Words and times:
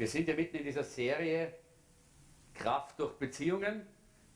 Wir 0.00 0.08
sind 0.08 0.26
ja 0.28 0.34
mitten 0.34 0.56
in 0.56 0.64
dieser 0.64 0.82
Serie 0.82 1.52
Kraft 2.54 2.98
durch 2.98 3.18
Beziehungen. 3.18 3.86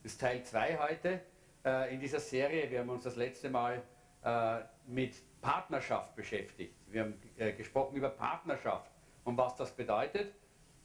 Das 0.02 0.12
ist 0.12 0.20
Teil 0.20 0.44
2 0.44 0.76
heute 0.76 1.22
äh, 1.64 1.94
in 1.94 2.00
dieser 2.00 2.20
Serie. 2.20 2.70
Wir 2.70 2.80
haben 2.80 2.90
uns 2.90 3.04
das 3.04 3.16
letzte 3.16 3.48
Mal 3.48 3.82
äh, 4.22 4.58
mit 4.86 5.14
Partnerschaft 5.40 6.14
beschäftigt. 6.16 6.74
Wir 6.88 7.04
haben 7.04 7.14
äh, 7.38 7.54
gesprochen 7.54 7.96
über 7.96 8.10
Partnerschaft 8.10 8.90
und 9.24 9.38
was 9.38 9.56
das 9.56 9.74
bedeutet. 9.74 10.34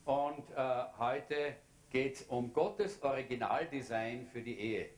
Und 0.05 0.49
äh, 0.55 0.83
heute 0.97 1.57
geht 1.89 2.15
es 2.15 2.21
um 2.27 2.53
Gottes 2.53 3.03
Originaldesign 3.03 4.27
für 4.27 4.41
die 4.41 4.57
Ehe. 4.57 4.91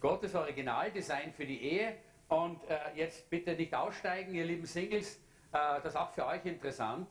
Gottes 0.00 0.34
Originaldesign 0.34 1.32
für 1.32 1.46
die 1.46 1.62
Ehe. 1.62 1.96
Und 2.28 2.62
äh, 2.64 2.76
jetzt 2.94 3.30
bitte 3.30 3.54
nicht 3.54 3.74
aussteigen, 3.74 4.34
ihr 4.34 4.44
lieben 4.44 4.66
Singles. 4.66 5.16
Äh, 5.50 5.80
das 5.82 5.94
ist 5.94 5.96
auch 5.96 6.10
für 6.10 6.26
euch 6.26 6.44
interessant. 6.44 7.08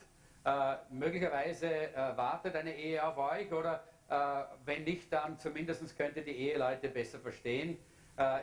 Äh, 0.48 0.78
möglicherweise 0.92 1.68
äh, 1.68 2.16
wartet 2.16 2.55
eine 2.55 2.74
Ehe 2.74 3.05
auf 3.05 3.18
euch 3.18 3.52
oder 3.52 3.84
äh, 4.08 4.44
wenn 4.64 4.86
nicht, 4.86 5.12
dann 5.12 5.38
zumindest 5.38 5.98
könnt 5.98 6.16
ihr 6.16 6.24
die 6.24 6.38
Eheleute 6.38 6.88
besser 6.88 7.20
verstehen 7.20 7.77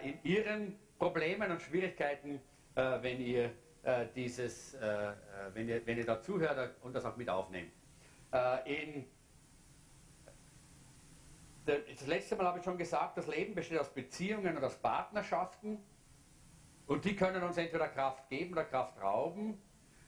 in 0.05 0.23
ihren 0.23 0.79
Problemen 1.01 1.51
und 1.51 1.61
Schwierigkeiten, 1.61 2.41
wenn 2.77 3.21
ihr 3.21 3.51
dieses, 4.15 4.77
wenn 5.53 5.69
ihr, 5.69 5.85
wenn 5.85 5.99
ihr 5.99 6.07
da 6.07 6.23
zuhört 6.23 6.77
und 6.83 6.95
das 6.95 7.05
auch 7.05 7.17
mit 7.17 7.29
aufnehmt. 7.29 7.73
in 8.67 9.05
das 11.67 12.07
letzte 12.07 12.37
Mal 12.37 12.47
habe 12.47 12.61
ich 12.61 12.65
schon 12.65 12.79
gesagt, 12.79 13.19
das 13.19 13.27
Leben 13.27 13.57
besteht 13.57 13.81
aus 13.81 13.93
Beziehungen 13.93 14.57
und 14.57 14.63
aus 14.63 14.77
Partnerschaften. 14.77 15.79
Und 16.87 17.05
die 17.05 17.17
können 17.17 17.43
uns 17.43 17.57
entweder 17.57 17.89
Kraft 17.89 18.29
geben 18.29 18.53
oder 18.53 18.63
Kraft 18.63 19.03
rauben. 19.03 19.61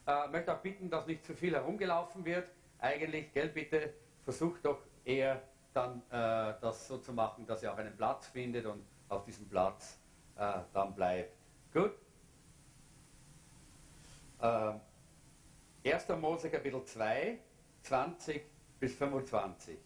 Äh, 0.07 0.29
möchte 0.29 0.55
auch 0.55 0.61
bitten, 0.61 0.89
dass 0.89 1.07
nicht 1.07 1.25
zu 1.25 1.35
viel 1.35 1.55
herumgelaufen 1.55 2.25
wird. 2.25 2.49
Eigentlich, 2.79 3.33
gell, 3.33 3.49
bitte 3.49 3.95
versucht 4.23 4.65
doch 4.65 4.79
eher 5.05 5.43
dann 5.73 6.01
äh, 6.11 6.55
das 6.61 6.87
so 6.87 6.99
zu 6.99 7.13
machen, 7.13 7.47
dass 7.47 7.63
ihr 7.63 7.73
auch 7.73 7.77
einen 7.77 7.97
Platz 7.97 8.29
findet 8.29 8.67
und 8.67 8.85
auf 9.09 9.25
diesem 9.25 9.49
Platz 9.49 9.99
äh, 10.37 10.61
dann 10.73 10.95
bleibt. 10.95 11.37
Gut? 11.73 11.93
Äh, 14.41 14.73
1. 15.93 16.09
Mose 16.21 16.51
Kapitel 16.51 16.83
2, 16.83 17.39
20 17.83 18.43
bis 18.81 18.95
25. 18.95 19.79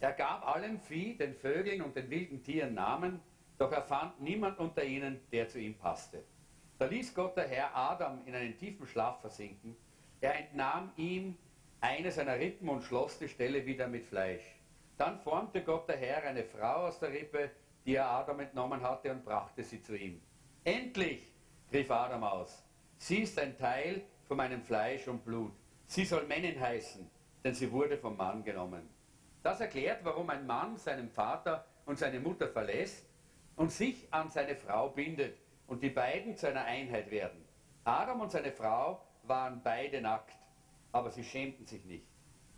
Er 0.00 0.12
gab 0.12 0.46
allem 0.46 0.80
Vieh, 0.80 1.16
den 1.16 1.34
Vögeln 1.34 1.80
und 1.80 1.96
den 1.96 2.10
wilden 2.10 2.42
Tieren 2.42 2.74
Namen, 2.74 3.20
doch 3.58 3.70
er 3.70 3.82
fand 3.82 4.20
niemand 4.20 4.58
unter 4.58 4.82
ihnen, 4.84 5.20
der 5.30 5.48
zu 5.48 5.60
ihm 5.60 5.76
passte. 5.76 6.24
Da 6.82 6.88
ließ 6.88 7.14
Gott 7.14 7.36
der 7.36 7.46
Herr 7.46 7.76
Adam 7.76 8.26
in 8.26 8.34
einen 8.34 8.58
tiefen 8.58 8.88
Schlaf 8.88 9.20
versinken. 9.20 9.76
Er 10.20 10.36
entnahm 10.36 10.90
ihm 10.96 11.38
eine 11.80 12.10
seiner 12.10 12.40
Rippen 12.40 12.68
und 12.68 12.82
schloss 12.82 13.20
die 13.20 13.28
Stelle 13.28 13.64
wieder 13.64 13.86
mit 13.86 14.04
Fleisch. 14.04 14.42
Dann 14.98 15.20
formte 15.20 15.62
Gott 15.62 15.88
der 15.88 15.96
Herr 15.96 16.24
eine 16.24 16.42
Frau 16.42 16.88
aus 16.88 16.98
der 16.98 17.12
Rippe, 17.12 17.52
die 17.86 17.94
er 17.94 18.10
Adam 18.10 18.40
entnommen 18.40 18.82
hatte, 18.82 19.12
und 19.12 19.24
brachte 19.24 19.62
sie 19.62 19.80
zu 19.80 19.96
ihm. 19.96 20.20
Endlich, 20.64 21.32
rief 21.72 21.88
Adam 21.88 22.24
aus, 22.24 22.64
sie 22.98 23.18
ist 23.18 23.38
ein 23.38 23.56
Teil 23.56 24.02
von 24.26 24.38
meinem 24.38 24.64
Fleisch 24.64 25.06
und 25.06 25.24
Blut. 25.24 25.52
Sie 25.86 26.04
soll 26.04 26.26
Männin 26.26 26.58
heißen, 26.58 27.08
denn 27.44 27.54
sie 27.54 27.70
wurde 27.70 27.96
vom 27.96 28.16
Mann 28.16 28.42
genommen. 28.42 28.90
Das 29.44 29.60
erklärt, 29.60 30.00
warum 30.02 30.28
ein 30.30 30.44
Mann 30.48 30.76
seinen 30.76 31.10
Vater 31.10 31.64
und 31.86 31.96
seine 31.96 32.18
Mutter 32.18 32.48
verlässt 32.48 33.06
und 33.54 33.70
sich 33.70 34.12
an 34.12 34.32
seine 34.32 34.56
Frau 34.56 34.88
bindet 34.88 35.41
und 35.72 35.82
die 35.82 35.88
beiden 35.88 36.36
zu 36.36 36.48
einer 36.48 36.66
Einheit 36.66 37.10
werden. 37.10 37.42
Adam 37.84 38.20
und 38.20 38.30
seine 38.30 38.52
Frau 38.52 39.00
waren 39.22 39.62
beide 39.64 40.02
nackt, 40.02 40.36
aber 40.92 41.10
sie 41.10 41.24
schämten 41.24 41.64
sich 41.64 41.82
nicht. 41.86 42.04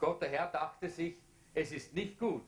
Gott 0.00 0.20
der 0.20 0.30
Herr 0.30 0.48
dachte 0.48 0.88
sich, 0.88 1.14
es 1.54 1.70
ist 1.70 1.94
nicht 1.94 2.18
gut, 2.18 2.42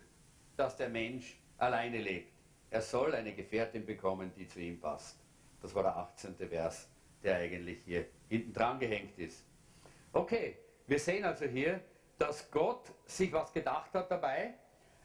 dass 0.57 0.77
der 0.77 0.89
Mensch 0.89 1.39
alleine 1.57 1.99
lebt. 1.99 2.33
Er 2.69 2.83
soll 2.83 3.15
eine 3.15 3.33
Gefährtin 3.33 3.87
bekommen, 3.87 4.33
die 4.37 4.49
zu 4.49 4.59
ihm 4.59 4.81
passt. 4.81 5.21
Das 5.63 5.73
war 5.73 5.85
der 5.85 5.97
18. 5.99 6.35
Vers, 6.35 6.91
der 7.23 7.37
eigentlich 7.37 7.79
hier 7.85 8.07
hinten 8.29 8.53
dran 8.53 8.81
gehängt 8.81 9.17
ist. 9.21 9.47
Okay, 10.13 10.57
wir 10.89 10.99
sehen 10.99 11.25
also 11.25 11.45
hier, 11.45 11.81
dass 12.19 12.51
Gott 12.51 12.91
sich 13.05 13.33
was 13.33 13.53
gedacht 13.53 13.95
hat 13.95 14.11
dabei, 14.11 14.55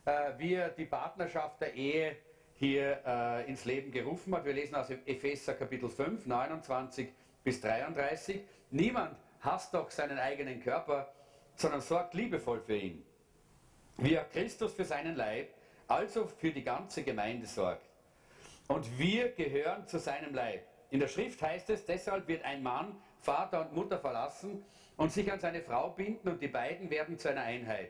äh, 0.05 0.31
wie 0.39 0.55
er 0.55 0.69
die 0.69 0.85
Partnerschaft 0.85 1.61
der 1.61 1.75
Ehe 1.75 2.17
hier 2.61 3.01
äh, 3.07 3.49
ins 3.49 3.65
Leben 3.65 3.91
gerufen 3.91 4.35
hat. 4.35 4.45
Wir 4.45 4.53
lesen 4.53 4.75
aus 4.75 4.91
Epheser 4.91 5.55
Kapitel 5.55 5.89
5, 5.89 6.27
29 6.27 7.09
bis 7.43 7.59
33. 7.59 8.43
Niemand 8.69 9.17
hasst 9.39 9.73
doch 9.73 9.89
seinen 9.89 10.19
eigenen 10.19 10.61
Körper, 10.61 11.11
sondern 11.55 11.81
sorgt 11.81 12.13
liebevoll 12.13 12.61
für 12.61 12.77
ihn. 12.77 13.03
Wie 13.97 14.13
er 14.13 14.25
Christus 14.25 14.75
für 14.75 14.85
seinen 14.85 15.15
Leib, 15.15 15.49
also 15.87 16.27
für 16.27 16.51
die 16.51 16.63
ganze 16.63 17.01
Gemeinde 17.01 17.47
sorgt. 17.47 17.89
Und 18.67 18.99
wir 18.99 19.29
gehören 19.29 19.87
zu 19.87 19.97
seinem 19.97 20.35
Leib. 20.35 20.63
In 20.91 20.99
der 20.99 21.07
Schrift 21.07 21.41
heißt 21.41 21.71
es, 21.71 21.87
deshalb 21.87 22.27
wird 22.27 22.45
ein 22.45 22.61
Mann 22.61 22.95
Vater 23.17 23.61
und 23.61 23.73
Mutter 23.73 23.97
verlassen 23.97 24.63
und 24.97 25.11
sich 25.11 25.31
an 25.31 25.39
seine 25.39 25.63
Frau 25.63 25.89
binden 25.89 26.29
und 26.29 26.39
die 26.39 26.47
beiden 26.47 26.91
werden 26.91 27.17
zu 27.17 27.29
einer 27.31 27.41
Einheit. 27.41 27.89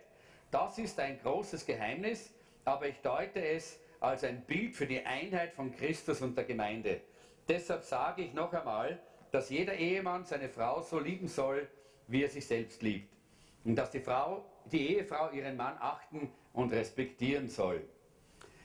Das 0.49 0.77
ist 0.77 0.97
ein 0.97 1.19
großes 1.19 1.65
Geheimnis, 1.65 2.33
aber 2.63 2.87
ich 2.87 3.01
deute 3.01 3.43
es 3.43 3.81
als 4.01 4.23
ein 4.23 4.41
Bild 4.41 4.75
für 4.75 4.87
die 4.87 5.05
Einheit 5.05 5.53
von 5.53 5.71
Christus 5.71 6.21
und 6.21 6.35
der 6.35 6.43
Gemeinde. 6.43 6.99
Deshalb 7.47 7.83
sage 7.83 8.23
ich 8.23 8.33
noch 8.33 8.51
einmal, 8.51 8.99
dass 9.31 9.49
jeder 9.49 9.75
Ehemann 9.75 10.25
seine 10.25 10.49
Frau 10.49 10.81
so 10.81 10.99
lieben 10.99 11.27
soll, 11.27 11.67
wie 12.07 12.23
er 12.23 12.29
sich 12.29 12.45
selbst 12.45 12.81
liebt. 12.81 13.09
Und 13.63 13.75
dass 13.75 13.91
die, 13.91 13.99
Frau, 13.99 14.43
die 14.65 14.95
Ehefrau 14.95 15.29
ihren 15.31 15.55
Mann 15.55 15.77
achten 15.79 16.31
und 16.51 16.73
respektieren 16.73 17.47
soll. 17.47 17.81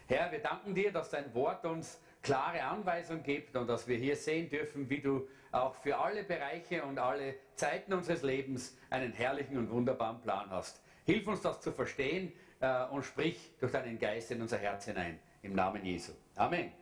Herr, 0.09 0.33
wir 0.33 0.41
danken 0.41 0.75
dir, 0.75 0.91
dass 0.91 1.11
dein 1.11 1.33
Wort 1.35 1.65
uns 1.65 2.01
klare 2.23 2.63
Anweisung 2.63 3.23
gibt 3.23 3.55
und 3.57 3.69
dass 3.69 3.87
wir 3.87 3.99
hier 3.99 4.17
sehen 4.17 4.49
dürfen, 4.49 4.89
wie 4.89 5.01
du 5.01 5.29
auch 5.53 5.75
für 5.75 5.99
alle 5.99 6.25
Bereiche 6.25 6.83
und 6.83 6.99
alle 6.99 7.35
Zeiten 7.55 7.93
unseres 7.93 8.23
Lebens 8.23 8.77
einen 8.91 9.13
herrlichen 9.13 9.59
und 9.59 9.71
wunderbaren 9.71 10.21
Plan 10.21 10.51
hast. 10.51 10.83
Hilf 11.05 11.27
uns 11.29 11.43
das 11.43 11.61
zu 11.61 11.73
verstehen 11.73 12.33
äh, 12.61 12.87
und 12.87 13.05
sprich 13.05 13.53
durch 13.61 13.73
deinen 13.73 13.99
Geist 13.99 14.31
in 14.31 14.41
unser 14.41 14.59
Herz 14.59 14.87
hinein. 14.87 15.21
Im 15.47 15.55
Namen 15.55 15.85
Jesu. 15.85 16.11
Amen. 16.35 16.73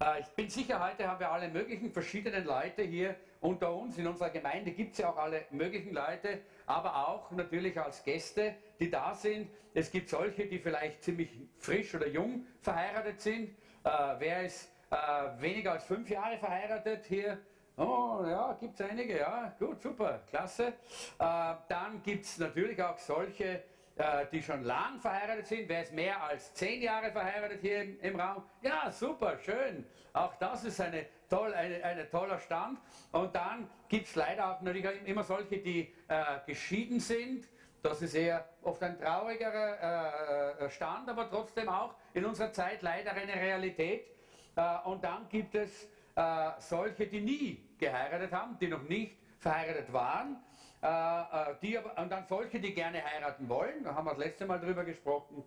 Äh, 0.00 0.20
ich 0.20 0.26
bin 0.36 0.48
sicher, 0.48 0.78
heute 0.78 1.08
haben 1.08 1.18
wir 1.18 1.32
alle 1.32 1.48
möglichen 1.48 1.90
verschiedenen 1.90 2.44
Leute 2.44 2.82
hier 2.82 3.16
unter 3.40 3.74
uns. 3.74 3.98
In 3.98 4.06
unserer 4.06 4.30
Gemeinde 4.30 4.70
gibt 4.70 4.92
es 4.92 4.98
ja 4.98 5.10
auch 5.10 5.16
alle 5.16 5.46
möglichen 5.50 5.92
Leute, 5.92 6.42
aber 6.66 7.08
auch 7.08 7.32
natürlich 7.32 7.76
als 7.80 8.04
Gäste, 8.04 8.54
die 8.78 8.88
da 8.88 9.14
sind. 9.14 9.50
Es 9.74 9.90
gibt 9.90 10.08
solche, 10.08 10.46
die 10.46 10.60
vielleicht 10.60 11.02
ziemlich 11.02 11.28
frisch 11.58 11.92
oder 11.92 12.06
jung 12.06 12.46
verheiratet 12.60 13.20
sind. 13.20 13.48
Äh, 13.82 13.90
wer 14.20 14.44
ist 14.44 14.70
äh, 14.92 15.42
weniger 15.42 15.72
als 15.72 15.84
fünf 15.86 16.08
Jahre 16.08 16.38
verheiratet 16.38 17.04
hier? 17.06 17.38
Oh, 17.76 18.24
ja, 18.24 18.56
gibt 18.60 18.78
es 18.78 18.88
einige, 18.88 19.18
ja, 19.18 19.52
gut, 19.58 19.82
super, 19.82 20.20
klasse. 20.30 20.68
Äh, 20.68 20.72
dann 21.68 22.00
gibt 22.04 22.26
es 22.26 22.38
natürlich 22.38 22.80
auch 22.80 22.96
solche, 22.98 23.64
die 24.30 24.42
schon 24.42 24.62
lang 24.62 25.00
verheiratet 25.00 25.46
sind. 25.46 25.68
Wer 25.68 25.82
ist 25.82 25.92
mehr 25.92 26.22
als 26.22 26.52
zehn 26.52 26.82
Jahre 26.82 27.10
verheiratet 27.10 27.60
hier 27.62 27.82
im, 27.82 28.00
im 28.00 28.20
Raum? 28.20 28.42
Ja, 28.60 28.90
super, 28.90 29.38
schön. 29.38 29.86
Auch 30.12 30.34
das 30.36 30.64
ist 30.64 30.80
eine, 30.80 31.06
toll, 31.28 31.54
eine, 31.54 31.82
eine 31.82 32.10
toller 32.10 32.38
Stand. 32.38 32.78
Und 33.12 33.34
dann 33.34 33.70
gibt 33.88 34.06
es 34.06 34.14
leider 34.14 34.50
auch 34.50 34.60
natürlich 34.60 35.06
immer 35.06 35.22
solche, 35.22 35.58
die 35.58 35.94
äh, 36.08 36.24
geschieden 36.46 37.00
sind. 37.00 37.46
Das 37.82 38.02
ist 38.02 38.14
eher 38.14 38.48
oft 38.62 38.82
ein 38.82 38.98
traurigerer 38.98 40.58
äh, 40.60 40.64
äh, 40.64 40.70
Stand, 40.70 41.08
aber 41.08 41.30
trotzdem 41.30 41.68
auch 41.68 41.94
in 42.14 42.24
unserer 42.24 42.52
Zeit 42.52 42.82
leider 42.82 43.12
eine 43.12 43.34
Realität. 43.34 44.06
Äh, 44.56 44.78
und 44.84 45.04
dann 45.04 45.28
gibt 45.28 45.54
es 45.54 45.88
äh, 46.16 46.50
solche, 46.58 47.06
die 47.06 47.20
nie 47.20 47.68
geheiratet 47.78 48.32
haben, 48.32 48.58
die 48.58 48.68
noch 48.68 48.82
nicht 48.82 49.16
verheiratet 49.38 49.92
waren, 49.92 50.34
äh, 50.34 50.36
äh, 50.36 50.45
die, 51.62 51.78
und 51.78 52.10
dann 52.10 52.26
solche, 52.28 52.60
die 52.60 52.74
gerne 52.74 53.04
heiraten 53.04 53.48
wollen, 53.48 53.82
da 53.84 53.94
haben 53.94 54.06
wir 54.06 54.10
das 54.10 54.18
letzte 54.18 54.46
Mal 54.46 54.58
drüber 54.58 54.84
gesprochen. 54.84 55.42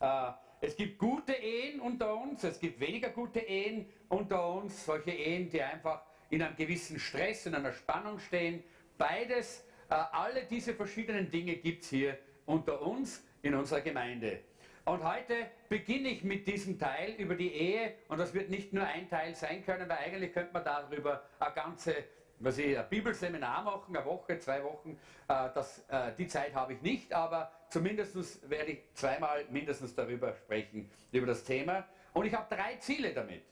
Äh, 0.00 0.30
es 0.60 0.76
gibt 0.76 0.98
gute 0.98 1.32
Ehen 1.32 1.80
unter 1.80 2.16
uns, 2.16 2.42
es 2.42 2.58
gibt 2.58 2.80
weniger 2.80 3.10
gute 3.10 3.40
Ehen 3.40 3.86
unter 4.08 4.48
uns, 4.48 4.84
solche 4.84 5.10
Ehen, 5.10 5.50
die 5.50 5.62
einfach 5.62 6.02
in 6.30 6.42
einem 6.42 6.56
gewissen 6.56 6.98
Stress, 6.98 7.46
in 7.46 7.54
einer 7.54 7.72
Spannung 7.72 8.18
stehen. 8.18 8.62
Beides, 8.96 9.64
äh, 9.90 9.94
alle 9.94 10.44
diese 10.44 10.74
verschiedenen 10.74 11.30
Dinge 11.30 11.56
gibt 11.56 11.84
es 11.84 11.90
hier 11.90 12.18
unter 12.46 12.82
uns 12.82 13.22
in 13.42 13.54
unserer 13.54 13.80
Gemeinde. 13.80 14.40
Und 14.84 15.04
heute 15.04 15.34
beginne 15.68 16.08
ich 16.08 16.24
mit 16.24 16.46
diesem 16.46 16.78
Teil 16.78 17.14
über 17.18 17.34
die 17.34 17.52
Ehe 17.52 17.94
und 18.08 18.18
das 18.18 18.32
wird 18.32 18.48
nicht 18.48 18.72
nur 18.72 18.86
ein 18.86 19.08
Teil 19.10 19.34
sein 19.34 19.62
können, 19.64 19.86
weil 19.88 19.98
eigentlich 19.98 20.32
könnte 20.32 20.54
man 20.54 20.64
darüber 20.64 21.22
eine 21.38 21.54
ganze 21.54 21.94
was 22.40 22.58
ich, 22.58 22.78
ein 22.78 22.88
Bibelseminar 22.88 23.62
machen, 23.62 23.96
eine 23.96 24.04
Woche, 24.04 24.38
zwei 24.38 24.62
Wochen, 24.62 24.98
äh, 25.28 25.48
das, 25.54 25.84
äh, 25.88 26.12
die 26.16 26.26
Zeit 26.26 26.54
habe 26.54 26.74
ich 26.74 26.82
nicht, 26.82 27.12
aber 27.12 27.50
zumindest 27.70 28.48
werde 28.48 28.72
ich 28.72 28.78
zweimal 28.94 29.44
mindestens 29.50 29.94
darüber 29.94 30.34
sprechen, 30.34 30.90
über 31.12 31.26
das 31.26 31.44
Thema. 31.44 31.86
Und 32.12 32.26
ich 32.26 32.34
habe 32.34 32.54
drei 32.54 32.76
Ziele 32.76 33.12
damit, 33.12 33.42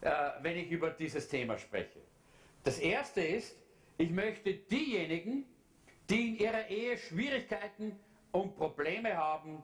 äh, 0.00 0.10
wenn 0.40 0.56
ich 0.56 0.70
über 0.70 0.90
dieses 0.90 1.28
Thema 1.28 1.58
spreche. 1.58 2.00
Das 2.64 2.78
erste 2.78 3.22
ist, 3.22 3.56
Ich 4.00 4.08
möchte 4.08 4.54
diejenigen, 4.54 5.44
die 6.08 6.30
in 6.30 6.38
ihrer 6.38 6.68
Ehe 6.68 6.96
Schwierigkeiten 6.96 8.00
und 8.32 8.56
Probleme 8.56 9.14
haben, 9.14 9.62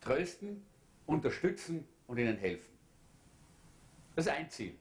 trösten, 0.00 0.66
unterstützen 1.06 1.86
und 2.08 2.18
ihnen 2.18 2.36
helfen. 2.36 2.76
Das 4.16 4.26
ist 4.26 4.32
ein 4.32 4.50
Ziel 4.50 4.76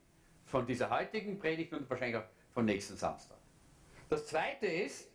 von 0.50 0.66
dieser 0.66 0.90
heutigen 0.90 1.40
Predigt 1.40 1.74
und 1.74 1.90
wahrscheinlich 1.90 2.18
auch 2.18 2.28
vom 2.54 2.66
nächsten 2.66 2.98
Samstag. 2.98 3.38
Das 4.10 4.26
zweite 4.26 4.66
ist, 4.66 5.08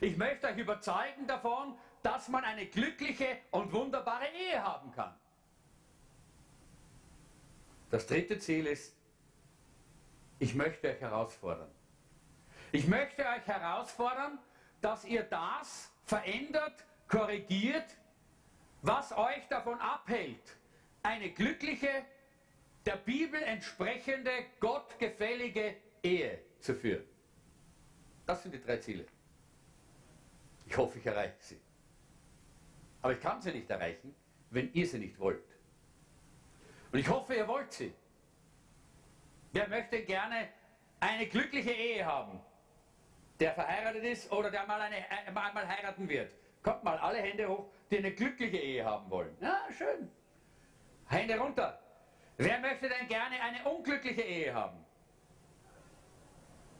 ich 0.00 0.16
möchte 0.16 0.46
euch 0.46 0.56
überzeugen 0.56 1.26
davon, 1.26 1.76
dass 2.02 2.28
man 2.28 2.44
eine 2.44 2.66
glückliche 2.66 3.38
und 3.50 3.72
wunderbare 3.72 4.26
Ehe 4.28 4.62
haben 4.62 4.90
kann. 4.92 5.14
Das 7.90 8.06
dritte 8.06 8.38
Ziel 8.38 8.66
ist, 8.66 8.96
ich 10.38 10.54
möchte 10.54 10.88
euch 10.88 11.00
herausfordern. 11.00 11.70
Ich 12.72 12.86
möchte 12.86 13.22
euch 13.22 13.46
herausfordern, 13.46 14.38
dass 14.80 15.04
ihr 15.04 15.24
das 15.24 15.90
verändert, 16.04 16.84
korrigiert, 17.08 17.96
was 18.82 19.12
euch 19.12 19.46
davon 19.48 19.78
abhält, 19.80 20.56
eine 21.02 21.30
glückliche, 21.30 21.90
der 22.86 22.96
Bibel 22.96 23.42
entsprechende, 23.42 24.30
gottgefällige 24.58 25.76
Ehe 26.02 26.38
zu 26.60 26.74
führen. 26.74 27.04
Das 28.26 28.42
sind 28.42 28.54
die 28.54 28.60
drei 28.60 28.76
Ziele. 28.78 29.06
Ich 30.66 30.76
hoffe, 30.76 30.98
ich 30.98 31.06
erreiche 31.06 31.36
sie. 31.40 31.60
Aber 33.02 33.12
ich 33.12 33.20
kann 33.20 33.40
sie 33.40 33.52
nicht 33.52 33.68
erreichen, 33.68 34.14
wenn 34.50 34.72
ihr 34.72 34.86
sie 34.86 34.98
nicht 34.98 35.18
wollt. 35.18 35.42
Und 36.92 36.98
ich 36.98 37.08
hoffe, 37.08 37.34
ihr 37.34 37.48
wollt 37.48 37.72
sie. 37.72 37.92
Wer 39.52 39.68
möchte 39.68 40.02
gerne 40.04 40.48
eine 41.00 41.26
glückliche 41.26 41.72
Ehe 41.72 42.04
haben? 42.04 42.40
Der 43.40 43.54
verheiratet 43.54 44.04
ist 44.04 44.30
oder 44.30 44.50
der 44.50 44.66
mal, 44.66 44.80
eine, 44.80 44.98
äh, 44.98 45.30
mal, 45.32 45.66
heiraten 45.66 46.08
wird. 46.08 46.34
Kommt 46.62 46.84
mal 46.84 46.98
alle 46.98 47.18
Hände 47.18 47.48
hoch, 47.48 47.70
die 47.90 47.98
eine 47.98 48.12
glückliche 48.12 48.58
Ehe 48.58 48.84
haben 48.84 49.10
wollen. 49.10 49.34
Ja, 49.40 49.66
schön. 49.76 50.10
Hände 51.06 51.38
runter. 51.38 51.79
Wer 52.42 52.58
möchte 52.58 52.88
denn 52.88 53.06
gerne 53.06 53.38
eine 53.38 53.62
unglückliche 53.68 54.22
Ehe 54.22 54.54
haben? 54.54 54.82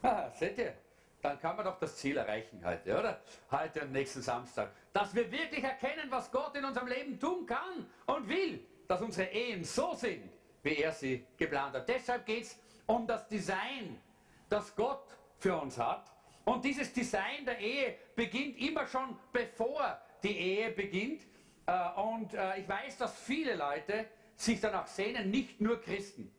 Ah, 0.01 0.31
seht 0.31 0.57
ihr? 0.57 0.73
Dann 1.21 1.39
kann 1.39 1.55
man 1.55 1.63
doch 1.63 1.77
das 1.77 1.97
Ziel 1.97 2.17
erreichen 2.17 2.63
heute, 2.65 2.97
oder? 2.97 3.21
Heute 3.51 3.81
und 3.81 3.91
nächsten 3.91 4.23
Samstag. 4.23 4.71
Dass 4.91 5.13
wir 5.13 5.31
wirklich 5.31 5.63
erkennen, 5.63 6.09
was 6.09 6.31
Gott 6.31 6.55
in 6.55 6.65
unserem 6.65 6.87
Leben 6.87 7.19
tun 7.19 7.45
kann 7.45 7.87
und 8.07 8.27
will. 8.27 8.65
Dass 8.87 9.01
unsere 9.01 9.29
Ehen 9.29 9.63
so 9.63 9.93
sind, 9.93 10.31
wie 10.63 10.77
er 10.77 10.91
sie 10.93 11.27
geplant 11.37 11.75
hat. 11.75 11.87
Deshalb 11.87 12.25
geht 12.25 12.45
es 12.45 12.59
um 12.87 13.05
das 13.05 13.27
Design, 13.27 14.01
das 14.49 14.75
Gott 14.75 15.15
für 15.37 15.55
uns 15.55 15.77
hat. 15.77 16.11
Und 16.43 16.65
dieses 16.65 16.91
Design 16.91 17.45
der 17.45 17.59
Ehe 17.59 17.97
beginnt 18.15 18.59
immer 18.59 18.87
schon 18.87 19.15
bevor 19.31 20.01
die 20.23 20.35
Ehe 20.35 20.71
beginnt. 20.71 21.21
Äh, 21.67 21.99
und 21.99 22.33
äh, 22.33 22.61
ich 22.61 22.67
weiß, 22.67 22.97
dass 22.97 23.15
viele 23.19 23.53
Leute 23.53 24.07
sich 24.41 24.59
danach 24.59 24.87
sehnen, 24.87 25.29
nicht 25.29 25.61
nur 25.61 25.81
Christen. 25.81 26.31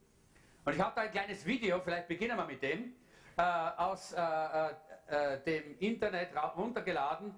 Und 0.65 0.75
ich 0.75 0.81
habe 0.81 0.93
da 0.95 1.03
ein 1.03 1.11
kleines 1.11 1.45
Video, 1.47 1.81
vielleicht 1.81 2.09
beginnen 2.09 2.37
wir 2.37 2.47
mit 2.47 2.63
dem, 2.63 2.95
äh, 3.37 3.43
aus 3.43 4.15
dem 5.47 5.79
Internet 5.79 6.31
runtergeladen. 6.57 7.35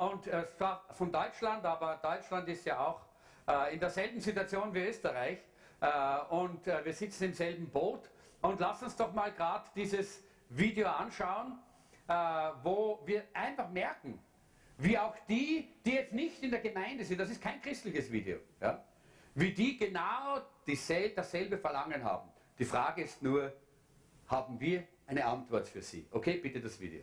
und 0.00 0.28
zwar 0.56 0.84
von 0.90 1.10
Deutschland, 1.10 1.64
aber 1.64 1.98
Deutschland 2.02 2.48
ist 2.48 2.64
ja 2.64 2.78
auch 2.78 3.00
in 3.72 3.80
derselben 3.80 4.20
Situation 4.20 4.72
wie 4.74 4.86
Österreich. 4.86 5.38
und 6.30 6.66
wir 6.66 6.92
sitzen 6.92 7.24
im 7.24 7.32
selben 7.32 7.68
Boot. 7.70 8.10
Und 8.42 8.60
lass 8.60 8.82
uns 8.82 8.94
doch 8.96 9.12
mal 9.12 9.32
gerade 9.32 9.64
dieses 9.74 10.22
Video 10.50 10.88
anschauen, 10.88 11.58
wo 12.62 13.00
wir 13.04 13.24
einfach 13.32 13.68
merken, 13.70 14.18
wie 14.78 14.96
auch 14.96 15.14
die, 15.28 15.68
die 15.84 15.92
jetzt 15.92 16.12
nicht 16.12 16.42
in 16.42 16.50
der 16.50 16.60
Gemeinde 16.60 17.04
sind, 17.04 17.18
das 17.18 17.30
ist 17.30 17.42
kein 17.42 17.60
christliches 17.60 18.10
Video, 18.12 18.38
ja, 18.60 18.82
wie 19.38 19.52
die 19.52 19.76
genau 19.76 20.40
dasselbe 20.66 21.58
Verlangen 21.58 22.02
haben. 22.02 22.28
Die 22.58 22.64
Frage 22.64 23.02
ist 23.02 23.22
nur, 23.22 23.52
haben 24.26 24.58
wir 24.58 24.82
eine 25.06 25.24
Antwort 25.24 25.68
für 25.68 25.80
sie? 25.80 26.06
Okay, 26.10 26.38
bitte 26.38 26.60
das 26.60 26.80
Video. 26.80 27.02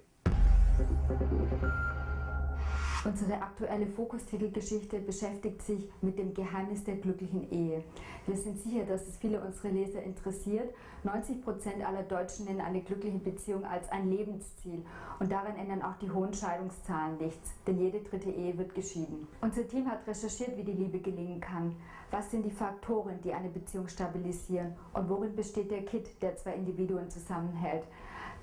Unsere 3.06 3.40
aktuelle 3.40 3.86
Fokustitelgeschichte 3.86 4.98
beschäftigt 5.00 5.62
sich 5.62 5.88
mit 6.02 6.18
dem 6.18 6.34
Geheimnis 6.34 6.84
der 6.86 6.96
glücklichen 6.96 7.52
Ehe. 7.52 7.84
Wir 8.26 8.36
sind 8.36 8.60
sicher, 8.60 8.84
dass 8.84 9.08
es 9.08 9.18
viele 9.18 9.42
unserer 9.42 9.70
Leser 9.70 10.02
interessiert. 10.02 10.74
90 11.04 11.44
Prozent 11.44 11.88
aller 11.88 12.02
Deutschen 12.02 12.46
nennen 12.46 12.62
eine 12.62 12.82
glückliche 12.82 13.20
Beziehung 13.20 13.64
als 13.64 13.88
ein 13.92 14.10
Lebensziel. 14.10 14.84
Und 15.20 15.32
daran 15.32 15.56
ändern 15.56 15.84
auch 15.84 15.96
die 16.02 16.10
hohen 16.10 16.34
Scheidungszahlen 16.34 17.20
nichts, 17.20 17.52
denn 17.68 17.78
jede 17.78 18.00
dritte 18.00 18.32
Ehe 18.32 18.58
wird 18.58 18.74
geschieden. 18.74 19.28
Unser 19.40 19.68
Team 19.68 19.88
hat 19.88 20.08
recherchiert, 20.08 20.58
wie 20.58 20.64
die 20.64 20.72
Liebe 20.72 20.98
gelingen 20.98 21.40
kann. 21.40 21.76
Was 22.10 22.32
sind 22.32 22.44
die 22.44 22.52
Faktoren, 22.52 23.22
die 23.24 23.34
eine 23.34 23.50
Beziehung 23.50 23.88
stabilisieren? 23.88 24.74
Und 24.94 25.10
worin 25.10 25.36
besteht 25.36 25.70
der 25.70 25.86
Kit, 25.86 26.24
der 26.24 26.38
zwei 26.38 26.56
Individuen 26.56 27.12
zusammenhält? 27.12 27.84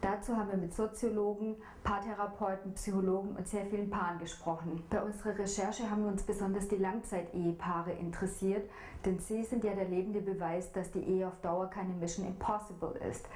Dazu 0.03 0.37
haben 0.37 0.50
wir 0.50 0.59
mit 0.59 0.75
Soziologen, 0.75 1.55
Paartherapeuten, 1.84 2.75
Psychologen 2.75 3.37
und 3.37 3.46
sehr 3.46 3.67
vielen 3.67 3.90
Paaren 3.90 4.19
gesprochen. 4.19 4.82
Bei 4.90 5.02
unserer 5.02 5.38
Recherche 5.38 5.90
haben 5.90 6.05
wir 6.05 6.12
uns 6.12 6.23
besonders 6.23 6.69
die 6.69 6.76
Langzeit-Ehepaare 6.76 7.93
interessiert, 7.93 8.69
denn 9.05 9.19
sie 9.19 9.44
sind 9.44 9.64
ja 9.64 9.75
der 9.75 9.88
lebende 9.88 10.20
Beweis, 10.20 10.73
dass 10.73 10.90
die 10.93 11.02
Ehe 11.02 11.26
auf 11.26 11.40
Dauer 11.43 11.69
keine 11.69 11.94
Mission 11.94 12.26
Impossible 12.26 12.94
ist. 13.11 13.26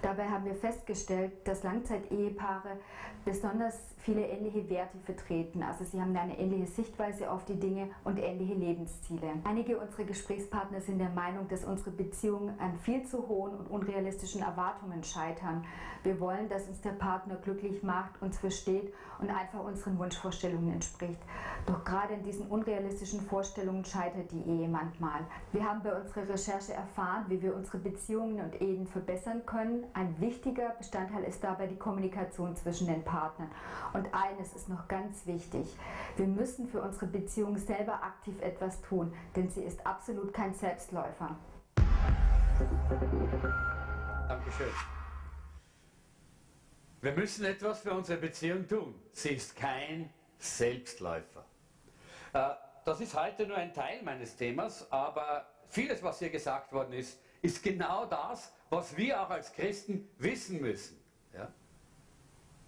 Dabei 0.00 0.28
haben 0.28 0.44
wir 0.44 0.54
festgestellt, 0.54 1.32
dass 1.46 1.62
Langzeit-Ehepaare 1.62 2.78
besonders 3.24 3.78
viele 3.98 4.26
ähnliche 4.26 4.68
Werte 4.68 4.98
vertreten. 4.98 5.62
Also 5.62 5.84
sie 5.84 6.00
haben 6.00 6.16
eine 6.16 6.36
ähnliche 6.38 6.66
Sichtweise 6.66 7.30
auf 7.30 7.44
die 7.44 7.58
Dinge 7.58 7.88
und 8.02 8.18
ähnliche 8.18 8.54
Lebensziele. 8.54 9.34
Einige 9.44 9.78
unserer 9.78 10.04
Gesprächspartner 10.04 10.80
sind 10.80 10.98
der 10.98 11.10
Meinung, 11.10 11.46
dass 11.48 11.64
unsere 11.64 11.92
Beziehungen 11.92 12.58
an 12.58 12.76
viel 12.78 13.04
zu 13.04 13.28
hohen 13.28 13.54
und 13.54 13.70
unrealistischen 13.70 14.42
Erwartungen 14.42 15.04
scheitern. 15.04 15.64
Wir 16.02 16.18
wollen, 16.18 16.48
dass 16.48 16.66
uns 16.66 16.80
der 16.80 16.90
Partner 16.90 17.36
glücklich 17.36 17.82
macht, 17.84 17.91
uns 18.20 18.38
versteht 18.38 18.92
und 19.18 19.30
einfach 19.30 19.60
unseren 19.60 19.98
Wunschvorstellungen 19.98 20.74
entspricht. 20.74 21.20
Doch 21.66 21.84
gerade 21.84 22.14
in 22.14 22.22
diesen 22.22 22.46
unrealistischen 22.48 23.20
Vorstellungen 23.20 23.84
scheitert 23.84 24.30
die 24.32 24.42
Ehe 24.42 24.68
manchmal. 24.68 25.20
Wir 25.52 25.64
haben 25.64 25.82
bei 25.82 25.94
unserer 25.94 26.28
Recherche 26.28 26.72
erfahren, 26.74 27.24
wie 27.28 27.40
wir 27.40 27.54
unsere 27.54 27.78
Beziehungen 27.78 28.40
und 28.40 28.60
Ehen 28.60 28.86
verbessern 28.86 29.46
können. 29.46 29.84
Ein 29.94 30.20
wichtiger 30.20 30.70
Bestandteil 30.70 31.24
ist 31.24 31.42
dabei 31.44 31.66
die 31.66 31.76
Kommunikation 31.76 32.56
zwischen 32.56 32.88
den 32.88 33.04
Partnern. 33.04 33.50
Und 33.92 34.08
eines 34.12 34.54
ist 34.54 34.68
noch 34.68 34.88
ganz 34.88 35.26
wichtig. 35.26 35.66
Wir 36.16 36.26
müssen 36.26 36.66
für 36.66 36.82
unsere 36.82 37.06
Beziehung 37.06 37.56
selber 37.56 38.02
aktiv 38.02 38.40
etwas 38.42 38.80
tun, 38.82 39.12
denn 39.36 39.48
sie 39.48 39.62
ist 39.62 39.86
absolut 39.86 40.32
kein 40.32 40.54
Selbstläufer. 40.54 41.36
Dankeschön. 44.28 45.01
Wir 47.02 47.10
müssen 47.10 47.44
etwas 47.44 47.80
für 47.80 47.92
unsere 47.92 48.20
Beziehung 48.20 48.68
tun. 48.68 48.94
Sie 49.10 49.30
ist 49.30 49.56
kein 49.56 50.08
Selbstläufer. 50.38 51.44
Äh, 52.32 52.50
das 52.84 53.00
ist 53.00 53.20
heute 53.20 53.44
nur 53.44 53.56
ein 53.56 53.74
Teil 53.74 54.00
meines 54.04 54.36
Themas, 54.36 54.90
aber 54.92 55.48
vieles, 55.68 56.00
was 56.04 56.20
hier 56.20 56.30
gesagt 56.30 56.72
worden 56.72 56.92
ist, 56.92 57.18
ist 57.42 57.60
genau 57.60 58.06
das, 58.06 58.52
was 58.70 58.96
wir 58.96 59.20
auch 59.20 59.30
als 59.30 59.52
Christen 59.52 60.08
wissen 60.18 60.60
müssen. 60.60 60.96
Ja? 61.34 61.50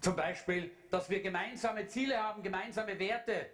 Zum 0.00 0.16
Beispiel, 0.16 0.72
dass 0.90 1.08
wir 1.08 1.22
gemeinsame 1.22 1.86
Ziele 1.86 2.20
haben, 2.20 2.42
gemeinsame 2.42 2.98
Werte. 2.98 3.46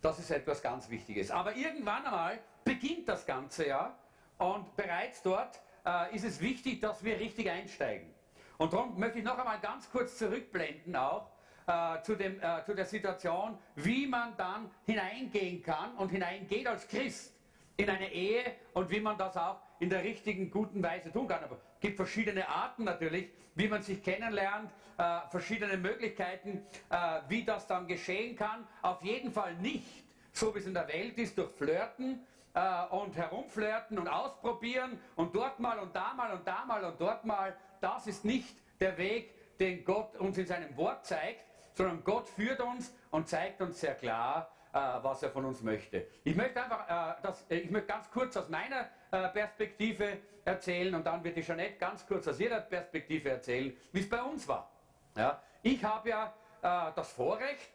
Das 0.00 0.18
ist 0.18 0.30
etwas 0.30 0.62
ganz 0.62 0.88
Wichtiges. 0.88 1.30
Aber 1.30 1.54
irgendwann 1.54 2.06
einmal 2.06 2.38
beginnt 2.64 3.10
das 3.10 3.26
Ganze 3.26 3.68
ja 3.68 3.94
und 4.38 4.74
bereits 4.74 5.20
dort 5.20 5.60
äh, 5.84 6.16
ist 6.16 6.24
es 6.24 6.40
wichtig, 6.40 6.80
dass 6.80 7.04
wir 7.04 7.20
richtig 7.20 7.50
einsteigen. 7.50 8.17
Und 8.58 8.72
darum 8.72 8.98
möchte 8.98 9.18
ich 9.18 9.24
noch 9.24 9.38
einmal 9.38 9.60
ganz 9.60 9.90
kurz 9.90 10.18
zurückblenden 10.18 10.94
auch 10.96 11.30
äh, 11.66 12.02
zu, 12.02 12.16
dem, 12.16 12.40
äh, 12.40 12.64
zu 12.66 12.74
der 12.74 12.84
Situation, 12.84 13.56
wie 13.76 14.06
man 14.06 14.36
dann 14.36 14.70
hineingehen 14.84 15.62
kann 15.62 15.94
und 15.96 16.10
hineingeht 16.10 16.66
als 16.66 16.86
Christ 16.88 17.34
in 17.76 17.88
eine 17.88 18.12
Ehe 18.12 18.56
und 18.74 18.90
wie 18.90 19.00
man 19.00 19.16
das 19.16 19.36
auch 19.36 19.60
in 19.78 19.88
der 19.88 20.02
richtigen, 20.02 20.50
guten 20.50 20.82
Weise 20.82 21.12
tun 21.12 21.28
kann. 21.28 21.44
Aber 21.44 21.54
es 21.54 21.80
gibt 21.80 21.96
verschiedene 21.96 22.48
Arten 22.48 22.82
natürlich, 22.82 23.28
wie 23.54 23.68
man 23.68 23.80
sich 23.82 24.02
kennenlernt, 24.02 24.72
äh, 24.98 25.20
verschiedene 25.30 25.76
Möglichkeiten, 25.76 26.66
äh, 26.90 27.20
wie 27.28 27.44
das 27.44 27.66
dann 27.68 27.86
geschehen 27.86 28.34
kann. 28.34 28.66
Auf 28.82 29.00
jeden 29.02 29.30
Fall 29.30 29.54
nicht, 29.54 30.04
so 30.32 30.52
wie 30.52 30.58
es 30.58 30.66
in 30.66 30.74
der 30.74 30.88
Welt 30.88 31.16
ist, 31.18 31.38
durch 31.38 31.52
Flirten 31.52 32.26
äh, 32.54 32.86
und 32.90 33.16
herumflirten 33.16 33.98
und 33.98 34.08
ausprobieren 34.08 34.98
und 35.14 35.34
dort 35.34 35.60
mal 35.60 35.78
und 35.78 35.94
da 35.94 36.12
mal 36.14 36.32
und 36.32 36.46
da 36.46 36.64
mal 36.64 36.82
und 36.82 37.00
dort 37.00 37.24
mal, 37.24 37.56
das 37.80 38.06
ist 38.06 38.24
nicht 38.24 38.56
der 38.80 38.96
Weg, 38.98 39.58
den 39.58 39.84
Gott 39.84 40.16
uns 40.16 40.38
in 40.38 40.46
seinem 40.46 40.76
Wort 40.76 41.04
zeigt, 41.06 41.44
sondern 41.74 42.04
Gott 42.04 42.28
führt 42.28 42.60
uns 42.60 42.92
und 43.10 43.28
zeigt 43.28 43.60
uns 43.60 43.80
sehr 43.80 43.94
klar, 43.94 44.50
was 44.72 45.22
er 45.22 45.30
von 45.30 45.44
uns 45.44 45.62
möchte. 45.62 46.06
Ich 46.24 46.36
möchte 46.36 46.62
einfach, 46.62 47.20
das, 47.22 47.44
ich 47.48 47.70
möchte 47.70 47.88
ganz 47.88 48.10
kurz 48.10 48.36
aus 48.36 48.48
meiner 48.48 48.84
Perspektive 49.10 50.18
erzählen 50.44 50.94
und 50.94 51.04
dann 51.04 51.24
wird 51.24 51.36
die 51.36 51.42
Jeanette 51.42 51.78
ganz 51.78 52.06
kurz 52.06 52.28
aus 52.28 52.38
ihrer 52.38 52.60
Perspektive 52.60 53.30
erzählen, 53.30 53.76
wie 53.92 54.00
es 54.00 54.08
bei 54.08 54.22
uns 54.22 54.46
war. 54.46 54.70
Ja, 55.16 55.42
ich 55.62 55.82
habe 55.82 56.08
ja 56.08 56.34
das 56.62 57.12
Vorrecht, 57.12 57.72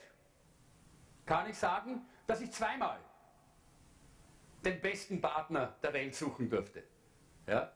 kann 1.25 1.49
ich 1.49 1.57
sagen, 1.57 2.05
dass 2.27 2.41
ich 2.41 2.51
zweimal 2.51 2.99
den 4.63 4.79
besten 4.79 5.19
Partner 5.19 5.75
der 5.81 5.93
Welt 5.93 6.15
suchen 6.15 6.49
durfte. 6.49 6.83
Ja? 7.47 7.71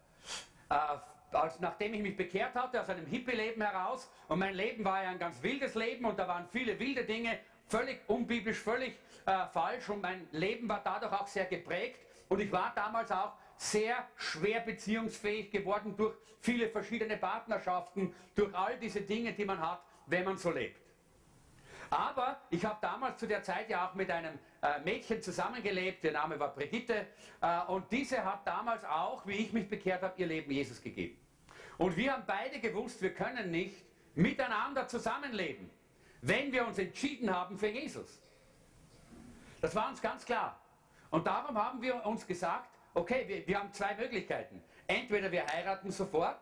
Als, 1.31 1.59
nachdem 1.59 1.93
ich 1.93 2.01
mich 2.01 2.15
bekehrt 2.15 2.55
hatte 2.55 2.81
aus 2.81 2.89
einem 2.89 3.05
Hippie-Leben 3.05 3.61
heraus, 3.61 4.09
und 4.27 4.39
mein 4.39 4.55
Leben 4.55 4.85
war 4.85 5.03
ja 5.03 5.09
ein 5.09 5.19
ganz 5.19 5.41
wildes 5.43 5.75
Leben 5.75 6.05
und 6.05 6.17
da 6.17 6.27
waren 6.27 6.47
viele 6.47 6.79
wilde 6.79 7.03
Dinge, 7.03 7.39
völlig 7.67 7.99
unbiblisch, 8.07 8.59
völlig 8.59 8.97
äh, 9.25 9.45
falsch 9.47 9.89
und 9.89 10.01
mein 10.01 10.27
Leben 10.31 10.69
war 10.69 10.81
dadurch 10.83 11.11
auch 11.11 11.27
sehr 11.27 11.45
geprägt 11.45 11.99
und 12.29 12.39
ich 12.39 12.51
war 12.51 12.71
damals 12.75 13.11
auch 13.11 13.33
sehr 13.57 14.07
schwer 14.15 14.61
beziehungsfähig 14.61 15.51
geworden 15.51 15.95
durch 15.97 16.15
viele 16.39 16.69
verschiedene 16.69 17.17
Partnerschaften, 17.17 18.15
durch 18.35 18.53
all 18.55 18.77
diese 18.77 19.01
Dinge, 19.01 19.33
die 19.33 19.45
man 19.45 19.59
hat, 19.59 19.81
wenn 20.05 20.23
man 20.23 20.37
so 20.37 20.51
lebt. 20.51 20.79
Aber 21.89 22.41
ich 22.49 22.63
habe 22.65 22.77
damals 22.81 23.17
zu 23.17 23.27
der 23.27 23.43
Zeit 23.43 23.69
ja 23.69 23.87
auch 23.87 23.95
mit 23.95 24.11
einem 24.11 24.37
äh, 24.75 24.79
Mädchen 24.83 25.21
zusammengelebt, 25.21 26.03
ihr 26.03 26.11
Name 26.11 26.39
war 26.39 26.53
Brigitte, 26.53 27.07
äh, 27.41 27.61
und 27.67 27.91
diese 27.91 28.23
hat 28.23 28.45
damals 28.45 28.83
auch, 28.85 29.25
wie 29.25 29.33
ich 29.37 29.53
mich 29.53 29.67
bekehrt 29.69 30.01
habe, 30.01 30.13
ihr 30.17 30.27
Leben 30.27 30.51
Jesus 30.51 30.81
gegeben. 30.81 31.17
Und 31.77 31.95
wir 31.95 32.13
haben 32.13 32.23
beide 32.25 32.59
gewusst, 32.59 33.01
wir 33.01 33.13
können 33.13 33.51
nicht 33.51 33.85
miteinander 34.15 34.87
zusammenleben, 34.87 35.69
wenn 36.21 36.51
wir 36.51 36.65
uns 36.65 36.77
entschieden 36.79 37.33
haben 37.33 37.57
für 37.57 37.67
Jesus. 37.67 38.21
Das 39.61 39.75
war 39.75 39.89
uns 39.89 40.01
ganz 40.01 40.25
klar. 40.25 40.59
Und 41.09 41.27
darum 41.27 41.57
haben 41.57 41.81
wir 41.81 42.05
uns 42.05 42.25
gesagt, 42.25 42.69
okay, 42.93 43.25
wir, 43.27 43.47
wir 43.47 43.59
haben 43.59 43.71
zwei 43.71 43.95
Möglichkeiten. 43.95 44.63
Entweder 44.87 45.31
wir 45.31 45.45
heiraten 45.47 45.91
sofort 45.91 46.41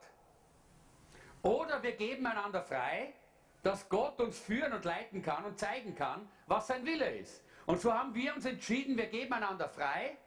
oder 1.42 1.82
wir 1.84 1.92
geben 1.94 2.26
einander 2.26 2.62
frei 2.62 3.14
dass 3.66 3.90
Gott 3.90 4.22
uns 4.22 4.38
führen 4.38 4.74
und 4.74 4.86
leiten 4.86 5.24
kann 5.24 5.44
und 5.44 5.58
zeigen 5.58 5.96
kann, 5.96 6.30
was 6.46 6.68
sein 6.68 6.86
Wille 6.86 7.18
ist. 7.18 7.44
Und 7.66 7.82
so 7.82 7.94
haben 7.94 8.14
wir 8.14 8.36
uns 8.36 8.46
entschieden, 8.46 8.98
wir 8.98 9.08
geben 9.08 9.34
einander 9.34 9.70
frei. 9.70 10.18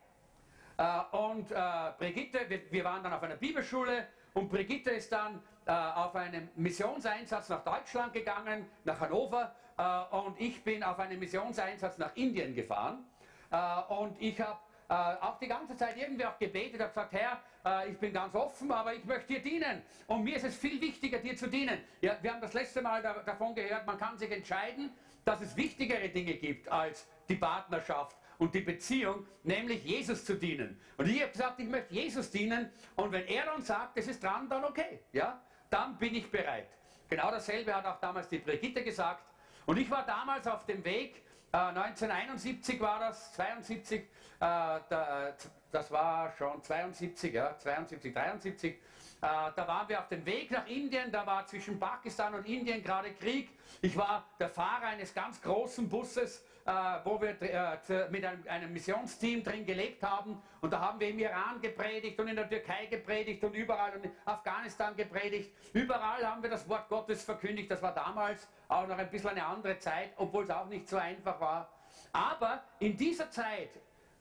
Äh, 0.76 1.16
und 1.16 1.50
äh, 1.50 1.54
Brigitte, 1.98 2.40
wir, 2.48 2.70
wir, 2.70 2.84
waren 2.84 3.02
dann 3.02 3.12
auf 3.12 3.22
einer 3.22 3.36
Bibelschule 3.36 4.06
und 4.34 4.48
Brigitte 4.48 4.90
ist 4.90 5.12
dann 5.12 5.40
äh, 5.66 5.72
auf 5.72 6.14
einen 6.14 6.50
Missionseinsatz 6.56 7.48
nach 7.48 7.64
Deutschland 7.64 8.12
gegangen, 8.12 8.66
nach 8.84 9.00
Hannover. 9.00 9.54
Äh, 9.76 10.16
und 10.16 10.40
ich 10.40 10.62
bin 10.64 10.82
auf 10.82 10.98
einen 10.98 11.18
Missionseinsatz 11.18 11.98
nach 11.98 12.14
Indien 12.16 12.54
gefahren. 12.54 13.04
Äh, 13.50 13.92
und 13.92 14.20
ich 14.20 14.40
habe 14.40 14.58
äh, 14.88 14.94
auch 14.94 15.38
die 15.38 15.48
ganze 15.48 15.76
Zeit 15.76 15.96
irgendwie 15.96 16.24
auch 16.24 16.38
gebetet, 16.38 16.80
habe 16.80 16.88
gesagt, 16.90 17.12
Herr, 17.12 17.40
äh, 17.64 17.90
ich 17.90 17.98
bin 17.98 18.12
ganz 18.12 18.34
offen, 18.34 18.72
aber 18.72 18.94
ich 18.94 19.04
möchte 19.04 19.34
dir 19.34 19.42
dienen. 19.42 19.82
Und 20.06 20.24
mir 20.24 20.36
ist 20.36 20.44
es 20.44 20.56
viel 20.56 20.80
wichtiger, 20.80 21.18
dir 21.18 21.36
zu 21.36 21.46
dienen. 21.46 21.78
Ja, 22.00 22.16
wir 22.20 22.32
haben 22.32 22.40
das 22.40 22.54
letzte 22.54 22.82
Mal 22.82 23.02
da, 23.02 23.14
davon 23.24 23.54
gehört, 23.54 23.86
man 23.86 23.98
kann 23.98 24.16
sich 24.16 24.30
entscheiden, 24.30 24.90
dass 25.24 25.40
es 25.40 25.56
wichtigere 25.56 26.08
Dinge 26.08 26.34
gibt 26.34 26.68
als 26.70 27.06
die 27.28 27.36
Partnerschaft 27.36 28.16
und 28.38 28.54
die 28.54 28.60
Beziehung, 28.60 29.26
nämlich 29.42 29.84
Jesus 29.84 30.24
zu 30.24 30.34
dienen. 30.34 30.80
Und 30.96 31.08
ich 31.08 31.20
habe 31.20 31.32
gesagt, 31.32 31.60
ich 31.60 31.68
möchte 31.68 31.92
Jesus 31.92 32.30
dienen 32.30 32.70
und 32.96 33.12
wenn 33.12 33.26
er 33.26 33.46
dann 33.46 33.62
sagt, 33.62 33.98
es 33.98 34.06
ist 34.06 34.22
dran, 34.22 34.48
dann 34.48 34.64
okay, 34.64 35.00
ja, 35.12 35.40
dann 35.70 35.98
bin 35.98 36.14
ich 36.14 36.30
bereit. 36.30 36.68
Genau 37.08 37.30
dasselbe 37.30 37.74
hat 37.74 37.86
auch 37.86 38.00
damals 38.00 38.28
die 38.28 38.38
Brigitte 38.38 38.82
gesagt. 38.82 39.24
Und 39.66 39.78
ich 39.78 39.90
war 39.90 40.04
damals 40.04 40.46
auf 40.46 40.64
dem 40.66 40.84
Weg, 40.84 41.22
äh, 41.52 41.56
1971 41.56 42.80
war 42.80 43.00
das, 43.00 43.32
72, 43.34 44.00
äh, 44.00 44.06
da, 44.40 45.34
das 45.70 45.90
war 45.90 46.32
schon 46.36 46.62
72, 46.62 47.32
ja, 47.32 47.56
72, 47.58 48.12
73. 48.12 48.74
Äh, 48.74 48.78
da 49.20 49.66
waren 49.66 49.88
wir 49.88 50.00
auf 50.00 50.08
dem 50.08 50.24
Weg 50.24 50.50
nach 50.50 50.66
Indien, 50.66 51.10
da 51.10 51.26
war 51.26 51.44
zwischen 51.46 51.78
Pakistan 51.78 52.34
und 52.34 52.46
Indien 52.46 52.82
gerade 52.82 53.12
Krieg. 53.14 53.50
Ich 53.82 53.96
war 53.96 54.26
der 54.38 54.48
Fahrer 54.48 54.86
eines 54.86 55.12
ganz 55.12 55.40
großen 55.40 55.88
Busses, 55.88 56.44
äh, 56.68 57.00
wo 57.02 57.18
wir 57.18 57.30
äh, 57.40 58.10
mit 58.10 58.22
einem, 58.22 58.46
einem, 58.46 58.72
Missionsteam 58.74 59.42
drin 59.42 59.64
gelebt 59.64 60.02
haben. 60.02 60.42
Und 60.60 60.70
da 60.70 60.80
haben 60.80 61.00
wir 61.00 61.08
im 61.08 61.18
Iran 61.18 61.62
gepredigt 61.62 62.20
und 62.20 62.28
in 62.28 62.36
der 62.36 62.46
Türkei 62.46 62.84
gepredigt 62.86 63.42
und 63.42 63.54
überall 63.54 63.96
und 63.96 64.04
in 64.04 64.10
Afghanistan 64.26 64.94
gepredigt. 64.94 65.50
Überall 65.72 66.22
haben 66.26 66.42
wir 66.42 66.50
das 66.50 66.68
Wort 66.68 66.90
Gottes 66.90 67.24
verkündigt. 67.24 67.70
Das 67.70 67.80
war 67.80 67.94
damals 67.94 68.46
auch 68.68 68.86
noch 68.86 68.98
ein 68.98 69.08
bisschen 69.08 69.30
eine 69.30 69.46
andere 69.46 69.78
Zeit, 69.78 70.10
obwohl 70.16 70.44
es 70.44 70.50
auch 70.50 70.66
nicht 70.66 70.86
so 70.86 70.98
einfach 70.98 71.40
war. 71.40 71.72
Aber 72.12 72.62
in 72.80 72.94
dieser 72.98 73.30
Zeit 73.30 73.70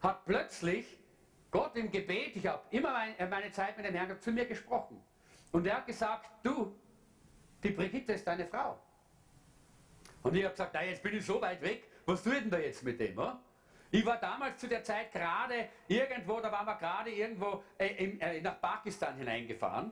hat 0.01 0.23
plötzlich 0.23 0.97
Gott 1.51 1.75
im 1.75 1.91
Gebet, 1.91 2.37
ich 2.37 2.47
habe 2.47 2.61
immer 2.71 2.93
meine, 2.93 3.19
äh, 3.19 3.27
meine 3.27 3.51
Zeit 3.51 3.75
mit 3.75 3.85
dem 3.85 3.93
Herrn 3.93 4.21
zu 4.21 4.31
mir 4.31 4.45
gesprochen. 4.45 5.03
Und 5.51 5.67
er 5.67 5.77
hat 5.77 5.85
gesagt, 5.85 6.29
du, 6.43 6.73
die 7.61 7.71
Brigitte 7.71 8.13
ist 8.13 8.25
deine 8.25 8.45
Frau. 8.45 8.79
Und 10.23 10.33
ich 10.33 10.43
habe 10.43 10.53
gesagt, 10.53 10.71
na, 10.73 10.83
jetzt 10.85 11.03
bin 11.03 11.17
ich 11.17 11.25
so 11.25 11.41
weit 11.41 11.61
weg, 11.61 11.83
was 12.07 12.25
ich 12.25 12.33
denn 12.33 12.49
da 12.49 12.57
jetzt 12.57 12.83
mit 12.83 12.99
dem? 12.99 13.17
Oder? 13.17 13.39
Ich 13.91 14.05
war 14.05 14.17
damals 14.17 14.59
zu 14.59 14.67
der 14.67 14.83
Zeit 14.83 15.11
gerade 15.11 15.69
irgendwo, 15.87 16.39
da 16.39 16.51
waren 16.51 16.65
wir 16.65 16.75
gerade 16.75 17.11
irgendwo 17.11 17.63
äh, 17.77 17.87
in, 18.03 18.19
äh, 18.21 18.41
nach 18.41 18.59
Pakistan 18.59 19.15
hineingefahren. 19.17 19.91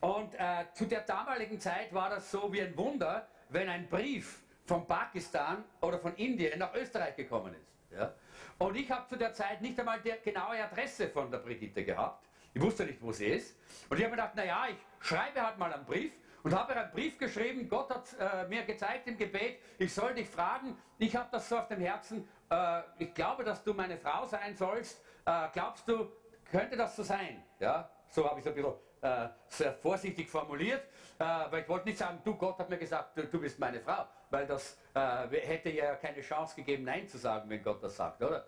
Und 0.00 0.34
äh, 0.34 0.64
zu 0.72 0.86
der 0.86 1.00
damaligen 1.00 1.60
Zeit 1.60 1.92
war 1.92 2.10
das 2.10 2.30
so 2.30 2.52
wie 2.52 2.62
ein 2.62 2.76
Wunder, 2.76 3.28
wenn 3.50 3.68
ein 3.68 3.88
Brief 3.88 4.42
von 4.64 4.86
Pakistan 4.86 5.64
oder 5.80 5.98
von 5.98 6.14
Indien 6.16 6.58
nach 6.58 6.74
Österreich 6.74 7.14
gekommen 7.16 7.54
ist. 7.54 7.96
Ja? 7.96 8.14
Und 8.58 8.76
ich 8.76 8.90
habe 8.90 9.08
zu 9.08 9.16
der 9.16 9.32
Zeit 9.32 9.60
nicht 9.60 9.78
einmal 9.78 10.00
die 10.00 10.12
genaue 10.24 10.62
Adresse 10.62 11.08
von 11.08 11.30
der 11.30 11.38
Brigitte 11.38 11.84
gehabt. 11.84 12.26
Ich 12.54 12.62
wusste 12.62 12.84
nicht, 12.84 13.02
wo 13.02 13.12
sie 13.12 13.26
ist. 13.26 13.56
Und 13.88 13.98
ich 13.98 14.04
habe 14.04 14.16
mir 14.16 14.22
gedacht, 14.22 14.34
naja, 14.34 14.66
ich 14.70 15.06
schreibe 15.06 15.42
halt 15.42 15.58
mal 15.58 15.72
einen 15.72 15.84
Brief 15.84 16.12
und 16.46 16.54
habe 16.56 16.76
einen 16.76 16.92
Brief 16.92 17.18
geschrieben. 17.18 17.68
Gott 17.68 17.90
hat 17.90 18.06
äh, 18.20 18.46
mir 18.46 18.62
gezeigt 18.62 19.08
im 19.08 19.18
Gebet, 19.18 19.58
ich 19.78 19.92
soll 19.92 20.14
dich 20.14 20.28
fragen. 20.28 20.78
Ich 20.96 21.16
habe 21.16 21.28
das 21.32 21.48
so 21.48 21.58
auf 21.58 21.66
dem 21.66 21.80
Herzen. 21.80 22.28
Äh, 22.48 22.82
ich 23.00 23.12
glaube, 23.14 23.42
dass 23.42 23.64
du 23.64 23.74
meine 23.74 23.98
Frau 23.98 24.24
sein 24.26 24.54
sollst. 24.54 25.02
Äh, 25.24 25.48
glaubst 25.52 25.88
du, 25.88 26.08
könnte 26.48 26.76
das 26.76 26.94
so 26.94 27.02
sein? 27.02 27.42
Ja, 27.58 27.90
so 28.08 28.30
habe 28.30 28.38
ich 28.38 28.46
es 28.46 28.52
ein 28.52 28.54
bisschen 28.54 28.74
äh, 29.02 29.28
sehr 29.48 29.72
vorsichtig 29.72 30.30
formuliert, 30.30 30.84
äh, 31.18 31.24
weil 31.50 31.62
ich 31.62 31.68
wollte 31.68 31.88
nicht 31.88 31.98
sagen, 31.98 32.20
du 32.22 32.36
Gott 32.36 32.60
hat 32.60 32.70
mir 32.70 32.78
gesagt, 32.78 33.18
du, 33.18 33.26
du 33.26 33.40
bist 33.40 33.58
meine 33.58 33.80
Frau, 33.80 34.06
weil 34.30 34.46
das 34.46 34.78
äh, 34.94 35.26
hätte 35.40 35.70
ja 35.70 35.96
keine 35.96 36.20
Chance 36.20 36.54
gegeben, 36.54 36.84
Nein 36.84 37.08
zu 37.08 37.18
sagen, 37.18 37.50
wenn 37.50 37.60
Gott 37.60 37.82
das 37.82 37.96
sagt, 37.96 38.22
oder? 38.22 38.46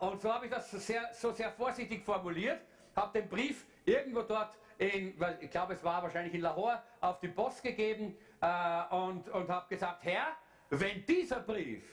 Und 0.00 0.20
so 0.20 0.32
habe 0.32 0.46
ich 0.46 0.50
das 0.50 0.70
sehr, 0.72 1.08
so 1.14 1.30
sehr 1.30 1.52
vorsichtig 1.52 2.04
formuliert, 2.04 2.60
habe 2.96 3.20
den 3.20 3.28
Brief 3.28 3.64
irgendwo 3.84 4.22
dort 4.22 4.56
in, 4.82 5.14
ich 5.40 5.50
glaube 5.50 5.74
es 5.74 5.84
war 5.84 6.02
wahrscheinlich 6.02 6.34
in 6.34 6.40
Lahore, 6.40 6.82
auf 7.00 7.20
die 7.20 7.28
Post 7.28 7.62
gegeben 7.62 8.16
äh, 8.40 8.94
und, 8.94 9.28
und 9.28 9.48
habe 9.48 9.66
gesagt, 9.68 10.04
Herr, 10.04 10.36
wenn 10.70 11.04
dieser 11.06 11.40
Brief 11.40 11.84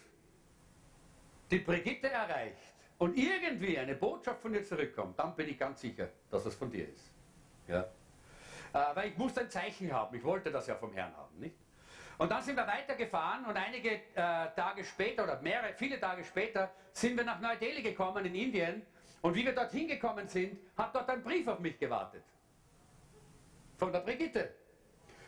die 1.52 1.60
Brigitte 1.60 2.10
erreicht 2.10 2.74
und 2.98 3.18
irgendwie 3.18 3.78
eine 3.78 3.96
Botschaft 3.96 4.42
von 4.42 4.54
dir 4.54 4.64
zurückkommt, 4.64 5.18
dann 5.20 5.36
bin 5.36 5.50
ich 5.50 5.58
ganz 5.58 5.82
sicher, 5.82 6.10
dass 6.30 6.46
es 6.46 6.56
von 6.56 6.72
dir 6.72 6.88
ist. 6.88 7.12
Ja. 7.68 7.82
Äh, 8.74 8.96
weil 8.96 9.10
ich 9.10 9.18
musste 9.18 9.42
ein 9.42 9.50
Zeichen 9.50 9.92
haben. 9.92 10.16
Ich 10.16 10.24
wollte 10.24 10.52
das 10.52 10.68
ja 10.68 10.76
vom 10.76 10.94
Herrn 10.94 11.16
haben. 11.16 11.40
Nicht? 11.40 11.56
Und 12.18 12.30
dann 12.30 12.44
sind 12.44 12.58
wir 12.58 12.68
weitergefahren 12.68 13.46
und 13.46 13.56
einige 13.56 13.92
äh, 13.92 14.02
Tage 14.14 14.84
später 14.84 15.24
oder 15.24 15.42
mehrere, 15.42 15.74
viele 15.74 16.00
Tage 16.00 16.24
später 16.26 16.70
sind 16.92 17.16
wir 17.16 17.24
nach 17.24 17.40
Neu-Delhi 17.40 17.82
gekommen 17.82 18.26
in 18.26 18.36
Indien. 18.36 18.82
Und 19.22 19.36
wie 19.36 19.46
wir 19.46 19.54
dorthin 19.54 19.88
gekommen 19.88 20.28
sind, 20.28 20.60
hat 20.78 20.94
dort 20.94 21.10
ein 21.10 21.24
Brief 21.24 21.48
auf 21.48 21.60
mich 21.60 21.78
gewartet. 21.80 22.24
Von 23.80 23.94
der 23.94 24.02
Brigitte. 24.02 24.54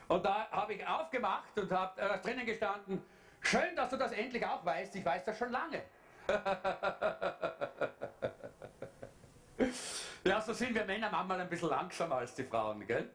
Und 0.09 0.25
da 0.25 0.49
habe 0.51 0.73
ich 0.73 0.85
aufgemacht 0.85 1.57
und 1.57 1.71
habe 1.71 2.01
äh, 2.01 2.19
drinnen 2.19 2.45
gestanden, 2.45 3.01
schön, 3.39 3.75
dass 3.75 3.89
du 3.89 3.97
das 3.97 4.11
endlich 4.11 4.45
auch 4.45 4.63
weißt, 4.65 4.93
ich 4.95 5.05
weiß 5.05 5.23
das 5.23 5.37
schon 5.37 5.51
lange. 5.51 5.81
Ja, 10.23 10.39
so 10.39 10.53
sind 10.53 10.75
wir 10.75 10.85
Männer 10.85 11.09
manchmal 11.09 11.41
ein 11.41 11.49
bisschen 11.49 11.69
langsamer 11.69 12.17
als 12.17 12.35
die 12.35 12.43
Frauen, 12.43 12.85
gell? 12.85 13.09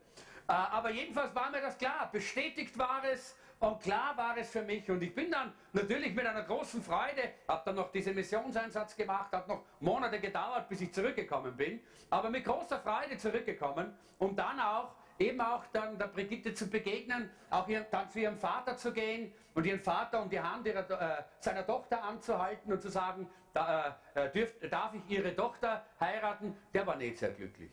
Äh, 0.49 0.53
aber 0.53 0.91
jedenfalls 0.91 1.33
war 1.37 1.51
mir 1.51 1.61
das 1.61 1.79
klar. 1.79 2.09
Bestätigt 2.11 2.77
war 2.77 3.03
es 3.05 3.37
und 3.61 3.81
klar 3.81 4.17
war 4.17 4.37
es 4.37 4.51
für 4.51 4.63
mich. 4.63 4.91
Und 4.91 5.01
ich 5.03 5.15
bin 5.15 5.31
dann 5.31 5.53
natürlich 5.73 6.15
mit 6.15 6.27
einer 6.27 6.43
großen 6.43 6.83
Freude, 6.83 7.35
habe 7.47 7.63
dann 7.65 7.77
noch 7.77 7.93
diesen 7.93 8.17
Missionseinsatz 8.17 8.97
gemacht, 8.97 9.33
hat 9.33 9.47
noch 9.47 9.63
Monate 9.79 10.19
gedauert, 10.19 10.69
bis 10.69 10.81
ich 10.81 10.93
zurückgekommen 10.93 11.57
bin, 11.57 11.81
aber 12.11 12.29
mit 12.29 12.45
großer 12.45 12.81
Freude 12.81 13.17
zurückgekommen, 13.19 13.97
um 14.19 14.35
dann 14.35 14.59
auch 14.59 14.97
eben 15.19 15.41
auch 15.41 15.65
dann 15.73 15.99
der 15.99 16.09
Brigitte 16.09 16.55
zu 16.55 16.69
begegnen, 16.69 17.31
auch 17.51 17.69
ihr, 17.69 17.87
dann 17.91 18.11
zu 18.11 18.21
ihrem 18.21 18.39
Vater 18.39 18.77
zu 18.77 18.93
gehen 18.93 19.33
und 19.55 19.65
ihren 19.67 19.81
Vater 19.81 20.23
um 20.23 20.29
die 20.29 20.41
Hand 20.41 20.67
ihrer, 20.67 21.19
äh, 21.19 21.23
seiner 21.41 21.67
Tochter 21.67 22.03
anzuhalten 22.03 22.73
und 22.73 22.83
zu 22.83 22.89
sagen, 22.89 23.29
da, 23.53 23.99
äh, 24.15 24.31
dürf, 24.31 24.55
darf 24.71 24.93
ich 24.95 25.03
ihre 25.09 25.35
Tochter 25.35 25.85
heiraten? 25.99 26.57
Der 26.75 26.87
war 26.87 26.97
nicht 26.97 27.19
sehr 27.19 27.31
glücklich. 27.31 27.71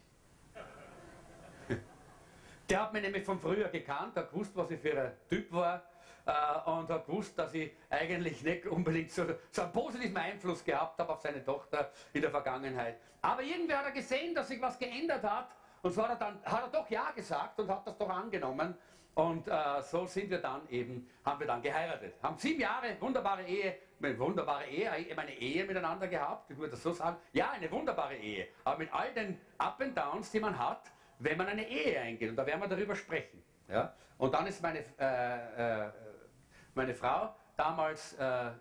Der 2.69 2.81
hat 2.81 2.93
mich 2.93 3.01
nämlich 3.01 3.25
von 3.25 3.39
früher 3.39 3.67
gekannt, 3.67 4.15
hat 4.15 4.31
gewusst, 4.31 4.55
was 4.55 4.71
ich 4.71 4.79
für 4.79 4.99
ein 4.99 5.11
Typ 5.29 5.51
war. 5.51 5.83
äh, 6.25 6.69
und 6.69 6.89
hat 6.89 7.05
gewusst, 7.05 7.37
dass 7.37 7.53
ich 7.53 7.71
eigentlich 7.89 8.43
nicht 8.43 8.65
unbedingt 8.65 9.11
so, 9.11 9.25
so 9.51 9.63
einen 9.63 9.71
positiven 9.73 10.15
Einfluss 10.15 10.63
gehabt 10.63 10.99
habe 10.99 11.11
auf 11.11 11.21
seine 11.21 11.43
Tochter 11.43 11.91
in 12.13 12.21
der 12.21 12.31
Vergangenheit. 12.31 12.97
Aber 13.21 13.41
irgendwie 13.41 13.73
hat 13.73 13.85
er 13.85 13.91
gesehen, 13.91 14.33
dass 14.33 14.47
sich 14.47 14.61
was 14.61 14.79
geändert 14.79 15.23
hat 15.23 15.49
und 15.83 15.91
so 15.91 16.01
hat 16.01 16.11
er 16.11 16.15
dann 16.15 16.43
hat 16.43 16.63
er 16.63 16.69
doch 16.69 16.89
Ja 16.89 17.11
gesagt 17.11 17.59
und 17.59 17.69
hat 17.69 17.85
das 17.85 17.97
doch 17.97 18.09
angenommen. 18.09 18.73
Und 19.15 19.47
äh, 19.47 19.81
so 19.81 20.07
sind 20.07 20.31
wir 20.31 20.39
dann 20.39 20.67
eben, 20.69 21.07
haben 21.23 21.39
wir 21.39 21.45
dann 21.45 21.61
geheiratet. 21.61 22.15
Haben 22.23 22.37
sieben 22.37 22.61
Jahre, 22.61 22.99
wunderbare 22.99 23.43
Ehe, 23.43 23.77
eine 24.01 24.17
wunderbare 24.17 24.65
Ehe, 24.65 24.89
eine 24.91 25.37
Ehe 25.37 25.65
miteinander 25.65 26.07
gehabt, 26.07 26.49
ich 26.49 26.57
würde 26.57 26.71
das 26.71 26.81
so 26.81 26.93
sagen. 26.93 27.17
Ja, 27.33 27.51
eine 27.51 27.69
wunderbare 27.69 28.15
Ehe. 28.15 28.47
Aber 28.63 28.79
mit 28.79 28.91
all 28.91 29.13
den 29.13 29.39
Up 29.59 29.79
and 29.81 29.95
Downs, 29.95 30.31
die 30.31 30.39
man 30.39 30.57
hat, 30.57 30.89
wenn 31.19 31.37
man 31.37 31.47
eine 31.47 31.67
Ehe 31.67 31.99
eingeht. 31.99 32.29
Und 32.29 32.37
da 32.37 32.45
werden 32.45 32.61
wir 32.61 32.67
darüber 32.67 32.95
sprechen. 32.95 33.43
Ja? 33.67 33.93
Und 34.17 34.33
dann 34.33 34.47
ist 34.47 34.63
meine, 34.63 34.83
äh, 34.97 35.85
äh, 35.85 35.91
meine 36.73 36.95
Frau 36.95 37.35
damals 37.55 38.13
äh, 38.13 38.51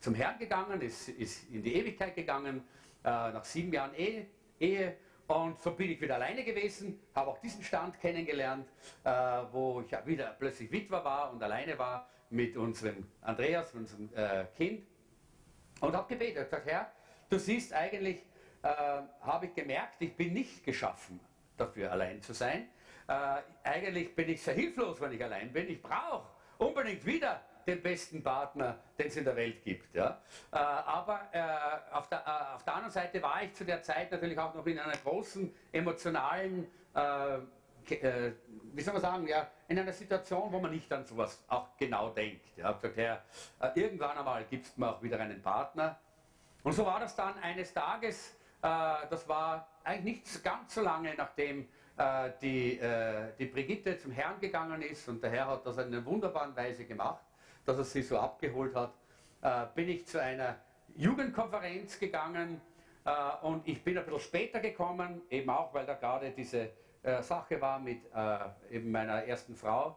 zum 0.00 0.14
Herrn 0.14 0.38
gegangen, 0.38 0.80
ist, 0.80 1.08
ist 1.10 1.48
in 1.50 1.62
die 1.62 1.76
Ewigkeit 1.76 2.16
gegangen, 2.16 2.66
äh, 3.04 3.08
nach 3.08 3.44
sieben 3.44 3.72
Jahren 3.72 3.94
Ehe, 3.94 4.26
Ehe 4.58 4.96
und 5.30 5.62
so 5.62 5.70
bin 5.70 5.90
ich 5.90 6.00
wieder 6.00 6.16
alleine 6.16 6.42
gewesen, 6.42 7.00
habe 7.14 7.30
auch 7.30 7.38
diesen 7.38 7.62
Stand 7.62 8.00
kennengelernt, 8.00 8.68
äh, 9.04 9.10
wo 9.52 9.80
ich 9.80 10.06
wieder 10.06 10.34
plötzlich 10.36 10.72
Witwer 10.72 11.04
war 11.04 11.30
und 11.32 11.40
alleine 11.40 11.78
war 11.78 12.08
mit 12.30 12.56
unserem 12.56 13.06
Andreas, 13.20 13.72
unserem 13.72 14.10
äh, 14.12 14.46
Kind. 14.56 14.84
Und 15.80 15.94
habe 15.94 16.08
gebetet, 16.08 16.50
gesagt, 16.50 16.66
Herr, 16.66 16.90
du 17.28 17.38
siehst 17.38 17.72
eigentlich, 17.72 18.24
äh, 18.62 18.68
habe 19.20 19.46
ich 19.46 19.54
gemerkt, 19.54 20.02
ich 20.02 20.16
bin 20.16 20.32
nicht 20.32 20.64
geschaffen 20.64 21.20
dafür, 21.56 21.92
allein 21.92 22.20
zu 22.22 22.32
sein. 22.32 22.68
Äh, 23.06 23.42
eigentlich 23.62 24.16
bin 24.16 24.30
ich 24.30 24.42
sehr 24.42 24.54
hilflos, 24.54 25.00
wenn 25.00 25.12
ich 25.12 25.22
allein 25.22 25.52
bin. 25.52 25.68
Ich 25.70 25.80
brauche 25.80 26.28
unbedingt 26.58 27.06
wieder 27.06 27.40
den 27.70 27.82
besten 27.82 28.22
Partner, 28.22 28.78
den 28.98 29.06
es 29.06 29.16
in 29.16 29.24
der 29.24 29.36
Welt 29.36 29.62
gibt. 29.64 29.94
Ja? 29.94 30.20
Äh, 30.52 30.56
aber 30.56 31.20
äh, 31.32 31.94
auf, 31.94 32.08
der, 32.08 32.18
äh, 32.18 32.54
auf, 32.54 32.64
der, 32.64 32.74
anderen 32.74 32.92
Seite 32.92 33.22
war 33.22 33.42
ich 33.42 33.54
zu 33.54 33.64
der 33.64 33.82
Zeit 33.82 34.10
natürlich 34.10 34.38
auch 34.38 34.54
noch 34.54 34.66
in 34.66 34.78
einer 34.78 34.96
großen 34.96 35.54
emotionalen, 35.72 36.66
äh, 36.94 37.36
äh, 37.94 38.32
wie 38.74 38.82
soll 38.82 38.94
man 38.94 39.02
sagen, 39.02 39.26
ja, 39.26 39.46
in 39.68 39.78
einer 39.78 39.92
Situation, 39.92 40.52
wo 40.52 40.58
man 40.58 40.72
nicht 40.72 40.92
an 40.92 41.04
sowas 41.04 41.42
auch 41.48 41.68
genau 41.78 42.10
denkt. 42.10 42.44
Ich 42.56 42.62
habe 42.62 42.88
gesagt, 42.88 43.22
äh, 43.60 43.80
irgendwann 43.80 44.18
einmal 44.18 44.44
gibt 44.44 44.66
es 44.66 44.76
mir 44.76 44.90
auch 44.90 45.02
wieder 45.02 45.18
einen 45.20 45.40
Partner. 45.40 45.98
Und 46.62 46.72
so 46.72 46.84
war 46.84 47.00
das 47.00 47.14
dann 47.16 47.38
eines 47.38 47.72
Tages, 47.72 48.36
das 48.60 49.26
war 49.26 49.66
eigentlich 49.82 50.16
nicht 50.16 50.44
ganz 50.44 50.74
so 50.74 50.82
lange, 50.82 51.14
nachdem 51.16 51.66
die, 52.42 52.78
die 53.38 53.46
Brigitte 53.46 53.96
zum 53.96 54.12
Herrn 54.12 54.38
gegangen 54.38 54.82
ist 54.82 55.08
und 55.08 55.22
der 55.22 55.30
Herr 55.30 55.46
hat 55.46 55.64
das 55.64 55.78
in 55.78 55.84
einer 55.84 56.04
wunderbaren 56.04 56.54
Weise 56.54 56.84
gemacht 56.84 57.24
dass 57.64 57.78
er 57.78 57.84
sie 57.84 58.02
so 58.02 58.18
abgeholt 58.18 58.74
hat, 58.74 58.94
äh, 59.42 59.66
bin 59.74 59.88
ich 59.88 60.06
zu 60.06 60.20
einer 60.20 60.56
Jugendkonferenz 60.96 61.98
gegangen 61.98 62.60
äh, 63.04 63.46
und 63.46 63.66
ich 63.66 63.82
bin 63.82 63.96
ein 63.96 64.04
bisschen 64.04 64.20
später 64.20 64.60
gekommen, 64.60 65.22
eben 65.30 65.50
auch, 65.50 65.72
weil 65.72 65.86
da 65.86 65.94
gerade 65.94 66.30
diese 66.30 66.70
äh, 67.02 67.22
Sache 67.22 67.60
war 67.60 67.78
mit 67.78 68.02
äh, 68.14 68.76
eben 68.76 68.90
meiner 68.90 69.24
ersten 69.24 69.54
Frau 69.54 69.96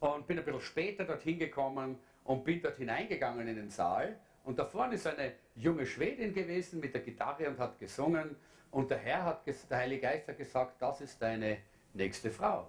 und 0.00 0.26
bin 0.26 0.38
ein 0.38 0.44
bisschen 0.44 0.60
später 0.60 1.04
dorthin 1.04 1.38
gekommen 1.38 1.98
und 2.24 2.44
bin 2.44 2.60
dort 2.62 2.78
hineingegangen 2.78 3.46
in 3.46 3.56
den 3.56 3.70
Saal 3.70 4.18
und 4.44 4.58
da 4.58 4.64
vorne 4.64 4.94
ist 4.94 5.06
eine 5.06 5.34
junge 5.54 5.86
Schwedin 5.86 6.32
gewesen 6.32 6.80
mit 6.80 6.94
der 6.94 7.02
Gitarre 7.02 7.48
und 7.48 7.58
hat 7.58 7.78
gesungen 7.78 8.36
und 8.70 8.90
der 8.90 8.98
Herr 8.98 9.24
hat, 9.24 9.42
der 9.46 9.78
Heilige 9.78 10.02
Geist 10.02 10.28
hat 10.28 10.38
gesagt, 10.38 10.80
das 10.80 11.00
ist 11.00 11.20
deine 11.20 11.58
nächste 11.92 12.30
Frau. 12.30 12.68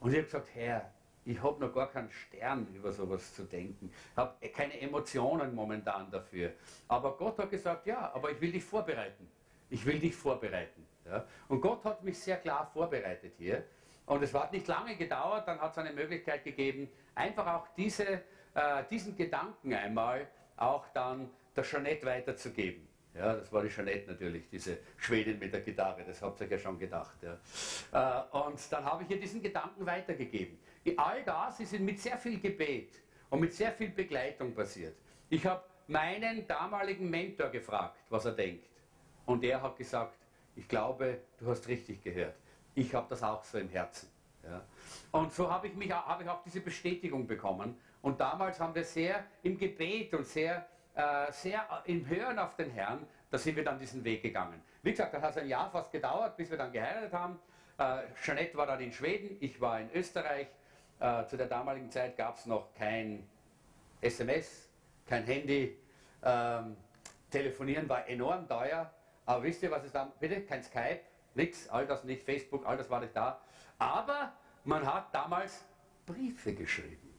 Und 0.00 0.10
ich 0.10 0.16
habe 0.16 0.24
gesagt, 0.24 0.48
Herr, 0.54 0.90
ich 1.24 1.42
habe 1.42 1.60
noch 1.60 1.72
gar 1.72 1.90
keinen 1.90 2.10
Stern, 2.10 2.66
über 2.74 2.92
sowas 2.92 3.34
zu 3.34 3.44
denken. 3.44 3.90
Ich 3.92 4.16
habe 4.16 4.48
keine 4.48 4.80
Emotionen 4.80 5.54
momentan 5.54 6.10
dafür. 6.10 6.52
Aber 6.88 7.16
Gott 7.16 7.38
hat 7.38 7.50
gesagt, 7.50 7.86
ja, 7.86 8.12
aber 8.14 8.30
ich 8.30 8.40
will 8.40 8.52
dich 8.52 8.64
vorbereiten. 8.64 9.28
Ich 9.68 9.84
will 9.84 9.98
dich 9.98 10.14
vorbereiten. 10.16 10.86
Ja? 11.04 11.24
Und 11.48 11.60
Gott 11.60 11.84
hat 11.84 12.02
mich 12.02 12.18
sehr 12.18 12.36
klar 12.38 12.70
vorbereitet 12.72 13.34
hier. 13.38 13.64
Und 14.06 14.22
es 14.22 14.34
hat 14.34 14.52
nicht 14.52 14.66
lange 14.66 14.96
gedauert, 14.96 15.46
dann 15.46 15.60
hat 15.60 15.72
es 15.72 15.78
eine 15.78 15.92
Möglichkeit 15.92 16.42
gegeben, 16.42 16.88
einfach 17.14 17.46
auch 17.46 17.68
diese, 17.76 18.22
äh, 18.54 18.82
diesen 18.90 19.14
Gedanken 19.14 19.72
einmal 19.72 20.26
auch 20.56 20.88
dann 20.88 21.30
der 21.54 21.62
Jeanette 21.62 22.06
weiterzugeben. 22.06 22.88
Ja, 23.14 23.34
das 23.34 23.52
war 23.52 23.62
die 23.62 23.68
Jeanette 23.68 24.10
natürlich, 24.10 24.48
diese 24.48 24.78
Schwedin 24.96 25.38
mit 25.38 25.52
der 25.52 25.60
Gitarre, 25.60 26.04
das 26.04 26.22
habt 26.22 26.40
ihr 26.40 26.46
ja 26.46 26.58
schon 26.58 26.78
gedacht. 26.78 27.16
Ja. 27.22 27.38
Äh, 27.92 28.36
und 28.36 28.60
dann 28.72 28.84
habe 28.84 29.04
ich 29.04 29.10
ihr 29.10 29.20
diesen 29.20 29.42
Gedanken 29.42 29.84
weitergegeben. 29.84 30.58
All 30.96 31.22
das 31.24 31.60
ist 31.60 31.78
mit 31.78 31.98
sehr 32.00 32.16
viel 32.18 32.40
Gebet 32.40 33.00
und 33.28 33.40
mit 33.40 33.52
sehr 33.52 33.72
viel 33.72 33.90
Begleitung 33.90 34.54
passiert. 34.54 34.96
Ich 35.28 35.44
habe 35.46 35.62
meinen 35.86 36.46
damaligen 36.46 37.08
Mentor 37.10 37.48
gefragt, 37.48 37.98
was 38.08 38.24
er 38.24 38.32
denkt. 38.32 38.66
Und 39.26 39.44
er 39.44 39.60
hat 39.60 39.76
gesagt, 39.76 40.16
ich 40.56 40.66
glaube, 40.66 41.20
du 41.38 41.46
hast 41.48 41.68
richtig 41.68 42.02
gehört. 42.02 42.34
Ich 42.74 42.94
habe 42.94 43.06
das 43.08 43.22
auch 43.22 43.44
so 43.44 43.58
im 43.58 43.68
Herzen. 43.68 44.08
Ja. 44.42 44.62
Und 45.12 45.32
so 45.32 45.50
habe 45.50 45.68
ich, 45.68 45.74
mich, 45.74 45.92
hab 45.92 46.20
ich 46.20 46.28
auch 46.28 46.42
diese 46.42 46.60
Bestätigung 46.60 47.26
bekommen. 47.26 47.76
Und 48.02 48.20
damals 48.20 48.58
haben 48.58 48.74
wir 48.74 48.84
sehr 48.84 49.24
im 49.42 49.58
Gebet 49.58 50.14
und 50.14 50.26
sehr, 50.26 50.66
äh, 50.94 51.30
sehr 51.30 51.66
im 51.84 52.08
Hören 52.08 52.38
auf 52.38 52.56
den 52.56 52.70
Herrn, 52.70 53.06
da 53.30 53.38
sind 53.38 53.56
wir 53.56 53.64
dann 53.64 53.78
diesen 53.78 54.02
Weg 54.02 54.22
gegangen. 54.22 54.60
Wie 54.82 54.90
gesagt, 54.90 55.14
das 55.14 55.22
hat 55.22 55.36
ein 55.38 55.46
Jahr 55.46 55.70
fast 55.70 55.92
gedauert, 55.92 56.36
bis 56.36 56.50
wir 56.50 56.56
dann 56.56 56.72
geheiratet 56.72 57.12
haben. 57.12 57.38
Äh, 57.78 58.02
Jeanette 58.22 58.56
war 58.56 58.66
dann 58.66 58.80
in 58.80 58.92
Schweden, 58.92 59.36
ich 59.40 59.60
war 59.60 59.80
in 59.80 59.90
Österreich. 59.92 60.48
Äh, 61.00 61.26
zu 61.26 61.36
der 61.36 61.46
damaligen 61.46 61.90
Zeit 61.90 62.16
gab 62.16 62.36
es 62.36 62.46
noch 62.46 62.74
kein 62.74 63.26
SMS, 64.02 64.68
kein 65.06 65.24
Handy. 65.24 65.76
Ähm, 66.22 66.76
telefonieren 67.30 67.88
war 67.88 68.06
enorm 68.06 68.46
teuer. 68.46 68.92
Aber 69.24 69.42
wisst 69.42 69.62
ihr, 69.62 69.70
was 69.70 69.84
es 69.84 69.92
dann, 69.92 70.12
bitte, 70.20 70.42
kein 70.42 70.62
Skype, 70.62 71.00
nichts, 71.34 71.68
all 71.68 71.86
das 71.86 72.04
nicht, 72.04 72.22
Facebook, 72.22 72.66
all 72.66 72.76
das 72.76 72.90
war 72.90 73.00
nicht 73.00 73.16
da. 73.16 73.40
Aber 73.78 74.32
man 74.64 74.84
hat 74.84 75.14
damals 75.14 75.64
Briefe 76.04 76.54
geschrieben. 76.54 77.14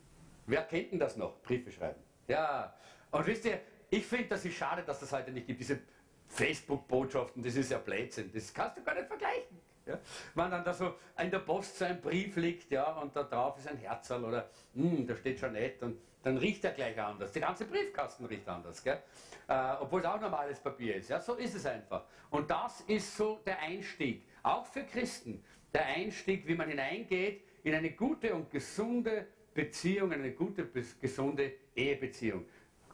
Wer 0.45 0.63
kennt 0.63 0.91
denn 0.91 0.99
das 0.99 1.17
noch? 1.17 1.41
Briefe 1.41 1.71
schreiben. 1.71 2.01
Ja. 2.27 2.73
Und 3.11 3.25
wisst 3.25 3.45
ihr, 3.45 3.59
ich 3.89 4.05
finde, 4.05 4.27
das 4.29 4.45
ist 4.45 4.55
schade, 4.55 4.83
dass 4.83 4.99
das 4.99 5.11
heute 5.11 5.31
nicht 5.31 5.47
gibt. 5.47 5.59
Diese 5.59 5.79
Facebook-Botschaften, 6.27 7.41
das 7.41 7.55
ist 7.55 7.71
ja 7.71 7.77
Blödsinn. 7.77 8.31
Das 8.33 8.53
kannst 8.53 8.77
du 8.77 8.83
gar 8.83 8.93
nicht 8.93 9.07
vergleichen. 9.07 9.59
Ja? 9.91 9.99
Wenn 10.36 10.51
dann 10.51 10.63
da 10.63 10.73
so 10.73 10.95
in 11.21 11.32
der 11.32 11.39
Post 11.39 11.77
so 11.77 11.86
ein 11.86 12.01
Brief 12.01 12.36
liegt 12.38 12.71
ja, 12.71 12.93
und 12.93 13.15
da 13.15 13.23
drauf 13.23 13.58
ist 13.58 13.67
ein 13.67 13.77
Herzl 13.77 14.23
oder 14.23 14.49
hm, 14.73 15.06
da 15.06 15.15
steht 15.15 15.39
schon 15.39 15.54
nett 15.54 15.82
und 15.84 15.99
dann 16.23 16.38
riecht 16.38 16.63
er 16.63 16.71
gleich 16.71 16.99
anders. 16.99 17.32
Der 17.32 17.41
ganze 17.41 17.65
Briefkasten 17.65 18.25
riecht 18.25 18.47
anders, 18.47 18.84
gell? 18.84 18.99
Äh, 19.47 19.73
obwohl 19.80 20.01
es 20.01 20.06
auch 20.06 20.21
normales 20.21 20.60
Papier 20.60 20.95
ist. 20.95 21.10
Ja? 21.10 21.19
So 21.19 21.36
ist 21.36 21.56
es 21.56 21.65
einfach. 21.65 22.06
Und 22.30 22.49
das 22.49 22.82
ist 22.82 23.17
so 23.17 23.41
der 23.45 23.60
Einstieg, 23.60 24.23
auch 24.43 24.65
für 24.65 24.84
Christen, 24.84 25.43
der 25.73 25.86
Einstieg, 25.86 26.47
wie 26.47 26.56
man 26.56 26.69
hineingeht 26.69 27.43
in 27.63 27.73
eine 27.73 27.91
gute 27.91 28.34
und 28.34 28.49
gesunde 28.51 29.27
Beziehung, 29.54 30.12
eine 30.13 30.32
gute, 30.32 30.67
gesunde 30.99 31.54
Ehebeziehung. 31.75 32.45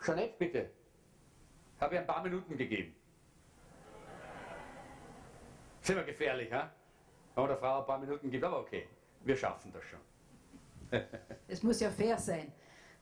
Jeanette, 0.04 0.36
bitte. 0.38 0.70
Habe 1.80 1.96
ich 1.96 2.02
ein 2.02 2.08
paar 2.08 2.24
Minuten 2.24 2.58
gegeben. 2.58 2.96
Sind 5.82 5.96
wir 5.96 6.04
gefährlich, 6.04 6.52
ha? 6.52 6.72
Wenn 7.38 7.44
man 7.44 7.50
der 7.50 7.58
Frau 7.60 7.82
ein 7.82 7.86
paar 7.86 8.00
Minuten 8.00 8.32
gibt, 8.32 8.44
aber 8.44 8.62
okay, 8.62 8.88
wir 9.24 9.36
schaffen 9.38 9.72
das 9.72 9.84
schon. 9.84 10.00
es 11.48 11.62
muss 11.62 11.80
ja 11.80 11.92
fair 11.92 12.18
sein. 12.18 12.52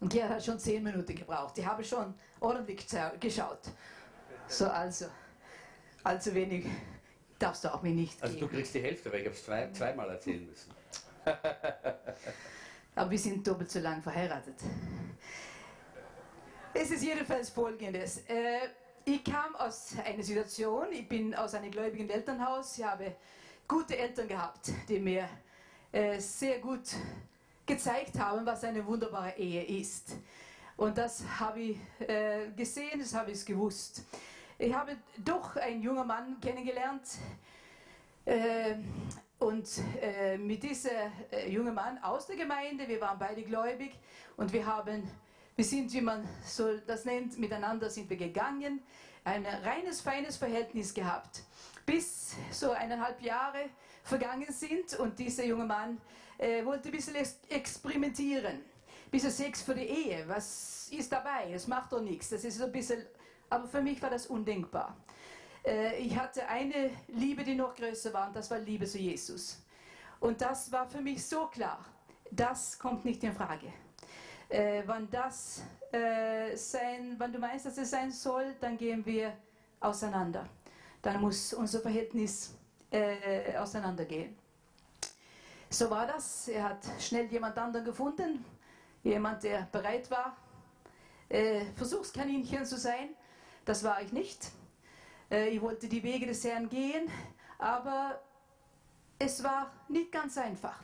Und 0.02 0.12
Gerhard 0.12 0.34
hat 0.34 0.44
schon 0.44 0.60
zehn 0.60 0.84
Minuten 0.84 1.16
gebraucht. 1.16 1.58
Ich 1.58 1.66
habe 1.66 1.82
schon 1.82 2.14
ordentlich 2.42 2.86
geschaut. 3.22 3.62
So, 4.50 4.68
also, 4.68 5.06
allzu 6.04 6.36
wenig 6.36 6.66
darfst 7.40 7.64
du 7.64 7.74
auch 7.74 7.82
mir 7.82 7.94
nicht 7.94 8.22
Also 8.22 8.36
geben. 8.36 8.50
du 8.50 8.56
kriegst 8.58 8.74
die 8.76 8.82
Hälfte, 8.82 9.10
weil 9.10 9.22
ich 9.22 9.26
habe 9.28 9.36
es 9.38 9.46
zwei, 9.46 9.72
zweimal 9.72 10.10
erzählen 10.10 10.46
müssen. 10.46 10.74
Aber 12.96 13.10
wir 13.10 13.20
sind 13.20 13.48
doppelt 13.48 13.72
so 13.72 13.80
lang 13.80 14.02
verheiratet. 14.02 14.56
Es 16.74 16.92
ist 16.92 17.02
jedenfalls 17.06 17.52
folgendes. 17.52 18.18
Äh, 18.28 18.68
ich 19.06 19.24
kam 19.24 19.56
aus 19.56 19.94
einer 20.04 20.22
Situation, 20.22 20.92
ich 20.92 21.08
bin 21.08 21.34
aus 21.34 21.54
einem 21.54 21.72
gläubigen 21.72 22.10
Elternhaus, 22.10 22.78
ich 22.78 22.84
habe 22.84 23.16
gute 23.68 23.98
Eltern 23.98 24.28
gehabt, 24.28 24.72
die 24.88 25.00
mir 25.00 25.28
äh, 25.92 26.20
sehr 26.20 26.60
gut 26.60 26.84
gezeigt 27.66 28.20
haben, 28.20 28.46
was 28.46 28.64
eine 28.64 28.86
wunderbare 28.86 29.38
Ehe 29.38 29.64
ist. 29.64 30.18
Und 30.78 30.98
das 30.98 31.24
habe 31.40 31.60
ich 31.60 31.78
äh, 32.08 32.52
gesehen, 32.56 33.00
das 33.00 33.14
habe 33.14 33.32
ich 33.32 33.46
gewusst. 33.46 34.04
Ich 34.58 34.74
habe 34.74 34.98
doch 35.24 35.56
einen 35.56 35.82
jungen 35.82 36.06
Mann 36.06 36.40
kennengelernt 36.40 37.08
äh, 38.26 38.76
und 39.40 39.68
äh, 40.02 40.38
mit 40.38 40.64
diesem 40.64 40.92
äh, 41.32 41.50
jungen 41.50 41.74
Mann 41.74 41.98
aus 42.00 42.28
der 42.28 42.36
Gemeinde, 42.36 42.88
wir 42.88 43.02
waren 43.02 43.18
beide 43.20 43.44
gläubig 43.44 43.92
und 44.38 44.52
wir 44.54 44.66
haben 44.66 45.04
wir 45.56 45.64
sind, 45.64 45.94
wie 45.94 46.02
man 46.02 46.28
so 46.46 46.78
das 46.86 47.06
nennt, 47.06 47.40
miteinander 47.40 47.90
sind 47.90 48.10
wir 48.10 48.18
gegangen, 48.18 48.82
ein 49.24 49.46
reines, 49.46 50.02
feines 50.02 50.36
Verhältnis 50.36 50.94
gehabt, 50.94 51.44
bis 51.86 52.36
so 52.52 52.72
eineinhalb 52.72 53.22
Jahre 53.22 53.70
vergangen 54.04 54.52
sind 54.52 54.98
und 55.00 55.18
dieser 55.18 55.46
junge 55.46 55.66
Mann 55.66 56.00
äh, 56.38 56.64
wollte 56.66 56.90
ein 56.90 56.92
bisschen 56.92 57.16
experimentieren. 57.50 58.62
bisschen 59.12 59.32
Sex 59.32 59.62
für 59.62 59.76
die 59.76 59.86
Ehe. 59.86 60.28
Was 60.28 60.90
ist 60.92 61.12
dabei? 61.12 61.52
Es 61.54 61.68
macht 61.68 61.92
doch 61.92 62.02
nichts. 62.02 62.30
Das 62.30 62.44
ist 62.44 62.58
so 62.58 62.66
ein 62.66 62.72
bisschen, 62.72 63.06
aber 63.50 63.68
für 63.68 63.82
mich 63.82 64.02
war 64.02 64.10
das 64.10 64.28
undenkbar. 64.28 64.96
Äh, 65.66 65.98
ich 66.00 66.18
hatte 66.18 66.48
eine 66.48 66.92
Liebe, 67.08 67.44
die 67.44 67.56
noch 67.56 67.76
größer 67.76 68.14
war, 68.14 68.28
und 68.28 68.36
das 68.36 68.50
war 68.52 68.60
Liebe 68.60 68.86
zu 68.86 68.98
Jesus. 68.98 69.62
Und 70.20 70.42
das 70.42 70.72
war 70.72 70.88
für 70.88 71.02
mich 71.02 71.26
so 71.26 71.48
klar. 71.48 71.84
Das 72.32 72.78
kommt 72.78 73.06
nicht 73.06 73.24
in 73.24 73.34
Frage. 73.34 73.72
Äh, 74.50 74.84
wann 74.86 75.10
das 75.10 75.64
äh, 75.92 76.56
sein, 76.56 77.16
wann 77.18 77.32
du 77.32 77.40
meinst, 77.40 77.66
dass 77.66 77.78
es 77.78 77.90
sein 77.90 78.12
soll, 78.12 78.56
dann 78.60 78.78
gehen 78.78 79.06
wir 79.06 79.34
auseinander. 79.80 80.48
Dann 81.06 81.22
muss 81.22 81.54
unser 81.54 81.82
Verhältnis 81.82 82.56
äh, 82.90 83.56
auseinandergehen. 83.58 84.36
So 85.70 85.88
war 85.92 86.08
das. 86.08 86.48
Er 86.48 86.64
hat 86.70 86.84
schnell 87.00 87.28
jemand 87.28 87.56
anderen 87.60 87.86
gefunden, 87.86 88.44
jemand, 89.04 89.44
der 89.44 89.68
bereit 89.72 90.10
war, 90.10 90.36
äh, 91.30 91.66
Versuchskaninchen 91.76 92.66
zu 92.66 92.78
sein. 92.78 93.10
Das 93.66 93.84
war 93.84 94.02
ich 94.02 94.14
nicht. 94.14 94.50
Äh, 95.30 95.50
ich 95.50 95.62
wollte 95.62 95.88
die 95.88 96.02
Wege 96.02 96.26
des 96.26 96.44
Herrn 96.44 96.68
gehen, 96.70 97.08
aber 97.60 98.20
es 99.20 99.44
war 99.44 99.72
nicht 99.88 100.12
ganz 100.12 100.40
einfach. 100.40 100.82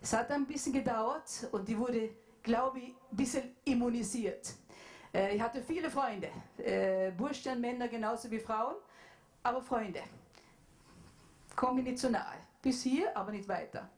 Es 0.00 0.14
hat 0.14 0.30
ein 0.30 0.46
bisschen 0.46 0.72
gedauert 0.72 1.48
und 1.52 1.68
ich 1.68 1.76
wurde, 1.76 2.08
glaube 2.42 2.78
ich, 2.78 2.94
ein 3.12 3.16
bisschen 3.16 3.54
immunisiert. 3.66 4.54
Äh, 5.12 5.36
ich 5.36 5.42
hatte 5.42 5.62
viele 5.62 5.90
Freunde, 5.90 6.30
äh, 6.56 7.10
Burschen, 7.10 7.60
Männer 7.60 7.88
genauso 7.88 8.30
wie 8.30 8.38
Frauen, 8.38 8.76
aber 9.42 9.62
Freunde. 9.62 10.02
Komme 11.56 11.82
nicht 11.82 11.98
zu 11.98 12.10
nahe. 12.10 12.36
Bis 12.62 12.82
hier, 12.82 13.16
aber 13.16 13.32
nicht 13.32 13.48
weiter. 13.48 13.88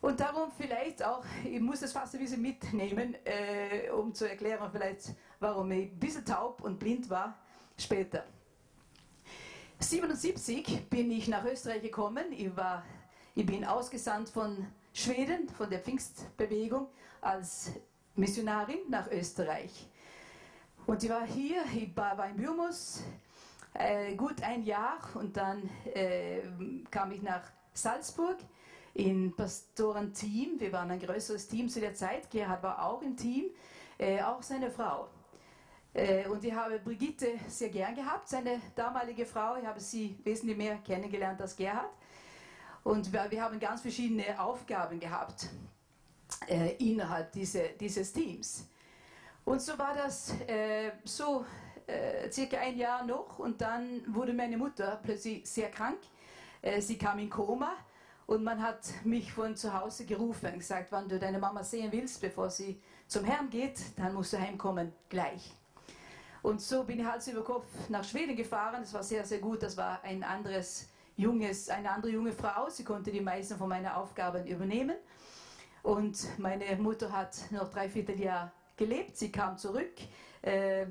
Und 0.00 0.18
darum 0.18 0.50
vielleicht 0.56 1.04
auch, 1.04 1.24
ich 1.44 1.60
muss 1.60 1.80
das 1.80 1.92
fast 1.92 2.14
ein 2.14 2.20
bisschen 2.20 2.40
mitnehmen, 2.40 3.16
äh, 3.24 3.90
um 3.90 4.14
zu 4.14 4.28
erklären 4.28 4.70
vielleicht, 4.72 5.14
warum 5.40 5.70
ich 5.72 5.90
ein 5.90 5.98
bisschen 5.98 6.24
taub 6.24 6.62
und 6.62 6.78
blind 6.78 7.10
war 7.10 7.36
später. 7.76 8.24
77 9.78 10.88
bin 10.88 11.10
ich 11.10 11.28
nach 11.28 11.44
Österreich 11.44 11.82
gekommen. 11.82 12.32
Ich, 12.32 12.54
war, 12.56 12.84
ich 13.34 13.44
bin 13.44 13.64
ausgesandt 13.64 14.30
von 14.30 14.66
Schweden, 14.92 15.48
von 15.48 15.68
der 15.68 15.80
Pfingstbewegung, 15.80 16.88
als 17.20 17.72
Missionarin 18.14 18.80
nach 18.88 19.10
Österreich. 19.10 19.86
Und 20.86 21.02
ich 21.02 21.10
war 21.10 21.26
hier, 21.26 21.62
ich 21.74 21.94
war, 21.96 22.16
war 22.16 22.28
in 22.28 22.36
Bürmus 22.36 23.02
äh, 23.74 24.14
gut 24.14 24.42
ein 24.42 24.62
Jahr 24.64 24.98
und 25.14 25.36
dann 25.36 25.68
äh, 25.94 26.40
kam 26.90 27.12
ich 27.12 27.22
nach 27.22 27.42
Salzburg 27.72 28.36
in 28.94 29.34
Pastorenteam. 29.34 30.58
Wir 30.58 30.72
waren 30.72 30.90
ein 30.90 31.00
größeres 31.00 31.48
Team 31.48 31.68
zu 31.68 31.80
der 31.80 31.94
Zeit. 31.94 32.30
Gerhard 32.30 32.62
war 32.62 32.84
auch 32.84 33.02
im 33.02 33.16
Team, 33.16 33.46
äh, 33.98 34.20
auch 34.22 34.42
seine 34.42 34.70
Frau. 34.70 35.08
Äh, 35.92 36.26
und 36.28 36.44
ich 36.44 36.52
habe 36.52 36.78
Brigitte 36.78 37.38
sehr 37.48 37.68
gern 37.68 37.94
gehabt, 37.94 38.28
seine 38.28 38.60
damalige 38.74 39.26
Frau. 39.26 39.56
Ich 39.56 39.66
habe 39.66 39.80
sie 39.80 40.18
wesentlich 40.24 40.56
mehr 40.56 40.76
kennengelernt 40.78 41.40
als 41.40 41.56
Gerhard. 41.56 41.90
Und 42.82 43.12
wir, 43.12 43.30
wir 43.30 43.42
haben 43.42 43.58
ganz 43.60 43.82
verschiedene 43.82 44.40
Aufgaben 44.40 44.98
gehabt 44.98 45.48
äh, 46.48 46.74
innerhalb 46.76 47.32
diese, 47.32 47.70
dieses 47.78 48.12
Teams. 48.12 48.66
Und 49.44 49.60
so 49.60 49.76
war 49.78 49.94
das 49.94 50.32
äh, 50.46 50.92
so 51.04 51.44
äh, 51.90 52.30
circa 52.30 52.58
ein 52.58 52.76
Jahr 52.76 53.04
noch 53.04 53.38
und 53.38 53.60
dann 53.60 54.02
wurde 54.06 54.32
meine 54.32 54.56
Mutter 54.56 55.00
plötzlich 55.02 55.46
sehr 55.48 55.70
krank. 55.70 55.98
Äh, 56.62 56.80
sie 56.80 56.98
kam 56.98 57.18
in 57.18 57.30
Koma 57.30 57.72
und 58.26 58.44
man 58.44 58.62
hat 58.62 58.88
mich 59.04 59.32
von 59.32 59.56
zu 59.56 59.72
Hause 59.78 60.06
gerufen 60.06 60.46
und 60.52 60.58
gesagt, 60.58 60.92
wenn 60.92 61.08
du 61.08 61.18
deine 61.18 61.38
Mama 61.38 61.64
sehen 61.64 61.90
willst, 61.90 62.20
bevor 62.20 62.48
sie 62.50 62.80
zum 63.06 63.24
Herrn 63.24 63.50
geht, 63.50 63.80
dann 63.96 64.14
musst 64.14 64.32
du 64.32 64.38
heimkommen, 64.38 64.92
gleich. 65.08 65.52
Und 66.42 66.60
so 66.60 66.84
bin 66.84 67.00
ich 67.00 67.04
Hals 67.04 67.28
über 67.28 67.42
Kopf 67.42 67.66
nach 67.88 68.04
Schweden 68.04 68.36
gefahren. 68.36 68.80
Das 68.80 68.94
war 68.94 69.02
sehr, 69.02 69.24
sehr 69.24 69.40
gut. 69.40 69.62
Das 69.62 69.76
war 69.76 70.02
ein 70.04 70.22
anderes 70.22 70.88
junges, 71.16 71.68
eine 71.68 71.90
andere 71.90 72.12
junge 72.12 72.32
Frau. 72.32 72.70
Sie 72.70 72.84
konnte 72.84 73.10
die 73.10 73.20
meisten 73.20 73.56
von 73.56 73.68
meinen 73.68 73.88
Aufgaben 73.88 74.46
übernehmen. 74.46 74.96
Und 75.82 76.38
meine 76.38 76.64
Mutter 76.76 77.12
hat 77.12 77.36
noch 77.50 77.68
drei 77.70 77.88
Vierteljahr 77.88 78.52
gelebt. 78.76 79.16
Sie 79.16 79.30
kam 79.30 79.58
zurück, 79.58 79.92
äh, 80.42 80.86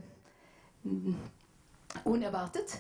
unerwartet. 2.04 2.80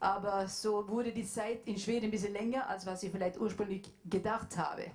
Aber 0.00 0.48
so 0.48 0.88
wurde 0.88 1.12
die 1.12 1.24
Zeit 1.24 1.60
in 1.66 1.78
Schweden 1.78 2.06
ein 2.06 2.10
bisschen 2.10 2.32
länger, 2.32 2.68
als 2.68 2.84
was 2.86 3.02
ich 3.02 3.12
vielleicht 3.12 3.38
ursprünglich 3.38 3.82
gedacht 4.04 4.56
habe. 4.56 4.86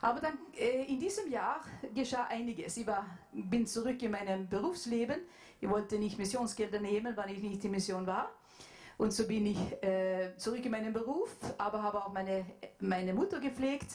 Aber 0.00 0.20
dann 0.20 0.38
äh, 0.58 0.84
in 0.84 0.98
diesem 0.98 1.30
Jahr 1.30 1.60
geschah 1.94 2.26
einiges. 2.28 2.76
Ich 2.76 2.86
war, 2.86 3.06
bin 3.32 3.66
zurück 3.66 4.02
in 4.02 4.10
meinem 4.10 4.48
Berufsleben. 4.48 5.20
Ich 5.60 5.68
wollte 5.68 5.98
nicht 5.98 6.18
Missionsgelder 6.18 6.80
nehmen, 6.80 7.16
weil 7.16 7.30
ich 7.30 7.42
nicht 7.42 7.64
in 7.64 7.70
Mission 7.70 8.06
war. 8.06 8.32
Und 8.98 9.12
so 9.12 9.26
bin 9.26 9.46
ich 9.46 9.58
äh, 9.82 10.36
zurück 10.36 10.64
in 10.64 10.70
meinen 10.70 10.92
Beruf, 10.92 11.36
aber 11.58 11.82
habe 11.82 12.04
auch 12.04 12.12
meine, 12.12 12.44
meine 12.80 13.14
Mutter 13.14 13.38
gepflegt 13.38 13.92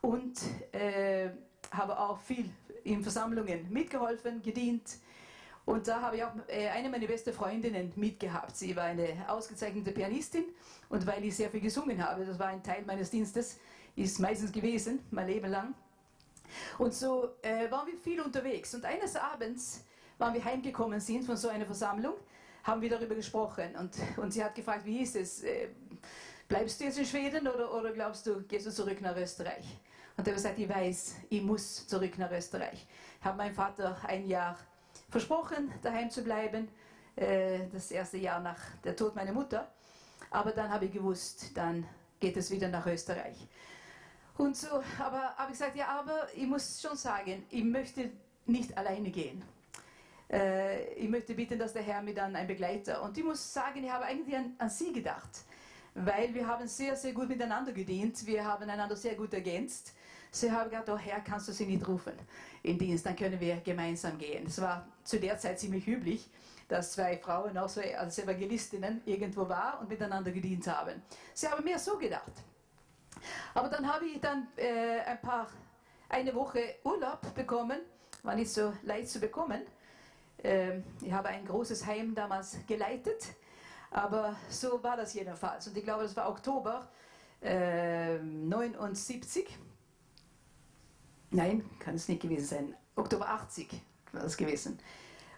und 0.00 0.38
äh, 0.72 1.30
habe 1.70 1.98
auch 1.98 2.18
viel 2.20 2.48
in 2.84 3.02
Versammlungen 3.02 3.70
mitgeholfen, 3.70 4.40
gedient 4.42 4.82
und 5.64 5.86
da 5.86 6.00
habe 6.00 6.16
ich 6.16 6.24
auch 6.24 6.32
äh, 6.48 6.68
eine 6.68 6.88
meiner 6.88 7.06
besten 7.06 7.32
Freundinnen 7.32 7.92
mitgehabt. 7.96 8.56
Sie 8.56 8.74
war 8.74 8.84
eine 8.84 9.28
ausgezeichnete 9.28 9.92
Pianistin 9.92 10.44
und 10.88 11.06
weil 11.06 11.24
ich 11.24 11.36
sehr 11.36 11.50
viel 11.50 11.60
gesungen 11.60 12.04
habe, 12.04 12.24
das 12.24 12.38
war 12.38 12.48
ein 12.48 12.62
Teil 12.62 12.82
meines 12.86 13.10
Dienstes, 13.10 13.58
ist 13.96 14.18
meistens 14.18 14.52
gewesen, 14.52 15.00
mein 15.10 15.28
Leben 15.28 15.50
lang. 15.50 15.74
Und 16.78 16.94
so 16.94 17.30
äh, 17.42 17.70
waren 17.70 17.86
wir 17.86 17.96
viel 17.96 18.20
unterwegs. 18.20 18.74
Und 18.74 18.84
eines 18.84 19.16
Abends, 19.16 19.84
wann 20.18 20.34
wir 20.34 20.44
heimgekommen 20.44 21.00
sind 21.00 21.24
von 21.24 21.36
so 21.36 21.48
einer 21.48 21.66
Versammlung, 21.66 22.14
haben 22.64 22.80
wir 22.80 22.90
darüber 22.90 23.14
gesprochen. 23.14 23.76
Und, 23.78 23.92
und 24.16 24.32
sie 24.32 24.42
hat 24.42 24.54
gefragt, 24.54 24.84
wie 24.84 25.00
ist 25.00 25.16
es? 25.16 25.42
Äh, 25.42 25.68
bleibst 26.48 26.80
du 26.80 26.84
jetzt 26.84 26.98
in 26.98 27.06
Schweden 27.06 27.46
oder, 27.46 27.72
oder 27.72 27.92
glaubst 27.92 28.26
du, 28.26 28.42
gehst 28.42 28.66
du 28.66 28.70
zurück 28.70 29.00
nach 29.00 29.16
Österreich? 29.16 29.64
Und 30.16 30.26
er 30.26 30.32
hat 30.32 30.36
gesagt, 30.36 30.58
ich 30.58 30.68
weiß, 30.68 31.14
ich 31.30 31.42
muss 31.42 31.86
zurück 31.86 32.18
nach 32.18 32.30
Österreich. 32.30 32.86
Ich 33.20 33.24
habe 33.24 33.36
meinen 33.36 33.54
Vater 33.54 33.96
ein 34.06 34.26
Jahr 34.26 34.58
versprochen, 35.10 35.72
daheim 35.82 36.10
zu 36.10 36.22
bleiben, 36.22 36.68
äh, 37.16 37.60
das 37.72 37.90
erste 37.90 38.16
Jahr 38.16 38.40
nach 38.40 38.58
der 38.84 38.96
Tod 38.96 39.14
meiner 39.14 39.32
Mutter. 39.32 39.68
Aber 40.30 40.52
dann 40.52 40.70
habe 40.70 40.86
ich 40.86 40.92
gewusst, 40.92 41.56
dann 41.56 41.86
geht 42.20 42.36
es 42.36 42.50
wieder 42.50 42.68
nach 42.68 42.86
Österreich. 42.86 43.36
Und 44.36 44.56
so, 44.56 44.82
aber 44.98 45.36
habe 45.36 45.52
ich 45.52 45.58
gesagt, 45.58 45.76
ja, 45.76 45.88
aber 45.88 46.28
ich 46.34 46.46
muss 46.46 46.80
schon 46.80 46.96
sagen, 46.96 47.44
ich 47.50 47.64
möchte 47.64 48.10
nicht 48.46 48.76
alleine 48.78 49.10
gehen. 49.10 49.42
Äh, 50.30 50.94
ich 50.94 51.08
möchte 51.08 51.34
bitten, 51.34 51.58
dass 51.58 51.72
der 51.72 51.82
Herr 51.82 52.00
mir 52.02 52.14
dann 52.14 52.36
ein 52.36 52.46
Begleiter. 52.46 53.02
Und 53.02 53.18
ich 53.18 53.24
muss 53.24 53.52
sagen, 53.52 53.84
ich 53.84 53.90
habe 53.90 54.04
eigentlich 54.04 54.36
an, 54.36 54.54
an 54.58 54.70
Sie 54.70 54.92
gedacht, 54.92 55.44
weil 55.94 56.32
wir 56.32 56.46
haben 56.46 56.66
sehr, 56.68 56.96
sehr 56.96 57.12
gut 57.12 57.28
miteinander 57.28 57.72
gedient. 57.72 58.24
Wir 58.26 58.44
haben 58.44 58.68
einander 58.70 58.96
sehr 58.96 59.14
gut 59.14 59.34
ergänzt. 59.34 59.94
Sie 60.30 60.50
haben 60.50 60.70
gesagt, 60.70 60.88
oh 60.88 60.96
Herr, 60.96 61.20
kannst 61.20 61.48
du 61.48 61.52
sie 61.52 61.66
nicht 61.66 61.86
rufen 61.86 62.12
in 62.62 62.78
Dienst, 62.78 63.04
dann 63.04 63.16
können 63.16 63.40
wir 63.40 63.56
gemeinsam 63.56 64.16
gehen. 64.16 64.46
Es 64.46 64.60
war 64.60 64.86
zu 65.02 65.18
der 65.18 65.38
Zeit 65.38 65.58
ziemlich 65.58 65.86
üblich, 65.88 66.28
dass 66.68 66.92
zwei 66.92 67.18
Frauen 67.18 67.58
auch 67.58 67.68
so 67.68 67.80
als 67.80 68.18
Evangelistinnen 68.18 69.02
irgendwo 69.04 69.48
waren 69.48 69.80
und 69.80 69.88
miteinander 69.88 70.30
gedient 70.30 70.66
haben. 70.68 71.02
Sie 71.34 71.48
haben 71.48 71.64
mehr 71.64 71.78
so 71.78 71.98
gedacht. 71.98 72.32
Aber 73.54 73.68
dann 73.68 73.92
habe 73.92 74.06
ich 74.06 74.20
dann 74.20 74.46
äh, 74.56 75.00
ein 75.00 75.20
paar, 75.20 75.48
eine 76.08 76.34
Woche 76.34 76.76
Urlaub 76.84 77.34
bekommen, 77.34 77.80
war 78.22 78.36
nicht 78.36 78.52
so 78.52 78.72
leicht 78.82 79.08
zu 79.08 79.18
bekommen. 79.18 79.62
Äh, 80.42 80.78
ich 81.02 81.12
habe 81.12 81.28
ein 81.28 81.44
großes 81.44 81.84
Heim 81.86 82.14
damals 82.14 82.58
geleitet, 82.68 83.26
aber 83.90 84.36
so 84.48 84.80
war 84.82 84.96
das 84.96 85.12
jedenfalls. 85.14 85.66
Und 85.66 85.76
ich 85.76 85.82
glaube, 85.82 86.04
das 86.04 86.14
war 86.16 86.28
Oktober 86.28 86.88
äh, 87.42 88.18
79 88.18 89.58
Nein, 91.32 91.64
kann 91.78 91.94
es 91.94 92.08
nicht 92.08 92.22
gewesen 92.22 92.46
sein. 92.46 92.74
Oktober 92.96 93.28
80 93.28 93.80
war 94.12 94.22
das 94.22 94.36
gewesen. 94.36 94.78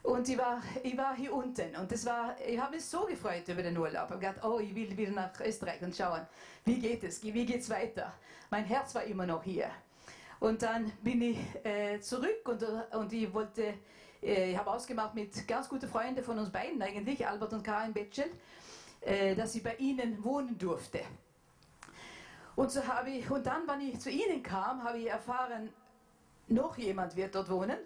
Und 0.02 0.28
ich 0.28 0.38
war, 0.38 0.60
ich 0.82 0.96
war 0.96 1.14
hier 1.14 1.32
unten 1.32 1.76
und 1.76 1.92
das 1.92 2.04
war, 2.06 2.34
ich 2.44 2.58
habe 2.58 2.74
mich 2.74 2.84
so 2.84 3.04
gefreut 3.04 3.46
über 3.46 3.62
den 3.62 3.76
Urlaub. 3.76 4.06
Ich 4.06 4.10
habe 4.10 4.18
gedacht, 4.18 4.44
oh, 4.44 4.58
ich 4.58 4.74
will 4.74 4.96
wieder 4.96 5.12
nach 5.12 5.38
Österreich 5.40 5.80
und 5.82 5.94
schauen, 5.94 6.26
wie 6.64 6.78
geht 6.78 7.04
es, 7.04 7.22
wie 7.22 7.44
geht 7.44 7.60
es 7.60 7.70
weiter. 7.70 8.12
Mein 8.50 8.64
Herz 8.64 8.94
war 8.94 9.04
immer 9.04 9.26
noch 9.26 9.44
hier. 9.44 9.70
Und 10.40 10.62
dann 10.62 10.90
bin 11.02 11.22
ich 11.22 11.38
äh, 11.62 12.00
zurück 12.00 12.48
und, 12.48 12.64
und 12.94 13.12
ich 13.12 13.32
wollte, 13.32 13.74
äh, 14.22 14.50
ich 14.50 14.58
habe 14.58 14.72
ausgemacht 14.72 15.14
mit 15.14 15.46
ganz 15.46 15.68
guten 15.68 15.88
Freunden 15.88 16.24
von 16.24 16.38
uns 16.38 16.50
beiden 16.50 16.82
eigentlich, 16.82 17.24
Albert 17.24 17.52
und 17.52 17.62
Karin 17.62 17.92
Betschel, 17.92 18.30
äh, 19.02 19.36
dass 19.36 19.54
ich 19.54 19.62
bei 19.62 19.76
ihnen 19.76 20.24
wohnen 20.24 20.58
durfte. 20.58 21.00
Und, 22.56 22.70
so 22.70 22.80
ich, 23.06 23.30
und 23.30 23.46
dann, 23.46 23.68
wenn 23.68 23.80
ich 23.82 24.00
zu 24.00 24.10
ihnen 24.10 24.42
kam, 24.42 24.82
habe 24.82 24.98
ich 24.98 25.08
erfahren, 25.08 25.70
noch 26.52 26.76
jemand 26.78 27.16
wird 27.16 27.34
dort 27.34 27.50
wohnen. 27.50 27.78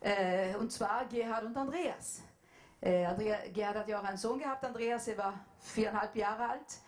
Äh, 0.00 0.54
und 0.56 0.70
zwar 0.70 1.06
Gerhard 1.06 1.44
und 1.44 1.56
Andreas. 1.56 2.22
Äh, 2.80 3.04
Andrea, 3.06 3.36
Gerhard 3.52 3.76
hat 3.76 3.88
ja 3.88 4.00
auch 4.00 4.04
einen 4.04 4.18
Sohn 4.18 4.38
gehabt, 4.38 4.64
Andreas, 4.64 5.08
er 5.08 5.18
war 5.18 5.34
viereinhalb 5.58 6.14
Jahre 6.14 6.50
alt. 6.50 6.78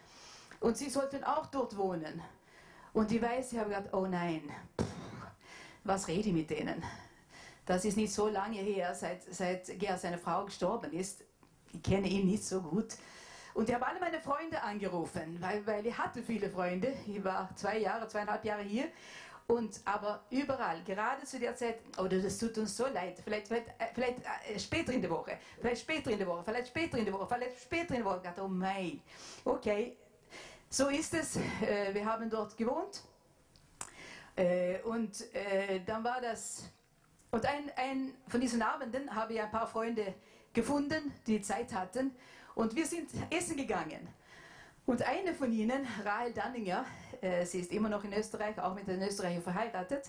Und 0.60 0.76
sie 0.76 0.90
sollten 0.90 1.24
auch 1.24 1.46
dort 1.46 1.76
wohnen. 1.76 2.20
Und 2.92 3.10
ich 3.12 3.22
weiß, 3.22 3.52
ich 3.52 3.58
habe 3.58 3.70
gedacht, 3.70 3.92
oh 3.92 4.06
nein, 4.06 4.42
pff, 4.80 4.86
was 5.84 6.08
rede 6.08 6.28
ich 6.28 6.34
mit 6.34 6.50
denen? 6.50 6.82
Das 7.64 7.84
ist 7.84 7.96
nicht 7.96 8.12
so 8.12 8.28
lange 8.28 8.58
her, 8.58 8.94
seit, 8.94 9.22
seit 9.22 9.78
Gerhard 9.78 10.00
seine 10.00 10.18
Frau 10.18 10.44
gestorben 10.44 10.92
ist. 10.92 11.24
Ich 11.72 11.82
kenne 11.82 12.08
ihn 12.08 12.26
nicht 12.26 12.44
so 12.44 12.60
gut. 12.60 12.96
Und 13.54 13.68
ich 13.68 13.74
habe 13.74 13.86
alle 13.86 13.98
meine 13.98 14.20
Freunde 14.20 14.62
angerufen, 14.62 15.36
weil, 15.40 15.66
weil 15.66 15.84
ich 15.84 15.98
hatte 15.98 16.22
viele 16.22 16.48
Freunde. 16.48 16.94
Ich 17.06 17.22
war 17.24 17.50
zwei 17.56 17.78
Jahre, 17.78 18.06
zweieinhalb 18.06 18.44
Jahre 18.44 18.62
hier. 18.62 18.84
Und 19.48 19.80
aber 19.84 20.24
überall, 20.30 20.82
gerade 20.84 21.24
zu 21.24 21.38
der 21.38 21.56
Zeit, 21.56 21.80
oder 21.98 22.18
oh, 22.18 22.22
das 22.22 22.38
tut 22.38 22.56
uns 22.58 22.76
so 22.76 22.86
leid, 22.86 23.18
vielleicht, 23.24 23.48
vielleicht, 23.48 23.68
äh, 23.68 23.86
vielleicht 23.94 24.18
äh, 24.20 24.58
später 24.58 24.92
in 24.92 25.00
der 25.00 25.10
Woche, 25.10 25.38
vielleicht 25.58 25.80
später 25.80 26.10
in 26.10 26.18
der 26.18 26.26
Woche, 26.26 26.44
vielleicht 26.44 26.68
später 26.68 26.98
in 26.98 27.04
der 27.06 27.14
Woche, 27.14 27.26
vielleicht 27.26 27.60
später 27.60 27.94
in 27.94 28.04
der 28.04 28.04
Woche. 28.04 28.34
Oh 28.40 28.48
mein, 28.48 29.00
okay, 29.44 29.96
so 30.68 30.88
ist 30.88 31.14
es. 31.14 31.36
Äh, 31.36 31.94
wir 31.94 32.04
haben 32.04 32.28
dort 32.30 32.56
gewohnt. 32.56 33.02
Und 34.84 35.24
dann 35.84 36.04
war 36.04 36.20
das 36.20 36.70
und 37.30 37.44
ein, 37.44 37.70
ein, 37.76 38.14
von 38.26 38.40
diesen 38.40 38.62
Abenden 38.62 39.14
habe 39.14 39.34
ich 39.34 39.42
ein 39.42 39.50
paar 39.50 39.66
Freunde 39.66 40.14
gefunden, 40.52 41.12
die 41.26 41.42
Zeit 41.42 41.74
hatten. 41.74 42.12
Und 42.54 42.74
wir 42.74 42.86
sind 42.86 43.10
essen 43.30 43.56
gegangen. 43.56 44.08
Und 44.86 45.02
eine 45.02 45.34
von 45.34 45.52
ihnen, 45.52 45.86
Rahel 46.02 46.32
Danninger, 46.32 46.86
äh, 47.20 47.44
sie 47.44 47.60
ist 47.60 47.72
immer 47.72 47.88
noch 47.88 48.04
in 48.04 48.12
Österreich, 48.12 48.58
auch 48.60 48.74
mit 48.74 48.88
einem 48.88 49.02
Österreicher 49.02 49.40
verheiratet, 49.40 50.04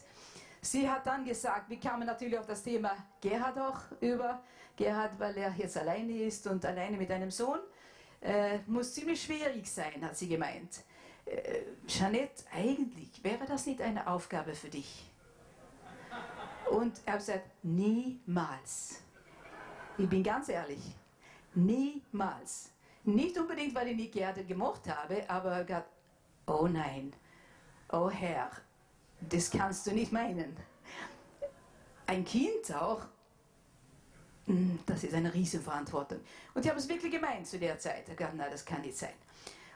sie 0.62 0.90
hat 0.90 1.06
dann 1.06 1.26
gesagt, 1.26 1.70
wir 1.70 1.80
kamen 1.80 2.06
natürlich 2.06 2.38
auf 2.38 2.46
das 2.46 2.64
Thema 2.64 2.96
Gerhard 3.22 3.58
auch 3.58 3.80
über. 4.02 4.42
Gerhard, 4.76 5.20
weil 5.20 5.38
er 5.38 5.54
jetzt 5.58 5.78
alleine 5.78 6.14
ist 6.24 6.48
und 6.48 6.66
alleine 6.66 6.96
mit 6.96 7.12
einem 7.12 7.32
Sohn, 7.32 7.60
äh, 8.22 8.60
muss 8.66 8.94
ziemlich 8.94 9.22
schwierig 9.22 9.70
sein, 9.70 10.04
hat 10.06 10.18
sie 10.18 10.30
gemeint. 10.30 10.84
Äh, 11.26 11.64
Jeanette, 11.86 12.46
eigentlich 12.52 13.24
wäre 13.24 13.46
das 13.46 13.66
nicht 13.66 13.82
eine 13.82 14.08
Aufgabe 14.08 14.54
für 14.54 14.70
dich? 14.70 15.12
Und 16.72 17.02
er 17.06 17.14
hat 17.14 17.20
gesagt, 17.20 17.50
niemals. 17.64 19.02
Ich 19.98 20.08
bin 20.08 20.24
ganz 20.24 20.50
ehrlich, 20.50 20.82
niemals. 21.56 22.72
Nicht 23.04 23.38
unbedingt, 23.38 23.76
weil 23.76 23.90
ich 23.90 23.96
nicht 23.98 24.14
Gerda 24.14 24.44
gemocht 24.44 24.88
habe, 24.88 25.30
aber 25.30 25.66
oh 26.50 26.68
nein, 26.68 27.14
oh 27.92 28.10
Herr, 28.10 28.52
das 29.22 29.52
kannst 29.52 29.88
du 29.88 29.92
nicht 29.92 30.12
meinen. 30.12 30.56
Ein 32.06 32.26
Kind 32.26 32.74
auch, 32.76 33.02
hm, 34.46 34.80
das 34.86 35.04
ist 35.04 35.14
eine 35.14 35.34
Riesenverantwortung. 35.34 36.20
Und 36.54 36.66
ich 36.66 36.70
habe 36.70 36.80
es 36.80 36.90
wirklich 36.90 37.12
gemeint 37.12 37.48
zu 37.48 37.60
der 37.60 37.78
Zeit. 37.78 38.10
Ich 38.10 38.16
dachte, 38.16 38.36
nein, 38.36 38.50
das 38.52 38.66
kann 38.66 38.82
nicht 38.82 38.98
sein. 38.98 39.14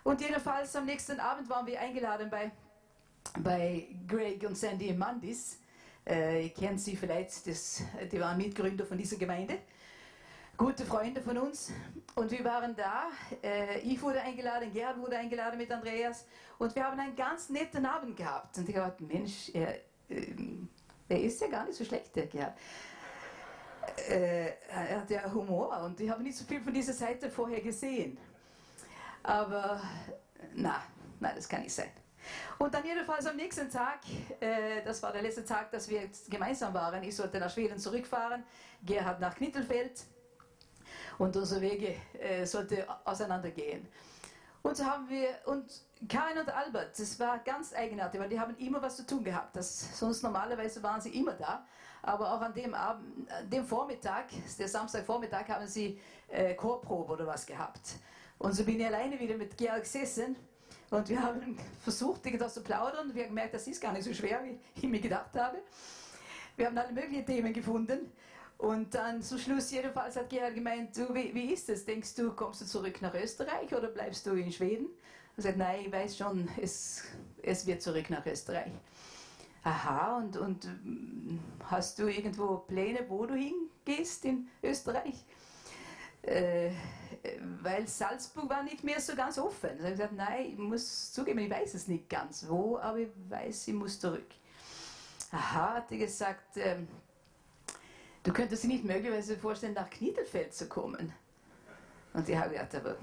Und 0.03 0.19
jedenfalls 0.19 0.75
am 0.75 0.85
nächsten 0.85 1.19
Abend 1.19 1.49
waren 1.49 1.65
wir 1.65 1.79
eingeladen 1.79 2.29
bei, 2.29 2.51
bei 3.39 3.87
Greg 4.07 4.43
und 4.43 4.57
Sandy 4.57 4.91
Mandis 4.93 5.59
äh, 6.05 6.43
ihr 6.43 6.49
kennt 6.49 6.81
sie 6.81 6.95
vielleicht, 6.95 7.47
das, 7.47 7.83
die 8.11 8.19
waren 8.19 8.37
Mitgründer 8.37 8.85
von 8.85 8.97
dieser 8.97 9.17
Gemeinde. 9.17 9.59
Gute 10.55 10.85
Freunde 10.85 11.19
von 11.19 11.37
uns. 11.39 11.71
Und 12.13 12.29
wir 12.29 12.43
waren 12.43 12.75
da. 12.75 13.09
Äh, 13.41 13.79
ich 13.79 13.99
wurde 14.01 14.21
eingeladen, 14.21 14.71
Gerhard 14.71 14.99
wurde 14.99 15.17
eingeladen 15.17 15.57
mit 15.57 15.71
Andreas. 15.71 16.25
Und 16.59 16.75
wir 16.75 16.83
haben 16.83 16.99
einen 16.99 17.15
ganz 17.15 17.49
netten 17.49 17.83
Abend 17.85 18.15
gehabt. 18.15 18.55
Und 18.59 18.69
ich 18.69 18.75
dachte, 18.75 19.03
Mensch, 19.03 19.49
er, 19.51 19.79
äh, 20.09 20.27
er 21.09 21.21
ist 21.23 21.41
ja 21.41 21.47
gar 21.47 21.65
nicht 21.65 21.75
so 21.75 21.83
schlecht, 21.83 22.15
der 22.15 22.27
Gerhard. 22.27 22.55
Äh, 24.07 24.51
er 24.69 25.01
hat 25.01 25.09
ja 25.09 25.33
Humor 25.33 25.81
und 25.83 25.99
ich 25.99 26.09
habe 26.09 26.21
nicht 26.23 26.37
so 26.37 26.45
viel 26.45 26.61
von 26.61 26.73
dieser 26.73 26.93
Seite 26.93 27.29
vorher 27.29 27.59
gesehen. 27.59 28.17
Aber 29.23 29.81
na, 30.53 30.83
nein, 31.19 31.33
das 31.35 31.49
kann 31.49 31.63
nicht 31.63 31.73
sein. 31.73 31.89
Und 32.59 32.73
dann 32.73 32.85
jedenfalls 32.85 33.25
am 33.25 33.35
nächsten 33.35 33.69
Tag, 33.69 33.99
äh, 34.39 34.83
das 34.85 35.01
war 35.01 35.11
der 35.11 35.23
letzte 35.23 35.43
Tag, 35.43 35.71
dass 35.71 35.89
wir 35.89 36.09
gemeinsam 36.29 36.73
waren, 36.73 37.03
ich 37.03 37.15
sollte 37.15 37.39
nach 37.39 37.49
Schweden 37.49 37.77
zurückfahren, 37.77 38.43
Gerhard 38.85 39.19
nach 39.19 39.35
Knittelfeld 39.35 40.05
und 41.17 41.35
unsere 41.35 41.61
Wege 41.61 41.95
äh, 42.19 42.45
sollten 42.45 42.83
auseinandergehen. 43.05 43.87
Und 44.61 44.77
so 44.77 44.85
haben 44.85 45.09
wir, 45.09 45.27
und 45.45 45.65
Karin 46.07 46.37
und 46.37 46.49
Albert, 46.49 46.97
das 46.97 47.19
war 47.19 47.39
ganz 47.39 47.73
eigenartig, 47.73 48.19
weil 48.19 48.29
die 48.29 48.39
haben 48.39 48.55
immer 48.57 48.81
was 48.81 48.95
zu 48.95 49.05
tun 49.05 49.23
gehabt. 49.23 49.55
Das, 49.55 49.99
sonst 49.99 50.23
normalerweise 50.23 50.81
waren 50.81 51.01
sie 51.01 51.09
immer 51.09 51.33
da. 51.33 51.65
Aber 52.01 52.33
auch 52.33 52.41
an 52.41 52.53
dem, 52.53 52.73
Abend, 52.73 53.29
dem 53.51 53.65
Vormittag, 53.65 54.25
der 54.57 54.67
Samstagvormittag, 54.67 55.47
haben 55.49 55.67
sie 55.67 55.99
äh, 56.29 56.53
Chorprobe 56.55 57.13
oder 57.13 57.27
was 57.27 57.45
gehabt. 57.45 57.95
Und 58.39 58.53
so 58.53 58.63
bin 58.63 58.79
ich 58.79 58.85
alleine 58.85 59.19
wieder 59.19 59.37
mit 59.37 59.57
Georg 59.57 59.83
gesessen 59.83 60.35
und 60.89 61.09
wir 61.09 61.21
haben 61.21 61.57
versucht, 61.81 62.25
irgendwas 62.25 62.53
zu 62.53 62.61
plaudern. 62.61 63.13
Wir 63.13 63.23
haben 63.23 63.29
gemerkt, 63.29 63.53
das 63.53 63.67
ist 63.67 63.81
gar 63.81 63.93
nicht 63.93 64.03
so 64.03 64.13
schwer, 64.13 64.43
wie 64.43 64.59
ich 64.75 64.83
mir 64.83 64.99
gedacht 64.99 65.35
habe. 65.35 65.59
Wir 66.55 66.67
haben 66.67 66.77
alle 66.77 66.91
möglichen 66.91 67.25
Themen 67.25 67.51
gefunden. 67.51 68.11
Und 68.63 68.95
dann 68.95 69.21
zum 69.21 69.39
Schluss 69.39 69.71
jedenfalls 69.71 70.15
hat 70.15 70.29
Gerhard 70.29 70.55
gemeint, 70.55 70.95
du, 70.95 71.13
wie, 71.13 71.35
wie 71.35 71.51
ist 71.51 71.67
es? 71.67 71.83
Denkst 71.83 72.15
du, 72.15 72.31
kommst 72.31 72.61
du 72.61 72.65
zurück 72.65 73.01
nach 73.01 73.13
Österreich 73.13 73.75
oder 73.75 73.89
bleibst 73.89 74.25
du 74.25 74.31
in 74.35 74.53
Schweden? 74.53 74.87
Er 75.35 75.43
sagt, 75.43 75.57
nein, 75.57 75.81
ich 75.85 75.91
weiß 75.91 76.15
schon, 76.17 76.47
es, 76.61 77.03
es 77.41 77.67
wird 77.67 77.81
zurück 77.81 78.09
nach 78.09 78.25
Österreich. 78.25 78.71
Aha, 79.65 80.15
und, 80.15 80.37
und 80.37 80.69
hast 81.65 81.99
du 81.99 82.07
irgendwo 82.07 82.59
Pläne, 82.59 83.05
wo 83.09 83.25
du 83.25 83.33
hingehst 83.33 84.23
in 84.23 84.47
Österreich? 84.63 85.25
Äh, 86.21 86.71
weil 87.61 87.85
Salzburg 87.85 88.49
war 88.49 88.63
nicht 88.63 88.81
mehr 88.81 89.01
so 89.01 89.13
ganz 89.13 89.37
offen. 89.37 89.71
Habe 89.71 89.89
ich 89.89 89.97
gesagt, 89.97 90.13
nein, 90.13 90.45
ich 90.51 90.57
muss 90.57 91.11
zugeben, 91.11 91.39
ich 91.39 91.51
weiß 91.51 91.73
es 91.73 91.89
nicht 91.89 92.09
ganz 92.09 92.45
wo, 92.47 92.77
aber 92.77 92.99
ich 92.99 93.09
weiß, 93.27 93.67
ich 93.67 93.73
muss 93.73 93.99
zurück. 93.99 94.27
Aha, 95.31 95.73
hat 95.73 95.91
er 95.91 95.97
gesagt, 95.97 96.55
ähm, 96.55 96.87
du 98.23 98.33
könntest 98.33 98.63
dir 98.63 98.67
nicht 98.67 98.83
möglicherweise 98.83 99.37
vorstellen, 99.37 99.73
nach 99.73 99.89
Kniedelfeld 99.89 100.53
zu 100.53 100.67
kommen. 100.67 101.13
Und 102.13 102.29
ich 102.29 102.35
habe 102.35 102.51
gesagt, 102.51 102.75
aber 102.75 102.97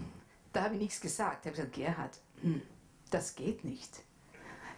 da 0.53 0.65
habe 0.65 0.75
ich 0.75 0.81
nichts 0.81 1.01
gesagt. 1.01 1.45
Ich 1.45 1.47
habe 1.47 1.57
gesagt, 1.57 1.73
Gerhard, 1.75 2.19
hm, 2.43 2.63
das 3.11 3.35
geht 3.35 3.65
nicht. 3.65 4.03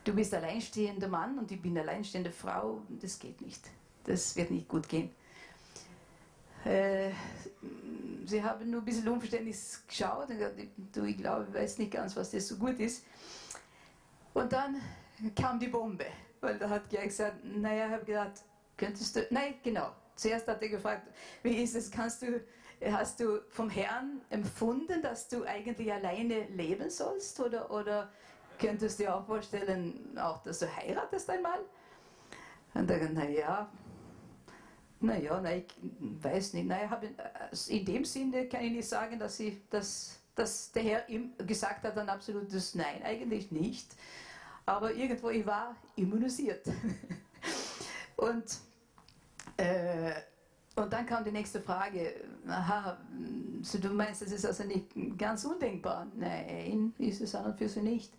Du 0.04 0.12
bist 0.14 0.34
alleinstehender 0.34 1.08
Mann 1.08 1.38
und 1.38 1.50
ich 1.52 1.62
bin 1.62 1.78
alleinstehende 1.78 2.32
Frau, 2.32 2.82
das 2.88 3.18
geht 3.18 3.40
nicht. 3.40 3.70
Das 4.04 4.34
wird 4.34 4.50
nicht 4.50 4.66
gut 4.66 4.88
gehen. 4.88 5.10
Äh, 6.64 7.10
sie 8.26 8.42
haben 8.42 8.70
nur 8.70 8.80
ein 8.80 8.84
bisschen 8.84 9.08
unverständlich 9.08 9.56
geschaut 9.86 10.28
und 10.28 10.38
gesagt, 10.38 10.56
du, 10.92 11.04
ich 11.04 11.16
glaube, 11.16 11.46
ich 11.48 11.54
weiß 11.54 11.78
nicht 11.78 11.92
ganz, 11.92 12.16
was 12.16 12.30
das 12.30 12.48
so 12.48 12.56
gut 12.56 12.78
ist. 12.78 13.04
Und 14.34 14.52
dann 14.52 14.80
kam 15.36 15.60
die 15.60 15.68
Bombe, 15.68 16.06
weil 16.40 16.58
da 16.58 16.68
hat 16.68 16.88
Gerd 16.88 17.04
gesagt, 17.04 17.44
naja, 17.44 17.86
ich 17.86 17.92
habe 17.92 18.04
gedacht, 18.04 18.42
könntest 18.76 19.14
du, 19.14 19.26
nein, 19.30 19.54
genau. 19.62 19.92
Zuerst 20.16 20.46
hat 20.48 20.62
er 20.62 20.68
gefragt, 20.68 21.08
wie 21.42 21.62
ist 21.62 21.74
es, 21.74 21.90
kannst 21.90 22.22
du, 22.22 22.40
hast 22.90 23.20
du 23.20 23.40
vom 23.48 23.70
Herrn 23.70 24.20
empfunden, 24.30 25.02
dass 25.02 25.28
du 25.28 25.44
eigentlich 25.44 25.92
alleine 25.92 26.46
leben 26.48 26.90
sollst 26.90 27.40
oder, 27.40 27.70
oder 27.70 28.10
könntest 28.58 28.98
du 28.98 29.04
dir 29.04 29.16
auch 29.16 29.26
vorstellen, 29.26 30.16
auch 30.18 30.42
dass 30.42 30.60
du 30.60 30.76
heiratest 30.76 31.28
einmal? 31.30 31.60
Und 32.74 32.90
er 32.90 32.98
gesagt, 32.98 33.14
naja, 33.14 33.70
naja, 35.02 35.40
nein, 35.40 35.64
ich 35.66 36.24
weiß 36.24 36.52
nicht. 36.54 36.66
Naja, 36.66 37.00
äh, 37.02 37.76
in 37.76 37.84
dem 37.84 38.04
Sinne 38.04 38.46
kann 38.46 38.64
ich 38.64 38.72
nicht 38.72 38.88
sagen, 38.88 39.18
dass, 39.18 39.40
ich, 39.40 39.68
dass, 39.68 40.20
dass 40.34 40.70
der 40.72 40.82
Herr 40.84 41.08
ihm 41.08 41.32
gesagt 41.38 41.84
hat, 41.84 41.98
ein 41.98 42.08
absolutes 42.08 42.74
Nein, 42.76 43.02
eigentlich 43.02 43.50
nicht. 43.50 43.96
Aber 44.64 44.94
irgendwo, 44.94 45.30
ich 45.30 45.44
war 45.44 45.74
immunisiert. 45.96 46.64
und, 48.16 48.44
äh, 49.62 50.12
und 50.74 50.92
dann 50.92 51.04
kam 51.06 51.24
die 51.24 51.32
nächste 51.32 51.60
Frage. 51.60 52.14
Aha, 52.48 52.98
so 53.62 53.78
du 53.78 53.90
meinst, 53.90 54.22
das 54.22 54.32
ist 54.32 54.46
also 54.46 54.64
nicht 54.64 54.86
ganz 55.18 55.44
undenkbar? 55.44 56.06
Nein, 56.14 56.94
ist 56.98 57.20
es 57.20 57.34
an 57.34 57.46
und 57.46 57.58
für 57.58 57.68
sich 57.68 57.82
nicht. 57.82 58.12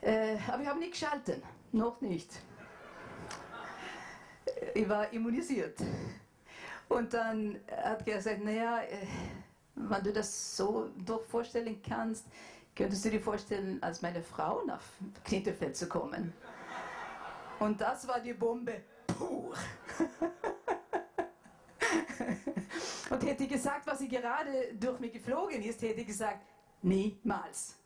Äh, 0.00 0.36
aber 0.48 0.62
ich 0.62 0.68
habe 0.68 0.78
nicht 0.78 0.92
geschalten, 0.92 1.42
noch 1.72 2.00
nicht 2.00 2.30
ich 4.74 4.88
war 4.88 5.12
immunisiert. 5.12 5.78
Und 6.88 7.12
dann 7.14 7.58
hat 7.70 8.06
er 8.06 8.16
gesagt, 8.16 8.44
naja, 8.44 8.82
äh, 8.82 9.06
wenn 9.74 10.02
du 10.04 10.12
das 10.12 10.56
so 10.56 10.90
doch 11.04 11.24
vorstellen 11.24 11.80
kannst, 11.86 12.26
könntest 12.74 13.04
du 13.04 13.10
dir 13.10 13.20
vorstellen, 13.20 13.82
als 13.82 14.02
meine 14.02 14.22
Frau 14.22 14.62
nach 14.64 14.80
Knittelfeld 15.24 15.76
zu 15.76 15.88
kommen. 15.88 16.32
Und 17.58 17.80
das 17.80 18.06
war 18.06 18.20
die 18.20 18.34
Bombe 18.34 18.82
pur. 19.16 19.54
Und 23.10 23.24
hätte 23.24 23.46
gesagt, 23.46 23.86
was 23.86 23.98
sie 23.98 24.08
gerade 24.08 24.74
durch 24.74 24.98
mich 24.98 25.12
geflogen 25.12 25.62
ist, 25.62 25.80
hätte 25.82 26.00
ich 26.00 26.06
gesagt, 26.06 26.44
niemals. 26.82 27.76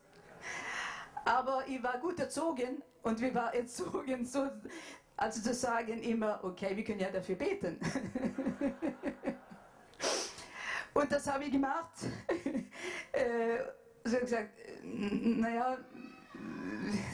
Aber 1.25 1.64
ich 1.66 1.83
war 1.83 1.99
gut 1.99 2.19
erzogen 2.19 2.83
und 3.03 3.21
wir 3.21 3.35
waren 3.35 3.55
erzogen 3.55 4.25
so, 4.25 4.49
also 5.16 5.43
zu 5.43 5.55
sagen 5.55 6.03
immer, 6.03 6.40
okay, 6.43 6.75
wir 6.75 6.85
können 6.85 7.01
ja 7.01 7.11
dafür 7.11 7.37
beten. 7.37 7.79
Und 10.93 11.12
das 11.12 11.31
habe 11.31 11.45
ich 11.45 11.53
gemacht. 11.53 11.93
äh, 13.12 13.59
so 14.05 14.19
gesagt, 14.19 14.51
naja, 14.83 15.79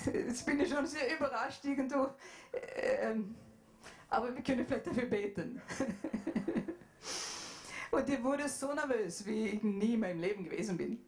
jetzt 0.07 0.47
bin 0.47 0.61
ich 0.61 0.69
schon 0.69 0.87
sehr 0.87 1.15
überrascht 1.15 1.65
irgendwo. 1.65 2.09
Äh, 2.53 3.17
aber 4.09 4.35
wir 4.35 4.43
können 4.43 4.67
vielleicht 4.67 4.87
dafür 4.87 5.07
beten. 5.07 5.61
und 7.91 8.09
ich 8.09 8.23
wurde 8.23 8.49
so 8.49 8.73
nervös, 8.73 9.27
wie 9.27 9.49
ich 9.49 9.63
nie 9.63 9.95
in 9.95 10.01
meinem 10.01 10.21
Leben 10.21 10.45
gewesen 10.45 10.77
bin. 10.77 10.99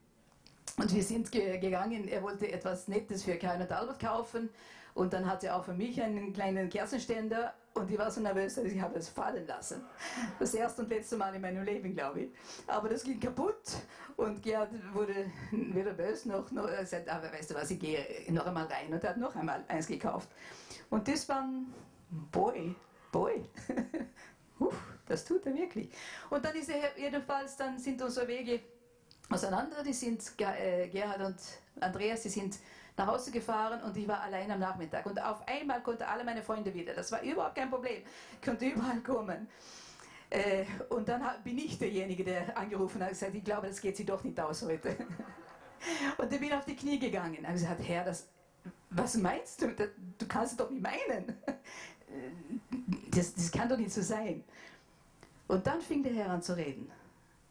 Und 0.77 0.95
wir 0.95 1.03
sind 1.03 1.31
ge 1.33 1.59
gegangen, 1.59 2.07
er 2.07 2.23
wollte 2.23 2.51
etwas 2.53 2.87
Nettes 2.89 3.25
für 3.25 3.37
Karin 3.37 3.63
und 3.63 3.73
Albert 3.73 3.99
kaufen 4.01 4.49
und 4.95 5.13
dann 5.13 5.31
hatte 5.31 5.49
er 5.49 5.57
auch 5.57 5.65
für 5.65 5.75
mich 5.75 6.01
einen 6.03 6.33
kleinen 6.33 6.69
Kerzenständer 6.69 7.55
und 7.75 7.91
ich 7.91 7.99
war 7.99 8.11
so 8.11 8.21
nervös, 8.21 8.57
dass 8.57 8.65
ich 8.65 8.81
habe 8.81 8.99
es 8.99 9.09
fallen 9.09 9.47
lassen. 9.47 9.83
Das 10.41 10.53
erste 10.55 10.83
und 10.83 10.89
letzte 10.89 11.17
Mal 11.17 11.35
in 11.35 11.41
meinem 11.41 11.65
Leben, 11.65 11.95
glaube 11.95 12.23
ich. 12.23 12.31
Aber 12.67 12.89
das 12.89 13.05
ging 13.05 13.21
kaputt 13.21 13.63
und 14.17 14.43
Gerhard 14.43 14.71
wurde 14.93 15.31
weder 15.53 15.93
böse 15.93 16.29
noch, 16.29 16.51
noch 16.51 16.69
er 16.69 16.85
sagte, 16.85 17.13
aber 17.13 17.33
weißt 17.33 17.51
du 17.51 17.55
was, 17.55 17.71
ich 17.71 17.79
gehe 17.79 18.05
noch 18.31 18.47
einmal 18.47 18.67
rein 18.67 18.93
und 18.93 19.03
er 19.05 19.11
hat 19.11 19.17
noch 19.19 19.37
einmal 19.37 19.65
eins 19.69 19.87
gekauft. 19.87 20.29
Und 20.91 21.07
das 21.07 21.29
war 21.29 21.43
ein 21.43 21.73
Boy, 22.33 22.75
Boy. 23.13 23.45
Das 25.09 25.25
tut 25.25 25.47
er 25.47 25.55
wirklich. 25.55 25.89
Und 26.29 26.45
dann 26.45 26.55
ist 26.55 26.69
er 26.69 26.99
jedenfalls, 26.99 27.57
dann 27.57 27.79
sind 27.79 28.03
unsere 28.03 28.29
Wege 28.29 28.61
auseinander. 29.31 29.83
Die 29.83 29.95
sind, 29.95 30.23
äh, 30.39 30.89
Gerhard 30.89 31.23
und 31.23 31.37
Andreas, 31.81 32.23
die 32.23 32.29
sind 32.29 32.59
nach 32.97 33.07
Hause 33.07 33.31
gefahren 33.31 33.83
und 33.83 33.97
ich 33.97 34.07
war 34.07 34.21
allein 34.21 34.51
am 34.51 34.61
Nachmittag. 34.61 35.07
Und 35.07 35.23
auf 35.23 35.47
einmal 35.47 35.83
konnten 35.83 36.03
alle 36.03 36.25
meine 36.25 36.43
Freunde 36.43 36.75
wieder. 36.75 36.93
Das 36.93 37.11
war 37.11 37.23
überhaupt 37.23 37.55
kein 37.55 37.71
Problem. 37.71 38.03
Ich 38.35 38.47
konnte 38.47 38.67
überall 38.67 39.01
kommen. 39.01 39.49
Äh, 40.31 40.67
und 40.91 41.09
dann 41.09 41.23
bin 41.43 41.57
ich 41.57 41.79
derjenige, 41.79 42.23
der 42.23 42.59
angerufen 42.59 43.01
hat 43.01 43.09
und 43.09 43.15
gesagt, 43.15 43.35
ich 43.35 43.45
glaube, 43.45 43.69
das 43.69 43.81
geht 43.81 43.97
sich 43.97 44.05
doch 44.05 44.23
nicht 44.25 44.39
aus 44.39 44.63
heute. 44.63 44.95
und 46.19 46.33
ich 46.33 46.41
bin 46.41 46.53
auf 46.53 46.67
die 46.67 46.77
Knie 46.77 46.99
gegangen 46.99 47.47
und 47.47 47.53
gesagt, 47.53 47.81
Herr, 47.83 48.05
das, 48.05 48.29
was 48.91 49.17
meinst 49.17 49.63
du? 49.63 49.69
Du 49.69 50.29
kannst 50.29 50.53
es 50.53 50.57
doch 50.59 50.69
nicht 50.69 50.83
meinen. 50.83 51.35
Das, 53.11 53.35
das 53.35 53.51
kann 53.51 53.69
doch 53.69 53.77
nicht 53.77 53.93
so 53.93 54.03
sein. 54.03 54.45
Und 55.47 55.67
dann 55.67 55.81
fing 55.81 56.03
der 56.03 56.13
Herr 56.13 56.31
an 56.31 56.43
zu 56.43 56.57
reden. 56.57 56.91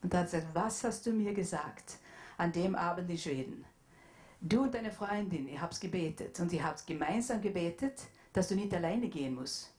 Und 0.02 0.14
er 0.14 0.22
hat 0.22 0.28
gesagt, 0.28 0.48
was 0.54 0.84
hast 0.84 1.06
du 1.06 1.12
mir 1.12 1.34
gesagt 1.34 1.98
an 2.38 2.52
dem 2.52 2.76
Abend 2.76 3.10
in 3.10 3.18
Schweden? 3.18 3.66
Du 4.40 4.64
und 4.64 4.74
deine 4.74 4.92
Freundin, 4.92 5.48
ihr 5.48 5.60
habt 5.60 5.82
gebetet 5.82 6.40
und 6.40 6.54
ihr 6.54 6.64
habt 6.64 6.86
gemeinsam 6.86 7.42
gebetet, 7.42 8.00
dass 8.34 8.50
du 8.50 8.56
nicht 8.56 8.74
alleine 8.74 9.10
gehen 9.10 9.34
musst. 9.34 9.72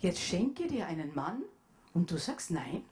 Jetzt 0.00 0.20
schenke 0.20 0.66
dir 0.66 0.86
einen 0.86 1.14
Mann 1.14 1.44
und 1.94 2.10
du 2.10 2.18
sagst 2.18 2.50
nein. 2.50 2.84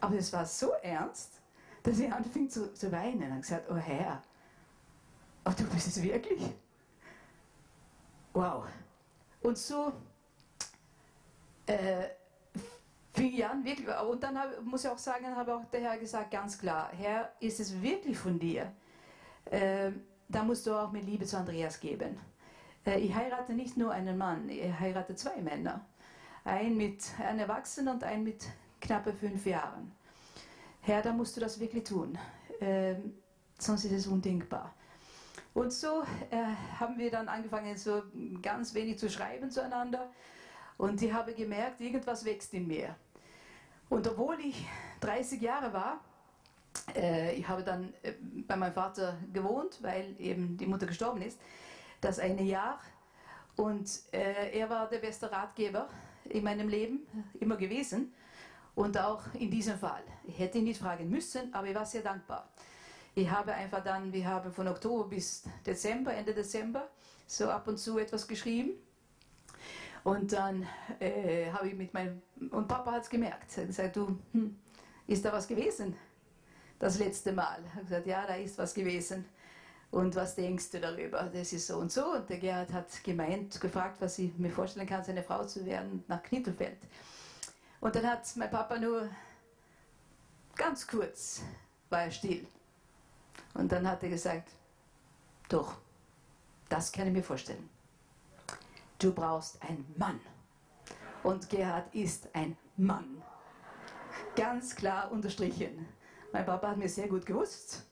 Aber 0.00 0.16
es 0.16 0.32
war 0.32 0.44
so 0.44 0.72
ernst, 0.82 1.40
dass 1.84 2.00
ich 2.00 2.12
anfing 2.12 2.50
zu, 2.50 2.74
zu 2.74 2.90
weinen 2.90 3.30
und 3.30 3.42
gesagt, 3.42 3.70
oh 3.70 3.76
Herr, 3.76 4.20
oh, 5.44 5.52
du 5.56 5.64
bist 5.66 5.86
es 5.86 6.02
wirklich? 6.02 6.42
Wow. 8.32 8.64
Und 9.42 9.58
so 9.58 9.92
äh, 11.66 12.08
fing 13.12 13.32
ich 13.32 13.44
an, 13.44 13.64
wirklich. 13.64 13.88
Und 14.08 14.22
dann 14.22 14.38
hab, 14.38 14.62
muss 14.62 14.84
ich 14.84 14.90
auch 14.90 14.98
sagen, 14.98 15.26
habe 15.36 15.54
auch 15.54 15.64
der 15.66 15.80
Herr 15.80 15.98
gesagt, 15.98 16.30
ganz 16.30 16.58
klar, 16.58 16.90
Herr, 16.96 17.32
ist 17.40 17.60
es 17.60 17.80
wirklich 17.82 18.18
von 18.18 18.38
dir? 18.38 18.72
Äh, 19.46 19.92
da 20.28 20.42
musst 20.42 20.66
du 20.66 20.74
auch 20.74 20.92
mit 20.92 21.04
Liebe 21.04 21.26
zu 21.26 21.36
Andreas 21.36 21.78
geben. 21.78 22.18
Äh, 22.86 23.00
ich 23.00 23.14
heirate 23.14 23.52
nicht 23.52 23.76
nur 23.76 23.92
einen 23.92 24.16
Mann, 24.16 24.48
ich 24.48 24.78
heirate 24.78 25.14
zwei 25.14 25.40
Männer. 25.42 25.84
Ein 26.44 26.76
mit 26.76 27.04
einem 27.20 27.40
Erwachsenen 27.40 27.94
und 27.94 28.04
ein 28.04 28.24
mit 28.24 28.46
knappe 28.80 29.12
fünf 29.12 29.46
Jahren. 29.46 29.92
Herr, 30.80 31.02
da 31.02 31.12
musst 31.12 31.36
du 31.36 31.40
das 31.40 31.60
wirklich 31.60 31.84
tun. 31.84 32.18
Äh, 32.60 32.96
sonst 33.58 33.84
ist 33.84 33.92
es 33.92 34.06
undenkbar. 34.06 34.74
Und 35.54 35.72
so 35.72 36.02
äh, 36.30 36.36
haben 36.80 36.98
wir 36.98 37.10
dann 37.10 37.28
angefangen, 37.28 37.76
so 37.76 38.02
ganz 38.40 38.74
wenig 38.74 38.98
zu 38.98 39.10
schreiben 39.10 39.50
zueinander. 39.50 40.10
Und 40.78 41.02
ich 41.02 41.12
habe 41.12 41.34
gemerkt, 41.34 41.80
irgendwas 41.80 42.24
wächst 42.24 42.54
in 42.54 42.66
mir. 42.66 42.96
Und 43.90 44.08
obwohl 44.08 44.40
ich 44.40 44.66
30 45.00 45.40
Jahre 45.42 45.72
war, 45.72 46.00
äh, 46.96 47.34
ich 47.34 47.46
habe 47.46 47.62
dann 47.62 47.92
äh, 48.02 48.12
bei 48.46 48.56
meinem 48.56 48.72
Vater 48.72 49.16
gewohnt, 49.32 49.78
weil 49.82 50.14
eben 50.18 50.56
die 50.56 50.66
Mutter 50.66 50.86
gestorben 50.86 51.20
ist, 51.20 51.38
das 52.00 52.18
eine 52.18 52.42
Jahr. 52.42 52.80
Und 53.56 53.90
äh, 54.12 54.58
er 54.58 54.70
war 54.70 54.88
der 54.88 54.98
beste 54.98 55.30
Ratgeber 55.30 55.88
in 56.24 56.44
meinem 56.44 56.68
Leben 56.68 57.06
immer 57.38 57.56
gewesen. 57.56 58.14
Und 58.74 58.96
auch 58.96 59.22
in 59.34 59.50
diesem 59.50 59.78
Fall. 59.78 60.02
Ich 60.24 60.38
hätte 60.38 60.56
ihn 60.56 60.64
nicht 60.64 60.80
fragen 60.80 61.10
müssen, 61.10 61.52
aber 61.52 61.66
ich 61.66 61.74
war 61.74 61.84
sehr 61.84 62.00
dankbar. 62.00 62.48
Ich 63.14 63.30
habe 63.30 63.52
einfach 63.52 63.84
dann, 63.84 64.12
wir 64.12 64.26
haben 64.26 64.50
von 64.52 64.66
Oktober 64.68 65.08
bis 65.08 65.44
Dezember, 65.66 66.14
Ende 66.14 66.32
Dezember, 66.32 66.88
so 67.26 67.50
ab 67.50 67.68
und 67.68 67.78
zu 67.78 67.98
etwas 67.98 68.26
geschrieben. 68.26 68.72
Und 70.02 70.32
dann 70.32 70.66
äh, 70.98 71.50
habe 71.52 71.68
ich 71.68 71.74
mit 71.74 71.92
meinem, 71.92 72.22
und 72.50 72.66
Papa 72.66 72.92
hat 72.92 73.02
es 73.02 73.10
gemerkt, 73.10 73.56
er 73.56 73.62
hat 73.62 73.68
gesagt, 73.68 73.96
du, 73.96 74.18
hm, 74.32 74.56
ist 75.06 75.24
da 75.24 75.32
was 75.32 75.46
gewesen? 75.46 75.94
Das 76.78 76.98
letzte 76.98 77.32
Mal. 77.32 77.58
Er 77.64 77.74
hat 77.74 77.82
gesagt, 77.82 78.06
ja, 78.06 78.26
da 78.26 78.34
ist 78.34 78.58
was 78.58 78.74
gewesen. 78.74 79.24
Und 79.90 80.16
was 80.16 80.34
denkst 80.34 80.70
du 80.70 80.80
darüber? 80.80 81.22
Das 81.24 81.52
ist 81.52 81.66
so 81.66 81.76
und 81.76 81.92
so. 81.92 82.14
Und 82.14 82.28
der 82.30 82.38
Gerhard 82.38 82.72
hat 82.72 83.04
gemeint, 83.04 83.60
gefragt, 83.60 84.00
was 84.00 84.18
ich 84.18 84.36
mir 84.38 84.50
vorstellen 84.50 84.86
kann, 84.86 85.04
seine 85.04 85.22
Frau 85.22 85.44
zu 85.44 85.66
werden 85.66 86.02
nach 86.08 86.22
Knittelfeld. 86.22 86.78
Und 87.80 87.94
dann 87.94 88.06
hat 88.06 88.24
mein 88.36 88.50
Papa 88.50 88.78
nur 88.78 89.08
ganz 90.56 90.86
kurz, 90.86 91.42
war 91.90 92.04
er 92.04 92.10
still. 92.10 92.46
Und 93.54 93.70
dann 93.72 93.88
hat 93.88 94.02
er 94.02 94.08
gesagt, 94.08 94.50
doch, 95.48 95.76
das 96.68 96.90
kann 96.90 97.06
ich 97.06 97.12
mir 97.12 97.22
vorstellen 97.22 97.68
du 99.02 99.12
brauchst 99.12 99.60
einen 99.62 99.84
Mann. 99.96 100.20
Und 101.22 101.48
Gerhard 101.50 101.94
ist 101.94 102.28
ein 102.34 102.56
Mann. 102.76 103.22
Ganz 104.36 104.74
klar 104.74 105.10
unterstrichen. 105.10 105.88
Mein 106.32 106.46
Papa 106.46 106.70
hat 106.70 106.76
mir 106.76 106.88
sehr 106.88 107.08
gut 107.08 107.26
gewusst 107.26 107.84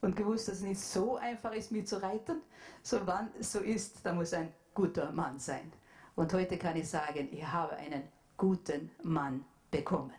und 0.00 0.16
gewusst, 0.16 0.48
dass 0.48 0.56
es 0.56 0.62
nicht 0.62 0.80
so 0.80 1.16
einfach 1.16 1.52
ist, 1.52 1.72
mich 1.72 1.86
zu 1.86 2.02
reiten. 2.02 2.42
So 2.82 3.06
wann 3.06 3.30
es 3.38 3.52
so 3.52 3.60
ist, 3.60 4.04
da 4.04 4.12
muss 4.12 4.32
ein 4.32 4.52
guter 4.74 5.12
Mann 5.12 5.38
sein. 5.38 5.72
Und 6.16 6.32
heute 6.32 6.58
kann 6.58 6.76
ich 6.76 6.88
sagen, 6.88 7.28
ich 7.30 7.46
habe 7.46 7.76
einen 7.76 8.08
guten 8.36 8.90
Mann 9.02 9.44
bekommen. 9.70 10.14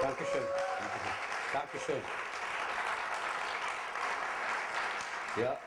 Dankeschön. 0.00 0.42
Dankeschön. 1.52 2.02
Ja. 5.36 5.58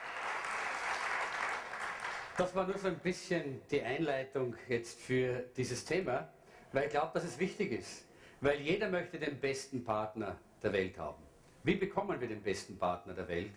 Das 2.38 2.54
war 2.54 2.67
nur 2.67 2.78
so 2.78 2.88
ein 2.88 2.99
bisschen 2.99 3.62
die 3.71 3.82
Einleitung 3.82 4.56
jetzt 4.67 4.99
für 4.99 5.45
dieses 5.56 5.86
Thema, 5.86 6.30
weil 6.71 6.86
ich 6.86 6.89
glaube, 6.91 7.12
dass 7.13 7.23
es 7.23 7.39
wichtig 7.39 7.71
ist. 7.71 8.06
Weil 8.41 8.60
jeder 8.60 8.89
möchte 8.89 9.17
den 9.17 9.39
besten 9.39 9.84
Partner 9.84 10.38
der 10.62 10.73
Welt 10.73 10.97
haben. 10.99 11.23
Wie 11.63 11.75
bekommen 11.75 12.19
wir 12.19 12.28
den 12.28 12.43
besten 12.43 12.78
Partner 12.78 13.13
der 13.13 13.28
Welt? 13.28 13.54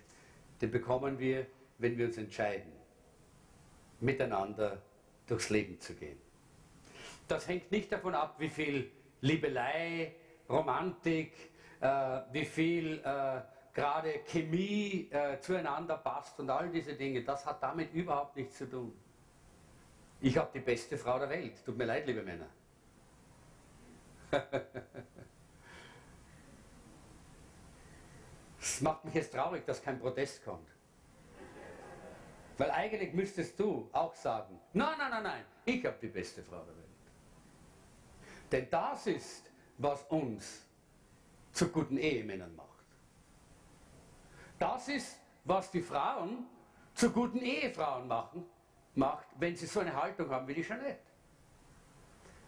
Den 0.61 0.71
bekommen 0.71 1.19
wir, 1.19 1.45
wenn 1.77 1.97
wir 1.97 2.07
uns 2.07 2.17
entscheiden, 2.17 2.71
miteinander 3.99 4.81
durchs 5.27 5.49
Leben 5.49 5.79
zu 5.79 5.93
gehen. 5.93 6.19
Das 7.27 7.47
hängt 7.47 7.71
nicht 7.71 7.91
davon 7.91 8.15
ab, 8.15 8.35
wie 8.39 8.49
viel 8.49 8.89
Liebelei, 9.21 10.15
Romantik, 10.49 11.33
äh, 11.81 12.21
wie 12.31 12.45
viel 12.45 12.99
äh, 13.03 13.41
gerade 13.73 14.19
Chemie 14.25 15.09
äh, 15.11 15.39
zueinander 15.39 15.97
passt 15.97 16.39
und 16.39 16.49
all 16.49 16.69
diese 16.69 16.93
Dinge, 16.95 17.23
das 17.23 17.45
hat 17.45 17.61
damit 17.61 17.93
überhaupt 17.93 18.35
nichts 18.35 18.57
zu 18.57 18.69
tun. 18.69 18.93
Ich 20.21 20.37
habe 20.37 20.49
die 20.53 20.59
beste 20.59 20.97
Frau 20.97 21.17
der 21.19 21.29
Welt. 21.29 21.63
Tut 21.65 21.77
mir 21.77 21.85
leid, 21.85 22.05
liebe 22.07 22.21
Männer. 22.21 22.47
Es 28.61 28.81
macht 28.81 29.05
mich 29.05 29.13
jetzt 29.13 29.33
traurig, 29.33 29.65
dass 29.65 29.81
kein 29.81 29.99
Protest 29.99 30.43
kommt. 30.43 30.67
Weil 32.57 32.71
eigentlich 32.71 33.13
müsstest 33.13 33.57
du 33.59 33.89
auch 33.93 34.13
sagen, 34.13 34.59
nein, 34.73 34.97
nein, 34.97 35.11
nein, 35.11 35.23
nein, 35.23 35.45
ich 35.63 35.85
habe 35.85 35.97
die 36.01 36.07
beste 36.07 36.43
Frau 36.43 36.61
der 36.63 36.75
Welt. 36.75 36.85
Denn 38.51 38.67
das 38.69 39.07
ist, 39.07 39.49
was 39.77 40.03
uns 40.03 40.65
zu 41.53 41.69
guten 41.69 41.97
Ehemännern 41.97 42.53
macht. 42.55 42.68
Das 44.59 44.87
ist, 44.89 45.17
was 45.45 45.71
die 45.71 45.81
Frauen 45.81 46.45
zu 46.93 47.09
guten 47.11 47.39
Ehefrauen 47.39 48.07
machen, 48.07 48.45
macht, 48.95 49.27
wenn 49.37 49.55
sie 49.55 49.65
so 49.65 49.79
eine 49.79 49.95
Haltung 49.95 50.29
haben 50.29 50.47
wie 50.47 50.53
die 50.53 50.63
Jeanette. 50.63 50.99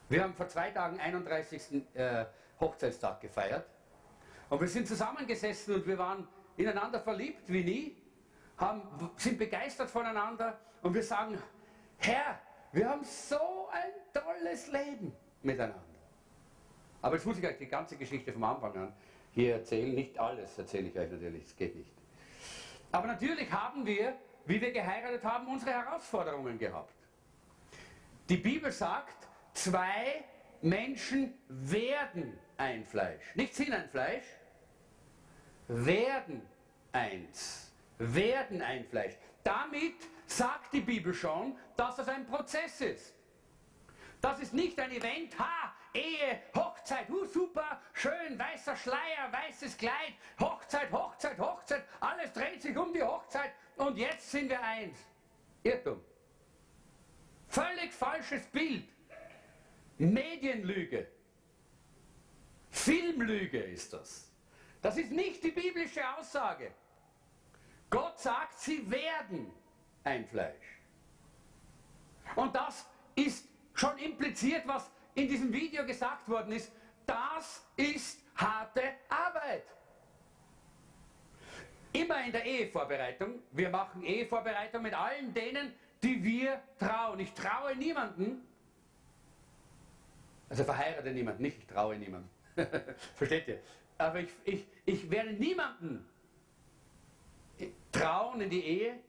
Wir 0.09 0.23
haben 0.23 0.33
vor 0.33 0.47
zwei 0.49 0.71
Tagen 0.71 0.99
31. 0.99 1.95
Äh, 1.95 2.25
Hochzeitstag 2.59 3.19
gefeiert 3.21 3.65
und 4.49 4.61
wir 4.61 4.67
sind 4.67 4.87
zusammengesessen 4.87 5.73
und 5.75 5.87
wir 5.87 5.97
waren 5.97 6.27
ineinander 6.57 6.99
verliebt 6.99 7.41
wie 7.47 7.63
nie, 7.63 7.97
haben, 8.57 8.83
sind 9.17 9.39
begeistert 9.39 9.89
voneinander 9.89 10.59
und 10.83 10.93
wir 10.93 11.01
sagen, 11.01 11.37
Herr, 11.97 12.39
wir 12.71 12.87
haben 12.87 13.03
so 13.03 13.67
ein 13.71 13.91
tolles 14.13 14.67
Leben 14.67 15.11
miteinander. 15.41 15.81
Aber 17.01 17.15
jetzt 17.15 17.25
muss 17.25 17.39
ich 17.39 17.45
euch 17.47 17.57
die 17.57 17.67
ganze 17.67 17.97
Geschichte 17.97 18.31
vom 18.31 18.43
Anfang 18.43 18.77
an 18.77 18.93
hier 19.31 19.55
erzählen. 19.55 19.95
Nicht 19.95 20.19
alles 20.19 20.57
erzähle 20.57 20.89
ich 20.89 20.99
euch 20.99 21.09
natürlich, 21.09 21.45
es 21.45 21.55
geht 21.55 21.75
nicht. 21.75 22.00
Aber 22.91 23.07
natürlich 23.07 23.51
haben 23.51 23.85
wir, 23.85 24.17
wie 24.45 24.59
wir 24.59 24.71
geheiratet 24.71 25.23
haben, 25.23 25.47
unsere 25.47 25.71
Herausforderungen 25.71 26.57
gehabt. 26.57 26.93
Die 28.29 28.37
Bibel 28.37 28.71
sagt, 28.71 29.27
zwei 29.53 30.23
Menschen 30.61 31.33
werden 31.47 32.37
ein 32.57 32.85
Fleisch. 32.85 33.35
Nicht 33.35 33.55
sind 33.55 33.73
ein 33.73 33.89
Fleisch, 33.89 34.25
werden 35.67 36.41
eins. 36.91 37.71
Werden 37.97 38.61
ein 38.61 38.85
Fleisch. 38.85 39.15
Damit 39.43 39.95
sagt 40.25 40.73
die 40.73 40.81
Bibel 40.81 41.13
schon, 41.13 41.57
dass 41.75 41.95
das 41.95 42.07
ein 42.07 42.25
Prozess 42.25 42.81
ist. 42.81 43.13
Das 44.19 44.39
ist 44.39 44.53
nicht 44.53 44.79
ein 44.79 44.91
Event, 44.91 45.37
ha, 45.39 45.73
Ehe, 45.93 46.41
Hochzeit, 46.55 47.09
uh, 47.09 47.25
super, 47.25 47.81
schön, 47.93 48.39
weißer 48.39 48.75
Schleier, 48.77 49.31
weißes 49.31 49.77
Kleid, 49.77 50.13
Hochzeit, 50.39 50.91
Hochzeit, 50.91 51.37
Hochzeit, 51.37 51.83
alles 51.99 52.31
dreht 52.31 52.61
sich 52.61 52.77
um 52.77 52.93
die 52.93 53.03
Hochzeit 53.03 53.51
und 53.75 53.97
jetzt 53.97 54.31
sind 54.31 54.49
wir 54.49 54.61
eins. 54.61 54.97
Irrtum. 55.63 56.01
Völlig 57.47 57.91
falsches 57.91 58.45
Bild. 58.45 58.87
Medienlüge. 59.97 61.07
Filmlüge 62.69 63.59
ist 63.59 63.91
das. 63.91 64.31
Das 64.81 64.97
ist 64.97 65.11
nicht 65.11 65.43
die 65.43 65.51
biblische 65.51 66.01
Aussage. 66.17 66.71
Gott 67.89 68.17
sagt, 68.17 68.57
sie 68.59 68.89
werden 68.89 69.51
ein 70.03 70.25
Fleisch. 70.25 70.79
Und 72.35 72.55
das 72.55 72.85
ist 73.15 73.47
schon 73.73 73.97
impliziert, 73.97 74.65
was 74.65 74.89
in 75.15 75.27
diesem 75.27 75.51
Video 75.51 75.85
gesagt 75.85 76.27
worden 76.27 76.53
ist. 76.53 76.71
Das 77.05 77.65
ist 77.75 78.23
harte 78.35 78.81
Arbeit. 79.09 79.65
Immer 81.93 82.23
in 82.25 82.31
der 82.31 82.45
Ehevorbereitung. 82.45 83.39
Wir 83.51 83.69
machen 83.69 84.03
Ehevorbereitung 84.03 84.81
mit 84.81 84.93
allen 84.93 85.33
denen, 85.33 85.73
die 86.01 86.23
wir 86.23 86.61
trauen. 86.79 87.19
Ich 87.19 87.33
traue 87.33 87.75
niemanden. 87.75 88.47
Also 90.49 90.63
verheirate 90.63 91.11
niemanden, 91.11 91.43
nicht 91.43 91.57
ich 91.57 91.67
traue 91.67 91.97
niemanden. 91.97 92.29
Versteht 93.15 93.47
ihr? 93.47 93.59
Aber 93.97 94.19
ich, 94.19 94.29
ich, 94.45 94.65
ich 94.85 95.09
werde 95.09 95.33
niemanden 95.33 96.05
trauen 97.91 98.41
in 98.41 98.49
die 98.49 98.63
Ehe, 98.63 98.99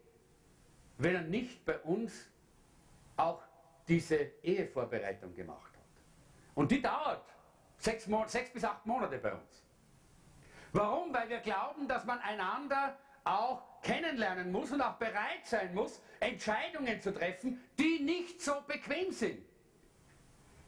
wenn 0.98 1.14
er 1.14 1.22
nicht 1.22 1.64
bei 1.64 1.78
uns 1.78 2.28
auch 3.16 3.42
diese 3.88 4.16
Ehevorbereitung 4.42 5.34
gemacht. 5.34 5.71
Und 6.54 6.70
die 6.70 6.82
dauert 6.82 7.24
sechs, 7.78 8.08
sechs 8.26 8.50
bis 8.50 8.64
acht 8.64 8.84
Monate 8.86 9.18
bei 9.18 9.32
uns. 9.32 9.64
Warum? 10.72 11.12
Weil 11.12 11.28
wir 11.28 11.40
glauben, 11.40 11.86
dass 11.86 12.04
man 12.04 12.18
einander 12.20 12.96
auch 13.24 13.62
kennenlernen 13.82 14.50
muss 14.50 14.72
und 14.72 14.80
auch 14.80 14.94
bereit 14.94 15.44
sein 15.44 15.74
muss, 15.74 16.00
Entscheidungen 16.20 17.00
zu 17.00 17.12
treffen, 17.12 17.62
die 17.78 18.00
nicht 18.00 18.40
so 18.40 18.60
bequem 18.66 19.12
sind. 19.12 19.44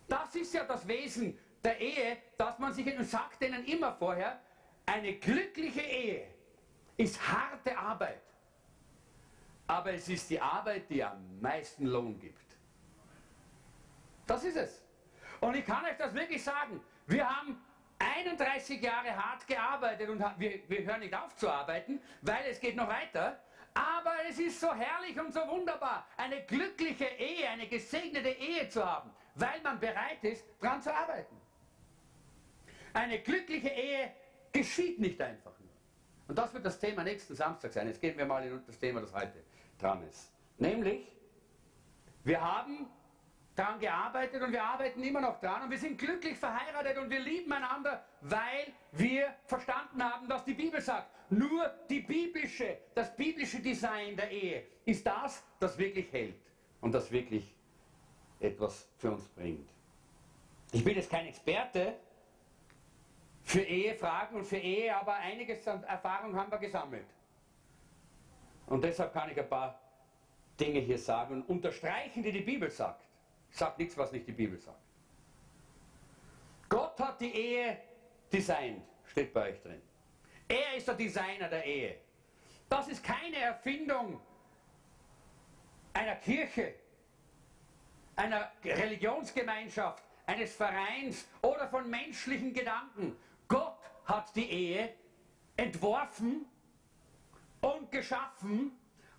Das 0.08 0.34
ist 0.34 0.52
ja 0.52 0.64
das 0.64 0.86
Wesen 0.86 1.38
der 1.62 1.80
Ehe, 1.80 2.18
dass 2.36 2.58
man 2.58 2.72
sich, 2.72 2.86
und 2.86 3.04
sagt 3.04 3.40
denen 3.40 3.64
immer 3.64 3.92
vorher, 3.94 4.40
eine 4.84 5.14
glückliche 5.14 5.80
Ehe 5.80 6.26
ist 6.96 7.20
harte 7.26 7.76
Arbeit. 7.76 8.20
Aber 9.66 9.94
es 9.94 10.08
ist 10.08 10.28
die 10.28 10.40
Arbeit, 10.40 10.90
die 10.90 11.02
am 11.02 11.40
meisten 11.40 11.86
Lohn 11.86 12.18
gibt. 12.18 12.56
Das 14.26 14.44
ist 14.44 14.56
es. 14.56 14.83
Und 15.44 15.56
ich 15.56 15.64
kann 15.66 15.84
euch 15.84 15.96
das 15.98 16.14
wirklich 16.14 16.42
sagen. 16.42 16.80
Wir 17.06 17.28
haben 17.28 17.62
31 17.98 18.80
Jahre 18.80 19.14
hart 19.14 19.46
gearbeitet 19.46 20.08
und 20.08 20.18
wir, 20.38 20.60
wir 20.68 20.84
hören 20.84 21.00
nicht 21.00 21.14
auf 21.14 21.36
zu 21.36 21.50
arbeiten, 21.50 22.00
weil 22.22 22.46
es 22.50 22.58
geht 22.58 22.76
noch 22.76 22.88
weiter. 22.88 23.38
Aber 23.74 24.14
es 24.26 24.38
ist 24.38 24.58
so 24.58 24.72
herrlich 24.72 25.20
und 25.20 25.34
so 25.34 25.40
wunderbar, 25.40 26.06
eine 26.16 26.42
glückliche 26.44 27.04
Ehe, 27.04 27.48
eine 27.48 27.66
gesegnete 27.66 28.30
Ehe 28.30 28.68
zu 28.68 28.84
haben, 28.84 29.10
weil 29.34 29.60
man 29.62 29.78
bereit 29.78 30.22
ist, 30.22 30.44
daran 30.60 30.80
zu 30.80 30.94
arbeiten. 30.94 31.36
Eine 32.94 33.18
glückliche 33.18 33.68
Ehe 33.68 34.12
geschieht 34.52 34.98
nicht 34.98 35.20
einfach 35.20 35.58
nur. 35.58 35.68
Und 36.28 36.38
das 36.38 36.54
wird 36.54 36.64
das 36.64 36.78
Thema 36.78 37.02
nächsten 37.02 37.34
Samstag 37.34 37.72
sein. 37.72 37.88
Jetzt 37.88 38.00
gehen 38.00 38.16
wir 38.16 38.24
mal 38.24 38.42
in 38.46 38.64
das 38.64 38.78
Thema, 38.78 39.00
das 39.00 39.12
heute 39.12 39.42
dran 39.78 40.06
ist. 40.08 40.32
Nämlich, 40.56 41.12
wir 42.22 42.40
haben 42.40 42.88
daran 43.54 43.78
gearbeitet 43.78 44.42
und 44.42 44.52
wir 44.52 44.62
arbeiten 44.62 45.02
immer 45.02 45.20
noch 45.20 45.40
dran 45.40 45.62
und 45.62 45.70
wir 45.70 45.78
sind 45.78 45.98
glücklich 45.98 46.36
verheiratet 46.36 46.98
und 46.98 47.08
wir 47.08 47.20
lieben 47.20 47.52
einander, 47.52 48.04
weil 48.20 48.72
wir 48.92 49.34
verstanden 49.46 50.02
haben, 50.02 50.28
was 50.28 50.44
die 50.44 50.54
Bibel 50.54 50.80
sagt. 50.80 51.10
Nur 51.30 51.68
die 51.88 52.00
biblische, 52.00 52.78
das 52.94 53.14
biblische 53.16 53.60
Design 53.60 54.16
der 54.16 54.30
Ehe 54.30 54.64
ist 54.84 55.06
das, 55.06 55.44
das 55.58 55.78
wirklich 55.78 56.12
hält 56.12 56.40
und 56.80 56.92
das 56.92 57.10
wirklich 57.10 57.54
etwas 58.40 58.88
für 58.98 59.12
uns 59.12 59.28
bringt. 59.28 59.68
Ich 60.72 60.84
bin 60.84 60.96
jetzt 60.96 61.10
kein 61.10 61.26
Experte 61.26 61.94
für 63.42 63.60
Ehefragen 63.60 64.38
und 64.38 64.44
für 64.44 64.56
Ehe, 64.56 64.94
aber 64.94 65.14
einiges 65.14 65.66
an 65.68 65.84
Erfahrung 65.84 66.34
haben 66.34 66.50
wir 66.50 66.58
gesammelt. 66.58 67.06
Und 68.66 68.82
deshalb 68.82 69.12
kann 69.12 69.30
ich 69.30 69.38
ein 69.38 69.48
paar 69.48 69.78
Dinge 70.58 70.80
hier 70.80 70.98
sagen 70.98 71.34
und 71.34 71.48
unterstreichen, 71.48 72.22
die 72.22 72.32
die 72.32 72.40
Bibel 72.40 72.70
sagt. 72.70 73.04
Sagt 73.54 73.78
nichts, 73.78 73.96
was 73.96 74.10
nicht 74.10 74.26
die 74.26 74.32
Bibel 74.32 74.58
sagt. 74.58 74.80
Gott 76.68 76.98
hat 76.98 77.20
die 77.20 77.32
Ehe 77.32 77.78
designt, 78.32 78.82
steht 79.04 79.32
bei 79.32 79.50
euch 79.50 79.62
drin. 79.62 79.80
Er 80.48 80.76
ist 80.76 80.88
der 80.88 80.96
Designer 80.96 81.48
der 81.48 81.64
Ehe. 81.64 82.00
Das 82.68 82.88
ist 82.88 83.04
keine 83.04 83.36
Erfindung 83.36 84.20
einer 85.92 86.16
Kirche, 86.16 86.74
einer 88.16 88.50
Religionsgemeinschaft, 88.64 90.02
eines 90.26 90.56
Vereins 90.56 91.24
oder 91.40 91.68
von 91.68 91.88
menschlichen 91.88 92.52
Gedanken. 92.52 93.16
Gott 93.46 93.78
hat 94.04 94.34
die 94.34 94.50
Ehe 94.50 94.94
entworfen 95.56 96.44
und 97.60 97.92
geschaffen 97.92 98.72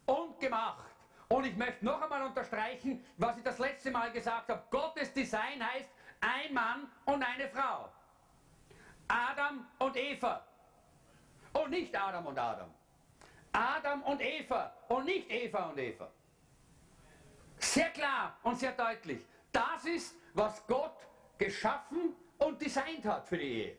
und 0.06 0.38
gemacht. 0.42 0.95
Und 1.28 1.46
ich 1.46 1.56
möchte 1.56 1.84
noch 1.84 2.02
einmal 2.02 2.24
unterstreichen, 2.24 3.04
was 3.18 3.38
ich 3.38 3.44
das 3.44 3.58
letzte 3.58 3.92
Mal 3.92 4.12
gesagt 4.12 4.50
habe. 4.50 4.64
Gottes 4.70 5.12
Design 5.14 5.66
heißt 5.66 5.90
ein 6.22 6.54
Mann 6.54 6.92
und 7.06 7.24
eine 7.24 7.50
Frau. 7.50 7.90
Adam 9.08 9.68
und 9.80 9.96
Eva. 9.96 10.46
Und 11.54 11.72
nicht 11.72 11.96
Adam 11.96 12.26
und 12.28 12.38
Adam. 12.38 12.74
Adam 13.52 14.04
und 14.04 14.22
Eva 14.22 14.74
und 14.90 15.06
nicht 15.06 15.32
Eva 15.32 15.70
und 15.70 15.80
Eva. 15.80 16.12
Sehr 17.58 17.90
klar 17.90 18.38
und 18.44 18.60
sehr 18.60 18.74
deutlich. 18.74 19.26
Das 19.52 19.86
ist, 19.86 20.16
was 20.34 20.66
Gott 20.68 20.98
geschaffen 21.38 22.14
und 22.38 22.62
designt 22.62 23.06
hat 23.06 23.28
für 23.28 23.38
die 23.38 23.44
Ehe. 23.44 23.78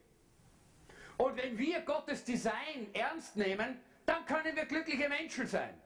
Und 1.18 1.36
wenn 1.36 1.56
wir 1.56 1.80
Gottes 1.82 2.24
Design 2.24 2.88
ernst 2.92 3.36
nehmen, 3.36 3.80
dann 4.04 4.24
können 4.24 4.54
wir 4.56 4.64
glückliche 4.64 5.08
Menschen 5.08 5.46
sein. 5.46 5.80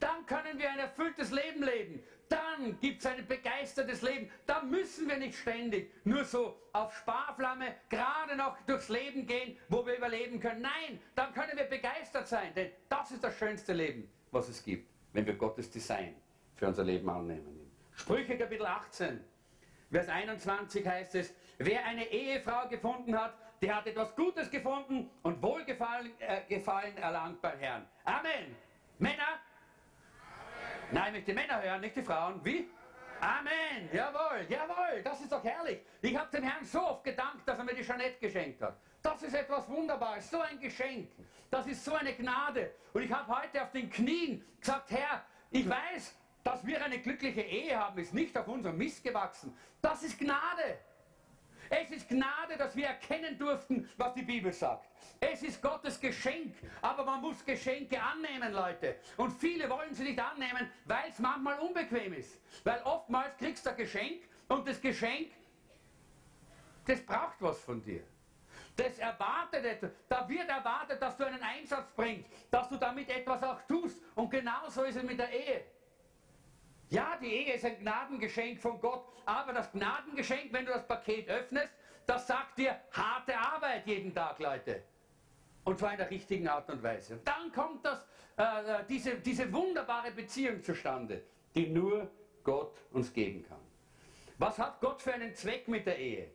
Dann 0.00 0.26
können 0.26 0.58
wir 0.58 0.70
ein 0.70 0.78
erfülltes 0.78 1.30
Leben 1.30 1.62
leben. 1.62 2.02
Dann 2.28 2.78
gibt 2.80 3.00
es 3.00 3.06
ein 3.06 3.26
begeistertes 3.26 4.02
Leben. 4.02 4.30
Da 4.46 4.62
müssen 4.62 5.08
wir 5.08 5.18
nicht 5.18 5.36
ständig 5.36 5.92
nur 6.04 6.24
so 6.24 6.60
auf 6.72 6.96
Sparflamme 6.96 7.74
gerade 7.88 8.36
noch 8.36 8.56
durchs 8.62 8.88
Leben 8.88 9.26
gehen, 9.26 9.58
wo 9.68 9.84
wir 9.84 9.96
überleben 9.96 10.40
können. 10.40 10.62
Nein, 10.62 11.00
dann 11.14 11.34
können 11.34 11.56
wir 11.56 11.64
begeistert 11.64 12.28
sein, 12.28 12.54
denn 12.54 12.70
das 12.88 13.10
ist 13.10 13.22
das 13.22 13.36
schönste 13.36 13.72
Leben, 13.72 14.10
was 14.30 14.48
es 14.48 14.62
gibt, 14.62 14.88
wenn 15.12 15.26
wir 15.26 15.34
Gottes 15.34 15.70
Design 15.70 16.14
für 16.56 16.68
unser 16.68 16.84
Leben 16.84 17.08
annehmen. 17.10 17.70
Sprüche 17.92 18.38
Kapitel 18.38 18.64
18, 18.64 19.20
Vers 19.90 20.08
21 20.08 20.86
heißt 20.86 21.14
es, 21.16 21.34
wer 21.58 21.84
eine 21.84 22.06
Ehefrau 22.06 22.68
gefunden 22.68 23.18
hat, 23.18 23.34
der 23.60 23.76
hat 23.76 23.86
etwas 23.86 24.14
Gutes 24.14 24.50
gefunden 24.50 25.10
und 25.22 25.42
Wohlgefallen 25.42 26.12
äh, 26.20 27.00
erlangt 27.00 27.42
beim 27.42 27.58
Herrn. 27.58 27.86
Amen. 28.04 28.56
Männer, 28.98 29.40
Nein, 30.92 31.06
ich 31.06 31.12
möchte 31.12 31.32
die 31.32 31.34
Männer 31.34 31.62
hören, 31.62 31.80
nicht 31.80 31.94
die 31.94 32.02
Frauen. 32.02 32.44
Wie? 32.44 32.68
Amen. 33.20 33.88
Jawohl, 33.92 34.46
jawohl, 34.48 35.02
das 35.04 35.20
ist 35.20 35.30
doch 35.30 35.44
herrlich. 35.44 35.80
Ich 36.02 36.16
habe 36.16 36.36
dem 36.36 36.42
Herrn 36.42 36.64
so 36.64 36.80
oft 36.80 37.04
gedankt, 37.04 37.46
dass 37.46 37.58
er 37.58 37.64
mir 37.64 37.74
die 37.74 37.82
Jeanette 37.82 38.18
geschenkt 38.18 38.60
hat. 38.60 38.76
Das 39.00 39.22
ist 39.22 39.34
etwas 39.34 39.68
Wunderbares, 39.68 40.28
so 40.28 40.40
ein 40.40 40.58
Geschenk. 40.58 41.10
Das 41.50 41.66
ist 41.66 41.84
so 41.84 41.94
eine 41.94 42.12
Gnade. 42.14 42.72
Und 42.92 43.02
ich 43.02 43.12
habe 43.12 43.40
heute 43.40 43.62
auf 43.62 43.70
den 43.70 43.88
Knien 43.88 44.44
gesagt, 44.58 44.90
Herr, 44.90 45.24
ich 45.50 45.68
weiß, 45.68 46.16
dass 46.42 46.66
wir 46.66 46.84
eine 46.84 46.98
glückliche 46.98 47.42
Ehe 47.42 47.78
haben, 47.78 47.98
ist 48.00 48.12
nicht 48.12 48.36
auf 48.36 48.48
unserem 48.48 48.76
Mist 48.76 49.04
gewachsen. 49.04 49.56
Das 49.80 50.02
ist 50.02 50.18
Gnade. 50.18 50.78
Es 51.70 51.88
ist 51.92 52.08
Gnade, 52.08 52.56
dass 52.58 52.74
wir 52.74 52.86
erkennen 52.86 53.38
durften, 53.38 53.88
was 53.96 54.12
die 54.14 54.22
Bibel 54.22 54.52
sagt. 54.52 54.88
Es 55.20 55.44
ist 55.44 55.62
Gottes 55.62 56.00
Geschenk, 56.00 56.56
aber 56.82 57.04
man 57.04 57.20
muss 57.20 57.44
Geschenke 57.44 58.02
annehmen, 58.02 58.52
Leute. 58.52 58.96
Und 59.16 59.30
viele 59.30 59.70
wollen 59.70 59.94
sie 59.94 60.02
nicht 60.02 60.18
annehmen, 60.18 60.68
weil 60.84 61.08
es 61.08 61.20
manchmal 61.20 61.60
unbequem 61.60 62.12
ist. 62.14 62.40
Weil 62.64 62.82
oftmals 62.82 63.36
kriegst 63.36 63.64
du 63.64 63.70
ein 63.70 63.76
Geschenk 63.76 64.22
und 64.48 64.66
das 64.66 64.80
Geschenk, 64.80 65.30
das 66.86 67.06
braucht 67.06 67.40
was 67.40 67.60
von 67.60 67.80
dir. 67.80 68.02
Das 68.74 68.98
erwartet 68.98 69.64
etwas. 69.64 69.92
Da 70.08 70.28
wird 70.28 70.48
erwartet, 70.48 71.00
dass 71.00 71.16
du 71.16 71.24
einen 71.24 71.42
Einsatz 71.42 71.92
bringst, 71.92 72.28
dass 72.50 72.68
du 72.68 72.76
damit 72.76 73.08
etwas 73.10 73.44
auch 73.44 73.62
tust. 73.68 74.00
Und 74.16 74.28
genauso 74.28 74.82
ist 74.82 74.96
es 74.96 75.02
mit 75.04 75.20
der 75.20 75.30
Ehe. 75.30 75.64
Ja, 76.90 77.16
die 77.22 77.32
Ehe 77.32 77.54
ist 77.54 77.64
ein 77.64 77.78
Gnadengeschenk 77.78 78.60
von 78.60 78.80
Gott, 78.80 79.04
aber 79.24 79.52
das 79.52 79.70
Gnadengeschenk, 79.70 80.52
wenn 80.52 80.66
du 80.66 80.72
das 80.72 80.86
Paket 80.86 81.28
öffnest, 81.28 81.70
das 82.04 82.26
sagt 82.26 82.58
dir 82.58 82.80
harte 82.90 83.38
Arbeit 83.38 83.86
jeden 83.86 84.12
Tag, 84.12 84.40
Leute. 84.40 84.82
Und 85.62 85.78
zwar 85.78 85.92
in 85.92 85.98
der 85.98 86.10
richtigen 86.10 86.48
Art 86.48 86.68
und 86.68 86.82
Weise. 86.82 87.14
Und 87.14 87.28
dann 87.28 87.52
kommt 87.52 87.84
das, 87.84 88.04
äh, 88.36 88.42
äh, 88.42 88.84
diese, 88.88 89.14
diese 89.16 89.52
wunderbare 89.52 90.10
Beziehung 90.10 90.64
zustande, 90.64 91.22
die 91.54 91.68
nur 91.68 92.10
Gott 92.42 92.76
uns 92.90 93.12
geben 93.12 93.44
kann. 93.48 93.60
Was 94.38 94.58
hat 94.58 94.80
Gott 94.80 95.00
für 95.00 95.14
einen 95.14 95.32
Zweck 95.36 95.68
mit 95.68 95.86
der 95.86 95.96
Ehe? 95.96 96.32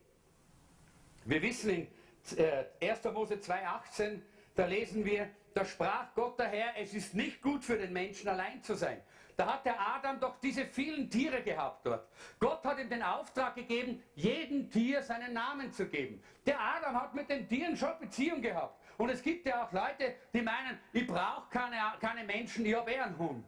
Wir 1.26 1.42
wissen 1.42 1.70
in 1.70 2.38
äh, 2.38 2.64
1. 2.80 3.04
Mose 3.12 3.34
2,18, 3.34 4.22
da 4.54 4.64
lesen 4.64 5.04
wir, 5.04 5.28
da 5.52 5.66
sprach 5.66 6.14
Gott 6.14 6.38
der 6.38 6.48
Herr, 6.48 6.78
es 6.78 6.94
ist 6.94 7.14
nicht 7.14 7.42
gut 7.42 7.62
für 7.62 7.76
den 7.76 7.92
Menschen 7.92 8.28
allein 8.28 8.62
zu 8.62 8.74
sein. 8.74 9.02
Da 9.36 9.52
hat 9.52 9.66
der 9.66 9.78
Adam 9.78 10.18
doch 10.18 10.40
diese 10.40 10.64
vielen 10.64 11.10
Tiere 11.10 11.42
gehabt 11.42 11.84
dort. 11.84 12.08
Gott 12.38 12.64
hat 12.64 12.78
ihm 12.78 12.88
den 12.88 13.02
Auftrag 13.02 13.54
gegeben, 13.54 14.02
jedem 14.14 14.70
Tier 14.70 15.02
seinen 15.02 15.34
Namen 15.34 15.70
zu 15.70 15.86
geben. 15.86 16.22
Der 16.46 16.58
Adam 16.58 16.98
hat 16.98 17.14
mit 17.14 17.28
den 17.28 17.46
Tieren 17.46 17.76
schon 17.76 17.98
Beziehung 18.00 18.40
gehabt. 18.40 18.82
Und 18.96 19.10
es 19.10 19.22
gibt 19.22 19.46
ja 19.46 19.64
auch 19.64 19.72
Leute, 19.72 20.14
die 20.32 20.40
meinen, 20.40 20.78
ich 20.92 21.06
brauche 21.06 21.50
keine, 21.50 21.76
keine 22.00 22.24
Menschen, 22.24 22.64
ich 22.64 22.74
habe 22.74 22.90
eher 22.90 23.04
einen 23.04 23.18
Hund. 23.18 23.46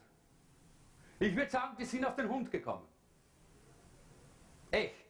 Ich 1.19 1.35
würde 1.35 1.51
sagen, 1.51 1.75
die 1.79 1.87
sind 1.87 2.05
auf 2.05 2.17
den 2.17 2.29
Hund 2.29 2.51
gekommen. 2.51 2.87
Echt. 4.71 5.07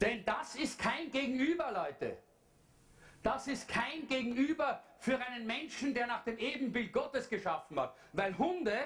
Denn 0.00 0.24
das 0.24 0.56
ist 0.56 0.78
kein 0.78 1.10
Gegenüber, 1.10 1.70
Leute. 1.70 2.16
Das 3.24 3.48
ist 3.48 3.66
kein 3.66 4.06
Gegenüber 4.06 4.82
für 4.98 5.18
einen 5.18 5.46
Menschen, 5.46 5.94
der 5.94 6.06
nach 6.06 6.22
dem 6.24 6.36
Ebenbild 6.38 6.92
Gottes 6.92 7.28
geschaffen 7.28 7.80
hat. 7.80 7.96
Weil 8.12 8.36
Hunde 8.36 8.78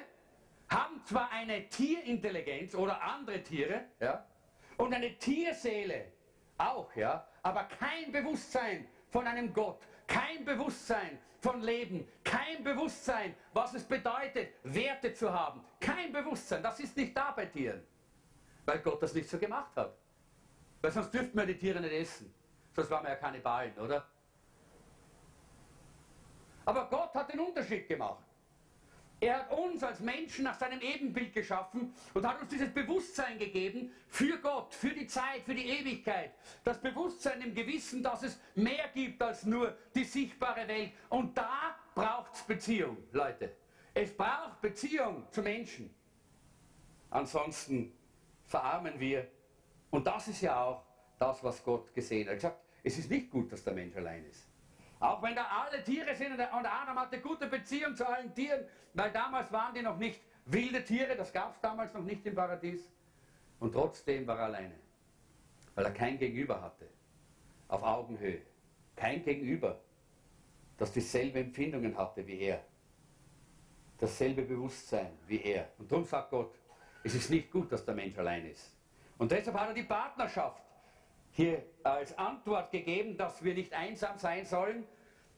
haben 0.69 1.05
zwar 1.05 1.31
eine 1.33 1.69
Tierintelligenz 1.69 2.73
oder 2.77 3.03
andere 3.03 3.43
Tiere, 3.43 3.87
ja, 3.99 4.25
und 4.77 4.95
eine 4.95 5.19
Tierseele 5.19 6.13
auch, 6.57 6.95
ja, 6.95 7.27
aber 7.43 7.65
kein 7.65 8.13
Bewusstsein 8.13 8.87
von 9.11 9.27
einem 9.27 9.53
Gott, 9.53 9.81
kein 10.07 10.45
Bewusstsein 10.45 11.19
von 11.41 11.61
Leben, 11.61 12.07
kein 12.23 12.63
Bewusstsein, 12.63 13.35
was 13.53 13.75
es 13.75 13.83
bedeutet, 13.83 14.51
Werte 14.63 15.13
zu 15.15 15.33
haben, 15.33 15.65
kein 15.81 16.13
Bewusstsein, 16.13 16.63
das 16.63 16.79
ist 16.79 16.97
nicht 16.97 17.17
da 17.17 17.33
bei 17.33 17.47
Tieren, 17.47 17.85
weil 18.65 18.79
Gott 18.79 19.03
das 19.03 19.15
nicht 19.15 19.29
so 19.29 19.37
gemacht 19.37 19.75
hat. 19.75 19.97
Weil 20.81 20.93
sonst 20.93 21.13
dürften 21.13 21.37
wir 21.37 21.47
die 21.47 21.59
Tiere 21.59 21.81
nicht 21.81 21.93
essen, 21.93 22.33
sonst 22.73 22.89
waren 22.89 23.03
wir 23.03 23.11
ja 23.11 23.17
keine 23.17 23.41
Ballen, 23.41 23.77
oder? 23.79 24.07
Aber 26.69 26.85
Gott 26.91 27.15
hat 27.15 27.33
den 27.33 27.41
Unterschied 27.41 27.89
gemacht. 27.89 28.23
Er 29.21 29.39
hat 29.39 29.53
uns 29.53 29.83
als 29.83 30.01
Menschen 30.01 30.45
nach 30.45 30.59
seinem 30.59 30.83
Ebenbild 30.83 31.33
geschaffen 31.33 31.95
und 32.13 32.27
hat 32.27 32.43
uns 32.43 32.51
dieses 32.51 32.75
Bewusstsein 32.75 33.39
gegeben 33.39 33.91
für 34.07 34.37
Gott, 34.37 34.75
für 34.75 34.91
die 34.91 35.07
Zeit, 35.07 35.45
für 35.47 35.55
die 35.55 35.67
Ewigkeit. 35.67 36.33
Das 36.65 36.79
Bewusstsein 36.79 37.41
im 37.41 37.55
Gewissen, 37.55 38.03
dass 38.03 38.23
es 38.23 38.39
mehr 38.55 38.87
gibt 38.93 39.23
als 39.23 39.47
nur 39.47 39.79
die 39.95 40.05
sichtbare 40.05 40.69
Welt. 40.69 40.93
Und 41.09 41.39
da 41.39 41.75
braucht 41.95 42.35
es 42.35 42.43
Beziehung, 42.43 42.99
Leute. 43.13 43.57
Es 43.95 44.15
braucht 44.15 44.61
Beziehung 44.61 45.27
zu 45.31 45.41
Menschen. 45.41 45.89
Ansonsten 47.09 47.97
verarmen 48.45 49.01
wir. 49.01 49.27
Und 49.89 50.07
das 50.07 50.29
ist 50.29 50.43
ja 50.43 50.63
auch 50.63 50.85
das, 51.19 51.43
was 51.43 51.65
Gott 51.65 51.95
gesehen 51.95 52.29
hat. 52.29 52.33
Er 52.33 52.33
hat 52.33 52.41
gesagt, 52.43 52.61
es 52.85 52.99
ist 52.99 53.11
nicht 53.11 53.31
gut, 53.31 53.51
dass 53.53 53.65
der 53.65 53.73
Mensch 53.73 53.97
allein 53.97 54.27
ist. 54.27 54.48
Auch 55.01 55.23
wenn 55.23 55.35
da 55.35 55.47
alle 55.47 55.83
Tiere 55.85 56.15
sind 56.15 56.33
und 56.33 56.41
Adam 56.43 56.99
hatte 56.99 57.21
gute 57.21 57.47
Beziehung 57.47 57.95
zu 57.95 58.07
allen 58.07 58.35
Tieren, 58.35 58.65
weil 58.95 59.13
damals 59.13 59.53
waren 59.53 59.75
die 59.75 59.83
noch 59.83 59.97
nicht 59.97 60.21
wilde 60.47 60.85
Tiere, 60.85 61.15
das 61.15 61.33
gab 61.33 61.55
es 61.55 61.61
damals 61.61 61.95
noch 61.95 62.03
nicht 62.03 62.27
im 62.27 62.35
Paradies. 62.35 62.91
Und 63.61 63.73
trotzdem 63.73 64.27
war 64.27 64.39
er 64.39 64.45
alleine, 64.47 64.75
weil 65.75 65.85
er 65.85 65.93
kein 65.93 66.19
Gegenüber 66.19 66.61
hatte, 66.61 66.89
auf 67.69 67.83
Augenhöhe. 67.83 68.41
Kein 68.97 69.23
Gegenüber, 69.23 69.81
das 70.77 70.93
dieselbe 70.93 71.41
Empfindungen 71.41 71.97
hatte 71.97 72.27
wie 72.27 72.41
er, 72.41 72.65
dasselbe 73.99 74.43
Bewusstsein 74.43 75.13
wie 75.27 75.41
er. 75.43 75.69
Und 75.79 75.91
darum 75.91 76.05
sagt 76.05 76.31
Gott, 76.31 76.55
es 77.05 77.15
ist 77.15 77.31
nicht 77.31 77.51
gut, 77.51 77.71
dass 77.71 77.85
der 77.85 77.95
Mensch 77.95 78.19
allein 78.19 78.47
ist. 78.47 78.75
Und 79.19 79.31
deshalb 79.31 79.57
hat 79.57 79.69
er 79.69 79.75
die 79.75 79.85
Partnerschaft 79.85 80.63
hier 81.39 81.63
als 81.85 82.19
Antwort 82.19 82.73
gegeben, 82.73 83.17
dass 83.17 83.45
wir 83.45 83.55
nicht 83.55 83.73
einsam 83.73 84.19
sein 84.19 84.45
sollen. 84.45 84.85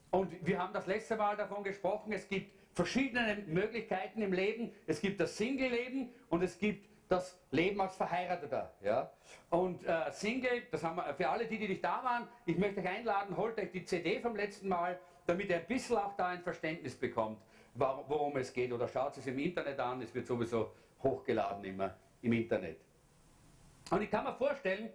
Und 0.09 0.33
wir 0.43 0.57
haben 0.57 0.73
das 0.73 0.87
letzte 0.87 1.15
Mal 1.15 1.37
davon 1.37 1.63
gesprochen, 1.63 2.11
es 2.11 2.27
gibt 2.27 2.51
verschiedene 2.73 3.43
Möglichkeiten 3.45 4.23
im 4.23 4.33
Leben. 4.33 4.71
Es 4.87 4.99
gibt 4.99 5.21
das 5.21 5.37
Single-Leben 5.37 6.09
und 6.29 6.41
es 6.41 6.57
gibt 6.57 6.89
das 7.07 7.39
Leben 7.51 7.79
als 7.79 7.95
Verheirateter. 7.95 8.73
Ja? 8.81 9.11
Und 9.51 9.85
äh, 9.85 10.11
Single, 10.11 10.63
das 10.71 10.83
haben 10.83 10.95
wir 10.95 11.13
für 11.13 11.29
alle 11.29 11.45
die, 11.45 11.59
die 11.59 11.67
nicht 11.67 11.83
da 11.83 12.03
waren, 12.03 12.27
ich 12.47 12.57
möchte 12.57 12.81
euch 12.81 12.89
einladen, 12.89 13.37
holt 13.37 13.59
euch 13.59 13.69
die 13.71 13.85
CD 13.85 14.19
vom 14.21 14.35
letzten 14.35 14.69
Mal, 14.69 14.99
damit 15.27 15.49
ihr 15.49 15.57
ein 15.57 15.67
bisschen 15.67 15.97
auch 15.97 16.15
da 16.17 16.29
ein 16.29 16.41
Verständnis 16.41 16.95
bekommt, 16.95 17.39
worum 17.75 18.37
es 18.37 18.51
geht. 18.51 18.73
Oder 18.73 18.87
schaut 18.87 19.17
es 19.17 19.27
im 19.27 19.37
Internet 19.37 19.79
an, 19.79 20.01
es 20.01 20.15
wird 20.15 20.25
sowieso 20.25 20.71
hochgeladen 21.03 21.63
immer 21.63 21.95
im 22.23 22.33
Internet. 22.33 22.79
Und 23.91 24.01
ich 24.01 24.09
kann 24.09 24.23
mir 24.23 24.33
vorstellen, 24.33 24.89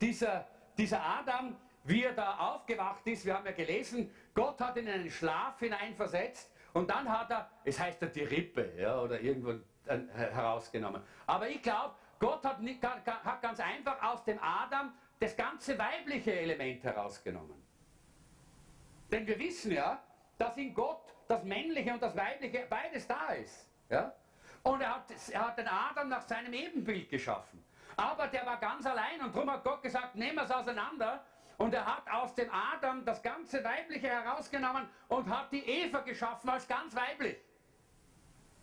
dieser, 0.00 0.46
dieser 0.76 1.02
Adam, 1.02 1.56
wie 1.84 2.04
er 2.04 2.12
da 2.12 2.36
aufgewacht 2.38 3.06
ist, 3.06 3.24
wir 3.24 3.34
haben 3.34 3.46
ja 3.46 3.52
gelesen, 3.52 4.10
Gott 4.34 4.60
hat 4.60 4.76
ihn 4.76 4.86
in 4.86 4.92
einen 4.92 5.10
Schlaf 5.10 5.58
hineinversetzt 5.58 6.50
und 6.72 6.90
dann 6.90 7.08
hat 7.08 7.30
er, 7.30 7.50
es 7.64 7.78
heißt 7.78 8.02
ja 8.02 8.08
die 8.08 8.24
Rippe 8.24 8.72
ja, 8.76 9.00
oder 9.00 9.20
irgendwo 9.20 9.52
äh, 9.86 9.98
herausgenommen. 10.12 11.02
Aber 11.26 11.48
ich 11.48 11.62
glaube, 11.62 11.94
Gott 12.18 12.44
hat, 12.44 12.60
nicht, 12.60 12.82
hat 12.84 13.42
ganz 13.42 13.60
einfach 13.60 14.02
aus 14.02 14.24
dem 14.24 14.38
Adam 14.42 14.92
das 15.18 15.36
ganze 15.36 15.78
weibliche 15.78 16.38
Element 16.38 16.82
herausgenommen. 16.84 17.62
Denn 19.10 19.26
wir 19.26 19.38
wissen 19.38 19.72
ja, 19.72 20.02
dass 20.36 20.56
in 20.56 20.74
Gott 20.74 21.14
das 21.28 21.44
Männliche 21.44 21.92
und 21.92 22.02
das 22.02 22.16
Weibliche 22.16 22.66
beides 22.68 23.06
da 23.06 23.28
ist. 23.32 23.68
Ja? 23.88 24.14
Und 24.62 24.80
er 24.80 24.96
hat, 24.96 25.04
er 25.30 25.46
hat 25.46 25.58
den 25.58 25.68
Adam 25.68 26.08
nach 26.08 26.22
seinem 26.22 26.52
Ebenbild 26.52 27.08
geschaffen. 27.08 27.64
Aber 27.96 28.28
der 28.28 28.44
war 28.44 28.58
ganz 28.58 28.84
allein 28.84 29.20
und 29.22 29.34
darum 29.34 29.50
hat 29.50 29.64
Gott 29.64 29.82
gesagt, 29.82 30.14
nehmen 30.14 30.36
wir 30.36 30.44
es 30.44 30.50
auseinander. 30.50 31.24
Und 31.56 31.72
er 31.72 31.86
hat 31.86 32.08
aus 32.10 32.34
dem 32.34 32.50
Adam 32.52 33.04
das 33.04 33.22
ganze 33.22 33.64
Weibliche 33.64 34.08
herausgenommen 34.08 34.86
und 35.08 35.28
hat 35.28 35.50
die 35.50 35.66
Eva 35.66 36.00
geschaffen 36.00 36.50
als 36.50 36.68
ganz 36.68 36.94
weiblich. 36.94 37.38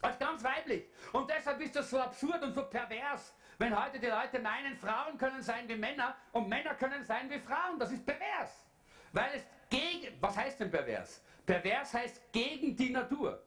Als 0.01 0.19
ganz 0.19 0.43
weiblich. 0.43 0.85
Und 1.11 1.29
deshalb 1.29 1.59
ist 1.61 1.75
das 1.75 1.89
so 1.89 1.99
absurd 1.99 2.43
und 2.43 2.53
so 2.53 2.63
pervers, 2.65 3.33
wenn 3.57 3.75
heute 3.75 3.99
die 3.99 4.07
Leute 4.07 4.39
meinen, 4.39 4.75
Frauen 4.75 5.17
können 5.17 5.41
sein 5.41 5.67
wie 5.67 5.75
Männer 5.75 6.15
und 6.33 6.47
Männer 6.47 6.75
können 6.75 7.03
sein 7.03 7.29
wie 7.29 7.39
Frauen. 7.39 7.79
Das 7.79 7.91
ist 7.91 8.05
pervers. 8.05 8.65
Weil 9.11 9.31
es 9.35 9.43
gegen, 9.69 10.15
was 10.21 10.37
heißt 10.37 10.59
denn 10.59 10.69
pervers? 10.69 11.23
Pervers 11.45 11.93
heißt 11.93 12.31
gegen 12.31 12.75
die 12.75 12.91
Natur. 12.91 13.41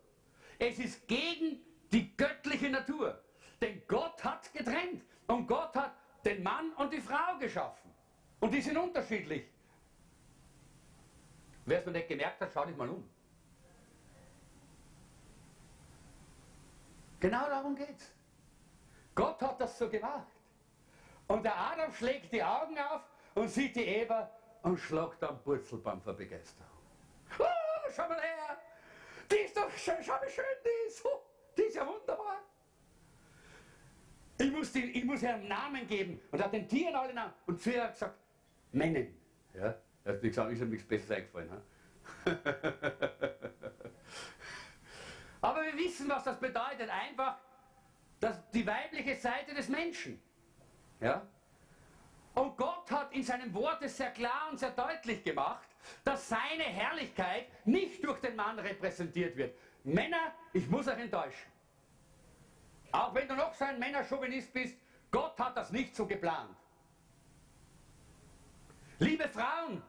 Es 0.59 0.78
ist 0.78 1.07
gegen 1.07 1.61
die 1.93 2.16
göttliche 2.16 2.70
Natur. 2.70 3.22
Denn 3.61 3.82
Gott 3.87 4.22
hat 4.24 4.53
getrennt. 4.53 5.05
Und 5.27 5.47
Gott 5.47 5.74
hat 5.74 5.95
den 6.24 6.43
Mann 6.43 6.72
und 6.74 6.93
die 6.93 7.01
Frau 7.01 7.39
geschaffen. 7.39 7.93
Und 8.41 8.53
die 8.53 8.61
sind 8.61 8.77
unterschiedlich. 8.77 9.47
Wer 11.64 11.81
es 11.81 11.87
mir 11.87 11.93
nicht 11.93 12.09
gemerkt 12.09 12.41
hat, 12.41 12.51
schau 12.53 12.64
dich 12.64 12.77
mal 12.77 12.89
um. 12.89 13.09
Genau 17.18 17.49
darum 17.49 17.74
geht's. 17.74 18.12
Gott 19.14 19.41
hat 19.43 19.61
das 19.61 19.77
so 19.79 19.89
gemacht. 19.89 20.27
Und 21.27 21.43
der 21.43 21.57
Adam 21.59 21.93
schlägt 21.93 22.33
die 22.33 22.43
Augen 22.43 22.79
auf 22.79 23.03
und 23.35 23.49
sieht 23.49 23.74
die 23.74 23.85
Eva 23.85 24.31
und 24.62 24.79
schlagt 24.79 25.24
am 25.24 25.43
Purzelbaum 25.43 26.01
vor 26.01 26.12
Begeisterung. 26.12 26.70
Oh, 27.39 27.91
schau 27.95 28.09
mal 28.09 28.20
her! 28.20 28.59
Die 29.31 29.37
ist 29.37 29.57
doch, 29.57 29.70
schau, 29.77 29.95
schau 30.03 30.14
wie 30.24 30.31
schön 30.31 30.45
die 30.64 30.89
ist! 30.89 31.05
Oh, 31.05 31.22
die 31.57 31.62
ist 31.62 31.77
ja 31.77 31.87
wunderbar! 31.87 32.43
Ich 34.57 34.59
muss, 34.59 34.72
die, 34.72 34.84
ich 34.84 35.04
muss 35.04 35.22
ihr 35.22 35.34
einen 35.34 35.48
Namen 35.48 35.86
geben. 35.86 36.18
Und 36.30 36.42
hat 36.42 36.50
den 36.50 36.66
Tieren 36.66 36.94
alle 36.94 37.12
Namen. 37.12 37.34
Und 37.44 37.61
zu 37.61 37.72
ihr 37.72 37.82
hat 37.82 37.92
gesagt, 37.92 38.18
Mennen. 38.72 39.14
Ja, 39.52 39.74
er 40.02 40.14
hat 40.14 40.22
gesagt, 40.22 40.50
ist 40.50 40.62
ihm 40.62 40.70
nichts 40.70 40.88
Besseres 40.88 41.11
eingefallen. 41.11 41.50
Aber 45.42 45.62
wir 45.62 45.76
wissen, 45.76 46.09
was 46.09 46.24
das 46.24 46.40
bedeutet. 46.40 46.88
Einfach 46.88 47.36
dass 48.18 48.48
die 48.50 48.66
weibliche 48.66 49.14
Seite 49.14 49.52
des 49.54 49.68
Menschen. 49.68 50.18
Ja? 51.00 51.26
Und 52.32 52.57
Gott 52.57 52.90
hat 52.90 53.12
in 53.12 53.22
seinem 53.22 53.52
Wort 53.52 53.86
sehr 53.90 54.11
klar 54.11 54.48
und 54.50 54.59
sehr 54.59 54.70
deutlich 54.70 55.22
gemacht, 55.22 55.68
dass 56.02 56.30
seine 56.30 56.62
Herrlichkeit 56.62 57.48
nicht 57.66 58.02
durch 58.02 58.18
den 58.20 58.36
Mann 58.36 58.59
repräsentiert 58.59 59.36
wird. 59.36 59.54
Männer, 59.84 60.32
ich 60.54 60.66
muss 60.70 60.88
euch 60.88 60.98
enttäuschen. 60.98 61.55
Auch 62.93 63.14
wenn 63.14 63.28
du 63.28 63.34
noch 63.34 63.55
so 63.55 63.64
ein 63.64 63.78
Männerchauvinist 63.78 64.53
bist, 64.53 64.76
Gott 65.11 65.39
hat 65.39 65.57
das 65.57 65.70
nicht 65.70 65.95
so 65.95 66.07
geplant. 66.07 66.57
Liebe 68.99 69.28
Frauen, 69.28 69.82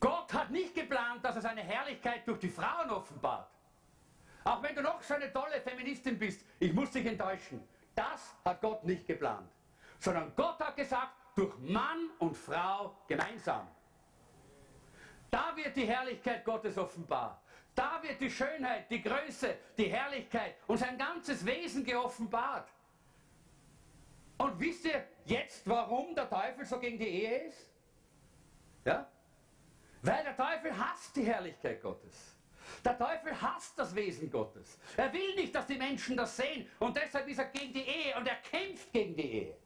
Gott 0.00 0.32
hat 0.32 0.50
nicht 0.50 0.74
geplant, 0.74 1.24
dass 1.24 1.36
er 1.36 1.42
seine 1.42 1.62
Herrlichkeit 1.62 2.26
durch 2.26 2.38
die 2.38 2.48
Frauen 2.48 2.90
offenbart. 2.90 3.50
Auch 4.44 4.62
wenn 4.62 4.74
du 4.74 4.82
noch 4.82 5.02
so 5.02 5.14
eine 5.14 5.32
tolle 5.32 5.60
Feministin 5.60 6.18
bist, 6.18 6.44
ich 6.60 6.72
muss 6.72 6.90
dich 6.90 7.06
enttäuschen. 7.06 7.66
Das 7.94 8.34
hat 8.44 8.60
Gott 8.60 8.84
nicht 8.84 9.06
geplant. 9.06 9.50
Sondern 9.98 10.32
Gott 10.36 10.60
hat 10.60 10.76
gesagt, 10.76 11.12
durch 11.34 11.56
Mann 11.58 12.10
und 12.18 12.36
Frau 12.36 12.96
gemeinsam. 13.08 13.66
Da 15.30 15.56
wird 15.56 15.74
die 15.74 15.86
Herrlichkeit 15.86 16.44
Gottes 16.44 16.78
offenbar. 16.78 17.42
Da 17.74 18.00
wird 18.02 18.20
die 18.20 18.30
Schönheit, 18.30 18.88
die 18.90 19.02
Größe, 19.02 19.56
die 19.76 19.88
Herrlichkeit 19.88 20.56
und 20.66 20.78
sein 20.78 20.96
ganzes 20.96 21.44
Wesen 21.44 21.84
geoffenbart. 21.84 22.68
Und 24.38 24.58
wisst 24.60 24.84
ihr 24.84 25.04
jetzt, 25.24 25.68
warum 25.68 26.14
der 26.14 26.28
Teufel 26.28 26.64
so 26.64 26.78
gegen 26.78 26.98
die 26.98 27.08
Ehe 27.08 27.46
ist? 27.46 27.68
Ja? 28.84 29.08
Weil 30.02 30.22
der 30.22 30.36
Teufel 30.36 30.76
hasst 30.76 31.16
die 31.16 31.24
Herrlichkeit 31.24 31.80
Gottes. 31.80 32.36
Der 32.84 32.96
Teufel 32.96 33.40
hasst 33.40 33.78
das 33.78 33.94
Wesen 33.94 34.30
Gottes. 34.30 34.78
Er 34.96 35.12
will 35.12 35.34
nicht, 35.34 35.54
dass 35.54 35.66
die 35.66 35.76
Menschen 35.76 36.16
das 36.16 36.36
sehen. 36.36 36.68
Und 36.78 36.96
deshalb 36.96 37.26
ist 37.28 37.38
er 37.38 37.46
gegen 37.46 37.72
die 37.72 37.86
Ehe 37.86 38.16
und 38.16 38.26
er 38.26 38.36
kämpft 38.36 38.92
gegen 38.92 39.16
die 39.16 39.32
Ehe. 39.32 39.56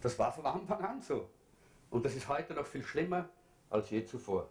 Das 0.00 0.18
war 0.18 0.32
von 0.32 0.46
Anfang 0.46 0.84
an 0.84 1.02
so. 1.02 1.28
Und 1.90 2.04
das 2.04 2.14
ist 2.14 2.28
heute 2.28 2.54
noch 2.54 2.66
viel 2.66 2.82
schlimmer 2.82 3.28
als 3.70 3.90
je 3.90 4.04
zuvor. 4.04 4.48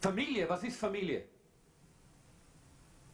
Familie, 0.00 0.48
was 0.48 0.62
ist 0.64 0.78
Familie? 0.78 1.24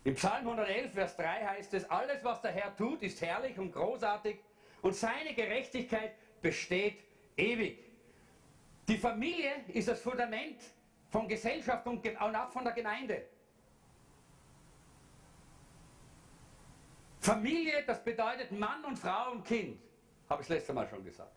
Im 0.05 0.15
Psalm 0.15 0.47
111, 0.47 0.93
Vers 0.93 1.17
3 1.17 1.47
heißt 1.47 1.75
es, 1.75 1.85
alles, 1.91 2.25
was 2.25 2.41
der 2.41 2.53
Herr 2.53 2.75
tut, 2.75 3.03
ist 3.03 3.21
herrlich 3.21 3.59
und 3.59 3.73
großartig 3.73 4.39
und 4.81 4.95
seine 4.95 5.35
Gerechtigkeit 5.35 6.15
besteht 6.41 7.05
ewig. 7.37 7.85
Die 8.87 8.97
Familie 8.97 9.65
ist 9.69 9.89
das 9.89 10.01
Fundament 10.01 10.63
von 11.11 11.29
Gesellschaft 11.29 11.87
und 11.87 12.07
auch 12.19 12.51
von 12.51 12.65
der 12.65 12.73
Gemeinde. 12.73 13.27
Familie, 17.21 17.85
das 17.87 18.03
bedeutet 18.03 18.53
Mann 18.53 18.83
und 18.87 18.99
Frau 18.99 19.33
und 19.33 19.45
Kind, 19.45 19.79
habe 20.29 20.43
ich 20.43 20.49
das 20.49 20.57
letzte 20.57 20.73
Mal 20.73 20.89
schon 20.89 21.05
gesagt. 21.05 21.33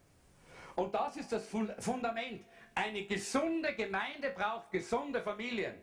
Und 0.76 0.94
das 0.94 1.18
ist 1.18 1.32
das 1.32 1.48
Fundament. 1.48 2.46
Eine 2.74 3.06
gesunde 3.06 3.74
Gemeinde 3.76 4.30
braucht 4.30 4.72
gesunde 4.72 5.22
Familien. 5.22 5.76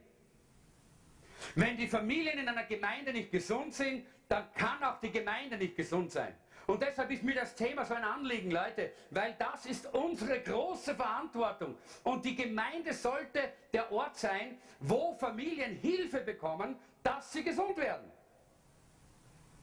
Wenn 1.54 1.76
die 1.76 1.86
Familien 1.86 2.38
in 2.38 2.48
einer 2.48 2.64
Gemeinde 2.64 3.12
nicht 3.12 3.30
gesund 3.30 3.74
sind, 3.74 4.06
dann 4.28 4.52
kann 4.54 4.82
auch 4.82 5.00
die 5.00 5.10
Gemeinde 5.10 5.56
nicht 5.56 5.76
gesund 5.76 6.10
sein. 6.10 6.34
Und 6.66 6.82
deshalb 6.82 7.10
ist 7.10 7.22
mir 7.22 7.34
das 7.34 7.54
Thema 7.54 7.84
so 7.86 7.94
ein 7.94 8.04
Anliegen, 8.04 8.50
Leute, 8.50 8.92
weil 9.10 9.34
das 9.38 9.64
ist 9.64 9.86
unsere 9.94 10.40
große 10.40 10.94
Verantwortung. 10.94 11.76
Und 12.04 12.24
die 12.26 12.36
Gemeinde 12.36 12.92
sollte 12.92 13.52
der 13.72 13.90
Ort 13.90 14.18
sein, 14.18 14.58
wo 14.80 15.14
Familien 15.14 15.76
Hilfe 15.76 16.20
bekommen, 16.20 16.76
dass 17.02 17.32
sie 17.32 17.42
gesund 17.42 17.78
werden. 17.78 18.10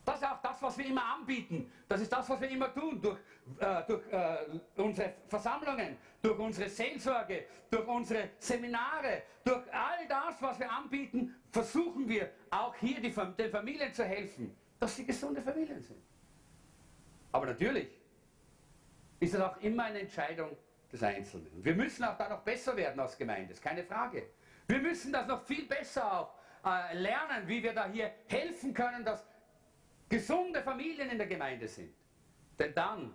Das 0.06 0.18
ist 0.18 0.24
auch 0.24 0.42
das, 0.42 0.62
was 0.62 0.78
wir 0.78 0.86
immer 0.86 1.04
anbieten. 1.04 1.72
Das 1.88 2.00
ist 2.00 2.14
das, 2.14 2.30
was 2.30 2.40
wir 2.40 2.48
immer 2.48 2.72
tun, 2.72 3.02
durch, 3.02 3.18
äh, 3.60 3.84
durch 3.88 4.08
äh, 4.12 4.38
unsere 4.78 5.14
Versammlungen, 5.28 5.98
durch 6.22 6.38
unsere 6.38 6.70
Seelsorge, 6.70 7.46
durch 7.72 7.88
unsere 7.88 8.30
Seminare, 8.38 9.24
durch 9.44 9.64
all 9.74 10.08
das, 10.08 10.40
was 10.42 10.60
wir 10.60 10.72
anbieten, 10.72 11.36
versuchen 11.52 12.08
wir 12.08 12.32
auch 12.52 12.76
hier 12.76 13.02
die, 13.02 13.12
den 13.12 13.50
Familien 13.50 13.92
zu 13.92 14.06
helfen, 14.06 14.56
dass 14.80 14.96
sie 14.96 15.06
gesunde 15.06 15.42
Familien 15.42 15.82
sind. 15.82 16.02
Aber 17.32 17.48
natürlich 17.48 18.00
ist 19.20 19.34
es 19.34 19.42
auch 19.42 19.58
immer 19.58 19.86
eine 19.86 20.02
Entscheidung 20.02 20.56
des 20.92 21.02
Einzelnen. 21.02 21.48
Und 21.48 21.66
wir 21.66 21.74
müssen 21.74 22.04
auch 22.04 22.18
da 22.18 22.30
noch 22.30 22.42
besser 22.42 22.78
werden 22.78 23.00
als 23.00 23.18
Gemeinde, 23.18 23.54
ist 23.54 23.62
keine 23.62 23.84
Frage. 23.84 24.30
Wir 24.68 24.80
müssen 24.80 25.12
das 25.12 25.28
noch 25.28 25.44
viel 25.44 25.66
besser 25.66 26.12
auch 26.12 26.36
äh, 26.64 26.96
lernen, 26.96 27.48
wie 27.48 27.62
wir 27.62 27.74
da 27.74 27.88
hier 27.88 28.12
helfen 28.28 28.74
können, 28.74 29.04
dass 29.04 29.26
gesunde 30.10 30.62
Familien 30.62 31.10
in 31.10 31.18
der 31.18 31.28
Gemeinde 31.28 31.68
sind. 31.68 31.94
Denn 32.58 32.74
dann 32.74 33.14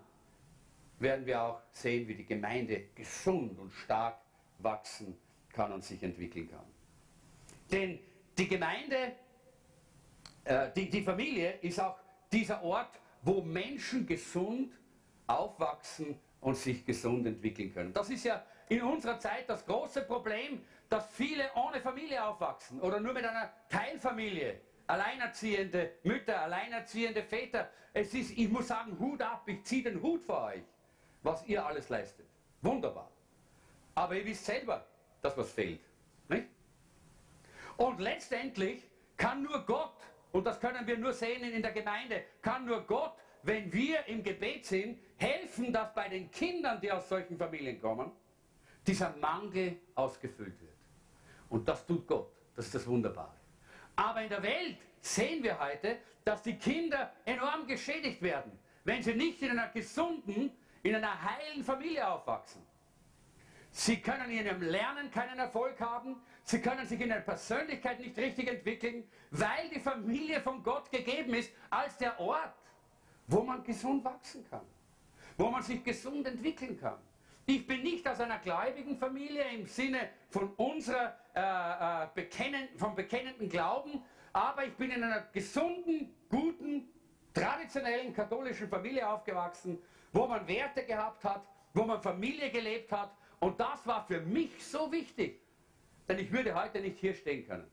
werden 0.98 1.24
wir 1.24 1.42
auch 1.42 1.60
sehen, 1.72 2.06
wie 2.08 2.14
die 2.14 2.26
Gemeinde 2.26 2.88
gesund 2.94 3.58
und 3.58 3.72
stark 3.72 4.18
wachsen 4.58 5.16
kann 5.52 5.72
und 5.72 5.82
sich 5.82 6.02
entwickeln 6.02 6.50
kann. 6.50 6.66
Denn 7.70 7.98
die 8.36 8.48
Gemeinde, 8.48 9.12
äh, 10.44 10.70
die, 10.74 10.90
die 10.90 11.02
Familie 11.02 11.58
ist 11.62 11.80
auch 11.80 11.96
dieser 12.30 12.62
Ort, 12.62 13.00
wo 13.22 13.40
Menschen 13.40 14.06
gesund 14.06 14.72
aufwachsen 15.26 16.18
und 16.40 16.56
sich 16.56 16.84
gesund 16.84 17.26
entwickeln 17.26 17.72
können. 17.72 17.92
Das 17.92 18.10
ist 18.10 18.24
ja 18.24 18.44
in 18.68 18.82
unserer 18.82 19.18
Zeit 19.18 19.48
das 19.48 19.64
große 19.66 20.02
Problem, 20.02 20.62
dass 20.88 21.06
viele 21.12 21.50
ohne 21.54 21.80
Familie 21.80 22.24
aufwachsen 22.24 22.80
oder 22.80 23.00
nur 23.00 23.12
mit 23.12 23.24
einer 23.24 23.50
Teilfamilie 23.68 24.60
alleinerziehende 24.90 25.92
Mütter, 26.02 26.40
alleinerziehende 26.42 27.22
Väter. 27.22 27.70
Es 27.92 28.12
ist, 28.12 28.36
ich 28.36 28.48
muss 28.48 28.68
sagen, 28.68 28.98
Hut 28.98 29.22
ab, 29.22 29.42
ich 29.46 29.62
ziehe 29.64 29.84
den 29.84 30.02
Hut 30.02 30.22
vor 30.22 30.44
euch, 30.44 30.62
was 31.22 31.46
ihr 31.46 31.64
alles 31.64 31.88
leistet. 31.88 32.26
Wunderbar. 32.62 33.10
Aber 33.94 34.14
ihr 34.16 34.24
wisst 34.24 34.44
selber, 34.44 34.86
dass 35.22 35.36
was 35.36 35.52
fehlt. 35.52 35.80
Nicht? 36.28 36.46
Und 37.76 38.00
letztendlich 38.00 38.82
kann 39.16 39.42
nur 39.42 39.64
Gott, 39.64 39.96
und 40.32 40.44
das 40.44 40.60
können 40.60 40.86
wir 40.86 40.98
nur 40.98 41.12
sehen 41.12 41.42
in 41.42 41.62
der 41.62 41.72
Gemeinde, 41.72 42.24
kann 42.42 42.64
nur 42.64 42.82
Gott, 42.82 43.14
wenn 43.42 43.72
wir 43.72 44.06
im 44.06 44.22
Gebet 44.22 44.66
sind, 44.66 44.98
helfen, 45.16 45.72
dass 45.72 45.94
bei 45.94 46.08
den 46.08 46.30
Kindern, 46.30 46.80
die 46.80 46.90
aus 46.92 47.08
solchen 47.08 47.38
Familien 47.38 47.80
kommen, 47.80 48.12
dieser 48.86 49.14
Mangel 49.16 49.78
ausgefüllt 49.94 50.60
wird. 50.60 50.74
Und 51.48 51.68
das 51.68 51.86
tut 51.86 52.06
Gott. 52.06 52.30
Das 52.54 52.66
ist 52.66 52.74
das 52.74 52.86
Wunderbare. 52.86 53.39
Aber 54.00 54.22
in 54.22 54.30
der 54.30 54.42
Welt 54.42 54.78
sehen 55.02 55.42
wir 55.42 55.60
heute, 55.60 55.98
dass 56.24 56.42
die 56.42 56.56
Kinder 56.56 57.12
enorm 57.26 57.66
geschädigt 57.66 58.22
werden, 58.22 58.58
wenn 58.84 59.02
sie 59.02 59.14
nicht 59.14 59.42
in 59.42 59.50
einer 59.50 59.68
gesunden, 59.68 60.50
in 60.82 60.94
einer 60.94 61.22
heilen 61.22 61.62
Familie 61.62 62.08
aufwachsen. 62.08 62.62
Sie 63.70 64.00
können 64.00 64.30
in 64.30 64.46
ihrem 64.46 64.62
Lernen 64.62 65.10
keinen 65.10 65.38
Erfolg 65.38 65.78
haben, 65.82 66.16
sie 66.44 66.62
können 66.62 66.86
sich 66.86 66.98
in 66.98 67.10
der 67.10 67.20
Persönlichkeit 67.20 68.00
nicht 68.00 68.16
richtig 68.16 68.48
entwickeln, 68.48 69.06
weil 69.32 69.68
die 69.68 69.80
Familie 69.80 70.40
von 70.40 70.62
Gott 70.62 70.90
gegeben 70.90 71.34
ist 71.34 71.52
als 71.68 71.98
der 71.98 72.18
Ort, 72.18 72.54
wo 73.26 73.42
man 73.42 73.62
gesund 73.62 74.02
wachsen 74.02 74.48
kann, 74.48 74.64
wo 75.36 75.50
man 75.50 75.62
sich 75.62 75.84
gesund 75.84 76.26
entwickeln 76.26 76.80
kann. 76.80 76.98
Ich 77.50 77.66
bin 77.66 77.82
nicht 77.82 78.06
aus 78.06 78.20
einer 78.20 78.38
gläubigen 78.38 78.96
Familie 78.96 79.42
im 79.52 79.66
Sinne 79.66 80.10
von 80.28 80.52
unserer 80.54 81.16
äh, 81.34 82.04
äh, 82.04 82.08
bekennen, 82.14 82.68
vom 82.76 82.94
bekennenden 82.94 83.48
Glauben, 83.48 84.04
aber 84.32 84.66
ich 84.66 84.74
bin 84.74 84.92
in 84.92 85.02
einer 85.02 85.22
gesunden, 85.32 86.14
guten, 86.28 86.88
traditionellen 87.34 88.14
katholischen 88.14 88.68
Familie 88.68 89.08
aufgewachsen, 89.08 89.80
wo 90.12 90.28
man 90.28 90.46
Werte 90.46 90.84
gehabt 90.84 91.24
hat, 91.24 91.44
wo 91.74 91.82
man 91.82 92.00
Familie 92.00 92.52
gelebt 92.52 92.92
hat 92.92 93.16
und 93.40 93.58
das 93.58 93.84
war 93.84 94.06
für 94.06 94.20
mich 94.20 94.64
so 94.64 94.92
wichtig, 94.92 95.40
denn 96.08 96.20
ich 96.20 96.30
würde 96.30 96.54
heute 96.54 96.80
nicht 96.80 97.00
hier 97.00 97.14
stehen 97.14 97.44
können, 97.48 97.68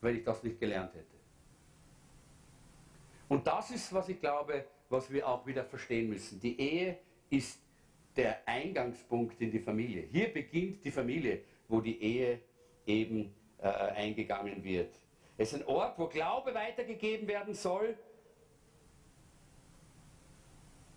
wenn 0.00 0.16
ich 0.16 0.24
das 0.24 0.42
nicht 0.42 0.58
gelernt 0.58 0.94
hätte. 0.94 1.18
Und 3.28 3.46
das 3.46 3.70
ist, 3.72 3.92
was 3.92 4.08
ich 4.08 4.18
glaube, 4.18 4.64
was 4.88 5.12
wir 5.12 5.28
auch 5.28 5.44
wieder 5.44 5.66
verstehen 5.66 6.08
müssen. 6.08 6.40
Die 6.40 6.58
Ehe 6.58 6.98
ist 7.28 7.61
der 8.16 8.46
Eingangspunkt 8.46 9.40
in 9.40 9.50
die 9.50 9.60
Familie. 9.60 10.08
Hier 10.10 10.32
beginnt 10.32 10.84
die 10.84 10.90
Familie, 10.90 11.42
wo 11.68 11.80
die 11.80 12.00
Ehe 12.02 12.40
eben 12.86 13.34
äh, 13.58 13.68
eingegangen 13.68 14.62
wird. 14.62 14.94
Es 15.38 15.52
ist 15.52 15.60
ein 15.60 15.66
Ort, 15.66 15.98
wo 15.98 16.06
Glaube 16.06 16.54
weitergegeben 16.54 17.26
werden 17.26 17.54
soll 17.54 17.96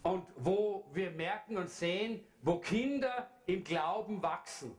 und 0.03 0.25
wo 0.35 0.85
wir 0.93 1.11
merken 1.11 1.57
und 1.57 1.69
sehen, 1.69 2.21
wo 2.41 2.57
Kinder 2.57 3.29
im 3.45 3.63
Glauben 3.63 4.21
wachsen. 4.21 4.75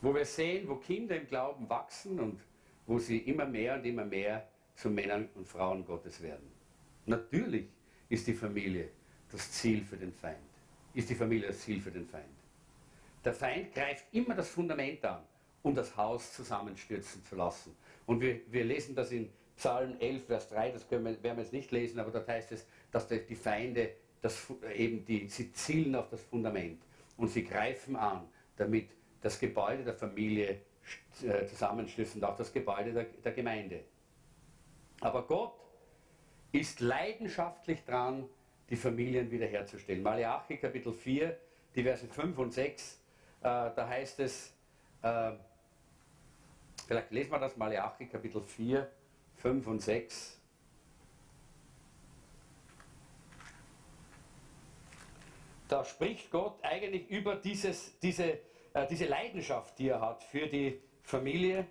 Wo 0.00 0.12
wir 0.12 0.24
sehen, 0.24 0.68
wo 0.68 0.76
Kinder 0.76 1.16
im 1.16 1.28
Glauben 1.28 1.68
wachsen 1.68 2.18
und 2.18 2.40
wo 2.86 2.98
sie 2.98 3.18
immer 3.18 3.46
mehr 3.46 3.76
und 3.76 3.84
immer 3.84 4.04
mehr 4.04 4.48
zu 4.82 4.90
Männern 4.90 5.28
und 5.36 5.46
Frauen 5.46 5.84
Gottes 5.86 6.20
werden. 6.20 6.50
Natürlich 7.06 7.68
ist 8.08 8.26
die 8.26 8.34
Familie 8.34 8.88
das 9.30 9.52
Ziel 9.52 9.84
für 9.84 9.96
den 9.96 10.12
Feind. 10.12 10.36
Ist 10.92 11.08
die 11.08 11.14
Familie 11.14 11.48
das 11.48 11.60
Ziel 11.60 11.80
für 11.80 11.92
den 11.92 12.04
Feind. 12.04 12.26
Der 13.24 13.32
Feind 13.32 13.72
greift 13.72 14.04
immer 14.12 14.34
das 14.34 14.48
Fundament 14.48 15.04
an, 15.04 15.22
um 15.62 15.72
das 15.72 15.96
Haus 15.96 16.34
zusammenstürzen 16.34 17.24
zu 17.24 17.36
lassen. 17.36 17.76
Und 18.06 18.20
wir, 18.20 18.40
wir 18.50 18.64
lesen 18.64 18.96
das 18.96 19.12
in 19.12 19.30
Psalm 19.56 19.96
11, 20.00 20.26
Vers 20.26 20.48
3, 20.48 20.72
das 20.72 20.88
können 20.88 21.04
wir, 21.04 21.22
werden 21.22 21.36
wir 21.36 21.44
jetzt 21.44 21.52
nicht 21.52 21.70
lesen, 21.70 22.00
aber 22.00 22.10
dort 22.10 22.26
heißt 22.26 22.50
es, 22.50 22.66
dass 22.90 23.06
die 23.06 23.36
Feinde 23.36 23.90
das, 24.20 24.52
eben 24.74 25.04
die, 25.04 25.28
sie 25.28 25.52
zielen 25.52 25.94
auf 25.94 26.08
das 26.08 26.22
Fundament 26.22 26.82
und 27.16 27.28
sie 27.28 27.44
greifen 27.44 27.94
an, 27.94 28.28
damit 28.56 28.88
das 29.20 29.38
Gebäude 29.38 29.84
der 29.84 29.94
Familie 29.94 30.60
äh, 31.22 31.46
zusammenstürzt 31.46 32.16
und 32.16 32.24
auch 32.24 32.36
das 32.36 32.52
Gebäude 32.52 32.92
der, 32.92 33.04
der 33.04 33.32
Gemeinde. 33.32 33.84
Aber 35.02 35.26
Gott 35.26 35.52
ist 36.52 36.78
leidenschaftlich 36.78 37.84
dran, 37.84 38.28
die 38.70 38.76
Familien 38.76 39.30
wiederherzustellen. 39.30 40.00
Malachi 40.00 40.56
Kapitel 40.58 40.92
4, 40.92 41.36
die 41.74 41.82
Verse 41.82 42.06
5 42.06 42.38
und 42.38 42.52
6, 42.52 43.00
äh, 43.40 43.42
da 43.42 43.88
heißt 43.88 44.20
es, 44.20 44.54
äh, 45.02 45.32
vielleicht 46.86 47.10
lesen 47.10 47.32
wir 47.32 47.40
das, 47.40 47.56
Malachi 47.56 48.06
Kapitel 48.06 48.42
4, 48.42 48.88
5 49.38 49.66
und 49.66 49.82
6. 49.82 50.38
Da 55.66 55.84
spricht 55.84 56.30
Gott 56.30 56.62
eigentlich 56.62 57.10
über 57.10 57.34
dieses, 57.34 57.98
diese, 57.98 58.38
äh, 58.72 58.86
diese 58.88 59.06
Leidenschaft, 59.06 59.76
die 59.80 59.88
er 59.88 60.00
hat 60.00 60.22
für 60.22 60.46
die 60.46 60.80
Familie. 61.02 61.66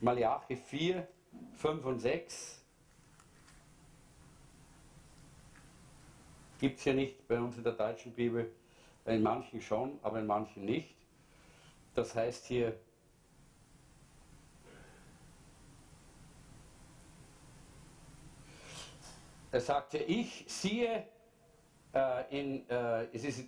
Malachi 0.00 0.56
4, 0.56 1.08
5 1.54 1.84
und 1.84 2.00
6. 2.00 2.60
Gibt 6.58 6.78
es 6.78 6.84
ja 6.84 6.92
nicht 6.92 7.26
bei 7.26 7.38
uns 7.38 7.56
in 7.56 7.64
der 7.64 7.72
deutschen 7.72 8.12
Bibel, 8.12 8.50
in 9.06 9.22
manchen 9.22 9.62
schon, 9.62 9.98
aber 10.02 10.20
in 10.20 10.26
manchen 10.26 10.64
nicht. 10.64 10.94
Das 11.94 12.14
heißt 12.14 12.46
hier, 12.46 12.78
er 19.50 19.60
sagt 19.60 19.94
ja, 19.94 20.00
ich 20.06 20.44
siehe, 20.48 21.06
äh, 21.94 22.40
in, 22.40 22.68
äh, 22.68 23.04
es 23.12 23.24
ist, 23.24 23.44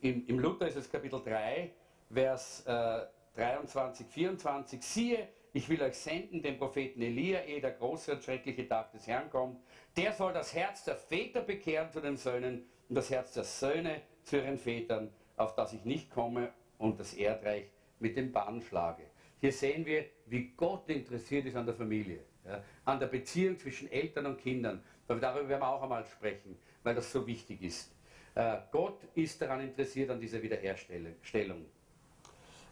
in, 0.00 0.26
im 0.26 0.38
Luther 0.38 0.66
ist 0.66 0.76
es 0.76 0.90
Kapitel 0.90 1.22
3, 1.22 1.70
Vers 2.10 2.64
äh, 2.66 3.06
23, 3.36 4.06
24, 4.06 4.82
siehe, 4.82 5.28
ich 5.54 5.68
will 5.68 5.80
euch 5.82 5.94
senden, 5.94 6.42
den 6.42 6.58
Propheten 6.58 7.00
Elia, 7.00 7.42
ehe 7.42 7.60
der 7.60 7.70
große 7.70 8.12
und 8.12 8.24
schreckliche 8.24 8.66
Tag 8.68 8.90
des 8.90 9.06
Herrn 9.06 9.30
kommt. 9.30 9.60
Der 9.96 10.12
soll 10.12 10.32
das 10.32 10.52
Herz 10.52 10.84
der 10.84 10.96
Väter 10.96 11.42
bekehren 11.42 11.92
zu 11.92 12.00
den 12.00 12.16
Söhnen 12.16 12.66
und 12.88 12.96
das 12.96 13.08
Herz 13.08 13.32
der 13.34 13.44
Söhne 13.44 14.02
zu 14.24 14.36
ihren 14.36 14.58
Vätern, 14.58 15.12
auf 15.36 15.54
das 15.54 15.72
ich 15.72 15.84
nicht 15.84 16.10
komme 16.10 16.52
und 16.78 16.98
das 16.98 17.14
Erdreich 17.14 17.66
mit 18.00 18.16
dem 18.16 18.32
Bann 18.32 18.62
schlage. 18.62 19.04
Hier 19.40 19.52
sehen 19.52 19.86
wir, 19.86 20.06
wie 20.26 20.48
Gott 20.56 20.88
interessiert 20.88 21.46
ist 21.46 21.54
an 21.54 21.66
der 21.66 21.74
Familie, 21.76 22.20
ja, 22.44 22.60
an 22.84 22.98
der 22.98 23.06
Beziehung 23.06 23.56
zwischen 23.56 23.90
Eltern 23.92 24.26
und 24.26 24.38
Kindern. 24.38 24.82
Darüber 25.06 25.48
werden 25.48 25.60
wir 25.60 25.68
auch 25.68 25.82
einmal 25.82 26.04
sprechen, 26.04 26.58
weil 26.82 26.96
das 26.96 27.12
so 27.12 27.24
wichtig 27.28 27.62
ist. 27.62 27.94
Äh, 28.34 28.56
Gott 28.72 28.98
ist 29.14 29.40
daran 29.40 29.60
interessiert, 29.60 30.10
an 30.10 30.18
dieser 30.18 30.42
Wiederherstellung. 30.42 31.66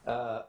Äh, 0.04 0.40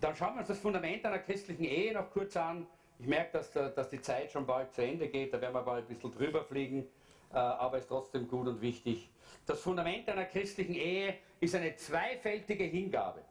dann 0.00 0.16
schauen 0.16 0.34
wir 0.34 0.40
uns 0.40 0.48
das 0.48 0.58
Fundament 0.58 1.04
einer 1.04 1.18
christlichen 1.18 1.64
Ehe 1.64 1.92
noch 1.92 2.10
kurz 2.10 2.36
an. 2.36 2.66
Ich 2.98 3.06
merke, 3.06 3.32
dass, 3.32 3.52
dass 3.52 3.88
die 3.88 4.00
Zeit 4.00 4.30
schon 4.30 4.46
bald 4.46 4.72
zu 4.72 4.82
Ende 4.82 5.08
geht, 5.08 5.32
da 5.32 5.40
werden 5.40 5.54
wir 5.54 5.62
bald 5.62 5.84
ein 5.84 5.88
bisschen 5.88 6.12
drüber 6.12 6.44
fliegen, 6.44 6.86
äh, 7.32 7.36
aber 7.36 7.78
ist 7.78 7.88
trotzdem 7.88 8.28
gut 8.28 8.46
und 8.46 8.60
wichtig. 8.60 9.08
Das 9.46 9.60
Fundament 9.60 10.08
einer 10.08 10.24
christlichen 10.24 10.74
Ehe 10.74 11.16
ist 11.40 11.54
eine 11.54 11.74
zweifältige 11.76 12.64
Hingabe. 12.64 13.22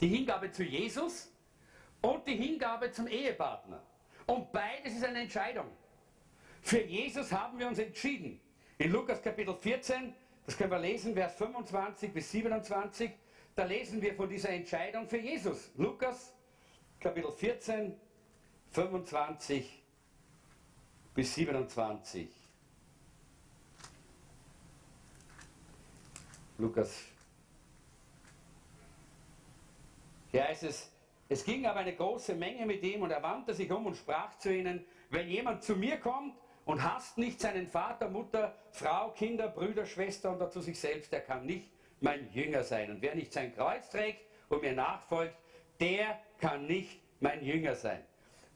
Die 0.00 0.08
Hingabe 0.08 0.50
zu 0.52 0.62
Jesus 0.62 1.32
und 2.00 2.26
die 2.26 2.36
Hingabe 2.36 2.90
zum 2.92 3.06
Ehepartner. 3.08 3.82
Und 4.26 4.52
beides 4.52 4.94
ist 4.94 5.04
eine 5.04 5.20
Entscheidung. 5.20 5.66
Für 6.62 6.82
Jesus 6.82 7.32
haben 7.32 7.58
wir 7.58 7.66
uns 7.66 7.78
entschieden. 7.78 8.40
In 8.78 8.92
Lukas 8.92 9.22
Kapitel 9.22 9.54
14, 9.54 10.14
das 10.46 10.56
können 10.56 10.70
wir 10.70 10.78
lesen, 10.78 11.14
Vers 11.14 11.34
25 11.34 12.12
bis 12.12 12.30
27, 12.30 13.10
da 13.58 13.64
lesen 13.64 14.00
wir 14.00 14.14
von 14.14 14.28
dieser 14.28 14.50
Entscheidung 14.50 15.08
für 15.08 15.18
Jesus. 15.18 15.72
Lukas, 15.76 16.32
Kapitel 17.00 17.32
14, 17.32 17.92
25 18.70 19.82
bis 21.12 21.34
27. 21.34 22.28
Lukas. 26.58 27.02
Hier 30.30 30.44
heißt 30.44 30.62
es, 30.62 30.92
es 31.28 31.44
ging 31.44 31.66
aber 31.66 31.80
eine 31.80 31.96
große 31.96 32.36
Menge 32.36 32.64
mit 32.64 32.84
ihm 32.84 33.02
und 33.02 33.10
er 33.10 33.24
wandte 33.24 33.54
sich 33.54 33.72
um 33.72 33.86
und 33.86 33.96
sprach 33.96 34.38
zu 34.38 34.54
ihnen, 34.54 34.86
wenn 35.10 35.28
jemand 35.28 35.64
zu 35.64 35.74
mir 35.74 35.98
kommt 35.98 36.36
und 36.64 36.84
hasst 36.84 37.18
nicht 37.18 37.40
seinen 37.40 37.66
Vater, 37.66 38.08
Mutter, 38.08 38.54
Frau, 38.70 39.10
Kinder, 39.10 39.48
Brüder, 39.48 39.84
Schwester 39.84 40.30
und 40.30 40.38
dazu 40.38 40.60
sich 40.60 40.78
selbst, 40.78 41.10
der 41.10 41.22
kann 41.22 41.44
nicht 41.44 41.72
mein 42.00 42.30
Jünger 42.32 42.62
sein. 42.62 42.90
Und 42.90 43.02
wer 43.02 43.14
nicht 43.14 43.32
sein 43.32 43.54
Kreuz 43.54 43.88
trägt 43.90 44.20
und 44.48 44.62
mir 44.62 44.72
nachfolgt, 44.72 45.34
der 45.80 46.18
kann 46.40 46.66
nicht 46.66 47.00
mein 47.20 47.44
Jünger 47.44 47.74
sein. 47.74 48.04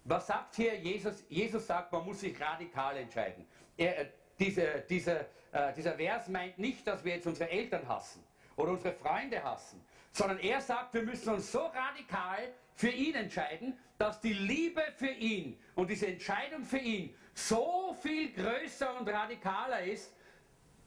Was 0.04 0.26
sagt 0.26 0.56
hier 0.56 0.76
Jesus? 0.76 1.24
Jesus 1.28 1.66
sagt, 1.66 1.92
man 1.92 2.04
muss 2.04 2.20
sich 2.20 2.40
radikal 2.40 2.96
entscheiden. 2.96 3.46
Er, 3.76 4.00
äh, 4.00 4.06
diese, 4.38 4.84
diese, 4.88 5.26
äh, 5.52 5.72
dieser 5.74 5.94
Vers 5.94 6.28
meint 6.28 6.58
nicht, 6.58 6.86
dass 6.86 7.04
wir 7.04 7.14
jetzt 7.14 7.26
unsere 7.26 7.50
Eltern 7.50 7.86
hassen 7.86 8.24
oder 8.56 8.72
unsere 8.72 8.94
Freunde 8.94 9.42
hassen, 9.42 9.84
sondern 10.10 10.38
er 10.40 10.60
sagt, 10.60 10.94
wir 10.94 11.02
müssen 11.02 11.32
uns 11.32 11.50
so 11.50 11.66
radikal 11.66 12.52
für 12.74 12.90
ihn 12.90 13.14
entscheiden, 13.14 13.78
dass 13.98 14.20
die 14.20 14.32
Liebe 14.32 14.82
für 14.96 15.10
ihn 15.10 15.58
und 15.74 15.88
diese 15.88 16.08
Entscheidung 16.08 16.64
für 16.64 16.78
ihn 16.78 17.14
so 17.34 17.96
viel 18.02 18.32
größer 18.32 18.98
und 18.98 19.08
radikaler 19.08 19.84
ist, 19.84 20.12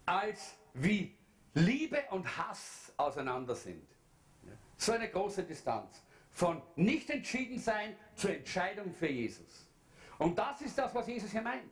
als 0.05 0.57
wie 0.73 1.15
Liebe 1.55 2.03
und 2.11 2.37
Hass 2.37 2.93
auseinander 2.97 3.55
sind. 3.55 3.87
So 4.77 4.91
eine 4.91 5.09
große 5.09 5.43
Distanz. 5.43 6.03
Von 6.31 6.61
nicht 6.75 7.09
entschieden 7.09 7.57
sein 7.57 7.95
zur 8.13 8.35
Entscheidung 8.35 8.93
für 8.93 9.07
Jesus. 9.07 9.69
Und 10.17 10.37
das 10.37 10.61
ist 10.61 10.77
das, 10.77 10.93
was 10.93 11.07
Jesus 11.07 11.31
hier 11.31 11.41
meint. 11.41 11.71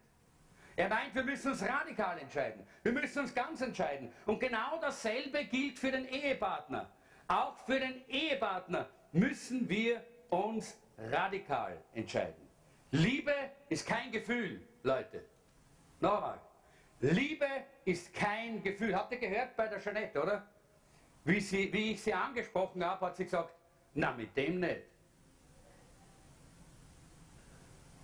Er 0.75 0.89
meint, 0.89 1.13
wir 1.13 1.23
müssen 1.23 1.51
uns 1.51 1.61
radikal 1.61 2.17
entscheiden. 2.17 2.65
Wir 2.81 2.93
müssen 2.93 3.19
uns 3.19 3.35
ganz 3.35 3.61
entscheiden. 3.61 4.11
Und 4.25 4.39
genau 4.39 4.79
dasselbe 4.81 5.45
gilt 5.45 5.77
für 5.77 5.91
den 5.91 6.05
Ehepartner. 6.05 6.89
Auch 7.27 7.57
für 7.57 7.79
den 7.79 8.07
Ehepartner 8.07 8.89
müssen 9.11 9.67
wir 9.67 10.03
uns 10.29 10.77
radikal 10.97 11.77
entscheiden. 11.93 12.47
Liebe 12.91 13.33
ist 13.69 13.85
kein 13.85 14.11
Gefühl, 14.11 14.65
Leute. 14.81 15.25
Nochmal. 15.99 16.39
Liebe 17.03 17.47
ist 17.83 18.13
kein 18.13 18.63
Gefühl. 18.63 18.95
Habt 18.95 19.11
ihr 19.11 19.17
gehört 19.17 19.57
bei 19.57 19.67
der 19.67 19.79
Jeanette, 19.79 20.21
oder? 20.21 20.47
Wie, 21.25 21.41
sie, 21.41 21.71
wie 21.73 21.91
ich 21.91 22.01
sie 22.01 22.13
angesprochen 22.13 22.83
habe, 22.83 23.05
hat 23.05 23.17
sie 23.17 23.25
gesagt, 23.25 23.53
na 23.93 24.13
mit 24.13 24.35
dem 24.37 24.61
nicht. 24.61 24.83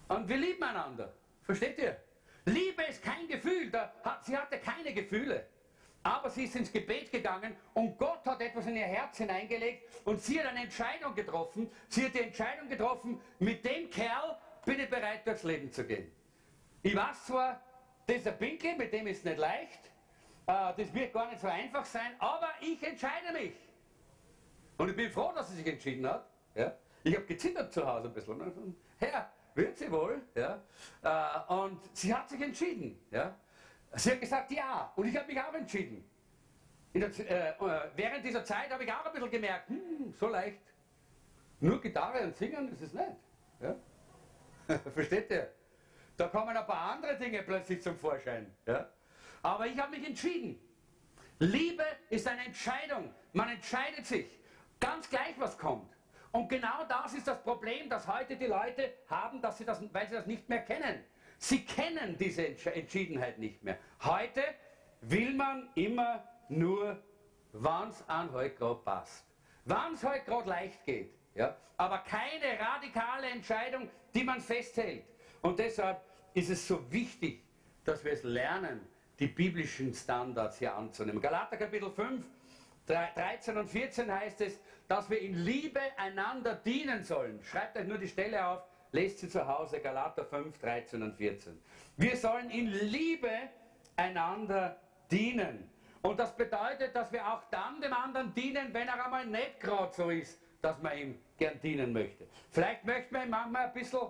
Und 0.09 0.27
wir 0.27 0.35
lieben 0.35 0.61
einander. 0.63 1.13
Versteht 1.43 1.77
ihr? 1.79 1.97
Liebe 2.43 2.83
ist 2.83 3.01
kein 3.01 3.25
Gefühl. 3.29 3.71
Hat, 4.03 4.25
sie 4.25 4.35
hatte 4.35 4.57
keine 4.59 4.93
Gefühle. 4.93 5.45
Aber 6.03 6.29
sie 6.29 6.43
ist 6.43 6.57
ins 6.57 6.71
Gebet 6.71 7.09
gegangen 7.09 7.55
und 7.73 7.97
Gott 7.97 8.25
hat 8.25 8.41
etwas 8.41 8.67
in 8.67 8.75
ihr 8.75 8.85
Herz 8.85 9.17
hineingelegt 9.17 9.83
und 10.05 10.21
sie 10.21 10.39
hat 10.39 10.47
eine 10.47 10.63
Entscheidung 10.63 11.15
getroffen. 11.15 11.71
Sie 11.87 12.05
hat 12.05 12.13
die 12.13 12.21
Entscheidung 12.21 12.67
getroffen, 12.67 13.21
mit 13.39 13.63
dem 13.63 13.89
Kerl 13.89 14.37
bin 14.65 14.79
ich 14.79 14.89
bereit, 14.89 15.25
durchs 15.25 15.43
Leben 15.43 15.71
zu 15.71 15.85
gehen. 15.85 16.11
Ich 16.81 16.95
weiß 16.95 17.25
zwar, 17.25 17.61
das 18.09 18.17
ist 18.17 18.27
ein 18.27 18.37
Pinkel, 18.37 18.75
mit 18.75 18.91
dem 18.91 19.07
ist 19.07 19.19
es 19.19 19.23
nicht 19.23 19.37
leicht. 19.37 19.79
Äh, 20.47 20.73
das 20.75 20.93
wird 20.93 21.13
gar 21.13 21.29
nicht 21.29 21.39
so 21.39 21.47
einfach 21.47 21.85
sein, 21.85 22.15
aber 22.17 22.49
ich 22.59 22.81
entscheide 22.81 23.31
mich. 23.31 23.53
Und 24.77 24.89
ich 24.89 24.95
bin 24.95 25.11
froh, 25.11 25.31
dass 25.33 25.49
sie 25.49 25.57
sich 25.57 25.67
entschieden 25.67 26.07
hat. 26.07 26.27
Ja? 26.55 26.75
Ich 27.03 27.15
habe 27.15 27.25
gezittert 27.25 27.71
zu 27.71 27.85
Hause 27.85 28.07
ein 28.07 28.13
bisschen. 28.13 28.75
Herr, 28.97 29.31
wird 29.53 29.77
sie 29.77 29.91
wohl? 29.91 30.21
Ja? 30.33 30.59
Äh, 31.03 31.53
und 31.53 31.79
sie 31.95 32.13
hat 32.13 32.29
sich 32.29 32.41
entschieden. 32.41 32.99
Ja? 33.11 33.35
Sie 33.93 34.11
hat 34.11 34.21
gesagt, 34.21 34.51
ja. 34.51 34.91
Und 34.95 35.07
ich 35.07 35.15
habe 35.15 35.27
mich 35.27 35.39
auch 35.39 35.53
entschieden. 35.53 36.09
Der, 36.95 37.09
äh, 37.19 37.49
äh, 37.49 37.89
während 37.95 38.25
dieser 38.25 38.43
Zeit 38.43 38.71
habe 38.71 38.83
ich 38.83 38.91
auch 38.91 39.05
ein 39.05 39.13
bisschen 39.13 39.29
gemerkt, 39.29 39.69
hm, 39.69 40.13
so 40.19 40.27
leicht. 40.27 40.61
Nur 41.59 41.79
Gitarre 41.79 42.23
und 42.23 42.35
Singen 42.35 42.71
ist 42.71 42.81
es 42.81 42.93
nicht. 42.93 43.17
Ja? 43.61 43.75
Versteht 44.93 45.29
ihr? 45.29 45.58
Da 46.19 46.27
kommen 46.27 46.55
ein 46.55 46.67
paar 46.67 46.91
andere 46.91 47.15
Dinge 47.15 47.41
plötzlich 47.43 47.81
zum 47.81 47.97
Vorschein. 47.97 48.53
Ja? 48.65 48.89
Aber 49.41 49.65
ich 49.67 49.79
habe 49.79 49.95
mich 49.95 50.05
entschieden. 50.05 50.59
Liebe 51.39 51.85
ist 52.09 52.27
eine 52.27 52.45
Entscheidung. 52.45 53.13
Man 53.31 53.47
entscheidet 53.47 54.05
sich. 54.05 54.27
Ganz 54.81 55.09
gleich, 55.09 55.35
was 55.37 55.57
kommt. 55.57 55.89
Und 56.33 56.49
genau 56.49 56.83
das 56.89 57.13
ist 57.13 57.25
das 57.25 57.41
Problem, 57.41 57.89
das 57.89 58.05
heute 58.05 58.35
die 58.35 58.47
Leute 58.47 58.95
haben, 59.07 59.41
dass 59.41 59.59
sie 59.59 59.63
das, 59.63 59.81
weil 59.93 60.09
sie 60.09 60.15
das 60.15 60.25
nicht 60.25 60.49
mehr 60.49 60.59
kennen. 60.59 61.05
Sie 61.37 61.63
kennen 61.63 62.17
diese 62.17 62.45
Entschiedenheit 62.45 63.39
nicht 63.39 63.63
mehr. 63.63 63.77
Heute 64.03 64.43
will 64.99 65.33
man 65.33 65.69
immer 65.75 66.21
nur, 66.49 67.01
wann 67.53 67.91
es 67.91 68.03
an 68.09 68.29
heute 68.33 68.55
gerade 68.55 68.81
passt. 68.81 69.25
Wann 69.63 69.93
es 69.93 70.03
heute 70.03 70.25
gerade 70.25 70.49
leicht 70.49 70.83
geht. 70.83 71.13
Ja? 71.33 71.55
Aber 71.77 71.99
keine 71.99 72.59
radikale 72.59 73.29
Entscheidung, 73.29 73.89
die 74.13 74.25
man 74.25 74.41
festhält. 74.41 75.05
Und 75.41 75.57
deshalb 75.57 76.08
ist 76.33 76.49
es 76.49 76.67
so 76.67 76.91
wichtig, 76.91 77.43
dass 77.83 78.03
wir 78.03 78.13
es 78.13 78.23
lernen, 78.23 78.81
die 79.19 79.27
biblischen 79.27 79.93
Standards 79.93 80.59
hier 80.59 80.75
anzunehmen. 80.75 81.21
Galater 81.21 81.57
Kapitel 81.57 81.89
5, 81.91 82.25
13 82.85 83.57
und 83.57 83.69
14 83.69 84.11
heißt 84.11 84.41
es, 84.41 84.59
dass 84.87 85.09
wir 85.09 85.19
in 85.19 85.35
Liebe 85.35 85.81
einander 85.97 86.55
dienen 86.55 87.03
sollen. 87.03 87.39
Schreibt 87.43 87.77
euch 87.77 87.87
nur 87.87 87.97
die 87.97 88.07
Stelle 88.07 88.45
auf, 88.45 88.63
lest 88.91 89.19
sie 89.19 89.29
zu 89.29 89.47
Hause, 89.47 89.79
Galater 89.79 90.25
5, 90.25 90.57
13 90.57 91.03
und 91.03 91.15
14. 91.15 91.61
Wir 91.97 92.17
sollen 92.17 92.49
in 92.49 92.67
Liebe 92.67 93.31
einander 93.95 94.79
dienen. 95.11 95.69
Und 96.01 96.19
das 96.19 96.35
bedeutet, 96.35 96.95
dass 96.95 97.11
wir 97.11 97.27
auch 97.27 97.43
dann 97.51 97.81
dem 97.81 97.93
anderen 97.93 98.33
dienen, 98.33 98.73
wenn 98.73 98.87
er 98.87 99.03
einmal 99.03 99.25
nicht 99.25 99.59
gerade 99.59 99.93
so 99.93 100.09
ist, 100.09 100.39
dass 100.61 100.81
man 100.81 100.97
ihm 100.97 101.19
gern 101.37 101.59
dienen 101.61 101.93
möchte. 101.93 102.27
Vielleicht 102.51 102.85
möchte 102.85 103.13
man 103.13 103.23
ihm 103.23 103.29
manchmal 103.29 103.67
ein 103.67 103.73
bisschen, 103.73 104.07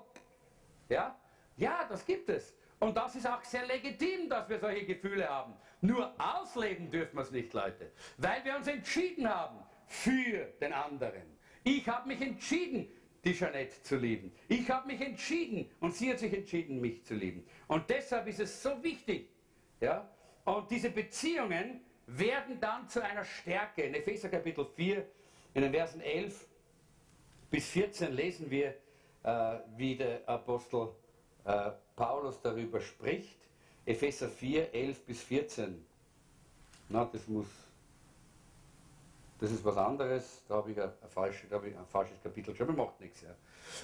ja, 0.87 1.18
ja, 1.59 1.85
das 1.87 2.05
gibt 2.05 2.29
es. 2.29 2.55
Und 2.79 2.95
das 2.95 3.15
ist 3.15 3.27
auch 3.27 3.43
sehr 3.43 3.65
legitim, 3.67 4.29
dass 4.29 4.47
wir 4.47 4.59
solche 4.59 4.85
Gefühle 4.85 5.27
haben. 5.27 5.53
Nur 5.81 6.13
ausleben 6.17 6.89
dürfen 6.89 7.17
wir 7.17 7.23
es 7.23 7.31
nicht, 7.31 7.53
Leute. 7.53 7.91
Weil 8.17 8.43
wir 8.45 8.55
uns 8.55 8.67
entschieden 8.67 9.29
haben 9.29 9.59
für 9.85 10.45
den 10.61 10.71
anderen. 10.71 11.37
Ich 11.63 11.87
habe 11.89 12.07
mich 12.07 12.21
entschieden, 12.21 12.87
die 13.25 13.33
Jeanette 13.33 13.81
zu 13.83 13.97
lieben. 13.97 14.31
Ich 14.47 14.69
habe 14.71 14.87
mich 14.87 15.01
entschieden 15.01 15.69
und 15.81 15.93
sie 15.93 16.09
hat 16.09 16.19
sich 16.19 16.33
entschieden, 16.33 16.79
mich 16.79 17.03
zu 17.03 17.15
lieben. 17.15 17.45
Und 17.67 17.89
deshalb 17.89 18.27
ist 18.27 18.39
es 18.39 18.63
so 18.63 18.81
wichtig. 18.81 19.29
Ja? 19.81 20.09
Und 20.45 20.71
diese 20.71 20.89
Beziehungen 20.89 21.81
werden 22.07 22.61
dann 22.61 22.87
zu 22.87 23.03
einer 23.03 23.25
Stärke. 23.25 23.81
In 23.81 23.93
Epheser 23.93 24.29
Kapitel 24.29 24.65
4, 24.65 25.05
in 25.53 25.63
den 25.63 25.73
Versen 25.73 25.99
11 25.99 26.47
bis 27.51 27.69
14 27.71 28.13
lesen 28.13 28.49
wir, 28.49 28.75
äh, 29.23 29.57
wie 29.75 29.97
der 29.97 30.27
Apostel 30.27 30.95
äh, 31.49 31.71
Paulus 31.95 32.39
darüber 32.41 32.79
spricht. 32.79 33.37
Epheser 33.85 34.29
4, 34.29 34.73
11 34.73 35.05
bis 35.05 35.23
14. 35.23 35.83
Na, 36.89 37.05
das 37.05 37.27
muss, 37.27 37.47
das 39.39 39.51
ist 39.51 39.65
was 39.65 39.77
anderes. 39.77 40.43
Da 40.47 40.55
habe 40.55 40.71
ich 40.71 40.79
ein, 40.79 40.89
ein, 40.89 41.09
falsch, 41.09 41.45
da 41.49 41.61
ich 41.63 41.75
ein 41.75 41.85
falsches 41.87 42.21
Kapitel 42.21 42.51
geschrieben, 42.51 42.75
macht 42.75 42.99
nichts. 42.99 43.21
Ja. 43.21 43.35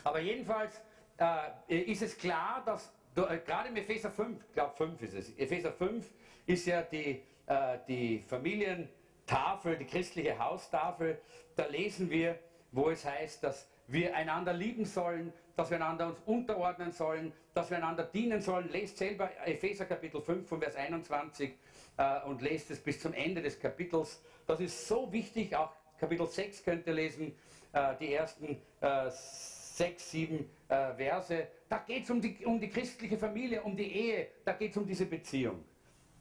Aber 0.04 0.20
jedenfalls 0.20 0.80
äh, 1.18 1.76
ist 1.92 2.04
es 2.04 2.16
klar, 2.18 2.64
dass 2.66 2.94
äh, 3.16 3.40
gerade 3.40 3.70
im 3.70 3.76
Epheser 3.78 4.12
5, 4.12 4.44
ich 4.48 4.54
glaube 4.54 4.76
5 4.76 5.02
ist 5.02 5.14
es, 5.16 5.38
Epheser 5.38 5.72
5 5.72 6.08
ist 6.46 6.68
ja 6.68 6.84
die, 6.84 7.24
äh, 7.48 7.80
die 7.88 8.20
Familientafel, 8.20 9.78
die 9.78 9.86
christliche 9.86 10.38
Haustafel. 10.38 11.20
Da 11.56 11.66
lesen 11.66 12.12
wir, 12.12 12.38
wo 12.72 12.92
es 12.92 13.04
heißt, 13.06 13.44
dass 13.44 13.68
wir 13.88 14.16
einander 14.16 14.54
lieben 14.54 14.86
sollen, 14.86 15.32
dass 15.56 15.70
wir 15.70 15.78
einander 15.78 16.08
uns 16.08 16.20
unterordnen 16.26 16.92
sollen, 16.92 17.32
dass 17.54 17.70
wir 17.70 17.78
einander 17.78 18.04
dienen 18.04 18.42
sollen. 18.42 18.70
Lest 18.70 18.98
selber 18.98 19.30
Epheser 19.46 19.86
Kapitel 19.86 20.22
5 20.22 20.48
von 20.48 20.62
Vers 20.62 20.76
21 20.76 21.54
äh, 21.98 22.22
und 22.26 22.42
lest 22.42 22.72
es 22.72 22.80
bis 22.80 23.00
zum 23.00 23.14
Ende 23.14 23.42
des 23.42 23.60
Kapitels. 23.60 24.22
Das 24.48 24.60
ist 24.60 24.88
so 24.88 25.12
wichtig, 25.12 25.56
auch 25.56 25.72
Kapitel 26.00 26.28
6 26.28 26.64
könnt 26.64 26.88
ihr 26.88 26.94
lesen, 26.94 27.36
äh, 27.72 27.96
die 28.00 28.14
ersten 28.14 28.58
äh, 28.82 29.10
sechs, 29.10 30.12
sieben 30.12 30.50
äh, 30.68 30.94
Verse. 30.94 31.48
Da 31.70 31.78
geht 31.80 32.04
es 32.04 32.10
um 32.10 32.22
die, 32.22 32.46
um 32.46 32.60
die 32.60 32.70
christliche 32.70 33.18
Familie, 33.18 33.62
um 33.62 33.76
die 33.76 33.92
Ehe, 33.92 34.28
da 34.44 34.54
geht 34.54 34.72
es 34.72 34.78
um 34.78 34.86
diese 34.86 35.06
Beziehung. 35.06 35.64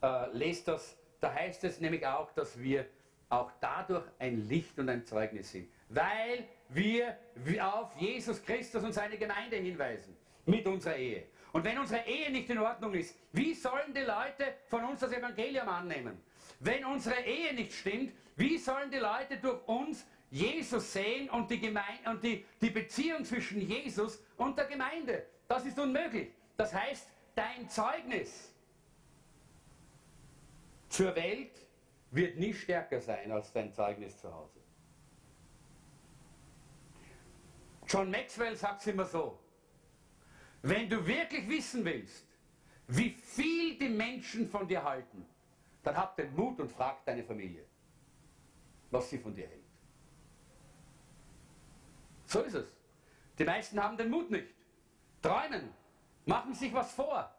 Äh, 0.02 0.26
lest 0.32 0.68
das, 0.68 0.96
da 1.20 1.32
heißt 1.32 1.64
es 1.64 1.80
nämlich 1.80 2.06
auch, 2.06 2.30
dass 2.32 2.58
wir 2.60 2.86
auch 3.28 3.50
dadurch 3.60 4.04
ein 4.18 4.48
Licht 4.48 4.78
und 4.78 4.88
ein 4.88 5.04
Zeugnis 5.04 5.50
sind. 5.50 5.68
Weil 5.88 6.44
wir 6.74 7.16
auf 7.60 7.94
Jesus 7.96 8.42
Christus 8.42 8.82
und 8.82 8.92
seine 8.92 9.16
Gemeinde 9.16 9.56
hinweisen 9.56 10.16
mit 10.46 10.66
unserer 10.66 10.96
Ehe. 10.96 11.24
Und 11.52 11.64
wenn 11.64 11.78
unsere 11.78 12.04
Ehe 12.04 12.32
nicht 12.32 12.50
in 12.50 12.58
Ordnung 12.58 12.94
ist, 12.94 13.16
wie 13.32 13.54
sollen 13.54 13.94
die 13.94 14.00
Leute 14.00 14.54
von 14.66 14.84
uns 14.84 15.00
das 15.00 15.12
Evangelium 15.12 15.68
annehmen? 15.68 16.20
Wenn 16.58 16.84
unsere 16.84 17.20
Ehe 17.20 17.54
nicht 17.54 17.72
stimmt, 17.72 18.12
wie 18.36 18.58
sollen 18.58 18.90
die 18.90 18.98
Leute 18.98 19.36
durch 19.40 19.66
uns 19.68 20.04
Jesus 20.30 20.92
sehen 20.92 21.30
und 21.30 21.48
die, 21.48 21.60
Gemeinde, 21.60 22.10
und 22.10 22.24
die, 22.24 22.44
die 22.60 22.70
Beziehung 22.70 23.24
zwischen 23.24 23.60
Jesus 23.60 24.20
und 24.36 24.58
der 24.58 24.64
Gemeinde? 24.64 25.26
Das 25.46 25.64
ist 25.64 25.78
unmöglich. 25.78 26.30
Das 26.56 26.74
heißt, 26.74 27.08
dein 27.36 27.68
Zeugnis 27.68 28.52
zur 30.88 31.14
Welt 31.14 31.52
wird 32.10 32.36
nie 32.36 32.52
stärker 32.52 33.00
sein 33.00 33.30
als 33.30 33.52
dein 33.52 33.72
Zeugnis 33.72 34.18
zu 34.18 34.32
Hause. 34.32 34.63
John 37.94 38.10
Maxwell 38.10 38.56
sagt 38.56 38.80
es 38.80 38.88
immer 38.88 39.04
so, 39.04 39.38
wenn 40.62 40.88
du 40.88 41.06
wirklich 41.06 41.48
wissen 41.48 41.84
willst, 41.84 42.26
wie 42.88 43.10
viel 43.10 43.78
die 43.78 43.88
Menschen 43.88 44.48
von 44.48 44.66
dir 44.66 44.82
halten, 44.82 45.24
dann 45.84 45.96
hab 45.96 46.16
den 46.16 46.34
Mut 46.34 46.58
und 46.58 46.72
frag 46.72 47.04
deine 47.04 47.22
Familie, 47.22 47.64
was 48.90 49.08
sie 49.08 49.18
von 49.18 49.32
dir 49.32 49.46
hält. 49.46 49.62
So 52.26 52.40
ist 52.40 52.54
es. 52.54 52.66
Die 53.38 53.44
meisten 53.44 53.80
haben 53.80 53.96
den 53.96 54.10
Mut 54.10 54.28
nicht. 54.28 54.48
Träumen, 55.22 55.72
machen 56.26 56.52
sich 56.52 56.74
was 56.74 56.92
vor 56.94 57.32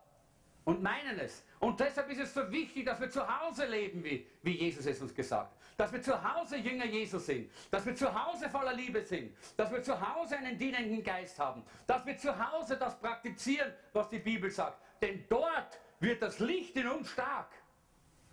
und 0.64 0.82
meinen 0.82 1.20
es. 1.20 1.44
Und 1.60 1.82
deshalb 1.82 2.10
ist 2.12 2.22
es 2.22 2.34
so 2.34 2.50
wichtig, 2.50 2.86
dass 2.86 3.02
wir 3.02 3.10
zu 3.10 3.28
Hause 3.28 3.66
leben, 3.66 4.02
wie, 4.06 4.26
wie 4.42 4.58
Jesus 4.58 4.86
es 4.86 5.02
uns 5.02 5.14
gesagt 5.14 5.52
hat. 5.52 5.65
Dass 5.78 5.92
wir 5.92 6.02
zu 6.02 6.24
Hause 6.24 6.58
Jünger 6.58 6.86
Jesus 6.86 7.26
sind. 7.26 7.52
Dass 7.70 7.86
wir 7.86 7.96
zu 7.96 8.14
Hause 8.14 8.50
voller 8.50 8.74
Liebe 8.74 9.02
sind. 9.02 9.36
Dass 9.58 9.72
wir 9.72 9.84
zu 9.84 10.00
Hause 10.00 10.38
einen 10.38 10.58
dienenden 10.58 11.04
Geist 11.04 11.38
haben. 11.38 11.64
Dass 11.86 12.06
wir 12.06 12.18
zu 12.18 12.34
Hause 12.38 12.78
das 12.78 12.98
praktizieren, 13.00 13.74
was 13.92 14.10
die 14.10 14.20
Bibel 14.20 14.50
sagt. 14.50 14.80
Denn 15.02 15.26
dort 15.30 15.80
wird 16.00 16.22
das 16.22 16.40
Licht 16.40 16.76
in 16.78 16.88
uns 16.88 17.10
stark. 17.10 17.50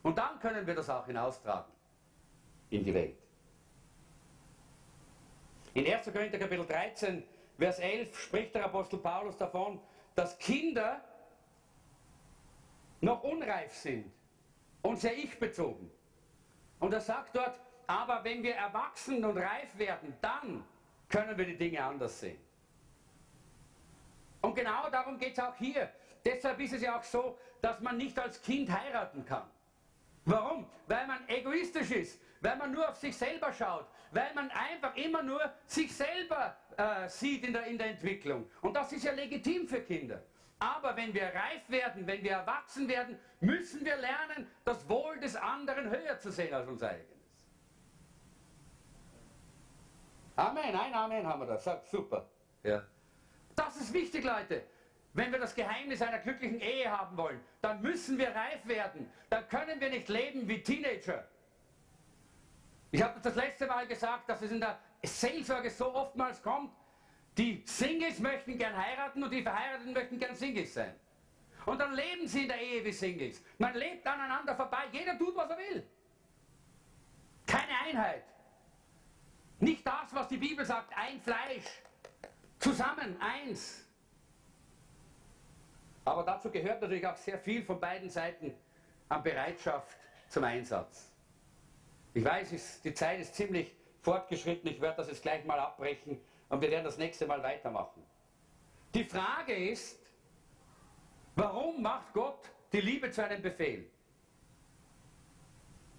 Und 0.03 0.19
dann 0.19 0.39
können 0.39 0.67
wir 0.67 0.75
das 0.75 0.89
auch 0.89 1.07
hinaustragen 1.07 1.73
in 2.71 2.85
die 2.85 2.95
Welt. 2.95 3.17
In 5.75 5.87
1. 5.87 6.13
Korinther 6.13 6.39
Kapitel 6.39 6.67
13, 6.67 7.23
Vers 7.59 7.79
11 7.79 8.19
spricht 8.19 8.55
der 8.55 8.65
Apostel 8.65 8.99
Paulus 8.99 9.37
davon, 9.37 9.81
dass 10.15 10.39
Kinder 10.39 11.03
noch 13.01 13.23
unreif 13.23 13.75
sind 13.75 14.11
und 14.83 14.99
sehr 14.99 15.17
ich-bezogen. 15.17 15.91
Und 16.83 16.93
er 16.93 17.01
sagt 17.01 17.37
dort, 17.37 17.61
aber 17.87 18.25
wenn 18.25 18.43
wir 18.43 18.57
erwachsen 18.57 19.25
und 19.25 19.39
reif 19.39 19.79
werden, 19.79 20.17
dann 20.21 20.65
können 21.09 21.39
wir 21.39 21.47
die 21.47 21.57
Dinge 21.57 21.81
anders 21.81 22.19
sehen. 22.19 22.41
Und 24.41 24.57
genau 24.57 24.91
darum 24.91 25.17
geht 25.17 25.35
es 25.35 25.39
auch 25.39 25.55
hier. 25.55 25.93
Deshalb 26.25 26.59
ist 26.59 26.73
es 26.73 26.83
ja 26.83 26.99
auch 26.99 27.03
so, 27.05 27.39
dass 27.61 27.79
man 27.81 27.97
nicht 27.97 28.19
als 28.19 28.43
Kind 28.43 28.69
heiraten 28.69 29.25
kann. 29.25 29.49
Warum? 30.25 30.69
Weil 30.89 31.07
man 31.07 31.21
egoistisch 31.29 31.93
ist, 31.93 32.21
weil 32.41 32.57
man 32.57 32.73
nur 32.73 32.89
auf 32.89 32.97
sich 32.97 33.17
selber 33.17 33.53
schaut, 33.53 33.87
weil 34.11 34.35
man 34.35 34.51
einfach 34.51 34.97
immer 34.97 35.23
nur 35.23 35.41
sich 35.67 35.95
selber 35.95 36.57
äh, 36.77 37.09
sieht 37.09 37.45
in 37.45 37.53
der, 37.53 37.65
in 37.67 37.79
der 37.79 37.91
Entwicklung. 37.91 38.51
Und 38.61 38.75
das 38.75 38.91
ist 38.91 39.05
ja 39.05 39.13
legitim 39.13 39.69
für 39.69 39.83
Kinder. 39.83 40.21
Aber 40.63 40.95
wenn 40.97 41.13
wir 41.13 41.25
reif 41.25 41.69
werden, 41.69 42.07
wenn 42.07 42.23
wir 42.23 42.31
erwachsen 42.31 42.87
werden, 42.87 43.19
müssen 43.41 43.85
wir 43.85 43.97
lernen, 43.97 44.49
das 44.65 44.89
Wohl 44.89 45.19
des 45.19 45.35
anderen 45.35 45.91
höher 45.91 46.21
zu 46.21 46.31
sehen 46.31 46.55
als 46.55 46.69
unser 46.69 46.91
eigenes. 46.91 47.49
Amen, 50.37 50.77
ein 50.77 50.95
Amen 50.95 51.27
haben 51.27 51.41
wir 51.41 51.47
da. 51.47 51.83
Super. 51.85 52.31
Ja. 52.63 52.85
Das 53.57 53.77
ist 53.77 53.93
wichtig, 53.93 54.23
Leute. 54.23 54.63
Wenn 55.15 55.33
wir 55.33 55.41
das 55.41 55.53
Geheimnis 55.53 56.01
einer 56.01 56.21
glücklichen 56.21 56.61
Ehe 56.61 56.89
haben 56.89 57.17
wollen, 57.17 57.41
dann 57.61 57.83
müssen 57.83 58.17
wir 58.17 58.29
reif 58.29 58.65
werden. 58.65 59.11
Dann 59.31 59.49
können 59.49 59.81
wir 59.81 59.91
nicht 59.91 60.09
leben 60.09 60.47
wie 60.47 60.63
Teenager. 60.63 61.27
Ich 62.93 63.03
habe 63.03 63.19
das 63.21 63.35
letzte 63.35 63.67
Mal 63.67 63.89
gesagt, 63.89 64.29
dass 64.29 64.41
es 64.43 64.53
in 64.53 64.61
der 64.61 64.79
Seelsorge 65.03 65.71
so 65.71 65.93
oftmals 65.93 66.41
kommt, 66.41 66.73
die 67.39 67.63
Singles 67.65 68.19
möchten 68.19 68.59
gern 68.59 68.77
heiraten 68.77 69.23
und 69.23 69.31
die 69.31 69.43
Verheirateten 69.43 69.93
möchten 69.93 70.19
gern 70.19 70.35
Singles 70.35 70.75
sein. 70.75 70.95
Und 71.65 71.79
dann 71.79 71.95
leben 71.95 72.27
sie 72.27 72.43
in 72.43 72.49
der 72.49 72.61
Ehe 72.61 72.85
wie 72.85 72.93
Singles. 72.93 73.43
Man 73.59 73.75
lebt 73.75 74.07
aneinander 74.07 74.55
vorbei. 74.55 74.85
Jeder 74.91 75.17
tut, 75.17 75.35
was 75.37 75.49
er 75.51 75.59
will. 75.59 75.87
Keine 77.47 77.79
Einheit. 77.87 78.25
Nicht 79.61 79.87
das, 79.87 80.13
was 80.13 80.29
die 80.29 80.37
Bibel 80.37 80.65
sagt, 80.65 80.93
ein 80.97 81.21
Fleisch. 81.21 81.83
Zusammen, 82.59 83.17
eins. 83.21 83.87
Aber 86.05 86.25
dazu 86.25 86.51
gehört 86.51 86.81
natürlich 86.81 87.07
auch 87.07 87.17
sehr 87.17 87.39
viel 87.39 87.63
von 87.65 87.79
beiden 87.79 88.11
Seiten 88.11 88.55
an 89.09 89.23
Bereitschaft 89.23 89.97
zum 90.29 90.45
Einsatz. 90.45 91.13
Ich 92.15 92.25
weiß, 92.25 92.83
die 92.83 92.93
Zeit 92.93 93.21
ist 93.21 93.35
ziemlich 93.35 93.73
fortgeschritten. 94.03 94.69
Ich 94.69 94.81
werde 94.81 94.97
das 94.97 95.09
jetzt 95.09 95.23
gleich 95.23 95.45
mal 95.45 95.59
abbrechen. 95.59 96.21
Und 96.53 96.61
wir 96.61 96.71
werden 96.71 96.85
das 96.85 96.99
nächste 96.99 97.27
Mal 97.27 97.43
weitermachen. 97.43 98.03
Die 98.95 99.05
Frage 99.05 99.55
ist, 99.55 99.99
warum 101.35 101.81
macht 101.81 102.13
Gott 102.13 102.51
die 102.75 102.83
Liebe 102.83 103.11
zu 103.11 103.25
einem 103.25 103.41
Befehl? 103.41 103.91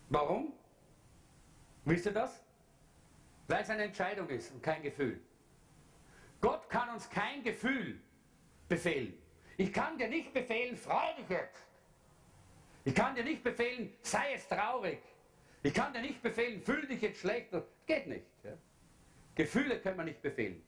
Warum? 0.09 0.53
Wisst 1.85 2.05
ihr 2.05 2.11
das? 2.11 2.43
Weil 3.47 3.63
es 3.63 3.69
eine 3.71 3.85
Entscheidung 3.85 4.29
ist 4.29 4.51
und 4.51 4.61
kein 4.61 4.83
Gefühl. 4.83 5.19
Gott 6.39 6.69
kann 6.69 6.87
uns 6.89 7.09
kein 7.09 7.41
Gefühl 7.41 7.99
befehlen. 8.67 9.17
Ich 9.57 9.73
kann 9.73 9.97
dir 9.97 10.07
nicht 10.07 10.31
befehlen, 10.35 10.77
freu 10.77 11.15
dich 11.17 11.29
jetzt. 11.29 11.65
Ich 12.85 12.93
kann 12.93 13.15
dir 13.15 13.23
nicht 13.23 13.43
befehlen, 13.43 13.91
sei 14.03 14.33
es 14.35 14.47
traurig. 14.47 15.01
Ich 15.63 15.73
kann 15.73 15.93
dir 15.93 16.01
nicht 16.01 16.21
befehlen, 16.21 16.61
fühl 16.61 16.85
dich 16.85 17.01
jetzt 17.01 17.21
schlecht. 17.21 17.49
Geht 17.87 18.05
nicht. 18.05 18.27
Ja? 18.43 18.51
Gefühle 19.35 19.79
können 19.79 19.97
wir 19.97 20.03
nicht 20.03 20.21
befehlen. 20.21 20.63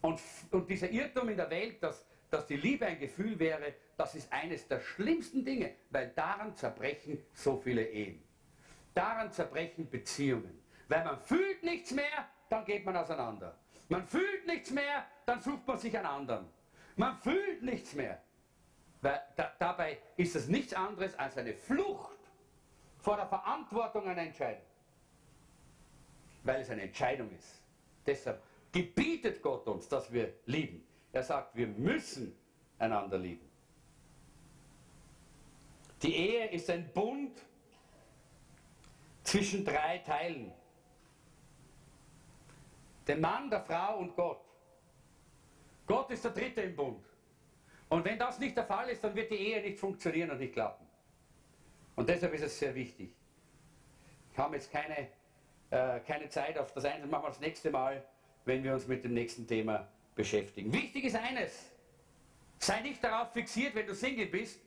Und, 0.00 0.20
und 0.50 0.68
dieser 0.68 0.90
Irrtum 0.90 1.28
in 1.28 1.36
der 1.36 1.50
Welt, 1.50 1.82
dass, 1.82 2.06
dass 2.30 2.46
die 2.46 2.56
Liebe 2.56 2.86
ein 2.86 2.98
Gefühl 2.98 3.38
wäre, 3.38 3.74
das 3.96 4.14
ist 4.14 4.32
eines 4.32 4.66
der 4.66 4.80
schlimmsten 4.80 5.44
Dinge, 5.44 5.74
weil 5.90 6.08
daran 6.16 6.54
zerbrechen 6.56 7.22
so 7.34 7.56
viele 7.58 7.84
Ehen. 7.84 8.22
Daran 8.94 9.30
zerbrechen 9.30 9.88
Beziehungen. 9.88 10.58
Weil 10.88 11.04
man 11.04 11.18
fühlt 11.20 11.62
nichts 11.62 11.92
mehr, 11.92 12.28
dann 12.48 12.64
geht 12.64 12.84
man 12.84 12.96
auseinander. 12.96 13.56
Man 13.88 14.06
fühlt 14.06 14.46
nichts 14.46 14.70
mehr, 14.70 15.06
dann 15.26 15.40
sucht 15.40 15.66
man 15.66 15.78
sich 15.78 15.96
einen 15.96 16.06
anderen. 16.06 16.46
Man 16.96 17.16
fühlt 17.18 17.62
nichts 17.62 17.94
mehr. 17.94 18.20
Weil 19.02 19.20
da, 19.36 19.52
dabei 19.58 19.98
ist 20.16 20.34
es 20.36 20.48
nichts 20.48 20.74
anderes 20.74 21.18
als 21.18 21.36
eine 21.38 21.54
Flucht 21.54 22.18
vor 22.98 23.16
der 23.16 23.26
Verantwortung 23.26 24.06
einer 24.06 24.22
Entscheidung. 24.22 24.64
Weil 26.42 26.60
es 26.62 26.70
eine 26.70 26.82
Entscheidung 26.82 27.30
ist. 27.36 27.59
Deshalb 28.06 28.42
gebietet 28.72 29.42
Gott 29.42 29.66
uns, 29.66 29.88
dass 29.88 30.12
wir 30.12 30.34
lieben. 30.46 30.84
Er 31.12 31.22
sagt, 31.22 31.56
wir 31.56 31.66
müssen 31.66 32.36
einander 32.78 33.18
lieben. 33.18 33.48
Die 36.02 36.14
Ehe 36.14 36.50
ist 36.50 36.70
ein 36.70 36.90
Bund 36.92 37.42
zwischen 39.22 39.64
drei 39.64 39.98
Teilen. 39.98 40.52
Den 43.06 43.20
Mann, 43.20 43.50
der 43.50 43.60
Frau 43.60 43.98
und 43.98 44.14
Gott. 44.16 44.40
Gott 45.86 46.10
ist 46.10 46.24
der 46.24 46.30
Dritte 46.30 46.62
im 46.62 46.76
Bund. 46.76 47.04
Und 47.88 48.04
wenn 48.04 48.18
das 48.18 48.38
nicht 48.38 48.56
der 48.56 48.64
Fall 48.64 48.88
ist, 48.88 49.02
dann 49.02 49.14
wird 49.14 49.30
die 49.30 49.36
Ehe 49.36 49.60
nicht 49.60 49.78
funktionieren 49.78 50.30
und 50.30 50.38
nicht 50.38 50.52
klappen. 50.52 50.86
Und 51.96 52.08
deshalb 52.08 52.32
ist 52.34 52.42
es 52.42 52.58
sehr 52.58 52.74
wichtig. 52.74 53.12
Ich 54.32 54.38
habe 54.38 54.54
jetzt 54.54 54.70
keine, 54.70 55.08
äh, 55.70 56.00
keine 56.00 56.28
Zeit 56.28 56.58
auf 56.58 56.72
das 56.72 56.84
eine, 56.84 57.06
machen 57.06 57.24
wir 57.24 57.28
das 57.28 57.40
nächste 57.40 57.70
Mal, 57.70 58.04
wenn 58.44 58.62
wir 58.64 58.74
uns 58.74 58.86
mit 58.86 59.04
dem 59.04 59.14
nächsten 59.14 59.46
Thema 59.46 59.88
beschäftigen. 60.14 60.72
Wichtig 60.72 61.04
ist 61.04 61.16
eines, 61.16 61.70
sei 62.58 62.80
nicht 62.80 63.02
darauf 63.02 63.32
fixiert, 63.32 63.74
wenn 63.74 63.86
du 63.86 63.94
Single 63.94 64.26
bist, 64.26 64.60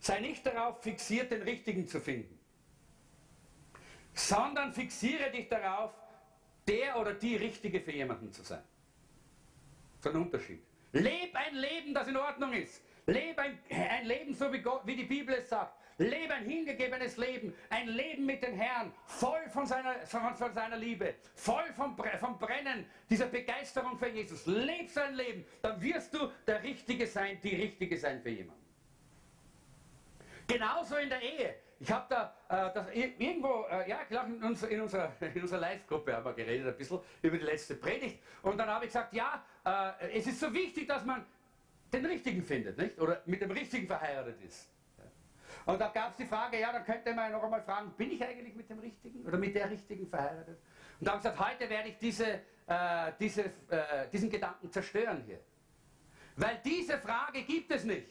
sei 0.00 0.20
nicht 0.20 0.44
darauf 0.44 0.82
fixiert, 0.82 1.30
den 1.30 1.42
Richtigen 1.42 1.86
zu 1.86 2.00
finden, 2.00 2.38
sondern 4.14 4.72
fixiere 4.72 5.30
dich 5.30 5.48
darauf, 5.48 5.92
der 6.66 6.98
oder 6.98 7.14
die 7.14 7.36
Richtige 7.36 7.80
für 7.80 7.92
jemanden 7.92 8.32
zu 8.32 8.42
sein. 8.42 8.62
Das 10.00 10.10
ist 10.10 10.16
ein 10.16 10.22
Unterschied. 10.22 10.62
Leb 10.92 11.34
ein 11.34 11.54
Leben, 11.54 11.94
das 11.94 12.08
in 12.08 12.16
Ordnung 12.16 12.52
ist. 12.52 12.82
Lebe 13.10 13.42
ein, 13.42 13.58
ein 13.70 14.06
Leben, 14.06 14.34
so 14.34 14.52
wie, 14.52 14.60
Gott, 14.60 14.82
wie 14.84 14.96
die 14.96 15.04
Bibel 15.04 15.34
es 15.34 15.48
sagt. 15.48 15.74
Lebe 15.98 16.32
ein 16.32 16.44
hingegebenes 16.46 17.18
Leben, 17.18 17.54
ein 17.68 17.88
Leben 17.88 18.24
mit 18.24 18.42
dem 18.42 18.54
Herrn, 18.54 18.92
voll 19.04 19.46
von 19.50 19.66
seiner, 19.66 19.94
von, 20.06 20.34
von 20.34 20.54
seiner 20.54 20.76
Liebe, 20.76 21.14
voll 21.34 21.70
vom, 21.76 21.94
vom 22.18 22.38
Brennen, 22.38 22.86
dieser 23.10 23.26
Begeisterung 23.26 23.98
für 23.98 24.08
Jesus. 24.08 24.46
Leb 24.46 24.88
sein 24.88 25.14
Leben, 25.14 25.44
dann 25.60 25.80
wirst 25.82 26.14
du 26.14 26.30
der 26.46 26.62
Richtige 26.62 27.06
sein, 27.06 27.38
die 27.42 27.54
Richtige 27.54 27.98
sein 27.98 28.22
für 28.22 28.30
jemanden. 28.30 28.64
Genauso 30.46 30.96
in 30.96 31.10
der 31.10 31.20
Ehe. 31.20 31.54
Ich 31.78 31.90
habe 31.90 32.06
da 32.08 32.34
äh, 32.48 32.74
das, 32.74 32.90
irgendwo, 32.92 33.66
äh, 33.70 33.88
ja, 33.88 34.00
in, 34.24 34.42
unser, 34.42 34.68
in 34.68 34.80
unserer, 34.80 35.12
in 35.34 35.42
unserer 35.42 35.60
Live-Gruppe 35.60 36.14
haben 36.14 36.24
wir 36.24 36.32
geredet 36.32 36.66
ein 36.66 36.76
bisschen 36.76 37.00
über 37.22 37.36
die 37.36 37.44
letzte 37.44 37.74
Predigt. 37.74 38.20
Und 38.42 38.56
dann 38.58 38.68
habe 38.68 38.86
ich 38.86 38.90
gesagt, 38.90 39.12
ja, 39.12 39.42
äh, 39.64 40.18
es 40.18 40.26
ist 40.26 40.40
so 40.40 40.52
wichtig, 40.52 40.88
dass 40.88 41.04
man 41.04 41.26
den 41.92 42.06
Richtigen 42.06 42.42
findet, 42.42 42.78
nicht? 42.78 42.98
Oder 43.00 43.22
mit 43.26 43.40
dem 43.40 43.50
Richtigen 43.50 43.86
verheiratet 43.86 44.40
ist. 44.42 44.68
Und 45.66 45.80
da 45.80 45.88
gab 45.88 46.12
es 46.12 46.16
die 46.16 46.26
Frage, 46.26 46.58
ja, 46.58 46.72
dann 46.72 46.84
könnte 46.84 47.12
man 47.12 47.32
noch 47.32 47.42
einmal 47.42 47.62
fragen, 47.62 47.92
bin 47.96 48.10
ich 48.12 48.24
eigentlich 48.24 48.54
mit 48.54 48.68
dem 48.70 48.78
Richtigen 48.78 49.26
oder 49.26 49.36
mit 49.36 49.54
der 49.54 49.70
Richtigen 49.70 50.08
verheiratet? 50.08 50.58
Und 50.98 51.06
da 51.06 51.12
habe 51.12 51.18
ich 51.18 51.22
gesagt, 51.30 51.48
heute 51.48 51.70
werde 51.70 51.88
ich 51.90 51.98
diese, 51.98 52.40
äh, 52.66 53.12
diese, 53.18 53.44
äh, 53.68 54.08
diesen 54.12 54.30
Gedanken 54.30 54.70
zerstören 54.70 55.22
hier. 55.26 55.40
Weil 56.36 56.60
diese 56.64 56.98
Frage 56.98 57.42
gibt 57.42 57.70
es 57.72 57.84
nicht. 57.84 58.08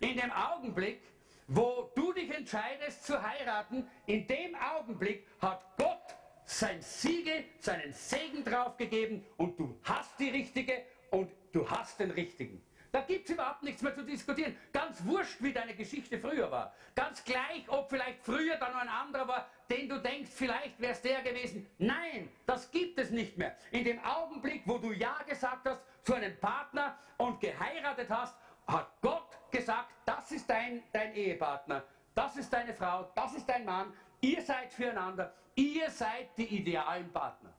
In 0.00 0.16
dem 0.16 0.32
Augenblick, 0.32 1.02
wo 1.46 1.90
du 1.94 2.12
dich 2.12 2.30
entscheidest 2.34 3.04
zu 3.04 3.22
heiraten, 3.22 3.86
in 4.06 4.26
dem 4.26 4.54
Augenblick 4.56 5.26
hat 5.40 5.64
Gott 5.76 6.16
sein 6.44 6.82
Siegel, 6.82 7.44
seinen 7.58 7.92
Segen 7.92 8.44
draufgegeben 8.44 9.24
und 9.36 9.58
du 9.58 9.78
hast 9.84 10.18
die 10.18 10.30
richtige 10.30 10.82
und 11.10 11.30
du 11.52 11.68
hast 11.68 12.00
den 12.00 12.10
richtigen. 12.10 12.62
Da 12.92 13.00
gibt 13.00 13.26
es 13.26 13.34
überhaupt 13.34 13.62
nichts 13.62 13.80
mehr 13.80 13.94
zu 13.94 14.04
diskutieren. 14.04 14.54
Ganz 14.70 15.02
wurscht, 15.06 15.42
wie 15.42 15.54
deine 15.54 15.74
Geschichte 15.74 16.18
früher 16.18 16.50
war. 16.50 16.74
Ganz 16.94 17.24
gleich, 17.24 17.66
ob 17.68 17.88
vielleicht 17.88 18.22
früher 18.22 18.56
da 18.56 18.68
noch 18.68 18.82
ein 18.82 18.88
anderer 18.88 19.26
war, 19.26 19.48
den 19.70 19.88
du 19.88 19.98
denkst, 19.98 20.30
vielleicht 20.30 20.78
wäre 20.78 20.92
es 20.92 21.00
der 21.00 21.22
gewesen. 21.22 21.66
Nein, 21.78 22.28
das 22.44 22.70
gibt 22.70 22.98
es 22.98 23.10
nicht 23.10 23.38
mehr. 23.38 23.56
In 23.70 23.84
dem 23.84 23.98
Augenblick, 24.04 24.62
wo 24.66 24.76
du 24.76 24.92
Ja 24.92 25.16
gesagt 25.26 25.66
hast 25.66 25.80
zu 26.02 26.12
einem 26.12 26.38
Partner 26.38 26.98
und 27.16 27.40
geheiratet 27.40 28.10
hast, 28.10 28.36
hat 28.66 28.92
Gott 29.00 29.38
gesagt, 29.50 29.88
das 30.04 30.30
ist 30.30 30.48
dein, 30.50 30.82
dein 30.92 31.14
Ehepartner, 31.14 31.84
das 32.14 32.36
ist 32.36 32.52
deine 32.52 32.74
Frau, 32.74 33.10
das 33.14 33.32
ist 33.32 33.48
dein 33.48 33.64
Mann, 33.64 33.94
ihr 34.20 34.42
seid 34.42 34.70
füreinander, 34.70 35.32
ihr 35.54 35.90
seid 35.90 36.36
die 36.36 36.58
idealen 36.58 37.10
Partner. 37.10 37.54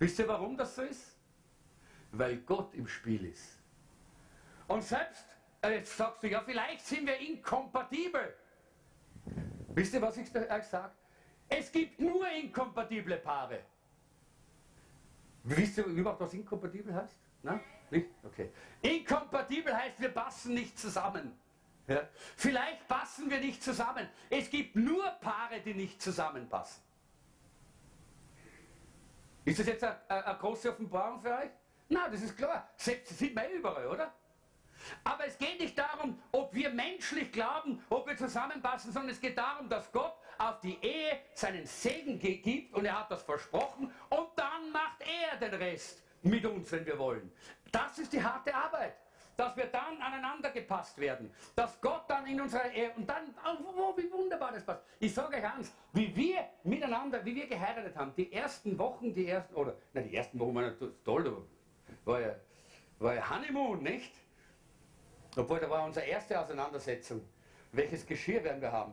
Wisst 0.00 0.18
ihr, 0.18 0.26
warum 0.26 0.56
das 0.56 0.74
so 0.74 0.82
ist? 0.82 1.16
Weil 2.10 2.38
Gott 2.38 2.74
im 2.74 2.88
Spiel 2.88 3.26
ist. 3.26 3.61
Und 4.72 4.82
selbst, 4.82 5.26
äh, 5.60 5.74
jetzt 5.74 5.94
sagst 5.98 6.22
du, 6.22 6.28
ja, 6.28 6.40
vielleicht 6.40 6.86
sind 6.86 7.06
wir 7.06 7.18
inkompatibel. 7.18 8.34
Wisst 9.74 9.92
ihr, 9.92 10.00
was 10.00 10.16
ich 10.16 10.34
euch 10.34 10.64
sage? 10.64 10.94
Es 11.46 11.70
gibt 11.70 12.00
nur 12.00 12.26
inkompatible 12.26 13.18
Paare. 13.18 13.60
Wisst 15.42 15.76
ihr 15.76 15.84
überhaupt, 15.84 16.22
was 16.22 16.32
inkompatibel 16.32 16.94
heißt? 16.94 17.18
Na? 17.42 17.60
Nicht? 17.90 18.08
Okay. 18.22 18.50
Inkompatibel 18.80 19.76
heißt, 19.76 20.00
wir 20.00 20.08
passen 20.08 20.54
nicht 20.54 20.78
zusammen. 20.78 21.38
Ja? 21.86 22.08
Vielleicht 22.36 22.88
passen 22.88 23.28
wir 23.28 23.40
nicht 23.40 23.62
zusammen. 23.62 24.08
Es 24.30 24.48
gibt 24.48 24.74
nur 24.74 25.04
Paare, 25.20 25.60
die 25.60 25.74
nicht 25.74 26.00
zusammenpassen. 26.00 26.82
Ist 29.44 29.58
das 29.58 29.66
jetzt 29.66 29.84
eine, 29.84 29.98
eine 30.08 30.38
große 30.38 30.70
Offenbarung 30.70 31.20
für 31.20 31.36
euch? 31.36 31.50
Na, 31.90 32.08
das 32.08 32.22
ist 32.22 32.34
klar. 32.34 32.70
Sieht 32.76 33.34
man 33.34 33.50
überall, 33.50 33.86
oder? 33.86 34.14
Aber 35.04 35.26
es 35.26 35.38
geht 35.38 35.60
nicht 35.60 35.78
darum, 35.78 36.20
ob 36.32 36.52
wir 36.54 36.70
menschlich 36.70 37.30
glauben, 37.32 37.82
ob 37.88 38.06
wir 38.06 38.16
zusammenpassen, 38.16 38.92
sondern 38.92 39.10
es 39.10 39.20
geht 39.20 39.38
darum, 39.38 39.68
dass 39.68 39.90
Gott 39.92 40.14
auf 40.38 40.60
die 40.60 40.78
Ehe 40.82 41.18
seinen 41.34 41.66
Segen 41.66 42.18
gibt 42.18 42.74
und 42.74 42.84
er 42.84 43.00
hat 43.00 43.10
das 43.10 43.22
versprochen 43.22 43.92
und 44.10 44.28
dann 44.36 44.70
macht 44.72 45.02
er 45.02 45.36
den 45.38 45.54
Rest 45.54 46.02
mit 46.22 46.44
uns, 46.44 46.70
wenn 46.72 46.86
wir 46.86 46.98
wollen. 46.98 47.32
Das 47.70 47.98
ist 47.98 48.12
die 48.12 48.22
harte 48.22 48.54
Arbeit. 48.54 48.96
Dass 49.34 49.56
wir 49.56 49.64
dann 49.64 50.00
aneinander 50.00 50.50
gepasst 50.50 50.98
werden. 50.98 51.32
Dass 51.56 51.80
Gott 51.80 52.04
dann 52.06 52.26
in 52.26 52.38
unserer 52.38 52.70
Ehe 52.70 52.92
und 52.94 53.08
dann, 53.08 53.34
oh, 53.44 53.96
wie 53.96 54.12
wunderbar 54.12 54.52
das 54.52 54.64
passt. 54.64 54.82
Ich 55.00 55.14
sage 55.14 55.38
euch 55.38 55.44
eins, 55.44 55.72
wie 55.94 56.14
wir 56.14 56.44
miteinander, 56.64 57.24
wie 57.24 57.34
wir 57.34 57.46
geheiratet 57.46 57.96
haben, 57.96 58.14
die 58.14 58.30
ersten 58.30 58.78
Wochen, 58.78 59.14
die 59.14 59.26
ersten, 59.26 59.54
oder, 59.54 59.74
na, 59.94 60.02
die 60.02 60.14
ersten 60.14 60.38
Wochen 60.38 60.54
waren 60.54 60.76
toll, 61.02 61.46
war 62.04 62.20
ja, 62.20 62.36
war 62.98 63.14
ja 63.14 63.30
Honeymoon, 63.30 63.82
nicht? 63.82 64.12
Obwohl, 65.36 65.60
da 65.60 65.70
war 65.70 65.84
unsere 65.84 66.06
erste 66.06 66.38
Auseinandersetzung. 66.38 67.26
Welches 67.72 68.06
Geschirr 68.06 68.44
werden 68.44 68.60
wir 68.60 68.70
haben? 68.70 68.92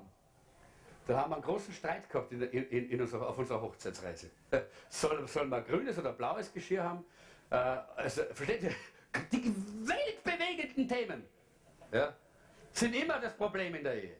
Da 1.06 1.18
haben 1.18 1.32
wir 1.32 1.36
einen 1.36 1.44
großen 1.44 1.74
Streit 1.74 2.10
gehabt 2.10 2.32
in, 2.32 2.42
in, 2.44 2.90
in 2.90 3.02
unserer, 3.02 3.28
auf 3.28 3.38
unserer 3.38 3.62
Hochzeitsreise. 3.62 4.30
Soll, 4.90 5.28
sollen 5.28 5.50
wir 5.50 5.62
grünes 5.62 5.98
oder 5.98 6.14
blaues 6.14 6.54
Geschirr 6.54 6.84
haben? 6.84 7.04
Äh, 7.50 7.56
also, 7.56 8.24
versteht 8.34 8.64
ihr? 8.64 8.76
Die 9.32 9.54
weltbewegenden 9.88 10.88
Themen 10.88 11.26
ja, 11.92 12.16
sind 12.72 12.94
immer 12.94 13.20
das 13.20 13.36
Problem 13.36 13.74
in 13.74 13.84
der 13.84 14.04
Ehe. 14.04 14.18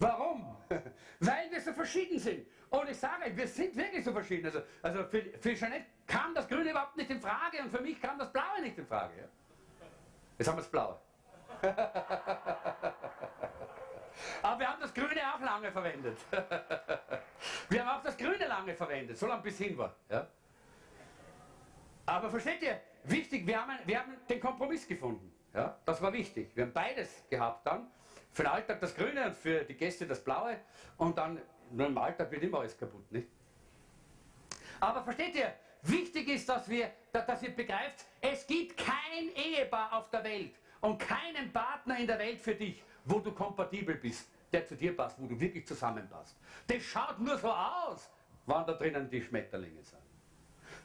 Warum? 0.00 0.56
Weil 1.20 1.50
wir 1.50 1.60
so 1.60 1.72
verschieden 1.72 2.18
sind. 2.18 2.46
Und 2.70 2.88
ich 2.88 2.96
sage, 2.96 3.36
wir 3.36 3.46
sind 3.46 3.76
wirklich 3.76 4.02
so 4.02 4.12
verschieden. 4.12 4.46
Also, 4.46 4.62
also 4.80 5.04
für, 5.04 5.22
für 5.38 5.54
Jeanette 5.54 5.86
kam 6.06 6.34
das 6.34 6.48
Grüne 6.48 6.70
überhaupt 6.70 6.96
nicht 6.96 7.10
in 7.10 7.20
Frage 7.20 7.58
und 7.62 7.70
für 7.70 7.82
mich 7.82 8.00
kam 8.00 8.18
das 8.18 8.32
Blaue 8.32 8.62
nicht 8.62 8.78
in 8.78 8.86
Frage. 8.86 9.12
Ja. 9.18 9.28
Jetzt 10.40 10.48
haben 10.48 10.56
wir 10.56 10.62
das 10.62 10.70
Blaue. 10.70 10.98
Aber 14.42 14.58
wir 14.58 14.68
haben 14.68 14.80
das 14.80 14.94
Grüne 14.94 15.20
auch 15.34 15.40
lange 15.40 15.70
verwendet. 15.70 16.16
wir 17.68 17.84
haben 17.84 17.98
auch 17.98 18.02
das 18.02 18.16
Grüne 18.16 18.46
lange 18.46 18.74
verwendet, 18.74 19.18
so 19.18 19.26
lange 19.26 19.42
bis 19.42 19.58
hin 19.58 19.76
war. 19.76 19.94
Ja? 20.08 20.26
Aber 22.06 22.30
versteht 22.30 22.62
ihr, 22.62 22.80
wichtig, 23.04 23.46
wir 23.46 23.60
haben, 23.60 23.72
wir 23.84 23.98
haben 24.00 24.16
den 24.30 24.40
Kompromiss 24.40 24.88
gefunden. 24.88 25.30
Ja? 25.52 25.76
Das 25.84 26.00
war 26.00 26.10
wichtig. 26.10 26.52
Wir 26.54 26.64
haben 26.64 26.72
beides 26.72 27.22
gehabt 27.28 27.66
dann. 27.66 27.90
Für 28.32 28.44
den 28.44 28.52
Alltag 28.52 28.80
das 28.80 28.94
Grüne 28.94 29.26
und 29.26 29.36
für 29.36 29.64
die 29.64 29.74
Gäste 29.74 30.06
das 30.06 30.24
Blaue. 30.24 30.56
Und 30.96 31.18
dann, 31.18 31.38
nur 31.70 31.86
im 31.86 31.98
Alltag 31.98 32.30
wird 32.30 32.42
immer 32.44 32.60
alles 32.60 32.78
kaputt. 32.78 33.12
Nicht? 33.12 33.28
Aber 34.80 35.02
versteht 35.04 35.34
ihr, 35.34 35.52
wichtig 35.82 36.28
ist, 36.28 36.48
dass, 36.48 36.68
wir, 36.68 36.90
dass 37.12 37.42
ihr 37.42 37.54
begreift, 37.54 38.04
es 38.20 38.46
gibt 38.46 38.76
kein 38.76 39.34
Ehepaar 39.34 39.92
auf 39.92 40.10
der 40.10 40.24
Welt 40.24 40.54
und 40.80 40.98
keinen 40.98 41.52
Partner 41.52 41.98
in 41.98 42.06
der 42.06 42.18
Welt 42.18 42.40
für 42.40 42.54
dich, 42.54 42.82
wo 43.04 43.18
du 43.18 43.32
kompatibel 43.32 43.94
bist, 43.96 44.28
der 44.52 44.66
zu 44.66 44.76
dir 44.76 44.96
passt, 44.96 45.20
wo 45.20 45.26
du 45.26 45.38
wirklich 45.38 45.66
zusammenpasst. 45.66 46.36
Das 46.66 46.82
schaut 46.82 47.18
nur 47.18 47.38
so 47.38 47.50
aus, 47.50 48.10
wann 48.46 48.66
da 48.66 48.72
drinnen 48.74 49.08
die 49.08 49.22
Schmetterlinge 49.22 49.82
sind. 49.82 50.00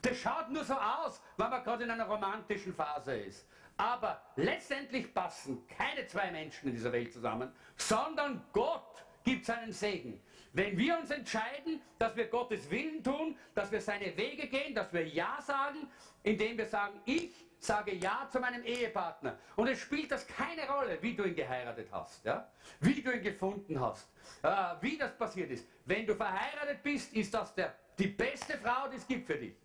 Das 0.01 0.17
schaut 0.17 0.49
nur 0.49 0.63
so 0.63 0.75
aus, 0.75 1.21
wenn 1.37 1.49
man 1.49 1.63
gerade 1.63 1.83
in 1.83 1.91
einer 1.91 2.05
romantischen 2.05 2.73
Phase 2.73 3.15
ist. 3.15 3.47
Aber 3.77 4.21
letztendlich 4.35 5.13
passen 5.13 5.67
keine 5.67 6.05
zwei 6.07 6.31
Menschen 6.31 6.69
in 6.69 6.75
dieser 6.75 6.91
Welt 6.91 7.11
zusammen, 7.11 7.51
sondern 7.75 8.45
Gott 8.53 9.03
gibt 9.23 9.45
seinen 9.45 9.73
Segen. 9.73 10.21
Wenn 10.55 10.77
wir 10.77 10.97
uns 10.97 11.11
entscheiden, 11.11 11.81
dass 11.99 12.15
wir 12.15 12.27
Gottes 12.27 12.69
Willen 12.71 13.03
tun, 13.03 13.37
dass 13.53 13.69
wir 13.73 13.81
seine 13.81 14.15
Wege 14.15 14.47
gehen, 14.47 14.73
dass 14.73 14.91
wir 14.93 15.05
Ja 15.05 15.37
sagen, 15.41 15.85
indem 16.23 16.57
wir 16.57 16.65
sagen, 16.65 16.97
ich 17.03 17.33
sage 17.59 17.93
Ja 17.93 18.29
zu 18.31 18.39
meinem 18.39 18.63
Ehepartner. 18.63 19.37
Und 19.57 19.67
es 19.67 19.79
spielt 19.79 20.09
das 20.11 20.25
keine 20.25 20.65
Rolle, 20.65 20.97
wie 21.01 21.13
du 21.13 21.25
ihn 21.25 21.35
geheiratet 21.35 21.89
hast, 21.91 22.23
ja? 22.23 22.49
wie 22.79 23.01
du 23.01 23.11
ihn 23.11 23.21
gefunden 23.21 23.77
hast, 23.81 24.07
äh, 24.43 24.75
wie 24.79 24.97
das 24.97 25.17
passiert 25.17 25.51
ist. 25.51 25.67
Wenn 25.83 26.07
du 26.07 26.15
verheiratet 26.15 26.81
bist, 26.81 27.13
ist 27.13 27.33
das 27.33 27.53
der, 27.53 27.75
die 27.99 28.07
beste 28.07 28.57
Frau, 28.57 28.87
die 28.87 28.95
es 28.95 29.05
gibt 29.05 29.27
für 29.27 29.35
dich. 29.35 29.55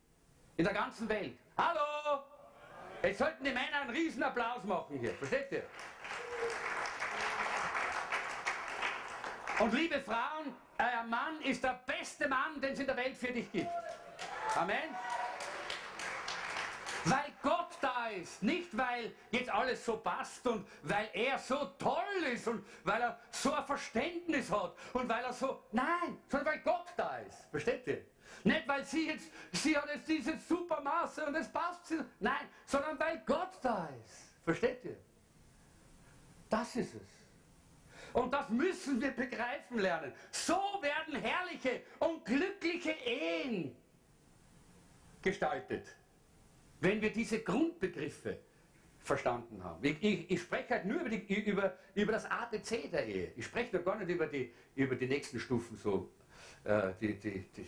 In 0.56 0.64
der 0.64 0.74
ganzen 0.74 1.08
Welt. 1.08 1.38
Hallo! 1.56 2.24
Jetzt 3.00 3.18
sollten 3.18 3.44
die 3.44 3.52
Männer 3.52 3.82
einen 3.82 3.90
riesen 3.90 4.24
Applaus 4.24 4.64
machen 4.64 4.98
hier. 4.98 5.14
Versteht 5.14 5.52
ihr? 5.52 5.62
Und 9.60 9.72
liebe 9.72 10.00
Frauen, 10.00 10.52
euer 10.80 11.04
Mann 11.04 11.40
ist 11.42 11.62
der 11.62 11.80
beste 11.86 12.28
Mann, 12.28 12.60
den 12.60 12.72
es 12.72 12.80
in 12.80 12.86
der 12.86 12.96
Welt 12.96 13.16
für 13.16 13.32
dich 13.32 13.50
gibt. 13.52 13.70
Amen. 14.56 14.96
Weil 17.04 17.32
Gott 17.42 17.78
da 17.80 18.08
ist, 18.08 18.42
nicht 18.42 18.76
weil 18.76 19.12
jetzt 19.30 19.48
alles 19.50 19.84
so 19.84 19.96
passt 19.96 20.46
und 20.46 20.66
weil 20.82 21.08
er 21.14 21.38
so 21.38 21.64
toll 21.78 22.24
ist 22.32 22.46
und 22.46 22.64
weil 22.84 23.00
er 23.00 23.18
so 23.30 23.54
ein 23.54 23.64
Verständnis 23.64 24.50
hat 24.50 24.74
und 24.92 25.08
weil 25.08 25.24
er 25.24 25.32
so, 25.32 25.64
nein, 25.72 26.18
sondern 26.28 26.54
weil 26.54 26.60
Gott 26.60 26.88
da 26.96 27.18
ist. 27.18 27.46
Versteht 27.50 27.86
ihr? 27.86 28.04
Nicht 28.44 28.68
weil 28.68 28.84
sie 28.84 29.08
jetzt, 29.08 29.30
sie 29.52 29.76
hat 29.76 29.88
jetzt 29.92 30.08
diese 30.08 30.38
Supermaße 30.38 31.24
und 31.24 31.34
es 31.34 31.48
passt, 31.48 31.94
nein, 32.18 32.48
sondern 32.66 32.98
weil 32.98 33.22
Gott 33.26 33.58
da 33.62 33.88
ist. 34.04 34.34
Versteht 34.44 34.84
ihr? 34.84 34.96
Das 36.50 36.76
ist 36.76 36.94
es. 36.94 37.19
Und 38.12 38.32
das 38.32 38.48
müssen 38.48 39.00
wir 39.00 39.10
begreifen 39.10 39.78
lernen. 39.78 40.12
So 40.30 40.58
werden 40.80 41.14
herrliche 41.20 41.82
und 41.98 42.24
glückliche 42.24 42.90
Ehen 42.90 43.76
gestaltet, 45.22 45.86
wenn 46.80 47.00
wir 47.00 47.12
diese 47.12 47.40
Grundbegriffe 47.40 48.38
verstanden 48.98 49.62
haben. 49.62 49.82
Ich, 49.84 50.02
ich, 50.02 50.30
ich 50.30 50.40
spreche 50.40 50.70
halt 50.70 50.84
nur 50.86 51.00
über, 51.00 51.08
die, 51.08 51.34
über, 51.40 51.76
über, 51.94 52.12
das 52.12 52.24
ATC 52.26 52.90
der 52.90 53.06
Ehe. 53.06 53.32
Ich 53.36 53.44
spreche 53.44 53.76
noch 53.76 53.84
gar 53.84 53.96
nicht 53.96 54.10
über 54.10 54.26
die, 54.26 54.52
über 54.74 54.94
die 54.94 55.06
nächsten 55.06 55.40
Stufen, 55.40 55.76
so 55.76 56.10
äh, 56.64 56.92
die, 57.00 57.14
die, 57.18 57.40
die 57.56 57.66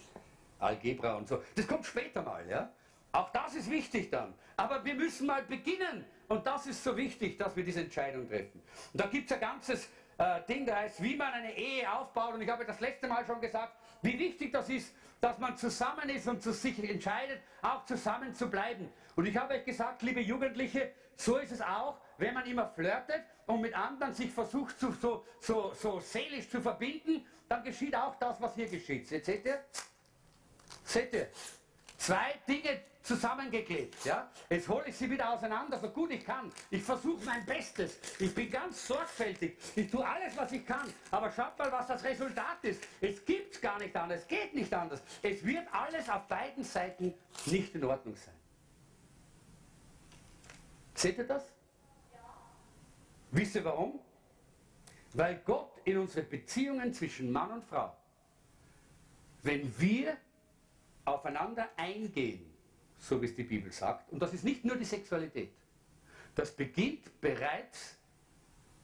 Algebra 0.59 1.16
und 1.16 1.28
so. 1.28 1.43
Das 1.55 1.66
kommt 1.66 1.86
später 1.86 2.22
mal, 2.22 2.49
ja. 2.49 2.72
Auch 3.12 3.30
das 3.30 3.55
ist 3.55 3.70
wichtig 3.70 4.11
dann. 4.11 4.34
Aber 4.57 4.84
wir 4.84 4.95
müssen 4.95 5.26
mal 5.26 5.43
beginnen. 5.43 6.05
Und 6.28 6.47
das 6.47 6.66
ist 6.66 6.82
so 6.82 6.97
wichtig, 6.97 7.38
dass 7.38 7.55
wir 7.55 7.64
diese 7.64 7.80
Entscheidung 7.80 8.26
treffen. 8.26 8.62
Und 8.93 9.01
da 9.01 9.07
gibt 9.07 9.30
es 9.30 9.34
ein 9.34 9.40
ganzes 9.40 9.88
äh, 10.18 10.40
Ding, 10.48 10.66
da 10.66 10.76
heißt, 10.76 11.02
wie 11.02 11.16
man 11.16 11.32
eine 11.32 11.56
Ehe 11.56 11.90
aufbaut. 11.92 12.34
Und 12.34 12.42
ich 12.42 12.48
habe 12.48 12.64
das 12.64 12.80
letzte 12.80 13.08
Mal 13.08 13.24
schon 13.24 13.40
gesagt, 13.40 13.74
wie 14.02 14.18
wichtig 14.18 14.52
das 14.52 14.68
ist, 14.68 14.94
dass 15.20 15.38
man 15.38 15.56
zusammen 15.56 16.08
ist 16.08 16.26
und 16.26 16.42
sich 16.42 16.90
entscheidet, 16.90 17.40
auch 17.62 17.84
zusammen 17.84 18.34
zu 18.34 18.50
bleiben. 18.50 18.92
Und 19.14 19.26
ich 19.26 19.36
habe 19.36 19.54
euch 19.54 19.64
gesagt, 19.64 20.02
liebe 20.02 20.20
Jugendliche, 20.20 20.92
so 21.16 21.36
ist 21.36 21.52
es 21.52 21.60
auch, 21.60 22.00
wenn 22.18 22.34
man 22.34 22.46
immer 22.46 22.68
flirtet 22.68 23.22
und 23.46 23.60
mit 23.60 23.74
anderen 23.74 24.12
sich 24.12 24.32
versucht, 24.32 24.78
zu, 24.78 24.92
so, 24.92 25.24
so, 25.40 25.72
so 25.74 26.00
seelisch 26.00 26.48
zu 26.48 26.60
verbinden, 26.60 27.24
dann 27.48 27.62
geschieht 27.62 27.94
auch 27.94 28.16
das, 28.16 28.40
was 28.40 28.54
hier 28.54 28.68
geschieht. 28.68 29.10
Jetzt 29.10 29.26
seht 29.26 29.44
ihr? 29.44 29.64
Seht 30.84 31.12
ihr? 31.14 31.28
Zwei 31.96 32.34
Dinge 32.48 32.80
zusammengeklebt. 33.03 34.05
Ja? 34.05 34.30
Jetzt 34.48 34.68
hole 34.68 34.84
ich 34.86 34.96
sie 34.96 35.11
wieder 35.11 35.32
auseinander, 35.32 35.78
so 35.78 35.88
gut 35.90 36.11
ich 36.12 36.24
kann. 36.24 36.53
Ich 36.70 36.82
versuche 36.82 37.24
mein 37.24 37.44
Bestes. 37.44 37.98
Ich 38.18 38.34
bin 38.34 38.50
ganz 38.50 38.86
sorgfältig. 38.86 39.57
Ich 39.74 39.90
tue 39.90 40.07
alles, 40.07 40.36
was 40.36 40.53
ich 40.53 40.64
kann. 40.64 40.92
Aber 41.11 41.30
schaut 41.32 41.59
mal, 41.59 41.70
was 41.72 41.86
das 41.86 42.05
Resultat 42.05 42.62
ist. 42.62 42.82
Es 43.00 43.24
gibt 43.24 43.61
gar 43.61 43.78
nicht 43.78 43.94
anders. 43.96 44.22
Es 44.22 44.28
geht 44.28 44.55
nicht 44.55 44.72
anders. 44.72 45.03
Es 45.22 45.44
wird 45.44 45.66
alles 45.72 46.09
auf 46.09 46.26
beiden 46.28 46.64
Seiten 46.64 47.14
nicht 47.46 47.74
in 47.74 47.84
Ordnung 47.84 48.16
sein. 48.16 48.34
Seht 50.94 51.18
ihr 51.18 51.26
das? 51.26 51.44
Ja. 52.12 52.18
Wisst 53.30 53.55
ihr 53.57 53.64
warum? 53.64 53.98
Weil 55.14 55.42
Gott 55.44 55.80
in 55.84 55.98
unsere 55.98 56.24
Beziehungen 56.24 56.92
zwischen 56.94 57.32
Mann 57.32 57.50
und 57.50 57.64
Frau, 57.64 57.96
wenn 59.42 59.78
wir 59.78 60.16
aufeinander 61.05 61.68
eingehen, 61.76 62.51
so 63.03 63.20
wie 63.20 63.26
es 63.26 63.34
die 63.34 63.42
Bibel 63.42 63.72
sagt. 63.72 64.11
Und 64.12 64.20
das 64.20 64.32
ist 64.32 64.44
nicht 64.44 64.64
nur 64.64 64.76
die 64.76 64.84
Sexualität. 64.84 65.50
Das 66.36 66.53
beginnt 66.53 67.20
bereits 67.20 67.96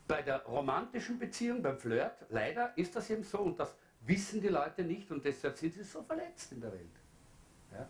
bei 0.08 0.22
der 0.22 0.44
romantischen 0.44 1.18
Beziehung, 1.18 1.62
beim 1.62 1.78
Flirt. 1.78 2.26
Leider 2.28 2.76
ist 2.76 2.96
das 2.96 3.08
eben 3.10 3.22
so 3.22 3.38
und 3.38 3.60
das 3.60 3.74
wissen 4.00 4.40
die 4.40 4.48
Leute 4.48 4.82
nicht 4.82 5.10
und 5.12 5.24
deshalb 5.24 5.56
sind 5.56 5.72
sie 5.72 5.84
so 5.84 6.02
verletzt 6.02 6.50
in 6.50 6.60
der 6.60 6.72
Welt. 6.72 6.96
Ja? 7.72 7.88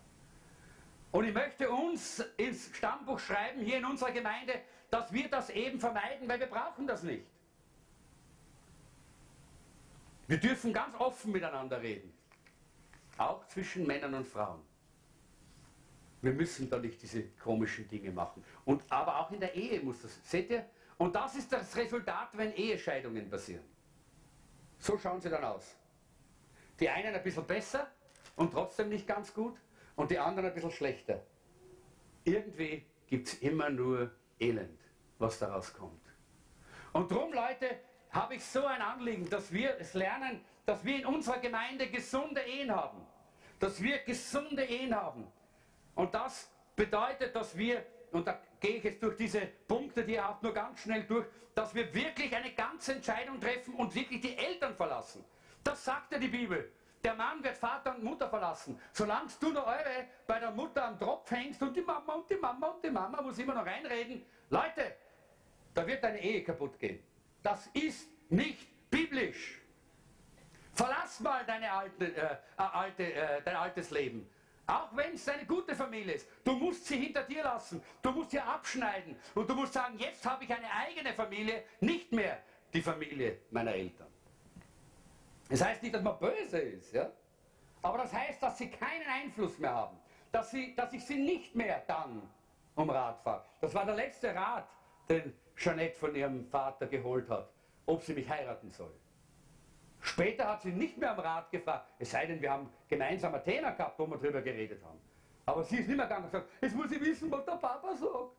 Und 1.13 1.25
ich 1.25 1.33
möchte 1.33 1.71
uns 1.71 2.23
ins 2.37 2.77
Stammbuch 2.77 3.19
schreiben, 3.19 3.63
hier 3.63 3.79
in 3.79 3.87
unserer 3.87 4.11
Gemeinde, 4.11 4.61
dass 4.91 5.11
wir 5.11 5.29
das 5.31 5.49
eben 5.49 5.81
vermeiden, 5.81 6.29
weil 6.29 6.41
wir 6.41 6.47
brauchen 6.47 6.87
das 6.87 7.03
nicht. 7.03 7.27
Wir 10.27 10.37
dürfen 10.37 10.75
ganz 10.75 10.95
offen 10.97 11.33
miteinander 11.33 11.81
reden. 11.81 12.13
Auch 13.17 13.49
zwischen 13.49 13.87
Männern 13.87 14.13
und 14.13 14.27
Frauen. 14.27 14.68
Wir 16.21 16.33
müssen 16.33 16.69
da 16.69 16.79
nicht 16.79 17.01
diese 17.01 17.23
komischen 17.43 17.87
Dinge 17.89 18.11
machen. 18.11 18.45
Und, 18.65 18.83
aber 18.91 19.21
auch 19.21 19.31
in 19.31 19.41
der 19.41 19.55
Ehe 19.55 19.81
muss 19.81 20.03
das. 20.03 20.19
Seht 20.29 20.51
ihr? 20.51 20.65
Und 20.97 21.15
das 21.15 21.37
ist 21.37 21.53
das 21.53 21.77
Resultat, 21.77 22.37
wenn 22.37 22.53
Ehescheidungen 22.55 23.31
passieren. 23.31 23.65
So 24.79 24.99
schauen 24.99 25.21
sie 25.21 25.31
dann 25.31 25.45
aus. 25.45 25.77
Die 26.81 26.89
einen 26.89 27.15
ein 27.15 27.23
bisschen 27.23 27.47
besser 27.47 27.91
und 28.37 28.53
trotzdem 28.53 28.89
nicht 28.89 29.07
ganz 29.07 29.33
gut 29.33 29.57
und 29.97 30.11
die 30.11 30.19
anderen 30.19 30.49
ein 30.49 30.55
bisschen 30.55 30.71
schlechter. 30.71 31.23
Irgendwie 32.25 32.85
gibt 33.07 33.29
es 33.29 33.35
immer 33.35 33.71
nur 33.71 34.11
Elend, 34.39 34.79
was 35.19 35.39
daraus 35.39 35.73
kommt. 35.73 36.03
Und 36.93 37.11
darum, 37.11 37.33
Leute, 37.33 37.79
habe 38.11 38.37
ich 38.37 38.45
so 38.45 38.65
ein 38.65 38.81
Anliegen, 38.81 39.29
dass 39.29 39.53
wir 39.53 39.77
es 39.79 39.95
lernen, 39.95 40.41
dass 40.67 40.85
wir 40.85 40.97
in 40.97 41.07
unserer 41.07 41.39
Gemeinde 41.39 41.89
gesunde 41.89 42.41
Ehen 42.41 42.75
haben. 42.75 43.07
Dass 43.59 43.83
wir 43.83 43.99
gesunde 43.99 44.65
Ehen 44.65 44.95
haben. 44.95 45.27
Und 45.99 46.15
das 46.15 46.49
bedeutet, 46.77 47.35
dass 47.35 47.59
wir, 47.59 47.85
und 48.13 48.25
da 48.25 48.41
gehe 48.61 48.77
ich 48.77 48.85
jetzt 48.85 49.03
durch 49.03 49.17
diese 49.17 49.41
Punkte, 49.67 50.05
die 50.05 50.13
ihr 50.13 50.25
habt, 50.25 50.45
nur 50.45 50.55
ganz 50.55 50.79
schnell 50.79 51.03
durch, 51.03 51.27
dass 51.57 51.75
wir 51.75 51.93
wirklich 51.93 52.35
eine 52.37 52.53
ganze 52.53 52.93
Entscheidung 52.93 53.41
treffen 53.41 53.75
und 53.75 53.93
wirklich 53.93 54.21
die 54.21 54.39
Eltern 54.39 54.77
verlassen. 54.77 55.25
Das 55.65 55.85
sagt 55.85 56.13
ja 56.13 56.19
die 56.19 56.29
Bibel. 56.29 56.71
Der 57.03 57.15
Mann 57.15 57.43
wird 57.43 57.59
Vater 57.59 57.97
und 57.97 58.05
Mutter 58.05 58.29
verlassen. 58.29 58.81
Solange 58.93 59.29
du 59.41 59.51
noch 59.51 59.67
eure 59.67 60.07
bei 60.25 60.39
der 60.39 60.53
Mutter 60.53 60.85
am 60.85 60.97
Tropf 61.01 61.29
hängst 61.33 61.61
und 61.63 61.77
die 61.77 61.83
Mama 61.83 62.13
und 62.13 62.31
die 62.31 62.37
Mama 62.37 62.69
und 62.69 62.85
die 62.85 62.91
Mama 62.91 63.21
muss 63.21 63.37
immer 63.41 63.55
noch 63.55 63.67
reinreden, 63.67 64.25
Leute, 64.51 64.95
da 65.75 65.85
wird 65.85 66.05
deine 66.05 66.23
Ehe 66.23 66.45
kaputt 66.45 66.79
gehen. 66.79 67.03
Das 67.43 67.67
ist 67.73 68.09
nicht 68.29 68.89
biblisch. 68.89 69.61
Verlass 70.75 71.19
mal 71.19 71.45
deine 71.45 71.73
alte, 71.73 72.15
äh, 72.15 72.37
alte, 72.57 73.13
äh, 73.13 73.43
dein 73.43 73.57
altes 73.57 73.91
Leben. 73.91 74.31
Auch 74.69 74.95
wenn 74.95 75.15
es 75.15 75.27
eine 75.27 75.47
gute 75.47 75.75
Familie 75.75 76.15
ist. 76.15 76.29
Du 76.45 76.53
musst 76.53 76.85
sie 76.85 76.99
hinter 76.99 77.23
dir 77.23 77.43
lassen. 77.43 77.83
Du 78.03 78.13
musst 78.13 78.33
sie 78.33 78.39
abschneiden. 78.39 79.17
Und 79.35 79.49
du 79.49 79.55
musst 79.55 79.73
sagen, 79.73 79.99
jetzt 79.99 80.25
habe 80.27 80.45
ich 80.45 80.53
eine 80.53 80.71
eigene 80.71 81.15
Familie, 81.15 81.65
nicht 81.81 82.13
mehr 82.13 82.43
die 82.75 82.83
Familie 82.83 83.39
meiner 83.51 83.73
Eltern. 83.73 84.09
Das 85.49 85.65
heißt 85.65 85.83
nicht, 85.83 85.95
dass 85.95 86.03
man 86.03 86.19
böse 86.19 86.59
ist. 86.59 86.93
Ja? 86.93 87.11
Aber 87.81 87.97
das 87.97 88.13
heißt, 88.13 88.43
dass 88.43 88.59
sie 88.59 88.71
keinen 88.71 89.07
Einfluss 89.07 89.59
mehr 89.59 89.73
haben. 89.73 89.97
Dass, 90.31 90.51
sie, 90.51 90.75
dass 90.75 90.93
ich 90.93 91.03
sie 91.03 91.17
nicht 91.17 91.55
mehr 91.55 91.83
dann 91.87 92.29
um 92.75 92.91
Rat 92.91 93.23
frage. 93.23 93.45
Das 93.63 93.75
war 93.75 93.87
der 93.87 93.95
letzte 93.95 94.35
Rat, 94.35 94.69
den 95.09 95.33
Jeanette 95.57 95.99
von 95.99 96.15
ihrem 96.15 96.45
Vater 96.45 96.87
geholt 96.87 97.31
hat, 97.31 97.49
ob 97.87 98.03
sie 98.03 98.13
mich 98.13 98.29
heiraten 98.29 98.71
soll. 98.71 98.93
Später 100.01 100.49
hat 100.49 100.63
sie 100.63 100.71
nicht 100.71 100.97
mehr 100.97 101.11
am 101.13 101.19
Rat 101.19 101.51
gefragt, 101.51 101.89
es 101.99 102.11
sei 102.11 102.27
denn, 102.27 102.41
wir 102.41 102.53
haben 102.53 102.71
gemeinsam 102.89 103.35
Athener 103.35 103.73
gehabt, 103.73 103.99
wo 103.99 104.07
wir 104.07 104.17
darüber 104.17 104.43
geredet 104.43 104.83
haben. 104.85 104.99
Aber 105.45 105.65
sie 105.65 105.79
ist 105.79 105.89
nicht 105.89 105.97
mehr 105.97 106.07
gegangen 106.07 106.25
und 106.25 106.31
gesagt, 106.31 106.51
jetzt 106.61 106.77
muss 106.77 106.91
ich 106.93 107.01
wissen, 107.01 107.31
was 107.31 107.45
der 107.45 107.53
Papa 107.53 107.97
sagt. 107.97 108.37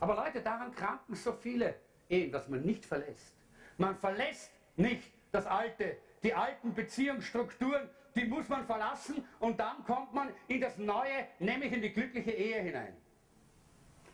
Aber 0.00 0.16
Leute, 0.16 0.42
daran 0.42 0.74
kranken 0.74 1.14
so 1.14 1.32
viele 1.32 1.76
Ehen, 2.08 2.32
dass 2.32 2.48
man 2.48 2.62
nicht 2.62 2.84
verlässt. 2.84 3.36
Man 3.78 3.96
verlässt 3.96 4.50
nicht 4.76 5.12
das 5.32 5.46
Alte, 5.46 5.96
die 6.22 6.34
alten 6.34 6.74
Beziehungsstrukturen, 6.74 7.88
die 8.14 8.24
muss 8.24 8.48
man 8.48 8.64
verlassen 8.64 9.26
und 9.40 9.58
dann 9.58 9.84
kommt 9.84 10.14
man 10.14 10.32
in 10.48 10.60
das 10.60 10.78
Neue, 10.78 11.26
nämlich 11.38 11.72
in 11.72 11.82
die 11.82 11.92
glückliche 11.92 12.30
Ehe 12.30 12.62
hinein. 12.62 12.96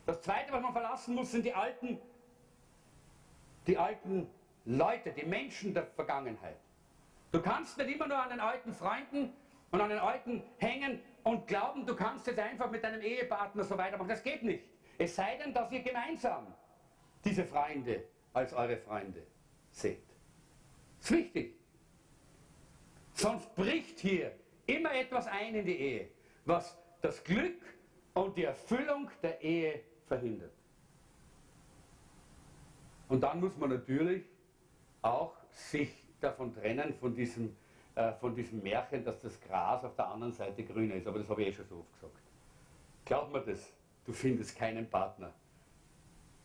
Das 0.06 0.22
Zweite, 0.22 0.52
was 0.52 0.62
man 0.62 0.72
verlassen 0.72 1.14
muss, 1.14 1.30
sind 1.30 1.44
die 1.44 1.54
alten 1.54 2.00
die 3.66 3.76
alten 3.76 4.28
Leute, 4.64 5.12
die 5.12 5.24
Menschen 5.24 5.74
der 5.74 5.86
Vergangenheit. 5.86 6.56
Du 7.32 7.40
kannst 7.40 7.78
nicht 7.78 7.90
immer 7.90 8.08
nur 8.08 8.18
an 8.18 8.30
den 8.30 8.40
alten 8.40 8.72
Freunden 8.72 9.32
und 9.70 9.80
an 9.80 9.88
den 9.88 9.98
Alten 9.98 10.42
hängen 10.58 11.00
und 11.22 11.46
glauben, 11.46 11.86
du 11.86 11.94
kannst 11.94 12.26
jetzt 12.26 12.38
einfach 12.38 12.70
mit 12.70 12.82
deinem 12.82 13.00
Ehepartner 13.00 13.64
so 13.64 13.76
weitermachen. 13.78 14.08
Das 14.08 14.22
geht 14.22 14.42
nicht. 14.42 14.64
Es 14.98 15.14
sei 15.14 15.36
denn, 15.36 15.54
dass 15.54 15.70
ihr 15.70 15.82
gemeinsam 15.82 16.54
diese 17.24 17.44
Freunde 17.44 18.04
als 18.32 18.52
eure 18.52 18.76
Freunde 18.76 19.26
seht. 19.70 20.08
Das 20.98 21.10
ist 21.10 21.16
wichtig. 21.16 21.54
Sonst 23.14 23.54
bricht 23.54 23.98
hier 24.00 24.32
immer 24.66 24.94
etwas 24.94 25.26
ein 25.26 25.54
in 25.54 25.64
die 25.64 25.78
Ehe, 25.78 26.08
was 26.44 26.76
das 27.00 27.22
Glück 27.22 27.60
und 28.14 28.36
die 28.36 28.44
Erfüllung 28.44 29.10
der 29.22 29.40
Ehe 29.40 29.82
verhindert. 30.06 30.52
Und 33.10 33.22
dann 33.22 33.40
muss 33.40 33.56
man 33.56 33.70
natürlich 33.70 34.22
auch 35.02 35.34
sich 35.50 35.90
davon 36.20 36.54
trennen, 36.54 36.94
von 36.94 37.12
diesem, 37.12 37.56
äh, 37.96 38.12
von 38.12 38.36
diesem 38.36 38.62
Märchen, 38.62 39.04
dass 39.04 39.20
das 39.20 39.38
Gras 39.40 39.84
auf 39.84 39.96
der 39.96 40.06
anderen 40.06 40.32
Seite 40.32 40.62
grüner 40.62 40.94
ist. 40.94 41.08
Aber 41.08 41.18
das 41.18 41.28
habe 41.28 41.42
ich 41.42 41.48
eh 41.48 41.52
schon 41.52 41.66
so 41.66 41.78
oft 41.80 41.92
gesagt. 41.92 42.14
Glaub 43.04 43.32
mir 43.32 43.40
das, 43.40 43.72
du 44.04 44.12
findest 44.12 44.56
keinen 44.56 44.88
Partner, 44.88 45.34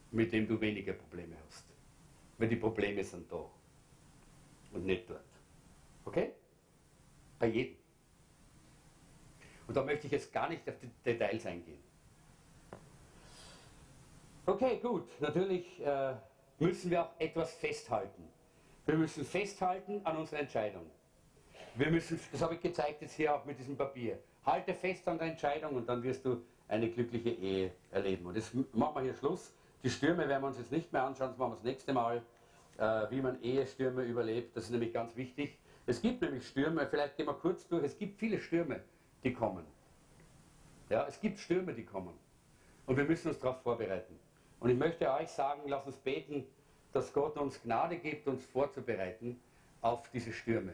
mit 0.10 0.34
dem 0.34 0.48
du 0.48 0.60
weniger 0.60 0.94
Probleme 0.94 1.36
hast. 1.46 1.66
Weil 2.40 2.48
die 2.48 2.56
Probleme 2.56 3.04
sind 3.04 3.32
da 3.32 3.46
und 4.74 4.86
nicht 4.88 5.08
dort. 5.08 5.22
Okay? 6.04 6.32
Bei 7.38 7.46
jedem. 7.46 7.78
Und 9.68 9.78
da 9.78 9.84
möchte 9.84 10.08
ich 10.08 10.14
jetzt 10.14 10.34
gar 10.34 10.50
nicht 10.50 10.68
auf 10.68 10.80
die 10.80 10.90
Details 11.06 11.46
eingehen. 11.46 11.84
Okay, 14.48 14.80
gut. 14.80 15.10
Natürlich 15.22 15.80
äh, 15.86 16.16
müssen 16.60 16.92
wir 16.92 17.04
auch 17.04 17.12
etwas 17.20 17.54
festhalten. 17.54 18.24
Wir 18.86 18.96
müssen 18.96 19.26
festhalten 19.26 20.02
an 20.04 20.18
unserer 20.18 20.40
Entscheidung. 20.40 20.86
Wir 21.76 21.92
müssen, 21.92 22.20
das 22.32 22.42
habe 22.42 22.56
ich 22.56 22.62
gezeigt 22.62 23.02
jetzt 23.02 23.16
hier 23.16 23.36
auch 23.36 23.44
mit 23.46 23.60
diesem 23.60 23.76
Papier. 23.76 24.20
Halte 24.46 24.74
fest 24.74 25.08
an 25.08 25.18
der 25.18 25.28
Entscheidung 25.28 25.76
und 25.76 25.90
dann 25.90 26.04
wirst 26.04 26.24
du 26.26 26.44
eine 26.68 26.90
glückliche 26.90 27.32
Ehe 27.32 27.72
erleben. 27.92 28.26
Und 28.28 28.36
jetzt 28.36 28.54
machen 28.74 28.96
wir 28.96 29.02
hier 29.02 29.16
Schluss. 29.16 29.54
Die 29.84 29.90
Stürme 29.90 30.28
werden 30.28 30.44
wir 30.44 30.48
uns 30.48 30.58
jetzt 30.58 30.72
nicht 30.72 30.92
mehr 30.94 31.04
anschauen, 31.04 31.30
das 31.30 31.38
machen 31.38 31.52
wir 31.52 31.56
das 31.56 31.64
nächste 31.64 31.94
Mal, 31.94 32.24
äh, 32.78 33.10
wie 33.10 33.22
man 33.22 33.42
Ehestürme 33.42 34.04
überlebt. 34.04 34.56
Das 34.56 34.66
ist 34.66 34.72
nämlich 34.72 34.94
ganz 34.94 35.16
wichtig. 35.16 35.58
Es 35.86 36.02
gibt 36.02 36.22
nämlich 36.22 36.48
Stürme, 36.48 36.88
vielleicht 36.88 37.18
gehen 37.18 37.28
wir 37.28 37.34
kurz 37.34 37.68
durch, 37.68 37.84
es 37.84 37.98
gibt 37.98 38.18
viele 38.18 38.40
Stürme, 38.40 38.82
die 39.24 39.34
kommen. 39.34 39.66
Ja, 40.90 41.06
es 41.08 41.20
gibt 41.20 41.40
Stürme, 41.40 41.74
die 41.74 41.86
kommen. 41.86 42.14
Und 42.86 42.98
wir 42.98 43.04
müssen 43.04 43.28
uns 43.28 43.40
darauf 43.40 43.62
vorbereiten. 43.62 44.20
Und 44.60 44.70
ich 44.70 44.78
möchte 44.78 45.12
euch 45.12 45.30
sagen, 45.30 45.62
lasst 45.68 45.88
uns 45.88 45.98
beten, 45.98 46.46
dass 46.92 47.12
Gott 47.14 47.38
uns 47.38 47.62
Gnade 47.62 47.98
gibt, 47.98 48.28
uns 48.28 48.46
vorzubereiten 48.46 49.40
auf 49.82 50.10
diese 50.12 50.32
Stürme. 50.32 50.74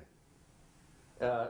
Äh, 1.19 1.47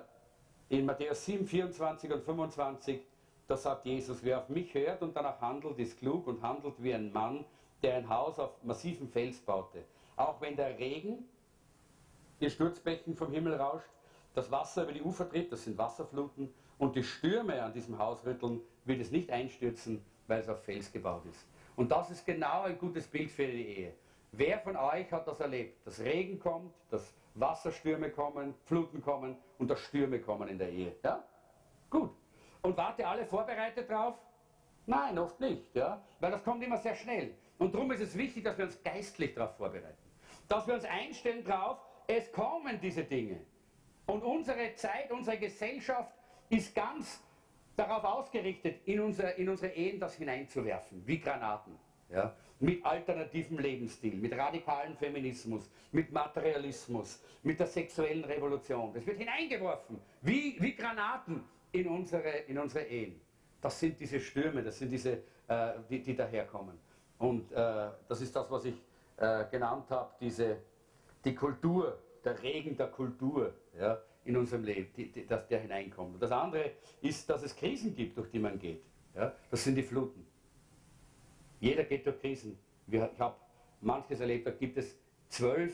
in 0.70 0.86
Matthäus 0.86 1.26
7, 1.26 1.46
24 1.46 2.12
und 2.12 2.24
25, 2.24 3.02
da 3.48 3.58
sagt 3.58 3.86
Jesus, 3.86 4.24
wer 4.24 4.40
auf 4.40 4.50
mich 4.50 4.74
hört 4.74 5.02
und 5.02 5.16
danach 5.16 5.42
handelt, 5.42 5.78
ist 5.80 6.00
klug 6.00 6.28
und 6.28 6.42
handelt 6.42 6.82
wie 6.82 6.94
ein 6.94 7.12
Mann, 7.12 7.44
der 7.84 7.98
ein 7.98 8.08
Haus 8.08 8.40
auf 8.40 8.52
massivem 8.64 9.10
Fels 9.10 9.40
baute. 9.40 9.84
Auch 10.16 10.40
wenn 10.40 10.56
der 10.56 10.80
Regen 10.80 11.26
die 12.40 12.50
Sturzbecken 12.50 13.16
vom 13.16 13.32
Himmel 13.32 13.56
rauscht, 13.56 13.90
das 14.34 14.50
Wasser 14.50 14.84
über 14.84 14.94
die 14.94 15.02
Ufer 15.02 15.30
tritt, 15.30 15.52
das 15.52 15.66
sind 15.66 15.78
Wasserfluten, 15.78 16.54
und 16.78 16.96
die 16.96 17.04
Stürme 17.04 17.62
an 17.62 17.74
diesem 17.74 18.00
Haus 18.00 18.26
rütteln, 18.26 18.62
wird 18.86 19.02
es 19.02 19.12
nicht 19.12 19.30
einstürzen, 19.30 20.04
weil 20.28 20.40
es 20.40 20.50
auf 20.50 20.64
Fels 20.64 20.92
gebaut 20.92 21.26
ist. 21.30 21.46
Und 21.76 21.92
das 21.92 22.12
ist 22.12 22.26
genau 22.26 22.64
ein 22.64 22.78
gutes 22.78 23.08
Bild 23.08 23.32
für 23.32 23.48
die 23.48 23.68
Ehe. 23.68 23.94
Wer 24.32 24.60
von 24.60 24.76
euch 24.76 25.12
hat 25.12 25.28
das 25.28 25.40
erlebt? 25.40 25.86
Dass 25.86 26.00
Regen 26.00 26.40
kommt, 26.40 26.74
dass 26.90 27.14
Wasserstürme 27.36 28.10
kommen, 28.12 28.54
Fluten 28.66 29.02
kommen 29.02 29.38
und 29.58 29.70
dass 29.70 29.80
Stürme 29.82 30.20
kommen 30.20 30.48
in 30.48 30.58
der 30.58 30.70
Ehe. 30.70 30.96
Ja? 31.04 31.24
Gut. 31.90 32.12
Und 32.62 32.78
wart 32.78 33.00
ihr 33.00 33.10
alle 33.10 33.26
vorbereitet 33.26 33.90
drauf? 33.90 34.16
Nein, 34.86 35.18
oft 35.18 35.40
nicht, 35.40 35.76
ja? 35.76 36.02
weil 36.20 36.32
das 36.32 36.44
kommt 36.44 36.64
immer 36.64 36.78
sehr 36.78 36.96
schnell. 36.96 37.36
Und 37.58 37.74
darum 37.74 37.92
ist 37.92 38.02
es 38.02 38.18
wichtig, 38.18 38.44
dass 38.44 38.58
wir 38.58 38.66
uns 38.66 38.82
geistlich 38.84 39.34
darauf 39.34 39.56
vorbereiten. 39.56 39.98
Dass 40.48 40.68
wir 40.68 40.74
uns 40.74 40.86
einstellen 40.86 41.44
darauf, 41.44 41.78
es 42.08 42.32
kommen 42.32 42.80
diese 42.82 43.04
Dinge. 43.04 43.42
Und 44.08 44.24
unsere 44.24 44.74
Zeit, 44.76 45.12
unsere 45.12 45.38
Gesellschaft 45.38 46.12
ist 46.50 46.74
ganz 46.76 47.22
darauf 47.82 48.04
ausgerichtet, 48.04 48.82
in, 48.86 49.00
unser, 49.00 49.36
in 49.36 49.50
unsere 49.50 49.74
Ehen 49.74 50.00
das 50.00 50.16
hineinzuwerfen, 50.16 51.02
wie 51.06 51.20
Granaten. 51.20 51.78
Ja? 52.10 52.36
Mit 52.60 52.86
alternativem 52.86 53.58
Lebensstil, 53.58 54.16
mit 54.16 54.38
radikalem 54.38 54.96
Feminismus, 54.96 55.70
mit 55.92 56.12
Materialismus, 56.12 57.22
mit 57.42 57.60
der 57.60 57.68
sexuellen 57.68 58.24
Revolution. 58.24 58.94
Das 58.94 59.06
wird 59.06 59.18
hineingeworfen, 59.18 60.00
wie, 60.22 60.56
wie 60.60 60.76
Granaten 60.76 61.44
in 61.72 61.88
unsere, 61.88 62.30
in 62.48 62.58
unsere 62.60 62.86
Ehen. 62.86 63.20
Das 63.60 63.80
sind 63.80 64.00
diese 64.00 64.20
Stürme, 64.20 64.62
das 64.64 64.78
sind 64.78 64.92
diese, 64.92 65.24
äh, 65.48 65.74
die, 65.90 66.02
die 66.02 66.16
daherkommen. 66.16 66.78
Und 67.18 67.52
äh, 67.52 67.90
das 68.08 68.22
ist 68.22 68.36
das, 68.36 68.50
was 68.50 68.66
ich 68.66 68.76
äh, 69.18 69.46
genannt 69.50 69.90
habe, 69.90 70.12
diese, 70.20 70.58
die 71.24 71.34
Kultur, 71.34 71.98
der 72.24 72.42
Regen 72.42 72.76
der 72.78 72.88
Kultur 72.88 73.54
ja, 73.80 74.00
in 74.26 74.38
unserem 74.38 74.64
Leben, 74.64 74.88
die, 74.96 75.12
die, 75.12 75.26
dass 75.26 75.48
der 75.48 75.62
hineinkommt. 75.62 76.16
Und 76.16 76.22
das 76.22 76.32
andere 76.32 76.72
ist, 77.02 77.30
dass 77.30 77.44
es 77.44 77.56
Krisen 77.56 77.96
gibt, 77.96 78.18
durch 78.18 78.30
die 78.30 78.40
man 78.40 78.60
geht. 78.60 78.82
Ja. 79.16 79.34
Das 79.50 79.64
sind 79.64 79.76
die 79.76 79.84
Fluten. 79.84 80.26
Jeder 81.60 81.84
geht 81.84 82.06
durch 82.06 82.20
Krisen. 82.20 82.58
Ich 82.88 83.00
habe 83.00 83.36
manches 83.82 84.20
erlebt, 84.20 84.48
da 84.48 84.52
gibt 84.52 84.78
es 84.78 84.96
zwölf, 85.30 85.74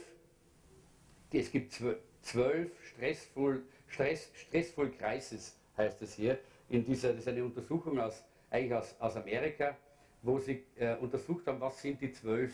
es 1.31 1.51
gibt 1.51 1.73
zwölf 2.21 2.69
stressvoll, 2.83 3.63
Stress, 3.87 4.29
stressvoll 4.33 4.91
Crisis, 4.91 5.57
heißt 5.77 6.01
es 6.01 6.15
hier. 6.15 6.39
In 6.69 6.85
dieser, 6.85 7.09
das 7.09 7.19
ist 7.19 7.27
eine 7.27 7.43
Untersuchung 7.43 7.99
aus, 7.99 8.23
eigentlich 8.49 8.73
aus, 8.73 8.95
aus 8.99 9.15
Amerika, 9.15 9.77
wo 10.21 10.39
sie 10.39 10.63
äh, 10.75 10.95
untersucht 10.97 11.47
haben, 11.47 11.61
was 11.61 11.81
sind 11.81 12.01
die 12.01 12.11
zwölf 12.11 12.51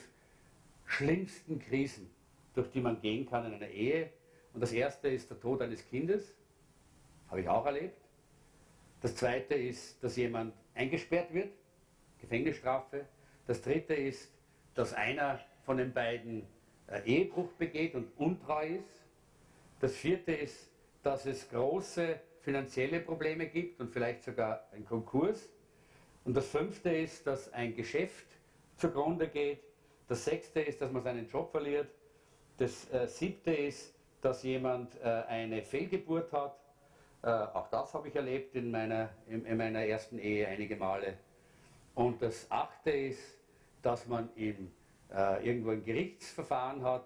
schlimmsten 0.85 1.59
Krisen, 1.59 2.09
durch 2.53 2.69
die 2.69 2.81
man 2.81 3.01
gehen 3.01 3.27
kann 3.27 3.45
in 3.45 3.53
einer 3.53 3.67
Ehe. 3.67 4.11
Und 4.53 4.61
das 4.61 4.71
erste 4.71 5.07
ist 5.07 5.29
der 5.29 5.39
Tod 5.39 5.61
eines 5.61 5.87
Kindes, 5.87 6.33
habe 7.29 7.41
ich 7.41 7.49
auch 7.49 7.65
erlebt. 7.65 7.97
Das 9.01 9.15
zweite 9.15 9.55
ist, 9.55 10.01
dass 10.03 10.15
jemand 10.15 10.53
eingesperrt 10.75 11.33
wird, 11.33 11.51
Gefängnisstrafe. 12.19 13.05
Das 13.47 13.61
dritte 13.61 13.93
ist, 13.93 14.31
dass 14.75 14.93
einer 14.93 15.39
von 15.65 15.77
den 15.77 15.91
beiden 15.91 16.47
äh, 16.87 17.01
Ehebruch 17.05 17.51
begeht 17.53 17.95
und 17.95 18.07
untreu 18.17 18.67
ist. 18.67 19.03
Das 19.79 19.95
vierte 19.95 20.31
ist, 20.31 20.69
dass 21.01 21.25
es 21.25 21.49
große 21.49 22.19
finanzielle 22.41 22.99
Probleme 22.99 23.47
gibt 23.47 23.79
und 23.79 23.91
vielleicht 23.91 24.23
sogar 24.23 24.67
ein 24.71 24.85
Konkurs. 24.85 25.49
Und 26.23 26.35
das 26.35 26.47
fünfte 26.47 26.89
ist, 26.95 27.27
dass 27.27 27.51
ein 27.51 27.75
Geschäft 27.75 28.27
zugrunde 28.77 29.27
geht. 29.27 29.59
Das 30.07 30.23
sechste 30.25 30.61
ist, 30.61 30.81
dass 30.81 30.91
man 30.91 31.03
seinen 31.03 31.27
Job 31.27 31.51
verliert. 31.51 31.89
Das 32.57 32.89
äh, 32.91 33.07
siebte 33.07 33.53
ist, 33.53 33.92
dass 34.23 34.43
jemand 34.43 34.95
äh, 35.01 35.23
eine 35.27 35.61
Fehlgeburt 35.61 36.31
hat. 36.31 36.55
Äh, 37.21 37.27
auch 37.27 37.67
das 37.67 37.93
habe 37.93 38.07
ich 38.07 38.15
erlebt 38.15 38.55
in 38.55 38.71
meiner, 38.71 39.09
in, 39.27 39.45
in, 39.45 39.57
meiner 39.57 39.85
ersten 39.85 40.17
Ehe 40.17 40.47
einige 40.47 40.77
Male. 40.77 41.17
Und 41.93 42.21
das 42.21 42.49
achte 42.49 42.91
ist, 42.91 43.37
dass 43.81 44.07
man 44.07 44.29
in, 44.35 44.71
äh, 45.13 45.45
irgendwo 45.45 45.71
ein 45.71 45.83
Gerichtsverfahren 45.83 46.83
hat. 46.83 47.05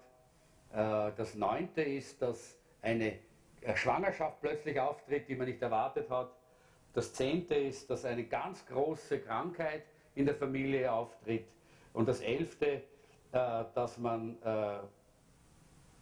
Äh, 0.72 1.12
das 1.16 1.34
neunte 1.34 1.82
ist, 1.82 2.22
dass 2.22 2.56
eine 2.82 3.18
äh, 3.62 3.76
Schwangerschaft 3.76 4.40
plötzlich 4.40 4.78
auftritt, 4.78 5.28
die 5.28 5.34
man 5.34 5.48
nicht 5.48 5.60
erwartet 5.60 6.08
hat. 6.08 6.30
Das 6.94 7.12
zehnte 7.12 7.54
ist, 7.54 7.90
dass 7.90 8.04
eine 8.04 8.24
ganz 8.24 8.64
große 8.66 9.20
Krankheit 9.20 9.82
in 10.14 10.24
der 10.24 10.36
Familie 10.36 10.90
auftritt. 10.90 11.46
Und 11.92 12.08
das 12.08 12.20
elfte, 12.20 12.82
äh, 13.32 13.64
dass 13.74 13.98
man 13.98 14.38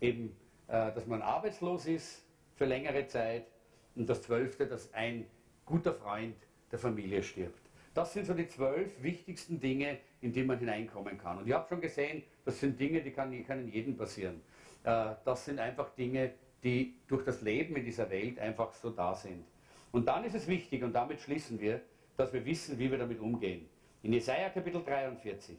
eben, 0.01 0.37
dass 0.69 1.07
man 1.07 1.23
arbeitslos 1.23 1.87
ist 1.87 2.25
für 2.57 2.65
längere 2.65 3.07
Zeit. 3.07 3.47
Und 3.95 4.09
das 4.09 4.23
zwölfte, 4.23 4.67
dass 4.67 4.93
ein 4.93 5.27
guter 5.65 5.95
Freund 5.95 6.37
der 6.71 6.79
Familie 6.79 7.23
stirbt. 7.23 7.61
Das 7.95 8.13
sind 8.13 8.27
so 8.27 8.35
die 8.35 8.47
zwölf 8.47 9.03
wichtigsten 9.03 9.59
Dinge, 9.59 9.99
in 10.21 10.33
die 10.33 10.43
man 10.43 10.59
hineinkommen 10.59 11.17
kann. 11.17 11.39
Und 11.39 11.47
ich 11.47 11.55
habe 11.55 11.67
schon 11.67 11.81
gesehen, 11.81 12.23
das 12.45 12.61
sind 12.61 12.79
Dinge, 12.79 13.01
die 13.01 13.11
können 13.11 13.69
jedem 13.69 13.97
passieren. 13.97 14.43
Das 14.83 15.45
sind 15.47 15.59
einfach 15.59 15.95
Dinge, 15.95 16.33
die 16.63 16.95
durch 17.09 17.25
das 17.25 17.41
Leben 17.41 17.75
in 17.77 17.85
dieser 17.85 18.11
Welt 18.11 18.39
einfach 18.39 18.75
so 18.75 18.91
da 18.91 19.15
sind. 19.15 19.45
Und 19.93 20.07
dann 20.07 20.25
ist 20.25 20.35
es 20.35 20.47
wichtig, 20.47 20.83
und 20.83 20.93
damit 20.93 21.21
schließen 21.21 21.59
wir, 21.59 21.81
dass 22.19 22.33
wir 22.33 22.45
wissen, 22.45 22.79
wie 22.79 22.91
wir 22.91 22.99
damit 22.99 23.19
umgehen. 23.19 23.67
In 24.03 24.13
Jesaja 24.13 24.51
Kapitel 24.51 24.83
43, 24.85 25.57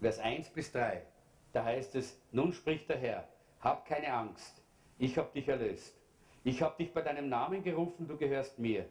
Vers 0.00 0.18
1 0.18 0.48
bis 0.50 0.72
3, 0.72 1.02
da 1.52 1.64
heißt 1.64 1.94
es, 1.94 2.18
nun 2.32 2.52
spricht 2.52 2.88
der 2.88 2.98
Herr, 2.98 3.28
hab 3.66 3.84
keine 3.86 4.12
Angst, 4.12 4.62
ich 4.98 5.18
habe 5.18 5.30
dich 5.34 5.48
erlöst. 5.48 5.94
Ich 6.44 6.62
habe 6.62 6.76
dich 6.78 6.92
bei 6.92 7.02
deinem 7.02 7.28
Namen 7.28 7.62
gerufen, 7.62 8.06
du 8.06 8.16
gehörst 8.16 8.58
mir. 8.58 8.86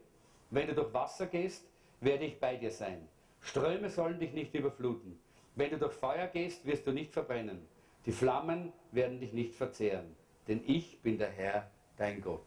Wenn 0.50 0.68
du 0.68 0.76
durch 0.76 0.94
Wasser 0.94 1.28
gehst, 1.28 1.66
werde 2.02 2.26
ich 2.26 2.40
bei 2.40 2.58
dir 2.58 2.72
sein. 2.72 3.08
Ströme 3.40 3.90
sollen 3.90 4.20
dich 4.20 4.34
nicht 4.34 4.54
überfluten. 4.54 5.20
Wenn 5.56 5.72
du 5.72 5.78
durch 5.78 5.94
Feuer 5.94 6.28
gehst, 6.28 6.66
wirst 6.66 6.86
du 6.86 6.92
nicht 6.92 7.14
verbrennen. 7.14 7.66
Die 8.06 8.12
Flammen 8.12 8.74
werden 8.92 9.20
dich 9.20 9.32
nicht 9.32 9.56
verzehren 9.56 10.16
denn 10.48 10.64
ich 10.66 11.02
bin 11.02 11.18
der 11.18 11.32
Herr, 11.32 11.70
dein 11.98 12.22
Gott. 12.22 12.46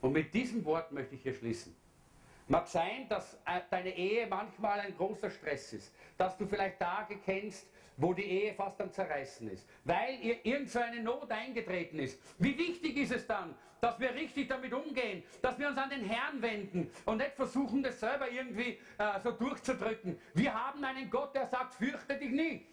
Und 0.00 0.12
mit 0.12 0.32
diesem 0.34 0.64
Wort 0.64 0.92
möchte 0.92 1.14
ich 1.14 1.22
hier 1.22 1.34
schließen. 1.34 1.74
Mag 2.48 2.66
sein, 2.66 3.08
dass 3.08 3.34
äh, 3.46 3.60
deine 3.70 3.96
Ehe 3.96 4.26
manchmal 4.26 4.80
ein 4.80 4.96
großer 4.96 5.30
Stress 5.30 5.72
ist, 5.72 5.94
dass 6.18 6.36
du 6.36 6.46
vielleicht 6.46 6.78
Tage 6.78 7.18
kennst, 7.24 7.66
wo 8.02 8.12
die 8.12 8.24
Ehe 8.24 8.54
fast 8.54 8.80
am 8.80 8.92
Zerreißen 8.92 9.48
ist, 9.48 9.66
weil 9.84 10.18
ihr 10.20 10.44
irgend 10.44 10.70
so 10.70 10.80
Not 11.02 11.30
eingetreten 11.30 12.00
ist. 12.00 12.20
Wie 12.38 12.58
wichtig 12.58 12.96
ist 12.96 13.12
es 13.12 13.26
dann, 13.26 13.54
dass 13.80 13.98
wir 14.00 14.12
richtig 14.12 14.48
damit 14.48 14.72
umgehen, 14.72 15.22
dass 15.40 15.58
wir 15.58 15.68
uns 15.68 15.78
an 15.78 15.90
den 15.90 16.04
Herrn 16.04 16.42
wenden 16.42 16.90
und 17.04 17.18
nicht 17.18 17.34
versuchen, 17.34 17.82
das 17.82 18.00
selber 18.00 18.28
irgendwie 18.30 18.78
äh, 18.98 19.20
so 19.22 19.30
durchzudrücken. 19.30 20.18
Wir 20.34 20.52
haben 20.52 20.84
einen 20.84 21.08
Gott, 21.10 21.34
der 21.34 21.46
sagt, 21.46 21.74
fürchte 21.74 22.16
dich 22.16 22.30
nicht. 22.30 22.66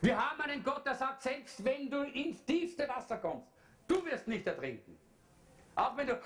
Wir 0.00 0.16
haben 0.16 0.40
einen 0.40 0.62
Gott, 0.62 0.84
der 0.84 0.94
sagt, 0.94 1.22
selbst 1.22 1.64
wenn 1.64 1.88
du 1.88 2.02
ins 2.02 2.44
tiefste 2.44 2.88
Wasser 2.88 3.18
kommst, 3.18 3.46
du 3.86 4.04
wirst 4.04 4.26
nicht 4.28 4.46
ertrinken. 4.46 4.98
Auch 5.74 5.96
wenn 5.96 6.08
du 6.08 6.20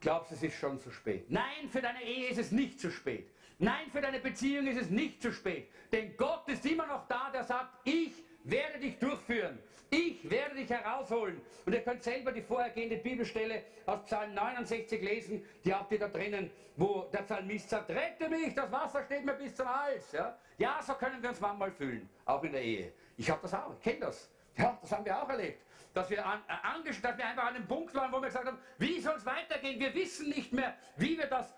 glaubst, 0.00 0.32
es 0.32 0.42
ist 0.42 0.56
schon 0.56 0.80
zu 0.80 0.90
spät. 0.90 1.30
Nein, 1.30 1.68
für 1.70 1.80
deine 1.80 2.02
Ehe 2.02 2.28
ist 2.30 2.38
es 2.38 2.50
nicht 2.50 2.80
zu 2.80 2.90
spät. 2.90 3.30
Nein, 3.58 3.90
für 3.90 4.00
deine 4.00 4.20
Beziehung 4.20 4.66
ist 4.68 4.80
es 4.80 4.90
nicht 4.90 5.20
zu 5.20 5.32
spät. 5.32 5.68
Denn 5.90 6.16
Gott 6.16 6.48
ist 6.48 6.64
immer 6.64 6.86
noch 6.86 7.08
da, 7.08 7.30
der 7.32 7.42
sagt, 7.42 7.70
ich 7.84 8.12
werde 8.44 8.78
dich 8.78 8.98
durchführen. 8.98 9.58
Ich 9.90 10.28
werde 10.30 10.54
dich 10.54 10.70
herausholen. 10.70 11.40
Und 11.64 11.72
ihr 11.72 11.80
könnt 11.80 12.02
selber 12.02 12.30
die 12.30 12.42
vorhergehende 12.42 12.98
Bibelstelle 12.98 13.64
aus 13.86 14.04
Psalm 14.04 14.34
69 14.34 15.02
lesen. 15.02 15.44
Die 15.64 15.74
habt 15.74 15.90
ihr 15.90 15.98
da 15.98 16.08
drinnen, 16.08 16.50
wo 16.76 17.08
der 17.12 17.22
Psalmist 17.22 17.70
sagt, 17.70 17.90
rette 17.90 18.28
mich, 18.28 18.54
das 18.54 18.70
Wasser 18.70 19.02
steht 19.04 19.24
mir 19.24 19.32
bis 19.32 19.56
zum 19.56 19.66
Hals. 19.66 20.12
Ja, 20.12 20.38
ja 20.58 20.80
so 20.80 20.94
können 20.94 21.20
wir 21.20 21.30
uns 21.30 21.40
manchmal 21.40 21.72
fühlen, 21.72 22.08
auch 22.26 22.44
in 22.44 22.52
der 22.52 22.62
Ehe. 22.62 22.92
Ich 23.16 23.28
habe 23.28 23.40
das 23.42 23.54
auch, 23.54 23.72
ich 23.72 23.80
kenne 23.80 24.00
das. 24.00 24.30
Ja, 24.56 24.78
das 24.80 24.92
haben 24.92 25.04
wir 25.04 25.20
auch 25.20 25.28
erlebt 25.28 25.62
dass 25.98 26.10
wir, 26.10 26.24
an, 26.24 26.40
äh, 26.48 27.00
dass 27.02 27.18
wir 27.18 27.26
einfach 27.26 27.44
an 27.44 27.56
einem 27.56 27.66
Punkt 27.66 27.94
waren, 27.94 28.12
wo 28.12 28.18
wir 28.18 28.28
gesagt 28.28 28.46
haben, 28.46 28.58
wie 28.78 29.00
soll 29.00 29.16
es 29.16 29.26
weitergehen? 29.26 29.80
Wir 29.80 29.92
wissen 29.94 30.28
nicht 30.28 30.52
mehr, 30.52 30.76
wie 30.96 31.18
wir 31.18 31.26
das 31.26 31.54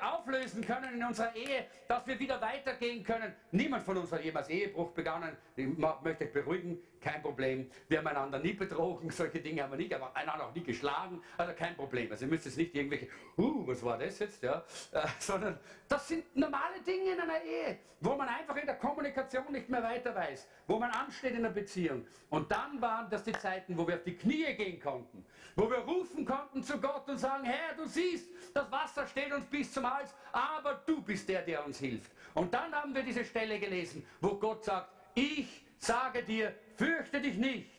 auflösen 0.00 0.64
können 0.64 0.94
in 0.94 1.04
unserer 1.04 1.34
Ehe, 1.34 1.66
dass 1.88 2.06
wir 2.06 2.18
wieder 2.18 2.40
weitergehen 2.40 3.04
können. 3.04 3.34
Niemand 3.50 3.84
von 3.84 3.96
uns 3.98 4.12
hat 4.12 4.24
jemals 4.24 4.48
Ehebruch 4.48 4.92
begangen. 4.92 5.36
Ich 5.56 5.66
möchte 5.66 6.24
euch 6.24 6.32
beruhigen, 6.32 6.78
kein 7.02 7.20
Problem. 7.20 7.70
Wir 7.88 7.98
haben 7.98 8.06
einander 8.06 8.38
nie 8.38 8.52
betrogen, 8.52 9.10
solche 9.10 9.40
Dinge 9.40 9.62
haben 9.62 9.72
wir 9.72 9.76
nicht, 9.76 9.92
aber 9.92 10.14
einander 10.16 10.46
auch 10.46 10.54
nie 10.54 10.62
geschlagen, 10.62 11.22
also 11.36 11.52
kein 11.54 11.76
Problem. 11.76 12.10
Also 12.10 12.24
ihr 12.24 12.30
müsst 12.30 12.46
jetzt 12.46 12.56
nicht 12.56 12.74
irgendwelche, 12.74 13.08
uh, 13.36 13.66
was 13.66 13.82
war 13.82 13.98
das 13.98 14.18
jetzt, 14.18 14.42
ja, 14.42 14.64
äh, 14.92 15.06
sondern 15.18 15.58
das 15.88 16.08
sind 16.08 16.34
normale 16.36 16.80
Dinge 16.86 17.12
in 17.12 17.20
einer 17.20 17.42
Ehe, 17.42 17.78
wo 18.00 18.14
man 18.14 18.28
einfach 18.28 18.56
in 18.56 18.66
der 18.66 18.76
Kommunikation 18.76 19.52
nicht 19.52 19.68
mehr 19.68 19.82
weiter 19.82 20.14
weiß, 20.14 20.48
wo 20.66 20.78
man 20.78 20.90
ansteht 20.90 21.34
in 21.34 21.42
der 21.42 21.50
Beziehung. 21.50 22.06
Und 22.30 22.50
dann 22.50 22.80
waren 22.80 23.10
das 23.10 23.24
die 23.24 23.32
Zeiten, 23.32 23.76
wo 23.76 23.86
wir 23.86 23.96
auf 23.96 24.04
die 24.04 24.16
Knie 24.16 24.54
gehen 24.54 24.80
konnten, 24.80 25.24
wo 25.56 25.68
wir 25.68 25.78
rufen 25.78 26.24
konnten 26.24 26.62
zu 26.62 26.80
Gott 26.80 27.08
und 27.08 27.18
sagen, 27.18 27.44
Herr, 27.44 27.74
du 27.76 27.86
siehst, 27.86 28.28
das 28.54 28.70
Wasser 28.70 29.06
steht 29.06 29.32
uns 29.32 29.44
bis 29.46 29.72
zum 29.72 29.92
Hals, 29.92 30.14
aber 30.32 30.82
du 30.86 31.02
bist 31.02 31.28
der, 31.28 31.42
der 31.42 31.64
uns 31.64 31.78
hilft. 31.78 32.12
Und 32.34 32.54
dann 32.54 32.72
haben 32.72 32.94
wir 32.94 33.02
diese 33.02 33.24
Stelle 33.24 33.58
gelesen, 33.58 34.06
wo 34.20 34.36
Gott 34.36 34.64
sagt, 34.64 34.88
ich 35.14 35.64
sage 35.78 36.22
dir, 36.22 36.54
fürchte 36.82 37.20
dich 37.20 37.36
nicht. 37.36 37.70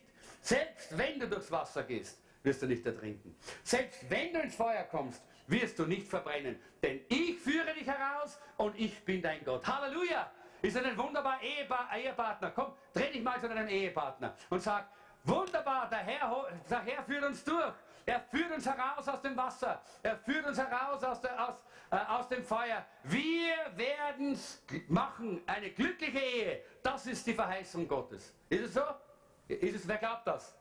Selbst 0.42 0.98
wenn 0.98 1.20
du 1.20 1.28
durchs 1.28 1.52
Wasser 1.52 1.84
gehst, 1.84 2.22
wirst 2.42 2.62
du 2.62 2.68
nicht 2.68 2.86
ertrinken. 2.86 3.36
Selbst 3.64 4.10
wenn 4.10 4.34
du 4.34 4.40
ins 4.40 4.56
Feuer 4.56 4.84
kommst, 4.84 5.22
wirst 5.48 5.78
du 5.78 5.86
nicht 5.86 6.08
verbrennen. 6.08 6.58
Denn 6.82 7.02
ich 7.10 7.38
führe 7.40 7.74
dich 7.74 7.88
heraus 7.88 8.40
und 8.58 8.78
ich 8.80 9.04
bin 9.04 9.22
dein 9.22 9.44
Gott. 9.44 9.66
Halleluja! 9.68 10.32
Ist 10.62 10.78
ein 10.78 10.98
wunderbarer 10.98 11.42
Ehepartner. 11.42 12.52
Komm, 12.52 12.74
dreh 12.94 13.12
dich 13.12 13.22
mal 13.22 13.40
zu 13.42 13.50
deinem 13.50 13.68
Ehepartner 13.68 14.36
und 14.50 14.62
sag, 14.62 14.88
wunderbar, 15.26 15.90
der 15.90 16.00
Herr, 16.00 16.48
der 16.70 16.82
Herr 16.84 17.04
führt 17.04 17.24
uns 17.26 17.44
durch. 17.44 17.74
Er 18.06 18.22
führt 18.22 18.52
uns 18.52 18.66
heraus 18.66 19.08
aus 19.08 19.22
dem 19.22 19.36
Wasser. 19.36 19.82
Er 20.02 20.18
führt 20.18 20.46
uns 20.46 20.58
heraus 20.58 21.04
aus, 21.04 21.22
der, 21.22 21.50
aus, 21.50 21.64
äh, 21.94 21.98
aus 22.07 22.28
dem 22.28 22.44
Feuer. 22.44 22.84
Wir 23.03 23.56
werden 23.76 24.34
es 24.34 24.64
machen. 24.88 25.41
Eine 25.45 25.70
glückliche 25.70 26.18
Ehe. 26.18 26.64
Das 26.82 27.06
ist 27.06 27.26
die 27.28 27.34
Verheißung 27.34 27.88
Gottes. 27.88 28.34
Ist 28.49 28.61
es 28.61 28.74
so? 28.74 28.82
Ist 29.48 29.76
es, 29.76 29.88
wer 29.88 29.98
glaubt 29.98 30.26
das? 30.26 30.57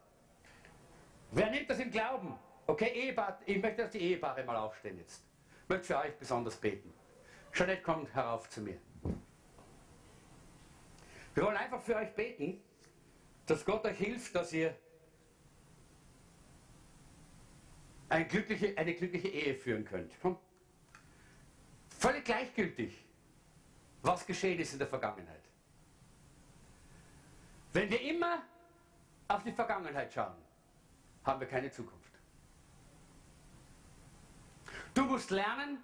Wer 1.31 1.51
nimmt 1.51 1.71
das 1.71 1.79
im 1.79 1.91
Glauben? 1.91 2.39
Okay, 2.67 2.89
Ehepaar, 2.89 3.41
ich 3.47 3.63
möchte, 3.63 3.83
dass 3.83 3.93
die 3.93 4.01
Ehepaare 4.01 4.45
mal 4.45 4.57
aufstehen 4.57 4.99
jetzt. 4.99 5.25
Ich 5.63 5.69
möchte 5.71 5.87
für 5.87 5.99
euch 5.99 6.19
besonders 6.19 6.57
beten. 6.57 6.93
Jeanette 7.51 7.83
kommt 7.83 8.15
herauf 8.15 8.51
zu 8.51 8.61
mir. 8.61 8.79
Wir 11.35 11.45
wollen 11.45 11.57
einfach 11.57 11.81
für 11.81 11.97
euch 11.97 12.15
beten, 12.15 12.63
dass 13.47 13.65
Gott 13.65 13.87
euch 13.87 13.97
hilft, 13.97 14.35
dass 14.35 14.53
ihr 14.53 14.77
eine 18.11 18.27
glückliche, 18.27 18.77
eine 18.77 18.93
glückliche 18.93 19.29
Ehe 19.29 19.55
führen 19.55 19.87
könnt. 19.87 20.13
Komm. 20.21 20.39
Völlig 22.03 22.25
gleichgültig, 22.25 23.05
was 24.03 24.27
geschehen 24.27 24.59
ist 24.59 24.73
in 24.73 24.81
der 24.81 24.89
Vergangenheit. 24.89 25.45
Wenn 27.73 27.89
wir 27.89 28.01
immer 28.01 28.43
auf 29.29 29.45
die 29.45 29.53
Vergangenheit 29.53 30.13
schauen, 30.13 30.35
haben 31.23 31.39
wir 31.39 31.47
keine 31.47 31.71
Zukunft. 31.71 32.13
Du 34.93 35.05
musst 35.05 35.31
lernen, 35.31 35.79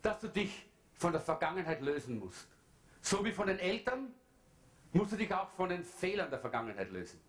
dass 0.00 0.20
du 0.20 0.28
dich 0.28 0.70
von 0.94 1.12
der 1.12 1.20
Vergangenheit 1.20 1.82
lösen 1.82 2.18
musst. 2.18 2.48
So 3.02 3.22
wie 3.22 3.32
von 3.32 3.46
den 3.46 3.58
Eltern 3.58 4.14
musst 4.94 5.12
du 5.12 5.16
dich 5.16 5.34
auch 5.34 5.50
von 5.50 5.68
den 5.68 5.84
Fehlern 5.84 6.30
der 6.30 6.38
Vergangenheit 6.38 6.90
lösen. 6.90 7.20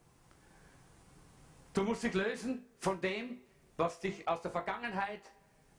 Du 1.73 1.83
musst 1.83 2.03
dich 2.03 2.13
lösen 2.13 2.65
von 2.79 3.01
dem, 3.01 3.41
was 3.75 3.99
dich 3.99 4.25
aus 4.29 4.41
der 4.41 4.51
Vergangenheit, 4.51 5.29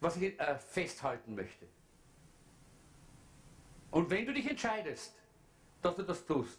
was 0.01 0.19
ich 0.19 0.39
äh, 0.39 0.59
festhalten 0.59 1.35
möchte. 1.35 1.67
Und 3.95 4.11
wenn 4.11 4.27
du 4.27 4.33
dich 4.33 4.51
entscheidest, 4.51 5.15
dass 5.81 5.95
du 5.95 6.03
das 6.03 6.27
tust, 6.27 6.59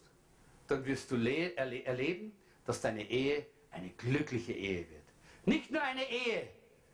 dann 0.67 0.85
wirst 0.85 1.11
du 1.11 1.17
erle 1.17 1.83
erleben, 1.83 2.31
dass 2.65 2.79
deine 2.79 3.03
Ehe 3.03 3.45
eine 3.71 3.89
glückliche 3.89 4.53
Ehe 4.53 4.89
wird. 4.89 5.03
Nicht 5.43 5.69
nur 5.69 5.81
eine 5.81 6.09
Ehe, 6.09 6.47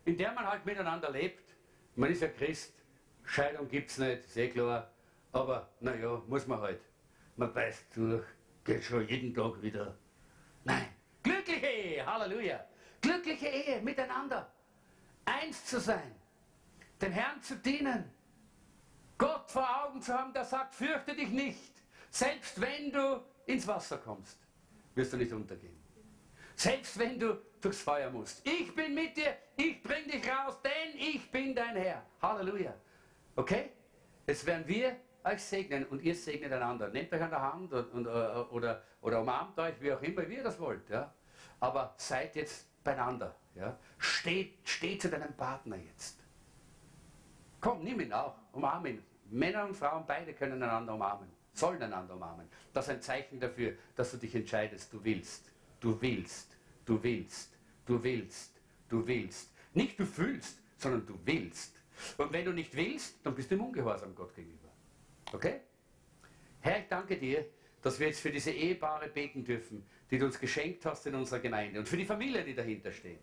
in 0.04 0.16
der 0.16 0.32
man 0.32 0.44
halt 0.44 0.66
miteinander 0.66 1.12
lebt. 1.12 1.44
Man 1.94 2.10
ist 2.10 2.22
ja 2.22 2.28
Christ, 2.28 2.74
Scheidung 3.22 3.68
gibt 3.68 3.90
es 3.90 3.98
nicht, 3.98 4.28
sehr 4.30 4.50
klar. 4.50 4.90
Aber 5.30 5.68
naja, 5.78 6.20
muss 6.26 6.44
man 6.48 6.60
halt. 6.60 6.80
Man 7.36 7.54
beißt 7.54 7.96
durch, 7.96 8.24
geht 8.64 8.82
schon 8.82 9.06
jeden 9.06 9.32
Tag 9.32 9.62
wieder. 9.62 9.96
Nein, 10.64 10.88
glückliche 11.22 11.66
Ehe, 11.66 12.04
Halleluja. 12.04 12.66
Glückliche 13.00 13.46
Ehe 13.46 13.80
miteinander. 13.80 14.52
Eins 15.24 15.64
zu 15.66 15.78
sein. 15.78 16.16
Dem 17.00 17.12
Herrn 17.12 17.40
zu 17.40 17.54
dienen. 17.58 18.10
Gott 19.22 19.48
vor 19.48 19.84
Augen 19.84 20.02
zu 20.02 20.12
haben, 20.12 20.32
der 20.32 20.44
sagt, 20.44 20.74
fürchte 20.74 21.14
dich 21.14 21.28
nicht. 21.28 21.80
Selbst 22.10 22.60
wenn 22.60 22.90
du 22.90 23.22
ins 23.46 23.68
Wasser 23.68 23.98
kommst, 23.98 24.36
wirst 24.96 25.12
du 25.12 25.16
nicht 25.16 25.32
untergehen. 25.32 25.80
Selbst 26.56 26.98
wenn 26.98 27.20
du 27.20 27.40
durchs 27.60 27.82
Feuer 27.82 28.10
musst. 28.10 28.44
Ich 28.44 28.74
bin 28.74 28.94
mit 28.94 29.16
dir, 29.16 29.36
ich 29.56 29.80
bring 29.80 30.08
dich 30.08 30.28
raus, 30.28 30.58
denn 30.64 30.98
ich 30.98 31.30
bin 31.30 31.54
dein 31.54 31.76
Herr. 31.76 32.02
Halleluja. 32.20 32.74
Okay? 33.36 33.70
Jetzt 34.26 34.44
werden 34.44 34.66
wir 34.66 34.96
euch 35.22 35.40
segnen 35.40 35.86
und 35.86 36.02
ihr 36.02 36.16
segnet 36.16 36.52
einander. 36.52 36.88
Nehmt 36.88 37.12
euch 37.12 37.22
an 37.22 37.30
der 37.30 37.42
Hand 37.42 37.72
und, 37.72 37.92
und, 37.92 38.06
äh, 38.06 38.08
oder, 38.08 38.82
oder 39.02 39.20
umarmt 39.20 39.56
euch, 39.60 39.80
wie 39.80 39.92
auch 39.92 40.02
immer, 40.02 40.24
ihr 40.24 40.42
das 40.42 40.58
wollt. 40.58 40.90
Ja? 40.90 41.14
Aber 41.60 41.94
seid 41.96 42.34
jetzt 42.34 42.66
beieinander. 42.82 43.36
Ja? 43.54 43.78
Steh, 43.98 44.54
steh 44.64 44.98
zu 44.98 45.08
deinem 45.08 45.32
Partner 45.36 45.76
jetzt. 45.76 46.18
Komm, 47.60 47.84
nimm 47.84 48.00
ihn 48.00 48.12
auch, 48.12 48.34
umarm 48.50 48.84
ihn. 48.86 49.11
Männer 49.32 49.64
und 49.66 49.76
Frauen, 49.76 50.04
beide 50.06 50.34
können 50.34 50.62
einander 50.62 50.94
umarmen, 50.94 51.28
sollen 51.52 51.82
einander 51.82 52.14
umarmen. 52.14 52.46
Das 52.72 52.86
ist 52.86 52.94
ein 52.94 53.02
Zeichen 53.02 53.40
dafür, 53.40 53.74
dass 53.96 54.10
du 54.10 54.18
dich 54.18 54.34
entscheidest, 54.34 54.92
du 54.92 55.02
willst, 55.02 55.50
du 55.80 56.00
willst, 56.00 56.56
du 56.84 57.02
willst, 57.02 57.56
du 57.86 58.02
willst, 58.02 58.60
du 58.88 59.06
willst. 59.06 59.50
Nicht 59.74 59.98
du 59.98 60.04
fühlst, 60.04 60.58
sondern 60.76 61.06
du 61.06 61.18
willst. 61.24 61.76
Und 62.18 62.32
wenn 62.32 62.44
du 62.44 62.52
nicht 62.52 62.74
willst, 62.76 63.24
dann 63.24 63.34
bist 63.34 63.50
du 63.50 63.54
im 63.54 63.62
Ungehorsam 63.62 64.14
Gott 64.14 64.34
gegenüber. 64.34 64.68
Okay? 65.32 65.60
Herr, 66.60 66.80
ich 66.80 66.88
danke 66.88 67.16
dir, 67.16 67.46
dass 67.80 67.98
wir 67.98 68.08
jetzt 68.08 68.20
für 68.20 68.30
diese 68.30 68.50
Ehepaare 68.50 69.08
beten 69.08 69.44
dürfen, 69.44 69.84
die 70.10 70.18
du 70.18 70.26
uns 70.26 70.38
geschenkt 70.38 70.84
hast 70.84 71.06
in 71.06 71.14
unserer 71.14 71.40
Gemeinde 71.40 71.78
und 71.80 71.88
für 71.88 71.96
die 71.96 72.04
Familien, 72.04 72.44
die 72.44 72.54
dahinter 72.54 72.92
stehen. 72.92 73.18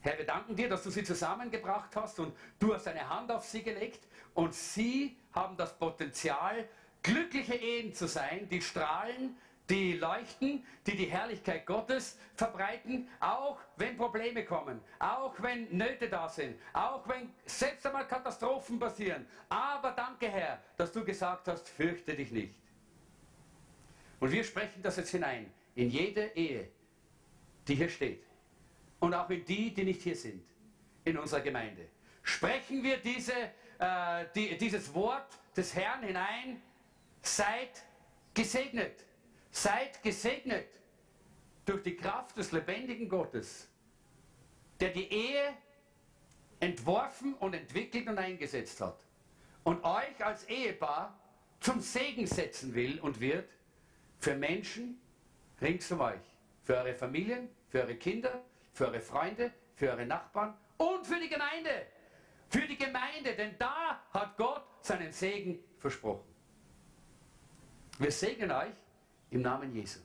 Herr, 0.00 0.18
wir 0.18 0.26
danken 0.26 0.54
dir, 0.54 0.68
dass 0.68 0.82
du 0.82 0.90
sie 0.90 1.02
zusammengebracht 1.02 1.96
hast 1.96 2.18
und 2.20 2.36
du 2.58 2.74
hast 2.74 2.86
deine 2.86 3.08
Hand 3.08 3.30
auf 3.30 3.44
sie 3.44 3.62
gelegt 3.62 4.06
und 4.34 4.54
sie 4.54 5.16
haben 5.32 5.56
das 5.56 5.76
Potenzial, 5.78 6.68
glückliche 7.02 7.54
Ehen 7.54 7.94
zu 7.94 8.06
sein, 8.06 8.48
die 8.48 8.60
strahlen, 8.60 9.36
die 9.70 9.94
leuchten, 9.94 10.64
die 10.86 10.96
die 10.96 11.06
Herrlichkeit 11.06 11.64
Gottes 11.64 12.18
verbreiten, 12.34 13.08
auch 13.20 13.58
wenn 13.76 13.96
Probleme 13.96 14.44
kommen, 14.44 14.80
auch 14.98 15.34
wenn 15.40 15.74
Nöte 15.76 16.08
da 16.08 16.28
sind, 16.28 16.60
auch 16.74 17.08
wenn 17.08 17.32
selbst 17.46 17.86
einmal 17.86 18.06
Katastrophen 18.06 18.78
passieren. 18.78 19.26
Aber 19.48 19.92
danke 19.92 20.28
Herr, 20.28 20.62
dass 20.76 20.92
du 20.92 21.04
gesagt 21.04 21.48
hast, 21.48 21.68
fürchte 21.68 22.14
dich 22.14 22.30
nicht. 22.30 22.54
Und 24.20 24.30
wir 24.32 24.44
sprechen 24.44 24.82
das 24.82 24.96
jetzt 24.96 25.10
hinein 25.10 25.52
in 25.74 25.90
jede 25.90 26.26
Ehe, 26.34 26.68
die 27.66 27.74
hier 27.74 27.88
steht. 27.88 28.22
und 29.00 29.14
auch 29.14 29.28
in 29.30 29.44
die, 29.44 29.72
die 29.72 29.84
nicht 29.84 30.02
hier 30.02 30.16
sind, 30.16 30.42
in 31.04 31.18
unserer 31.18 31.40
Gemeinde. 31.40 31.88
Sprechen 32.22 32.82
wir 32.82 32.96
diese, 32.96 33.34
äh, 33.84 34.26
die, 34.34 34.56
dieses 34.56 34.92
Wort 34.94 35.38
des 35.56 35.74
Herrn 35.74 36.02
hinein, 36.02 36.62
seid 37.22 37.82
gesegnet, 38.32 39.04
seid 39.50 40.02
gesegnet 40.02 40.68
durch 41.64 41.82
die 41.82 41.96
Kraft 41.96 42.36
des 42.36 42.52
lebendigen 42.52 43.08
Gottes, 43.08 43.68
der 44.80 44.90
die 44.90 45.10
Ehe 45.10 45.54
entworfen 46.60 47.34
und 47.34 47.54
entwickelt 47.54 48.08
und 48.08 48.18
eingesetzt 48.18 48.80
hat 48.80 48.98
und 49.64 49.84
euch 49.84 50.24
als 50.24 50.44
Ehepaar 50.44 51.18
zum 51.60 51.80
Segen 51.80 52.26
setzen 52.26 52.74
will 52.74 53.00
und 53.00 53.20
wird 53.20 53.50
für 54.18 54.34
Menschen 54.34 55.00
rings 55.60 55.90
um 55.92 56.00
euch, 56.00 56.20
für 56.62 56.76
eure 56.76 56.94
Familien, 56.94 57.48
für 57.68 57.82
eure 57.82 57.96
Kinder, 57.96 58.42
für 58.72 58.88
eure 58.88 59.00
Freunde, 59.00 59.52
für 59.74 59.90
eure 59.90 60.06
Nachbarn 60.06 60.56
und 60.78 61.06
für 61.06 61.20
die 61.20 61.28
Gemeinde. 61.28 61.86
Für 62.54 62.68
die 62.68 62.78
Gemeinde, 62.78 63.34
denn 63.34 63.56
da 63.58 64.00
hat 64.12 64.36
Gott 64.36 64.62
seinen 64.80 65.10
Segen 65.10 65.58
versprochen. 65.76 66.32
Wir 67.98 68.12
segnen 68.12 68.48
euch 68.52 68.76
im 69.30 69.42
Namen 69.42 69.74
Jesu. 69.74 69.98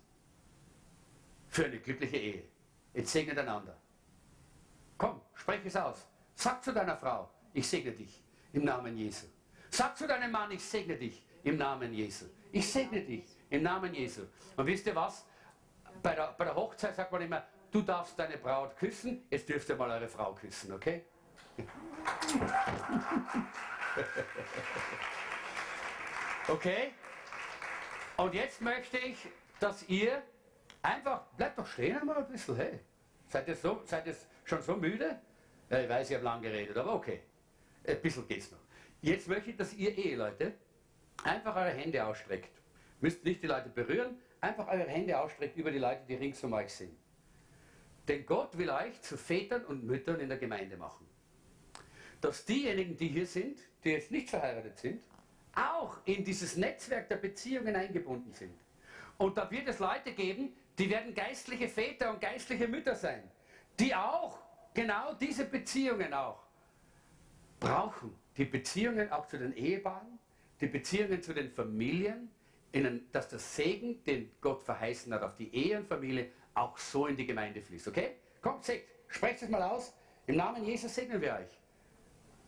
Für 1.47 1.65
eine 1.65 1.77
glückliche 1.77 2.17
Ehe. 2.17 2.43
Jetzt 2.95 3.11
segnet 3.11 3.37
einander. 3.37 3.77
Komm, 4.97 5.21
sprech 5.35 5.63
es 5.63 5.75
aus. 5.75 6.07
Sag 6.33 6.63
zu 6.63 6.73
deiner 6.73 6.97
Frau, 6.97 7.29
ich 7.53 7.67
segne 7.67 7.91
dich 7.91 8.23
im 8.51 8.65
Namen 8.65 8.97
Jesu. 8.97 9.27
Sag 9.69 9.95
zu 9.95 10.07
deinem 10.07 10.31
Mann, 10.31 10.49
ich 10.49 10.63
segne 10.63 10.95
dich 10.95 11.23
im 11.43 11.55
Namen 11.55 11.93
Jesu. 11.93 12.25
Ich 12.51 12.67
segne 12.71 13.01
dich 13.01 13.25
im 13.51 13.61
Namen 13.61 13.93
Jesu. 13.93 14.23
Und 14.57 14.65
wisst 14.65 14.87
ihr 14.87 14.95
was? 14.95 15.23
Bei 16.01 16.15
der, 16.15 16.33
bei 16.35 16.45
der 16.45 16.55
Hochzeit 16.55 16.95
sagt 16.95 17.11
man 17.11 17.21
immer, 17.21 17.45
du 17.69 17.83
darfst 17.83 18.17
deine 18.17 18.37
Braut 18.37 18.75
küssen, 18.75 19.27
jetzt 19.29 19.47
dürft 19.47 19.69
ihr 19.69 19.75
mal 19.75 19.91
eure 19.91 20.07
Frau 20.07 20.33
küssen, 20.33 20.73
okay? 20.73 21.05
Okay? 26.49 26.93
Und 28.17 28.33
jetzt 28.33 28.59
möchte 28.59 28.97
ich, 28.97 29.17
dass 29.59 29.87
ihr 29.87 30.23
einfach, 30.81 31.27
bleibt 31.37 31.59
doch 31.59 31.67
stehen 31.67 31.95
einmal 31.95 32.17
ein 32.17 32.27
bisschen, 32.27 32.55
hey. 32.55 32.79
Seid 33.27 33.47
ihr, 33.47 33.55
so, 33.55 33.83
seid 33.85 34.07
ihr 34.07 34.15
schon 34.45 34.61
so 34.61 34.75
müde? 34.75 35.21
Ja, 35.69 35.79
ich 35.79 35.87
weiß, 35.87 36.09
ich 36.09 36.15
habe 36.15 36.25
lang 36.25 36.41
geredet, 36.41 36.75
aber 36.75 36.95
okay. 36.95 37.21
Ein 37.85 38.01
bisschen 38.01 38.27
geht's 38.27 38.51
noch. 38.51 38.59
Jetzt 39.01 39.27
möchte 39.27 39.51
ich, 39.51 39.57
dass 39.57 39.73
ihr 39.73 39.95
Eheleute 39.95 40.55
einfach 41.23 41.55
eure 41.55 41.69
Hände 41.69 42.03
ausstreckt. 42.03 42.51
Müsst 42.99 43.23
nicht 43.23 43.43
die 43.43 43.47
Leute 43.47 43.69
berühren, 43.69 44.17
einfach 44.41 44.67
eure 44.67 44.87
Hände 44.87 45.19
ausstreckt 45.19 45.55
über 45.55 45.69
die 45.69 45.77
Leute, 45.77 46.01
die 46.07 46.15
rings 46.15 46.43
um 46.43 46.53
euch 46.53 46.73
sind. 46.73 46.97
Denn 48.07 48.25
Gott 48.25 48.57
will 48.57 48.71
euch 48.71 48.99
zu 49.01 49.17
Vätern 49.17 49.65
und 49.65 49.85
Müttern 49.85 50.19
in 50.19 50.29
der 50.29 50.39
Gemeinde 50.39 50.77
machen. 50.77 51.08
Dass 52.21 52.45
diejenigen, 52.45 52.97
die 52.97 53.07
hier 53.07 53.25
sind, 53.25 53.59
die 53.83 53.91
jetzt 53.91 54.11
nicht 54.11 54.29
verheiratet 54.29 54.77
sind, 54.77 55.01
auch 55.55 55.97
in 56.05 56.23
dieses 56.23 56.57
Netzwerk 56.57 57.09
der 57.09 57.17
Beziehungen 57.17 57.75
eingebunden 57.75 58.33
sind. 58.33 58.53
Und 59.17 59.37
da 59.37 59.49
wird 59.51 59.67
es 59.67 59.79
Leute 59.79 60.13
geben, 60.13 60.53
die 60.77 60.89
werden 60.89 61.13
geistliche 61.13 61.67
Väter 61.67 62.11
und 62.11 62.21
geistliche 62.21 62.67
Mütter 62.67 62.95
sein, 62.95 63.23
die 63.79 63.93
auch 63.93 64.39
genau 64.73 65.13
diese 65.13 65.45
Beziehungen 65.45 66.13
auch 66.13 66.41
brauchen. 67.59 68.15
Die 68.37 68.45
Beziehungen 68.45 69.11
auch 69.11 69.27
zu 69.27 69.37
den 69.37 69.53
Ehepaaren, 69.53 70.19
die 70.61 70.67
Beziehungen 70.67 71.21
zu 71.21 71.33
den 71.33 71.51
Familien, 71.51 72.29
dass 73.11 73.27
der 73.27 73.39
Segen, 73.39 74.01
den 74.05 74.31
Gott 74.39 74.63
verheißen 74.63 75.13
hat 75.13 75.23
auf 75.23 75.35
die 75.35 75.53
Ehe 75.53 75.79
und 75.79 75.87
Familie, 75.87 76.29
auch 76.53 76.77
so 76.77 77.07
in 77.07 77.17
die 77.17 77.25
Gemeinde 77.25 77.61
fließt. 77.61 77.89
Okay? 77.89 78.11
Kommt, 78.41 78.63
seht, 78.63 78.85
sprecht 79.07 79.41
es 79.41 79.49
mal 79.49 79.63
aus. 79.63 79.93
Im 80.27 80.37
Namen 80.37 80.63
Jesus 80.63 80.93
segnen 80.93 81.19
wir 81.19 81.33
euch. 81.33 81.58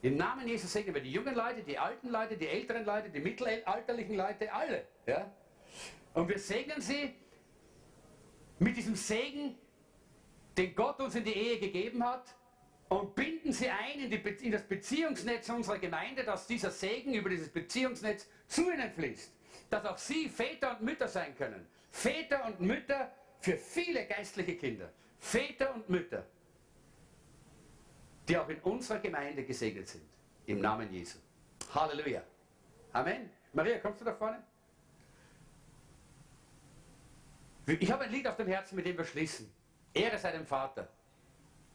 Im 0.01 0.17
Namen 0.17 0.47
Jesus 0.47 0.71
segnen 0.71 0.95
wir 0.95 1.01
die 1.01 1.11
jungen 1.11 1.35
Leute, 1.35 1.61
die 1.61 1.77
alten 1.77 2.09
Leute, 2.09 2.35
die 2.35 2.47
älteren 2.47 2.85
Leute, 2.85 3.09
die 3.09 3.19
mittelalterlichen 3.19 4.15
Leute, 4.15 4.51
alle. 4.51 4.87
Ja? 5.05 5.31
Und 6.13 6.27
wir 6.27 6.39
segnen 6.39 6.81
sie 6.81 7.13
mit 8.59 8.77
diesem 8.77 8.95
Segen, 8.95 9.55
den 10.57 10.75
Gott 10.75 10.99
uns 10.99 11.15
in 11.15 11.23
die 11.23 11.33
Ehe 11.33 11.59
gegeben 11.59 12.03
hat, 12.03 12.35
und 12.89 13.15
binden 13.15 13.53
sie 13.53 13.69
ein 13.69 14.01
in, 14.01 14.09
die, 14.09 14.17
in 14.17 14.51
das 14.51 14.63
Beziehungsnetz 14.63 15.47
unserer 15.47 15.79
Gemeinde, 15.79 16.25
dass 16.25 16.45
dieser 16.45 16.71
Segen 16.71 17.13
über 17.13 17.29
dieses 17.29 17.47
Beziehungsnetz 17.47 18.27
zu 18.47 18.69
ihnen 18.69 18.91
fließt. 18.91 19.31
Dass 19.69 19.85
auch 19.85 19.97
sie 19.97 20.27
Väter 20.27 20.71
und 20.71 20.81
Mütter 20.81 21.07
sein 21.07 21.33
können. 21.37 21.65
Väter 21.89 22.45
und 22.45 22.59
Mütter 22.59 23.09
für 23.39 23.55
viele 23.55 24.05
geistliche 24.05 24.57
Kinder. 24.57 24.91
Väter 25.19 25.73
und 25.73 25.89
Mütter, 25.89 26.25
die 28.31 28.37
auch 28.37 28.47
in 28.47 28.59
unserer 28.61 28.99
Gemeinde 28.99 29.43
gesegnet 29.43 29.89
sind. 29.89 30.05
Im 30.45 30.61
Namen 30.61 30.89
Jesu. 30.89 31.17
Halleluja. 31.75 32.23
Amen. 32.93 33.29
Maria, 33.51 33.77
kommst 33.79 33.99
du 33.99 34.05
da 34.05 34.13
vorne? 34.13 34.41
Ich 37.65 37.91
habe 37.91 38.05
ein 38.05 38.11
Lied 38.11 38.25
auf 38.25 38.37
dem 38.37 38.47
Herzen, 38.47 38.77
mit 38.77 38.85
dem 38.85 38.97
wir 38.97 39.03
schließen. 39.03 39.51
Ehre 39.93 40.17
sei 40.17 40.31
dem 40.31 40.45
Vater. 40.45 40.87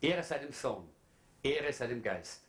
Ehre 0.01 0.23
sei 0.23 0.39
dem 0.39 0.51
Sohn. 0.51 0.89
Ehre 1.43 1.71
sei 1.75 1.89
dem 1.89 2.03
Geist. 2.03 2.43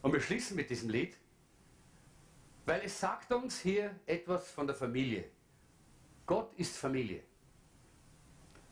Und 0.00 0.10
wir 0.10 0.20
schließen 0.20 0.56
mit 0.56 0.70
diesem 0.70 0.88
Lied, 0.88 1.18
weil 2.64 2.80
es 2.80 2.98
sagt 2.98 3.30
uns 3.30 3.60
hier 3.60 3.94
etwas 4.06 4.50
von 4.50 4.66
der 4.66 4.74
Familie. 4.74 5.28
Gott 6.24 6.54
ist 6.54 6.78
Familie. 6.78 7.22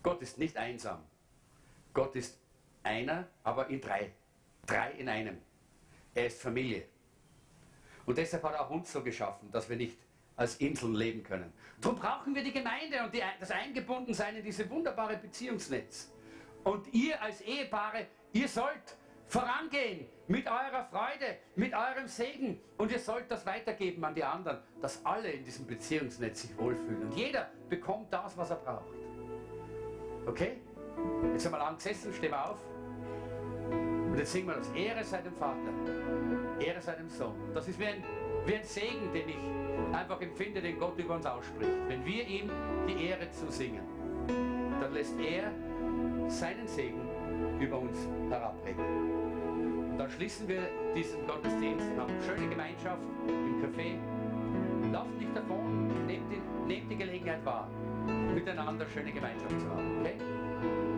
Gott 0.03 0.23
ist 0.23 0.39
nicht 0.39 0.57
einsam. 0.57 1.05
Gott 1.93 2.17
ist 2.17 2.39
einer, 2.85 3.27
aber 3.43 3.69
in 3.69 3.81
drei. 3.81 4.13
Drei 4.67 4.93
in 4.93 5.09
einem. 5.09 5.39
Er 6.15 6.27
ist 6.27 6.41
Familie. 6.41 6.85
Und 8.07 8.19
deshalb 8.19 8.43
hat 8.45 8.57
auch 8.57 8.71
uns 8.71 8.93
so 8.93 9.03
geschaffen, 9.03 9.51
dass 9.51 9.69
wir 9.69 9.77
nicht 9.77 9.99
als 10.37 10.57
Inseln 10.57 10.95
leben 10.95 11.23
können. 11.23 11.53
Darum 11.81 11.99
brauchen 11.99 12.35
wir 12.35 12.43
die 12.43 12.53
Gemeinde 12.53 13.03
und 13.05 13.15
die, 13.15 13.23
das 13.39 13.51
Eingebundensein 13.51 14.37
in 14.37 14.45
diese 14.45 14.69
wunderbare 14.69 15.17
Beziehungsnetz. 15.17 16.13
Und 16.65 16.93
ihr 16.93 17.21
als 17.23 17.41
Ehepaare, 17.43 18.07
ihr 18.33 18.49
sollt 18.49 18.97
vorangehen 19.27 20.07
mit 20.27 20.47
eurer 20.47 20.85
Freude, 20.91 21.39
mit 21.57 21.73
eurem 21.75 22.07
Segen 22.07 22.61
und 22.79 22.91
ihr 22.91 22.99
sollt 22.99 23.31
das 23.31 23.45
weitergeben 23.47 24.05
an 24.05 24.15
die 24.15 24.25
anderen, 24.25 24.59
dass 24.81 25.05
alle 25.05 25.31
in 25.31 25.45
diesem 25.45 25.67
Beziehungsnetz 25.67 26.43
sich 26.43 26.57
wohlfühlen. 26.57 27.03
Und 27.05 27.17
jeder 27.17 27.51
bekommt 27.69 28.13
das, 28.13 28.37
was 28.37 28.51
er 28.51 28.57
braucht. 28.57 28.95
Okay? 30.27 30.59
Jetzt 31.33 31.45
haben 31.47 31.53
wir 31.53 31.59
lang 31.59 31.77
gesessen, 31.77 32.13
stehen 32.13 32.31
wir 32.31 32.51
auf. 32.51 32.59
Und 34.15 34.21
jetzt 34.21 34.31
singen 34.33 34.47
wir 34.47 34.55
das. 34.55 34.71
Ehre 34.71 35.03
sei 35.03 35.23
dem 35.23 35.35
Vater, 35.35 35.59
Ehre 36.65 36.81
sei 36.81 36.95
dem 36.95 37.09
Sohn. 37.09 37.35
Das 37.53 37.67
ist 37.67 37.81
wie 37.81 37.87
ein, 37.87 38.05
wie 38.47 38.55
ein 38.55 38.63
Segen, 38.63 39.13
den 39.13 39.29
ich 39.29 39.93
einfach 39.93 40.21
empfinde, 40.21 40.63
den 40.63 40.79
Gott 40.79 40.97
über 40.97 41.17
uns 41.17 41.27
ausspricht. 41.27 41.73
Wenn 41.89 42.05
wir 42.05 42.25
ihm 42.25 42.49
die 42.87 43.07
Ehre 43.07 43.29
zusingen, 43.33 43.83
dann 44.81 44.95
lässt 44.95 45.19
er 45.19 45.51
seinen 46.29 46.69
Segen 46.69 47.01
über 47.59 47.81
uns 47.81 48.09
herabregnen. 48.31 49.91
Und 49.91 49.99
dann 49.99 50.09
schließen 50.09 50.47
wir 50.47 50.63
diesen 50.95 51.27
Gottesdienst, 51.27 51.85
haben 51.99 52.15
schöne 52.25 52.49
Gemeinschaft 52.49 53.03
im 53.27 53.65
Café. 53.65 54.93
Lauft 54.93 55.19
nicht 55.19 55.37
davon, 55.37 56.07
nehmt 56.07 56.31
die, 56.31 56.69
nehmt 56.69 56.89
die 56.89 56.97
Gelegenheit 56.97 57.45
wahr, 57.45 57.69
miteinander 58.33 58.87
schöne 58.87 59.11
Gemeinschaft 59.11 59.59
zu 59.59 59.69
haben. 59.69 59.99
Okay? 60.03 60.94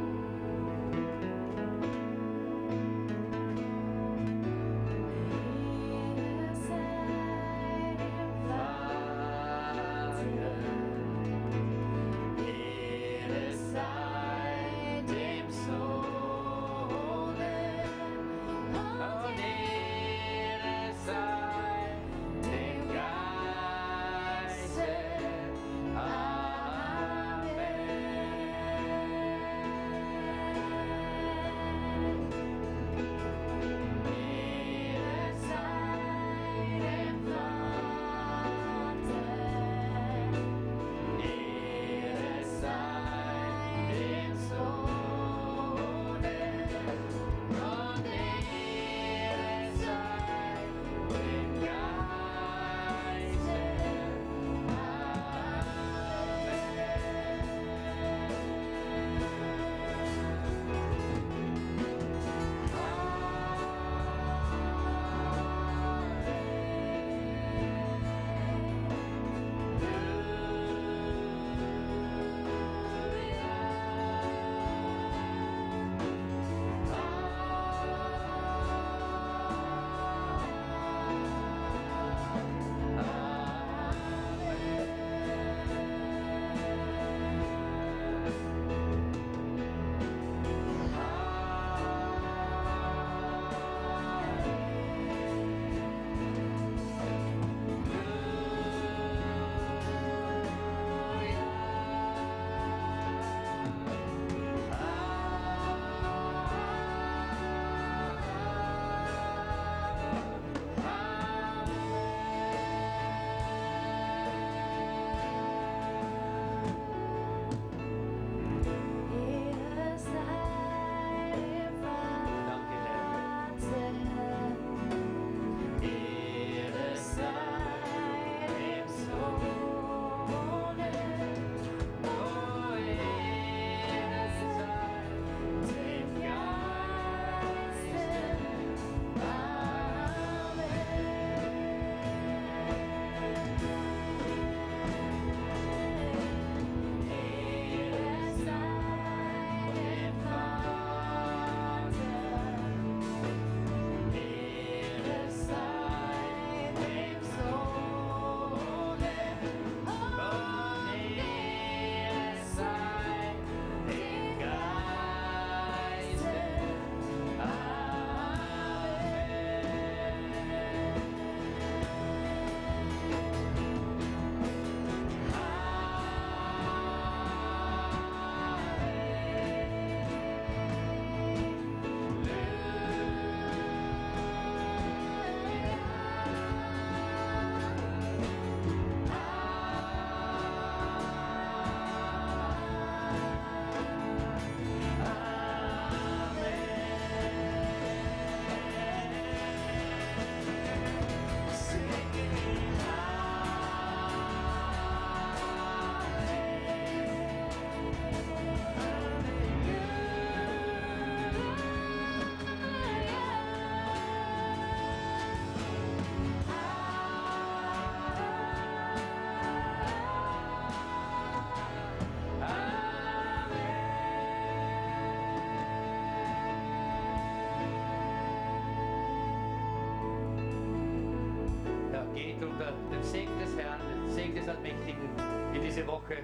Des 234.46 234.54
Allmächtigen 234.54 235.10
in 235.54 235.62
diese 235.62 235.86
Woche. 235.86 236.18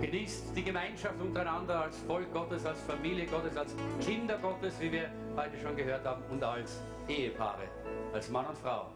Genießt 0.00 0.56
die 0.56 0.62
Gemeinschaft 0.62 1.20
untereinander 1.20 1.82
als 1.82 1.98
Volk 1.98 2.32
Gottes, 2.32 2.64
als 2.64 2.80
Familie 2.82 3.26
Gottes, 3.26 3.56
als 3.56 3.74
Kinder 4.00 4.38
Gottes, 4.38 4.80
wie 4.80 4.92
wir 4.92 5.10
heute 5.36 5.58
schon 5.58 5.76
gehört 5.76 6.04
haben, 6.04 6.22
und 6.30 6.42
als 6.42 6.80
Ehepaare, 7.08 7.68
als 8.12 8.30
Mann 8.30 8.46
und 8.46 8.56
Frau, 8.58 8.86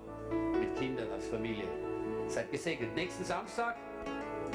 mit 0.58 0.76
Kindern, 0.76 1.10
als 1.12 1.28
Familie. 1.28 1.64
Seid 2.28 2.50
gesegnet. 2.50 2.94
Nächsten 2.94 3.24
Samstag 3.24 3.76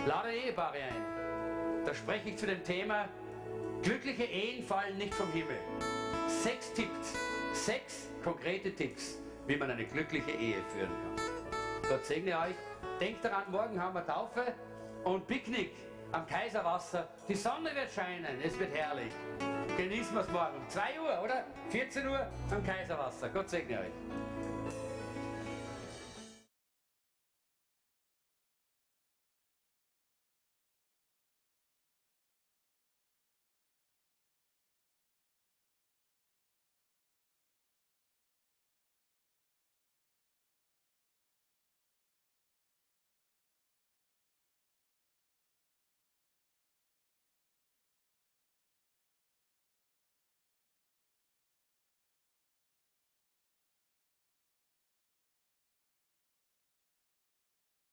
lade 0.07 0.33
Ehepaare 0.33 0.77
ein. 0.77 1.85
Da 1.85 1.93
spreche 1.93 2.29
ich 2.29 2.37
zu 2.37 2.45
dem 2.45 2.63
Thema, 2.63 3.07
glückliche 3.83 4.23
Ehen 4.23 4.63
fallen 4.63 4.97
nicht 4.97 5.13
vom 5.13 5.29
Himmel. 5.31 5.57
Sechs 6.27 6.73
Tipps, 6.73 7.13
sechs 7.53 8.07
konkrete 8.23 8.73
Tipps, 8.73 9.19
wie 9.47 9.57
man 9.57 9.69
eine 9.69 9.85
glückliche 9.85 10.31
Ehe 10.31 10.61
führen 10.73 10.89
kann. 10.89 11.89
Gott 11.89 12.05
segne 12.05 12.37
euch. 12.37 12.55
Denkt 12.99 13.23
daran, 13.23 13.43
morgen 13.51 13.79
haben 13.79 13.93
wir 13.93 14.03
Taufe 14.07 14.55
und 15.03 15.27
Picknick 15.27 15.71
am 16.11 16.25
Kaiserwasser. 16.25 17.07
Die 17.29 17.35
Sonne 17.35 17.75
wird 17.75 17.91
scheinen, 17.91 18.41
es 18.41 18.57
wird 18.57 18.75
herrlich. 18.75 19.13
Genießen 19.77 20.15
wir 20.15 20.21
es 20.21 20.29
morgen 20.29 20.57
um 20.57 20.67
2 20.67 20.81
Uhr, 20.99 21.23
oder? 21.23 21.43
14 21.69 22.07
Uhr 22.07 22.25
am 22.49 22.65
Kaiserwasser. 22.65 23.29
Gott 23.29 23.49
segne 23.49 23.81
euch. 23.81 24.56